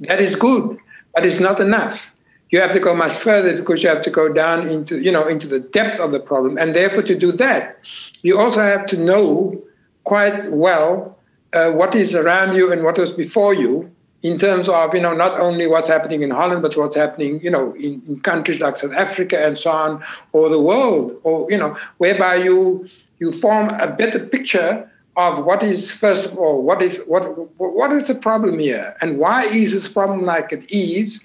That 0.01 0.21
is 0.21 0.37
good, 0.37 0.79
but 1.15 1.25
it's 1.25 1.41
not 1.41 1.61
enough. 1.61 2.13
You 2.51 2.61
have 2.61 2.73
to 2.73 2.81
go 2.81 2.95
much 2.95 3.13
further 3.13 3.55
because 3.57 3.83
you 3.83 3.89
have 3.89 4.03
to 4.03 4.11
go 4.11 4.33
down 4.33 4.67
into, 4.67 5.01
you 5.01 5.13
know, 5.13 5.27
into 5.29 5.47
the 5.47 5.61
depth 5.61 6.01
of 6.01 6.13
the 6.13 6.21
problem. 6.21 6.57
And 6.57 6.75
therefore, 6.75 7.03
to 7.03 7.15
do 7.15 7.33
that, 7.33 7.79
you 8.23 8.39
also 8.39 8.61
have 8.61 8.87
to 8.87 8.97
know 8.97 9.63
quite 10.05 10.51
well 10.51 11.19
uh, 11.53 11.71
what 11.73 11.95
is 11.95 12.15
around 12.15 12.57
you 12.57 12.73
and 12.73 12.83
what 12.85 12.99
is 12.99 13.11
before 13.11 13.55
you 13.55 13.91
in 14.23 14.39
terms 14.39 14.69
of, 14.69 14.95
you 14.95 15.01
know, 15.01 15.15
not 15.15 15.39
only 15.39 15.67
what's 15.67 15.89
happening 15.89 16.23
in 16.23 16.31
Holland, 16.31 16.63
but 16.63 16.77
what's 16.77 16.97
happening, 16.97 17.41
you 17.43 17.51
know, 17.51 17.73
in, 17.75 18.03
in 18.09 18.21
countries 18.21 18.61
like 18.61 18.77
South 18.77 18.93
Africa 18.93 19.39
and 19.47 19.59
so 19.59 19.71
on, 19.71 20.03
or 20.33 20.49
the 20.49 20.61
world, 20.61 21.13
or, 21.23 21.51
you 21.51 21.59
know, 21.59 21.77
whereby 21.99 22.35
you 22.37 22.89
you 23.21 23.33
form 23.33 23.69
a 23.69 23.89
better 23.89 24.21
picture 24.21 24.91
of 25.17 25.45
what 25.45 25.63
is 25.63 25.91
first 25.91 26.27
of 26.27 26.39
all 26.39 26.63
what 26.63 26.81
is 26.81 27.03
what 27.07 27.23
what 27.59 27.91
is 27.93 28.07
the 28.07 28.15
problem 28.15 28.61
here 28.61 28.97
and 29.01 29.19
why 29.19 29.45
is 29.45 29.73
this 29.73 29.89
problem 29.89 30.25
like 30.25 30.53
it 30.53 30.65
is 30.71 31.21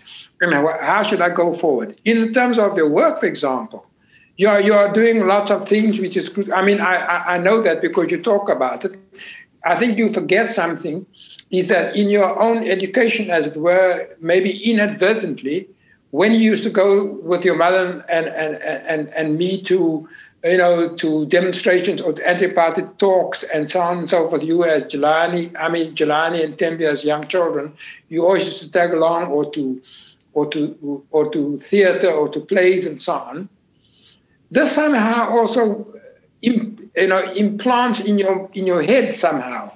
how 0.52 1.04
should 1.04 1.22
I 1.22 1.30
go 1.30 1.54
forward 1.54 2.00
in 2.06 2.34
terms 2.34 2.58
of 2.58 2.76
your 2.76 2.90
work 2.90 3.20
for 3.20 3.26
example 3.26 3.86
you 4.38 4.50
are 4.50 4.62
you 4.62 4.74
are 4.74 4.92
doing 4.92 5.28
lots 5.28 5.52
of 5.52 5.68
things 5.68 6.00
which 6.00 6.18
is 6.18 6.30
good 6.30 6.52
I 6.52 6.62
mean 6.62 6.82
I, 6.82 6.96
I, 6.96 7.36
I 7.36 7.38
know 7.38 7.62
that 7.62 7.82
because 7.82 8.12
you 8.12 8.22
talk 8.22 8.50
about 8.50 8.86
it 8.86 8.94
I 9.64 9.76
think 9.76 9.98
you 9.98 10.10
forget 10.10 10.54
something 10.54 11.06
is 11.52 11.68
that 11.68 11.96
in 11.96 12.10
your 12.10 12.42
own 12.42 12.64
education 12.64 13.30
as 13.30 13.48
it 13.48 13.58
were 13.58 14.08
maybe 14.20 14.52
inadvertently 14.70 15.68
when 16.12 16.34
you 16.34 16.40
used 16.40 16.64
to 16.64 16.70
go 16.70 17.06
with 17.06 17.44
your 17.44 17.56
mother 17.56 18.04
and 18.10 18.28
and 18.28 18.56
and, 18.56 19.10
and 19.10 19.38
me 19.38 19.62
to 19.64 20.08
you 20.44 20.58
know, 20.58 20.94
to 20.96 21.26
demonstrations 21.28 22.02
or 22.02 22.22
anti-party 22.26 22.84
talks 22.98 23.44
and 23.44 23.72
so 23.72 23.80
on 23.80 24.00
and 24.00 24.10
so 24.10 24.28
forth. 24.28 24.44
You 24.44 24.66
as 24.66 24.84
Jelani, 24.84 25.56
I 25.58 25.70
mean 25.70 25.96
Jelani 25.96 26.44
and 26.44 26.58
Tembi 26.58 26.82
as 26.82 27.06
young 27.06 27.28
children, 27.28 27.74
you 28.10 28.26
always 28.26 28.46
used 28.46 28.60
to 28.62 28.70
tag 28.70 28.94
along 28.94 29.28
or 29.28 29.50
to 29.54 29.82
or 30.34 30.50
to 30.52 31.06
or 31.12 31.32
to 31.32 31.60
theater 31.60 32.12
or 32.12 32.30
to 32.30 32.40
plays 32.40 32.86
and 32.86 33.02
so 33.02 33.14
on. 33.14 33.50
This 34.50 34.74
somehow 34.74 35.30
also 35.30 35.88
you 36.42 36.78
know 36.98 37.32
implants 37.34 38.02
in 38.02 38.18
your 38.18 38.50
in 38.54 38.68
your 38.68 38.82
head 38.82 39.14
somehow. 39.14 39.72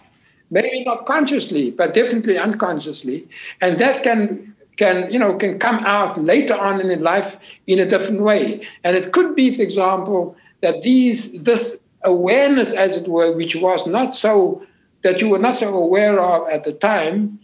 Maybe 0.49 0.84
not 0.85 1.05
consciously, 1.05 1.71
but 1.71 1.93
definitely 1.93 2.38
unconsciously. 2.38 3.27
And 3.59 3.79
that 3.79 4.03
can 4.03 4.55
can 4.77 5.11
you 5.11 5.19
know 5.19 5.35
can 5.35 5.59
come 5.59 5.79
out 5.85 6.23
later 6.23 6.55
on 6.55 6.79
in 6.79 7.01
life 7.01 7.38
in 7.65 7.79
a 7.79 7.85
different 7.85 8.21
way. 8.21 8.67
And 8.84 8.95
it 8.95 9.11
could 9.11 9.35
be, 9.35 9.55
for 9.55 9.61
example, 9.61 10.35
that 10.61 10.81
these 10.84 11.31
this 11.41 11.79
awareness, 12.03 12.73
as 12.73 12.97
it 12.97 13.07
were, 13.07 13.31
which 13.31 13.55
was 13.55 13.85
not 13.88 14.15
so 14.15 14.63
that 15.03 15.21
you 15.21 15.29
were 15.29 15.39
not 15.39 15.59
so 15.59 15.73
aware 15.75 16.19
of 16.19 16.49
at 16.49 16.63
the 16.63 16.73
time, 16.73 17.39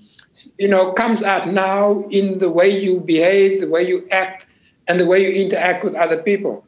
you 0.57 0.67
know, 0.67 0.91
comes 0.93 1.23
out 1.23 1.51
now 1.51 2.05
in 2.09 2.39
the 2.39 2.49
way 2.49 2.69
you 2.69 2.99
behave, 2.99 3.59
the 3.59 3.67
way 3.67 3.87
you 3.87 4.07
act, 4.11 4.45
and 4.87 4.99
the 4.99 5.05
way 5.05 5.21
you 5.23 5.45
interact 5.45 5.83
with 5.83 5.95
other 5.95 6.21
people. 6.21 6.65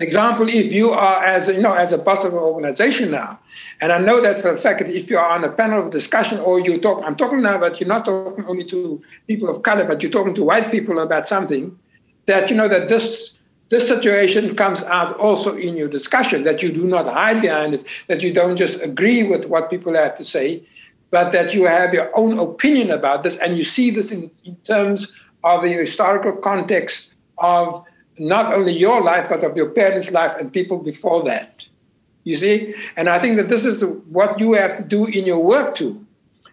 example, 0.00 0.48
if 0.48 0.72
you 0.72 0.90
are 0.90 1.24
as 1.24 1.48
you 1.48 1.62
know 1.62 1.72
as 1.72 1.92
a 1.92 1.98
boss 1.98 2.24
of 2.24 2.32
an 2.32 2.38
organization 2.38 3.10
now, 3.10 3.38
and 3.80 3.92
I 3.92 3.98
know 3.98 4.20
that 4.20 4.40
for 4.40 4.50
a 4.50 4.58
fact, 4.58 4.82
if 4.82 5.08
you 5.10 5.18
are 5.18 5.30
on 5.30 5.44
a 5.44 5.50
panel 5.50 5.84
of 5.84 5.90
discussion 5.90 6.40
or 6.40 6.60
you 6.60 6.78
talk, 6.80 7.02
I'm 7.04 7.16
talking 7.16 7.42
now, 7.42 7.58
but 7.58 7.80
you're 7.80 7.88
not 7.88 8.04
talking 8.04 8.44
only 8.46 8.64
to 8.66 9.02
people 9.26 9.48
of 9.48 9.62
color, 9.62 9.84
but 9.84 10.02
you're 10.02 10.12
talking 10.12 10.34
to 10.34 10.44
white 10.44 10.70
people 10.70 10.98
about 10.98 11.28
something, 11.28 11.78
that 12.26 12.50
you 12.50 12.56
know 12.56 12.68
that 12.68 12.88
this 12.88 13.34
this 13.70 13.88
situation 13.88 14.54
comes 14.54 14.82
out 14.82 15.16
also 15.18 15.56
in 15.56 15.76
your 15.76 15.88
discussion, 15.88 16.44
that 16.44 16.62
you 16.62 16.70
do 16.70 16.84
not 16.84 17.06
hide 17.06 17.40
behind 17.40 17.74
it, 17.74 17.86
that 18.08 18.22
you 18.22 18.32
don't 18.32 18.56
just 18.56 18.80
agree 18.82 19.22
with 19.22 19.46
what 19.46 19.70
people 19.70 19.94
have 19.94 20.16
to 20.18 20.24
say, 20.24 20.62
but 21.14 21.30
that 21.30 21.54
you 21.54 21.64
have 21.64 21.94
your 21.94 22.10
own 22.18 22.40
opinion 22.40 22.90
about 22.90 23.22
this, 23.22 23.36
and 23.36 23.56
you 23.56 23.64
see 23.64 23.88
this 23.92 24.10
in, 24.10 24.32
in 24.44 24.56
terms 24.72 25.12
of 25.44 25.62
the 25.62 25.68
historical 25.68 26.32
context 26.32 27.12
of 27.38 27.84
not 28.18 28.52
only 28.52 28.72
your 28.72 29.00
life, 29.00 29.28
but 29.28 29.44
of 29.44 29.56
your 29.56 29.70
parents' 29.70 30.10
life 30.10 30.34
and 30.40 30.52
people 30.52 30.78
before 30.78 31.22
that. 31.22 31.64
You 32.24 32.34
see? 32.34 32.74
And 32.96 33.08
I 33.08 33.20
think 33.20 33.36
that 33.36 33.48
this 33.48 33.64
is 33.64 33.84
what 34.18 34.40
you 34.40 34.54
have 34.54 34.76
to 34.76 34.82
do 34.82 35.06
in 35.06 35.24
your 35.24 35.38
work 35.38 35.76
too. 35.76 36.04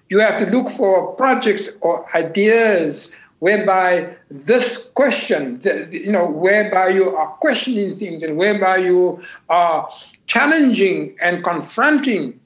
You 0.09 0.19
have 0.19 0.38
to 0.38 0.45
look 0.45 0.69
for 0.69 1.15
projects 1.15 1.69
or 1.81 1.93
ideas 2.15 3.11
whereby 3.39 4.15
this 4.29 4.89
question, 4.93 5.59
you 5.89 6.11
know, 6.11 6.29
whereby 6.29 6.89
you 6.89 7.15
are 7.17 7.29
questioning 7.45 7.97
things 7.97 8.21
and 8.21 8.38
whereby 8.38 8.77
you 8.77 9.23
are 9.49 9.89
challenging 10.27 11.17
and 11.19 11.43
confronting 11.43 12.39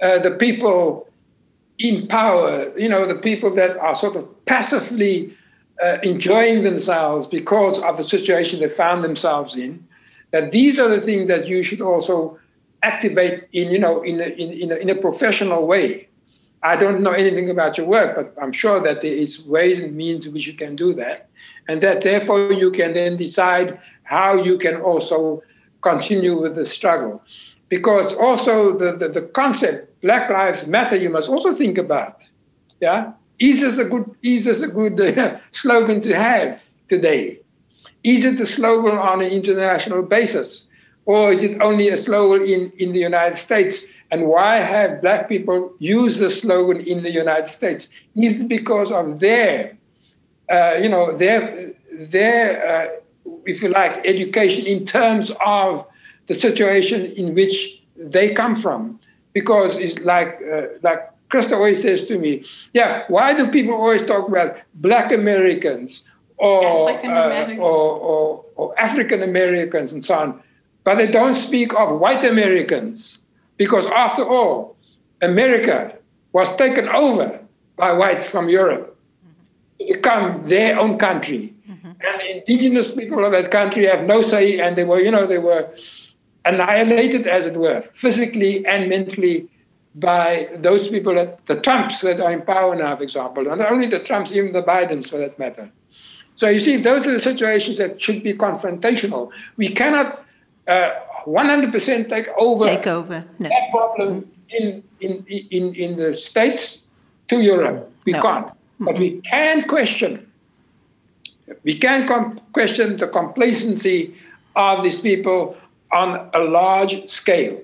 uh, 0.00 0.18
the 0.20 0.30
people 0.30 1.11
in 1.78 2.06
power, 2.06 2.76
you 2.78 2.88
know, 2.88 3.06
the 3.06 3.14
people 3.14 3.50
that 3.54 3.76
are 3.76 3.94
sort 3.96 4.16
of 4.16 4.44
passively 4.44 5.36
uh, 5.82 5.98
enjoying 6.02 6.62
themselves 6.62 7.26
because 7.26 7.80
of 7.80 7.96
the 7.96 8.04
situation 8.04 8.60
they 8.60 8.68
found 8.68 9.04
themselves 9.04 9.56
in, 9.56 9.86
that 10.30 10.52
these 10.52 10.78
are 10.78 10.88
the 10.88 11.00
things 11.00 11.28
that 11.28 11.46
you 11.46 11.62
should 11.62 11.80
also 11.80 12.38
activate 12.82 13.46
in, 13.52 13.70
you 13.70 13.78
know, 13.78 14.02
in 14.02 14.20
a, 14.20 14.24
in, 14.24 14.52
in, 14.52 14.72
a, 14.72 14.76
in 14.76 14.90
a 14.90 14.94
professional 14.94 15.66
way. 15.66 16.08
I 16.62 16.76
don't 16.76 17.02
know 17.02 17.12
anything 17.12 17.50
about 17.50 17.76
your 17.76 17.86
work, 17.86 18.14
but 18.14 18.34
I'm 18.40 18.52
sure 18.52 18.80
that 18.80 19.00
there 19.00 19.12
is 19.12 19.42
ways 19.42 19.80
and 19.80 19.96
means 19.96 20.28
which 20.28 20.46
you 20.46 20.54
can 20.54 20.76
do 20.76 20.94
that. 20.94 21.28
And 21.68 21.80
that 21.80 22.02
therefore 22.02 22.52
you 22.52 22.70
can 22.70 22.94
then 22.94 23.16
decide 23.16 23.80
how 24.04 24.34
you 24.34 24.58
can 24.58 24.76
also 24.76 25.42
continue 25.80 26.40
with 26.40 26.54
the 26.54 26.66
struggle. 26.66 27.22
Because 27.68 28.14
also 28.14 28.76
the, 28.76 28.92
the, 28.96 29.08
the 29.08 29.22
concept, 29.22 29.91
Black 30.02 30.28
Lives 30.30 30.66
Matter, 30.66 30.96
you 30.96 31.10
must 31.10 31.28
also 31.28 31.54
think 31.54 31.78
about. 31.78 32.22
Yeah? 32.80 33.12
Is 33.38 33.60
this 33.60 33.78
a 33.78 33.84
good, 33.84 34.14
is 34.22 34.44
this 34.44 34.60
a 34.60 34.68
good 34.68 35.00
uh, 35.00 35.38
slogan 35.52 36.00
to 36.02 36.14
have 36.14 36.60
today? 36.88 37.40
Is 38.02 38.24
it 38.24 38.40
a 38.40 38.46
slogan 38.46 38.98
on 38.98 39.22
an 39.22 39.30
international 39.30 40.02
basis? 40.02 40.66
Or 41.04 41.32
is 41.32 41.42
it 41.42 41.60
only 41.60 41.88
a 41.88 41.96
slogan 41.96 42.46
in, 42.46 42.72
in 42.78 42.92
the 42.92 43.00
United 43.00 43.38
States? 43.38 43.84
And 44.10 44.26
why 44.26 44.56
have 44.56 45.00
black 45.00 45.28
people 45.28 45.72
use 45.78 46.18
the 46.18 46.30
slogan 46.30 46.80
in 46.80 47.02
the 47.02 47.10
United 47.10 47.48
States? 47.48 47.88
Is 48.14 48.40
it 48.40 48.48
because 48.48 48.92
of 48.92 49.20
their, 49.20 49.78
uh, 50.50 50.74
you 50.82 50.88
know, 50.88 51.16
their, 51.16 51.72
their 51.92 52.66
uh, 52.66 52.88
if 53.46 53.62
you 53.62 53.68
like, 53.68 54.06
education 54.06 54.66
in 54.66 54.84
terms 54.84 55.30
of 55.44 55.86
the 56.26 56.34
situation 56.34 57.06
in 57.12 57.34
which 57.34 57.82
they 57.96 58.34
come 58.34 58.56
from? 58.56 59.00
Because 59.32 59.78
it's 59.78 59.98
like, 60.00 60.40
uh, 60.42 60.66
like 60.82 61.10
Krista 61.30 61.54
always 61.54 61.80
says 61.80 62.06
to 62.06 62.18
me, 62.18 62.44
yeah, 62.74 63.04
why 63.08 63.34
do 63.34 63.50
people 63.50 63.74
always 63.74 64.04
talk 64.04 64.28
about 64.28 64.56
black 64.74 65.12
Americans 65.12 66.02
or, 66.36 66.90
uh, 66.90 67.56
or, 67.56 67.98
or, 68.10 68.44
or 68.56 68.80
African 68.80 69.22
Americans 69.22 69.92
and 69.92 70.04
so 70.04 70.14
on, 70.14 70.42
but 70.84 70.96
they 70.96 71.06
don't 71.06 71.34
speak 71.34 71.72
of 71.74 71.98
white 71.98 72.24
Americans? 72.24 73.18
Because 73.56 73.86
after 73.86 74.24
all, 74.24 74.76
America 75.22 75.96
was 76.32 76.54
taken 76.56 76.88
over 76.88 77.40
by 77.76 77.92
whites 77.92 78.28
from 78.28 78.48
Europe 78.48 78.98
to 79.78 79.94
become 79.94 80.46
their 80.48 80.78
own 80.78 80.98
country. 80.98 81.54
Mm-hmm. 81.70 81.88
And 81.88 82.20
the 82.20 82.38
indigenous 82.38 82.92
people 82.92 83.24
of 83.24 83.32
that 83.32 83.50
country 83.50 83.86
have 83.86 84.04
no 84.04 84.20
say, 84.20 84.58
and 84.58 84.76
they 84.76 84.84
were, 84.84 85.00
you 85.00 85.10
know, 85.10 85.26
they 85.26 85.38
were 85.38 85.70
annihilated, 86.44 87.26
as 87.26 87.46
it 87.46 87.56
were, 87.56 87.82
physically 87.94 88.66
and 88.66 88.88
mentally 88.88 89.48
by 89.94 90.48
those 90.56 90.88
people, 90.88 91.14
that, 91.14 91.44
the 91.46 91.60
Trumps 91.60 92.00
that 92.00 92.20
are 92.20 92.32
in 92.32 92.42
power 92.42 92.74
now, 92.74 92.96
for 92.96 93.02
example, 93.02 93.48
and 93.48 93.60
not 93.60 93.70
only 93.70 93.86
the 93.86 93.98
Trumps, 93.98 94.32
even 94.32 94.52
the 94.52 94.62
Bidens 94.62 95.08
for 95.08 95.18
that 95.18 95.38
matter. 95.38 95.70
So 96.36 96.48
you 96.48 96.60
see, 96.60 96.78
those 96.78 97.06
are 97.06 97.12
the 97.12 97.20
situations 97.20 97.76
that 97.76 98.00
should 98.00 98.22
be 98.22 98.32
confrontational. 98.32 99.30
We 99.56 99.68
cannot 99.68 100.24
uh, 100.66 100.90
100% 101.26 102.08
take 102.08 102.28
over, 102.38 102.64
take 102.64 102.86
over. 102.86 103.24
No. 103.38 103.48
that 103.48 103.70
problem 103.70 104.30
in, 104.48 104.82
in, 105.00 105.24
in, 105.28 105.74
in 105.74 105.96
the 105.96 106.14
States 106.14 106.84
to 107.28 107.40
Europe. 107.40 107.92
We 108.04 108.12
no. 108.12 108.22
can't. 108.22 108.50
But 108.80 108.98
we 108.98 109.20
can 109.20 109.68
question. 109.68 110.26
We 111.64 111.78
can 111.78 112.40
question 112.52 112.96
the 112.96 113.08
complacency 113.08 114.14
of 114.56 114.82
these 114.82 115.00
people 115.00 115.56
on 115.92 116.30
a 116.34 116.38
large 116.38 117.10
scale. 117.10 117.60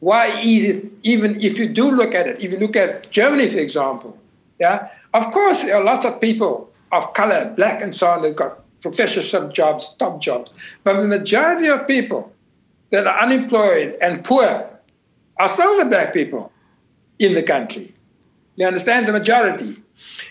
Why 0.00 0.26
is 0.40 0.64
it, 0.64 0.92
even 1.02 1.40
if 1.40 1.58
you 1.58 1.68
do 1.68 1.90
look 1.90 2.14
at 2.14 2.26
it, 2.28 2.40
if 2.40 2.52
you 2.52 2.58
look 2.58 2.76
at 2.76 3.10
Germany, 3.10 3.50
for 3.50 3.58
example, 3.58 4.16
yeah, 4.60 4.88
of 5.12 5.32
course, 5.32 5.58
there 5.58 5.76
are 5.76 5.84
lots 5.84 6.06
of 6.06 6.20
people 6.20 6.70
of 6.92 7.12
color, 7.14 7.52
black 7.56 7.82
and 7.82 7.94
so 7.94 8.06
on, 8.06 8.22
that 8.22 8.36
got 8.36 8.60
professorship 8.80 9.52
jobs, 9.52 9.94
top 9.98 10.20
jobs. 10.20 10.52
But 10.84 11.00
the 11.00 11.08
majority 11.08 11.66
of 11.66 11.86
people 11.86 12.32
that 12.90 13.06
are 13.06 13.20
unemployed 13.20 13.96
and 14.00 14.24
poor 14.24 14.70
are 15.36 15.48
still 15.48 15.78
the 15.78 15.84
black 15.84 16.14
people 16.14 16.52
in 17.18 17.34
the 17.34 17.42
country. 17.42 17.94
You 18.56 18.66
understand? 18.66 19.08
The 19.08 19.12
majority. 19.12 19.82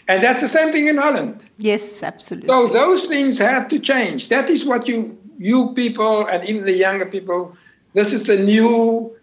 And 0.08 0.24
that's 0.24 0.42
the 0.42 0.48
same 0.48 0.72
thing 0.72 0.88
in 0.88 0.98
Holland. 0.98 1.42
Yes, 1.58 2.04
absolutely. 2.04 2.48
So 2.48 2.68
those 2.68 3.06
things 3.06 3.38
have 3.40 3.68
to 3.70 3.80
change. 3.80 4.30
That 4.30 4.50
is 4.50 4.66
what 4.66 4.88
you 4.88 5.18
you 5.38 5.74
people 5.74 6.28
and 6.28 6.44
even 6.48 6.66
the 6.66 6.74
younger 6.74 7.06
people, 7.06 7.56
this 7.94 8.14
is 8.14 8.24
the 8.24 8.38
new 8.38 9.16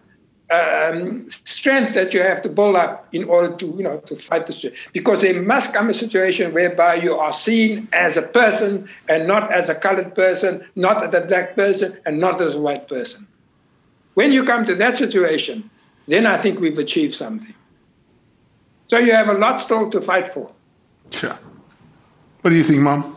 um, 0.50 1.28
strength 1.44 1.94
that 1.94 2.12
you 2.12 2.22
have 2.22 2.42
to 2.42 2.48
build 2.48 2.76
up 2.76 3.08
in 3.12 3.24
order 3.24 3.56
to, 3.56 3.66
you 3.66 3.82
know, 3.82 3.98
to 3.98 4.16
fight 4.16 4.46
this. 4.46 4.64
Because 4.92 5.22
there 5.22 5.40
must 5.42 5.72
come 5.72 5.90
a 5.90 5.94
situation 5.94 6.52
whereby 6.52 6.94
you 6.96 7.14
are 7.14 7.32
seen 7.32 7.88
as 7.92 8.16
a 8.16 8.22
person 8.22 8.88
and 9.08 9.26
not 9.26 9.52
as 9.52 9.68
a 9.68 9.74
colored 9.74 10.14
person, 10.14 10.64
not 10.76 11.02
as 11.02 11.14
a 11.14 11.26
black 11.26 11.56
person, 11.56 11.96
and 12.06 12.18
not 12.18 12.40
as 12.40 12.54
a 12.54 12.60
white 12.60 12.88
person. 12.88 13.26
When 14.14 14.32
you 14.32 14.44
come 14.44 14.64
to 14.66 14.74
that 14.76 14.98
situation, 14.98 15.70
then 16.06 16.26
I 16.26 16.40
think 16.40 16.60
we've 16.60 16.78
achieved 16.78 17.14
something. 17.14 17.54
So 18.88 18.98
you 18.98 19.12
have 19.12 19.28
a 19.28 19.34
lot 19.34 19.62
still 19.62 19.90
to 19.90 20.00
fight 20.00 20.28
for. 20.28 20.52
Sure. 21.10 21.38
What 22.42 22.50
do 22.50 22.56
you 22.56 22.62
think, 22.62 22.80
Mom? 22.80 23.16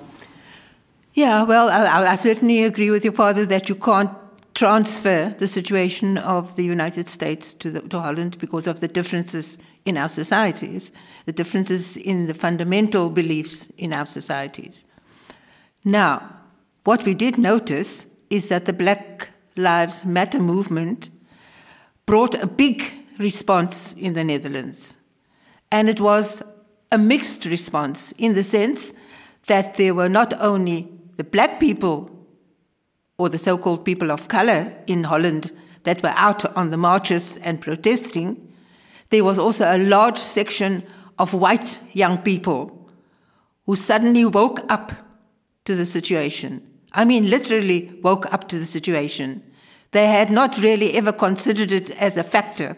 Yeah, 1.18 1.41
well, 1.41 1.72
I, 1.72 2.11
I 2.11 2.15
certainly 2.15 2.64
agree 2.64 2.91
with 2.91 3.03
your 3.03 3.11
father 3.11 3.44
that 3.48 3.69
you 3.69 3.73
can't 3.73 4.11
transfer 4.53 5.34
the 5.35 5.48
situation 5.48 6.19
of 6.19 6.56
the 6.56 6.64
United 6.64 7.10
States 7.10 7.53
to, 7.53 7.72
the, 7.72 7.81
to 7.81 7.99
Holland 7.99 8.38
because 8.38 8.68
of 8.68 8.81
the 8.81 8.88
differences 8.88 9.57
in 9.84 9.98
our 9.98 10.10
societies, 10.10 10.91
the 11.26 11.31
differences 11.31 11.98
in 11.98 12.27
the 12.27 12.35
fundamental 12.35 13.10
beliefs 13.10 13.72
in 13.80 13.94
our 13.94 14.06
societies. 14.06 14.85
Now, 15.84 16.35
what 16.84 17.03
we 17.03 17.15
did 17.15 17.39
notice 17.39 18.06
is 18.30 18.49
that 18.49 18.65
the 18.65 18.73
Black 18.73 19.30
Lives 19.56 20.06
Matter 20.06 20.39
movement 20.39 21.10
brought 22.06 22.35
a 22.35 22.45
big 22.45 22.94
response 23.18 23.94
in 23.94 24.14
the 24.14 24.23
Netherlands. 24.23 24.99
And 25.72 25.89
it 25.89 25.99
was 25.99 26.44
a 26.91 26.99
mixed 26.99 27.45
response 27.45 28.11
in 28.19 28.35
the 28.35 28.44
sense 28.44 28.94
that 29.48 29.77
there 29.77 29.95
were 29.95 30.10
not 30.10 30.39
only 30.39 30.94
the 31.18 31.23
black 31.23 31.60
people 31.60 32.10
or 33.18 33.30
the 33.30 33.38
so 33.38 33.57
called 33.57 33.84
people 33.84 34.11
of 34.11 34.27
color 34.27 34.73
in 34.85 35.03
Holland 35.03 35.52
that 35.84 36.02
were 36.03 36.14
out 36.15 36.45
on 36.56 36.69
the 36.69 36.77
marches 36.77 37.38
and 37.38 37.60
protesting, 37.60 38.53
there 39.10 39.23
was 39.23 39.39
also 39.39 39.65
a 39.65 39.77
large 39.77 40.18
section 40.18 40.84
of 41.18 41.34
white 41.34 41.80
young 41.94 42.19
people 42.19 42.89
who 43.65 43.76
suddenly 43.76 44.23
woke 44.26 44.60
up 44.69 44.91
to 45.65 45.76
the 45.76 45.85
situation. 45.85 46.61
I 46.94 47.06
mean, 47.06 47.30
literally 47.30 47.99
woke 48.03 48.31
up 48.31 48.48
to 48.49 48.60
the 48.60 48.65
situation. 48.65 49.44
They 49.91 50.07
had 50.07 50.30
not 50.30 50.57
really 50.60 50.94
ever 50.94 51.11
considered 51.11 51.72
it 51.72 51.89
as 51.91 52.18
a 52.18 52.23
factor. 52.23 52.77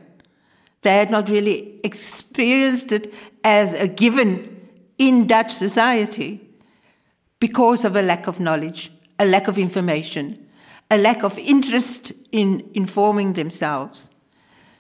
They 0.82 0.96
had 0.96 1.12
not 1.12 1.30
really 1.30 1.80
experienced 1.84 2.92
it 2.92 3.14
as 3.44 3.74
a 3.74 3.88
given 3.88 4.70
in 4.98 5.28
Dutch 5.28 5.54
society 5.54 6.49
because 7.40 7.86
of 7.86 7.96
a 7.96 8.02
lack 8.02 8.28
of 8.28 8.40
knowledge 8.40 8.92
a 9.20 9.26
lack 9.26 9.50
of 9.50 9.58
information, 9.58 10.48
a 10.90 10.98
lack 10.98 11.24
of 11.24 11.38
interest 11.38 12.14
in 12.32 12.68
informing 12.74 13.34
themselves. 13.34 14.10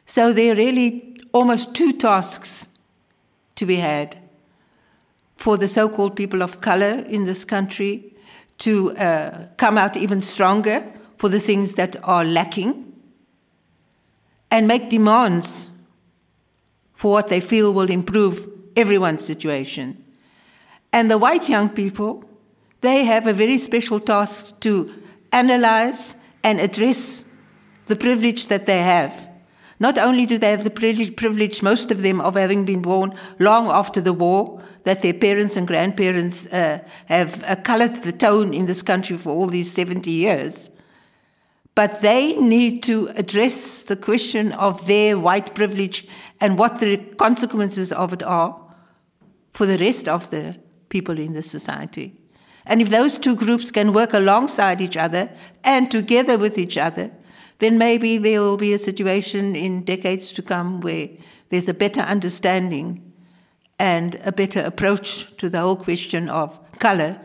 So 0.06 0.32
there 0.32 0.54
are 0.54 0.56
really 0.56 1.22
almost 1.34 1.76
two 1.76 1.92
tasks 1.92 2.70
to 3.56 3.66
be 3.66 3.76
had 3.76 4.18
for 5.36 5.58
the 5.58 5.68
so 5.68 5.90
called 5.90 6.16
people 6.16 6.42
of 6.42 6.62
color 6.62 7.04
in 7.10 7.26
this 7.26 7.46
country 7.46 8.14
to 8.60 8.92
uh, 8.98 9.48
come 9.58 9.78
out 9.78 9.96
even 9.98 10.22
stronger, 10.22 10.86
for 11.18 11.28
the 11.28 11.40
things 11.40 11.76
that 11.76 11.98
are 12.04 12.24
lacking 12.24 12.94
and 14.50 14.68
make 14.68 14.90
demands 14.90 15.70
for 16.96 17.12
what 17.12 17.28
they 17.28 17.42
feel 17.42 17.74
will 17.74 17.90
improve 17.90 18.50
everyone's 18.76 19.24
situation. 19.24 20.02
And 20.94 21.12
the 21.12 21.18
white 21.18 21.50
young 21.50 21.70
people, 21.70 22.29
they 22.82 23.04
have 23.04 23.28
a 23.28 23.34
very 23.34 23.58
special 23.58 24.00
task 24.00 24.60
to 24.62 24.94
analyze 25.32 26.16
and 26.44 26.60
address 26.60 27.24
the 27.88 27.96
privilege 27.96 28.48
that 28.48 28.66
they 28.66 28.80
have. 28.80 29.28
Not 29.80 29.98
only 29.98 30.26
do 30.26 30.38
they 30.38 30.52
have 30.52 30.66
the 30.66 30.70
privilege, 30.70 31.62
most 31.62 31.90
of 31.90 32.02
them, 32.02 32.20
of 32.20 32.36
having 32.36 32.66
been 32.66 32.82
born 32.82 33.16
long 33.40 33.70
after 33.70 34.02
the 34.02 34.14
war, 34.14 34.62
that 34.84 35.02
their 35.02 35.14
parents 35.14 35.56
and 35.56 35.68
grandparents 35.68 36.48
uh, 36.48 36.80
have 37.06 37.44
uh, 37.44 37.56
colored 37.58 38.04
the 38.04 38.12
tone 38.12 38.54
in 38.54 38.66
this 38.66 38.82
country 38.82 39.18
for 39.18 39.30
all 39.30 39.48
these 39.48 39.72
70 39.72 40.12
years. 40.12 40.70
But 41.76 42.02
they 42.02 42.36
need 42.36 42.84
to 42.84 43.08
address 43.16 43.84
the 43.86 43.96
question 43.96 44.52
of 44.54 44.86
their 44.86 45.18
white 45.18 45.56
privilege 45.56 46.06
and 46.42 46.58
what 46.58 46.82
the 46.82 46.98
consequences 46.98 47.94
of 47.94 48.12
it 48.12 48.24
are 48.24 48.60
for 49.54 49.66
the 49.66 49.78
rest 49.78 50.10
of 50.10 50.30
the 50.30 50.58
people 50.90 51.18
in 51.18 51.34
the 51.34 51.42
society. 51.42 52.19
And 52.66 52.82
if 52.82 52.90
those 52.90 53.18
two 53.18 53.36
groups 53.36 53.72
can 53.72 53.94
work 53.94 54.14
alongside 54.14 54.82
each 54.82 54.98
other 54.98 55.30
and 55.64 55.90
together 55.90 56.38
with 56.38 56.58
each 56.58 56.78
other, 56.78 57.12
then 57.60 57.78
maybe 57.78 58.18
there 58.18 58.42
will 58.42 58.58
be 58.58 58.74
a 58.74 58.80
situation 58.80 59.56
in 59.56 59.84
decades 59.84 60.32
to 60.34 60.42
come 60.42 60.82
where 60.82 61.10
there's 61.50 61.68
a 61.68 61.74
better 61.74 62.02
understanding 62.02 63.12
and 63.80 64.16
a 64.24 64.32
better 64.32 64.62
approach 64.62 65.36
to 65.38 65.50
the 65.50 65.60
whole 65.60 65.76
question 65.76 66.30
of 66.30 66.60
color, 66.80 67.20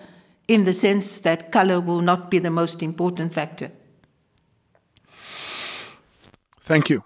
in 0.46 0.64
the 0.64 0.74
sense 0.74 1.20
that 1.20 1.50
color 1.50 1.80
will 1.80 2.00
not 2.00 2.30
be 2.30 2.38
the 2.38 2.50
most 2.50 2.82
important 2.82 3.32
factor. 3.32 3.70
Thank 6.60 6.90
you. 6.90 7.02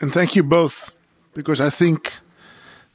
And 0.00 0.12
thank 0.12 0.34
you 0.36 0.42
both, 0.42 0.92
because 1.34 1.60
I 1.60 1.70
think 1.70 2.12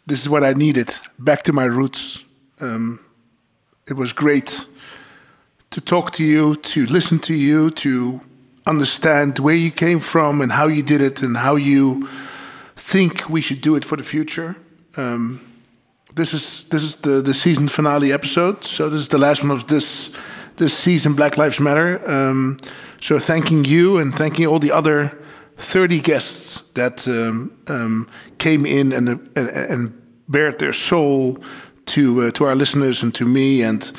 this 0.05 0.21
is 0.21 0.29
what 0.29 0.43
I 0.43 0.53
needed 0.53 0.93
back 1.19 1.43
to 1.43 1.53
my 1.53 1.65
roots. 1.65 2.23
Um, 2.59 2.99
it 3.89 3.95
was 3.95 4.13
great 4.13 4.67
to 5.71 5.81
talk 5.81 6.11
to 6.11 6.23
you, 6.23 6.55
to 6.55 6.85
listen 6.85 7.19
to 7.19 7.33
you, 7.33 7.69
to 7.71 8.19
understand 8.65 9.39
where 9.39 9.55
you 9.55 9.71
came 9.71 9.99
from 9.99 10.41
and 10.41 10.51
how 10.51 10.67
you 10.67 10.83
did 10.83 11.01
it 11.01 11.21
and 11.21 11.37
how 11.37 11.55
you 11.55 12.07
think 12.75 13.29
we 13.29 13.41
should 13.41 13.61
do 13.61 13.75
it 13.75 13.85
for 13.85 13.95
the 13.95 14.03
future. 14.03 14.55
Um, 14.97 15.39
this 16.15 16.33
is 16.33 16.65
this 16.65 16.83
is 16.83 16.95
the, 16.97 17.21
the 17.21 17.33
season 17.33 17.67
finale 17.67 18.11
episode, 18.11 18.63
so 18.63 18.89
this 18.89 18.99
is 19.01 19.09
the 19.09 19.17
last 19.17 19.43
one 19.43 19.51
of 19.51 19.67
this 19.67 20.11
this 20.57 20.73
season. 20.73 21.13
Black 21.13 21.37
Lives 21.37 21.59
Matter. 21.59 22.01
Um, 22.09 22.57
so 22.99 23.19
thanking 23.19 23.63
you 23.65 23.97
and 23.99 24.13
thanking 24.13 24.47
all 24.47 24.59
the 24.59 24.71
other 24.71 25.17
30 25.57 26.01
guests 26.01 26.61
that 26.73 27.07
um, 27.07 27.51
um, 27.67 28.07
came 28.37 28.65
in 28.65 28.91
and, 28.91 29.09
and, 29.09 29.49
and 29.49 30.01
bared 30.27 30.59
their 30.59 30.73
soul 30.73 31.37
to 31.87 32.21
uh, 32.21 32.31
to 32.31 32.45
our 32.45 32.55
listeners 32.55 33.03
and 33.03 33.13
to 33.15 33.25
me 33.25 33.63
and 33.63 33.91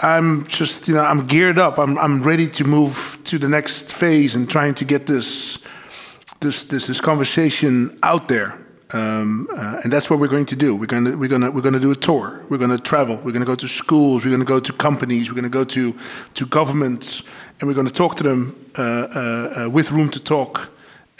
I'm 0.00 0.46
just 0.46 0.88
you 0.88 0.94
know 0.94 1.04
I'm 1.04 1.26
geared 1.26 1.58
up. 1.58 1.78
I'm 1.78 1.96
I'm 1.98 2.22
ready 2.22 2.48
to 2.50 2.64
move 2.64 3.18
to 3.24 3.38
the 3.38 3.48
next 3.48 3.92
phase 3.92 4.34
and 4.34 4.48
trying 4.48 4.74
to 4.74 4.84
get 4.84 5.06
this 5.06 5.58
this 6.40 6.66
this, 6.66 6.86
this 6.86 7.00
conversation 7.00 7.96
out 8.02 8.28
there. 8.28 8.58
Um, 8.92 9.48
uh, 9.52 9.80
and 9.82 9.92
that's 9.92 10.08
what 10.08 10.20
we're 10.20 10.28
going 10.28 10.46
to 10.46 10.56
do. 10.56 10.76
We're 10.76 10.86
going 10.86 11.06
to 11.06 11.16
we're 11.16 11.28
going 11.28 11.42
to 11.42 11.50
we're 11.50 11.62
going 11.62 11.74
to 11.74 11.80
do 11.80 11.92
a 11.92 11.96
tour. 11.96 12.44
We're 12.50 12.58
going 12.58 12.70
to 12.70 12.78
travel. 12.78 13.16
We're 13.16 13.32
going 13.32 13.40
to 13.40 13.46
go 13.46 13.56
to 13.56 13.68
schools. 13.68 14.24
We're 14.24 14.30
going 14.30 14.44
to 14.44 14.46
go 14.46 14.60
to 14.60 14.72
companies. 14.72 15.28
We're 15.28 15.34
going 15.34 15.50
to 15.50 15.58
go 15.58 15.64
to 15.64 15.96
to 16.34 16.46
governments 16.46 17.22
and 17.58 17.68
we're 17.68 17.74
going 17.74 17.86
to 17.86 17.92
talk 17.92 18.16
to 18.16 18.22
them 18.22 18.54
uh, 18.78 18.82
uh, 18.82 19.64
uh 19.64 19.70
with 19.70 19.90
room 19.90 20.10
to 20.10 20.20
talk 20.20 20.68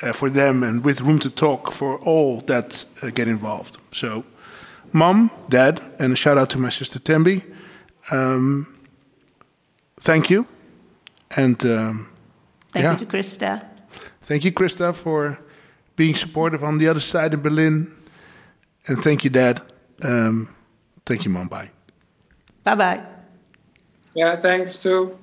uh, 0.02 0.12
for 0.12 0.28
them 0.28 0.62
and 0.62 0.84
with 0.84 1.00
room 1.00 1.18
to 1.18 1.30
talk 1.30 1.72
for 1.72 1.98
all 2.00 2.40
that 2.42 2.84
uh, 3.02 3.10
get 3.10 3.26
involved. 3.26 3.78
So 3.92 4.22
mom, 4.92 5.30
dad, 5.48 5.80
and 5.98 6.12
a 6.12 6.16
shout 6.16 6.38
out 6.38 6.50
to 6.50 6.58
my 6.58 6.70
sister 6.70 6.98
Tembi. 6.98 7.42
Um, 8.10 8.66
thank 10.00 10.30
you. 10.30 10.46
And 11.36 11.64
um, 11.64 12.08
thank 12.72 12.84
yeah. 12.84 12.92
you 12.92 12.98
to 12.98 13.06
Krista. 13.06 13.64
Thank 14.22 14.44
you, 14.44 14.52
Krista, 14.52 14.94
for 14.94 15.38
being 15.96 16.14
supportive 16.14 16.62
on 16.62 16.78
the 16.78 16.88
other 16.88 17.00
side 17.00 17.34
in 17.34 17.40
Berlin. 17.40 17.92
And 18.86 19.02
thank 19.02 19.24
you, 19.24 19.30
Dad. 19.30 19.60
Um, 20.02 20.54
thank 21.04 21.24
you, 21.24 21.30
Mom. 21.30 21.48
Bye. 21.48 21.70
Bye 22.64 22.74
bye. 22.74 23.00
Yeah, 24.14 24.36
thanks 24.36 24.78
too. 24.78 25.18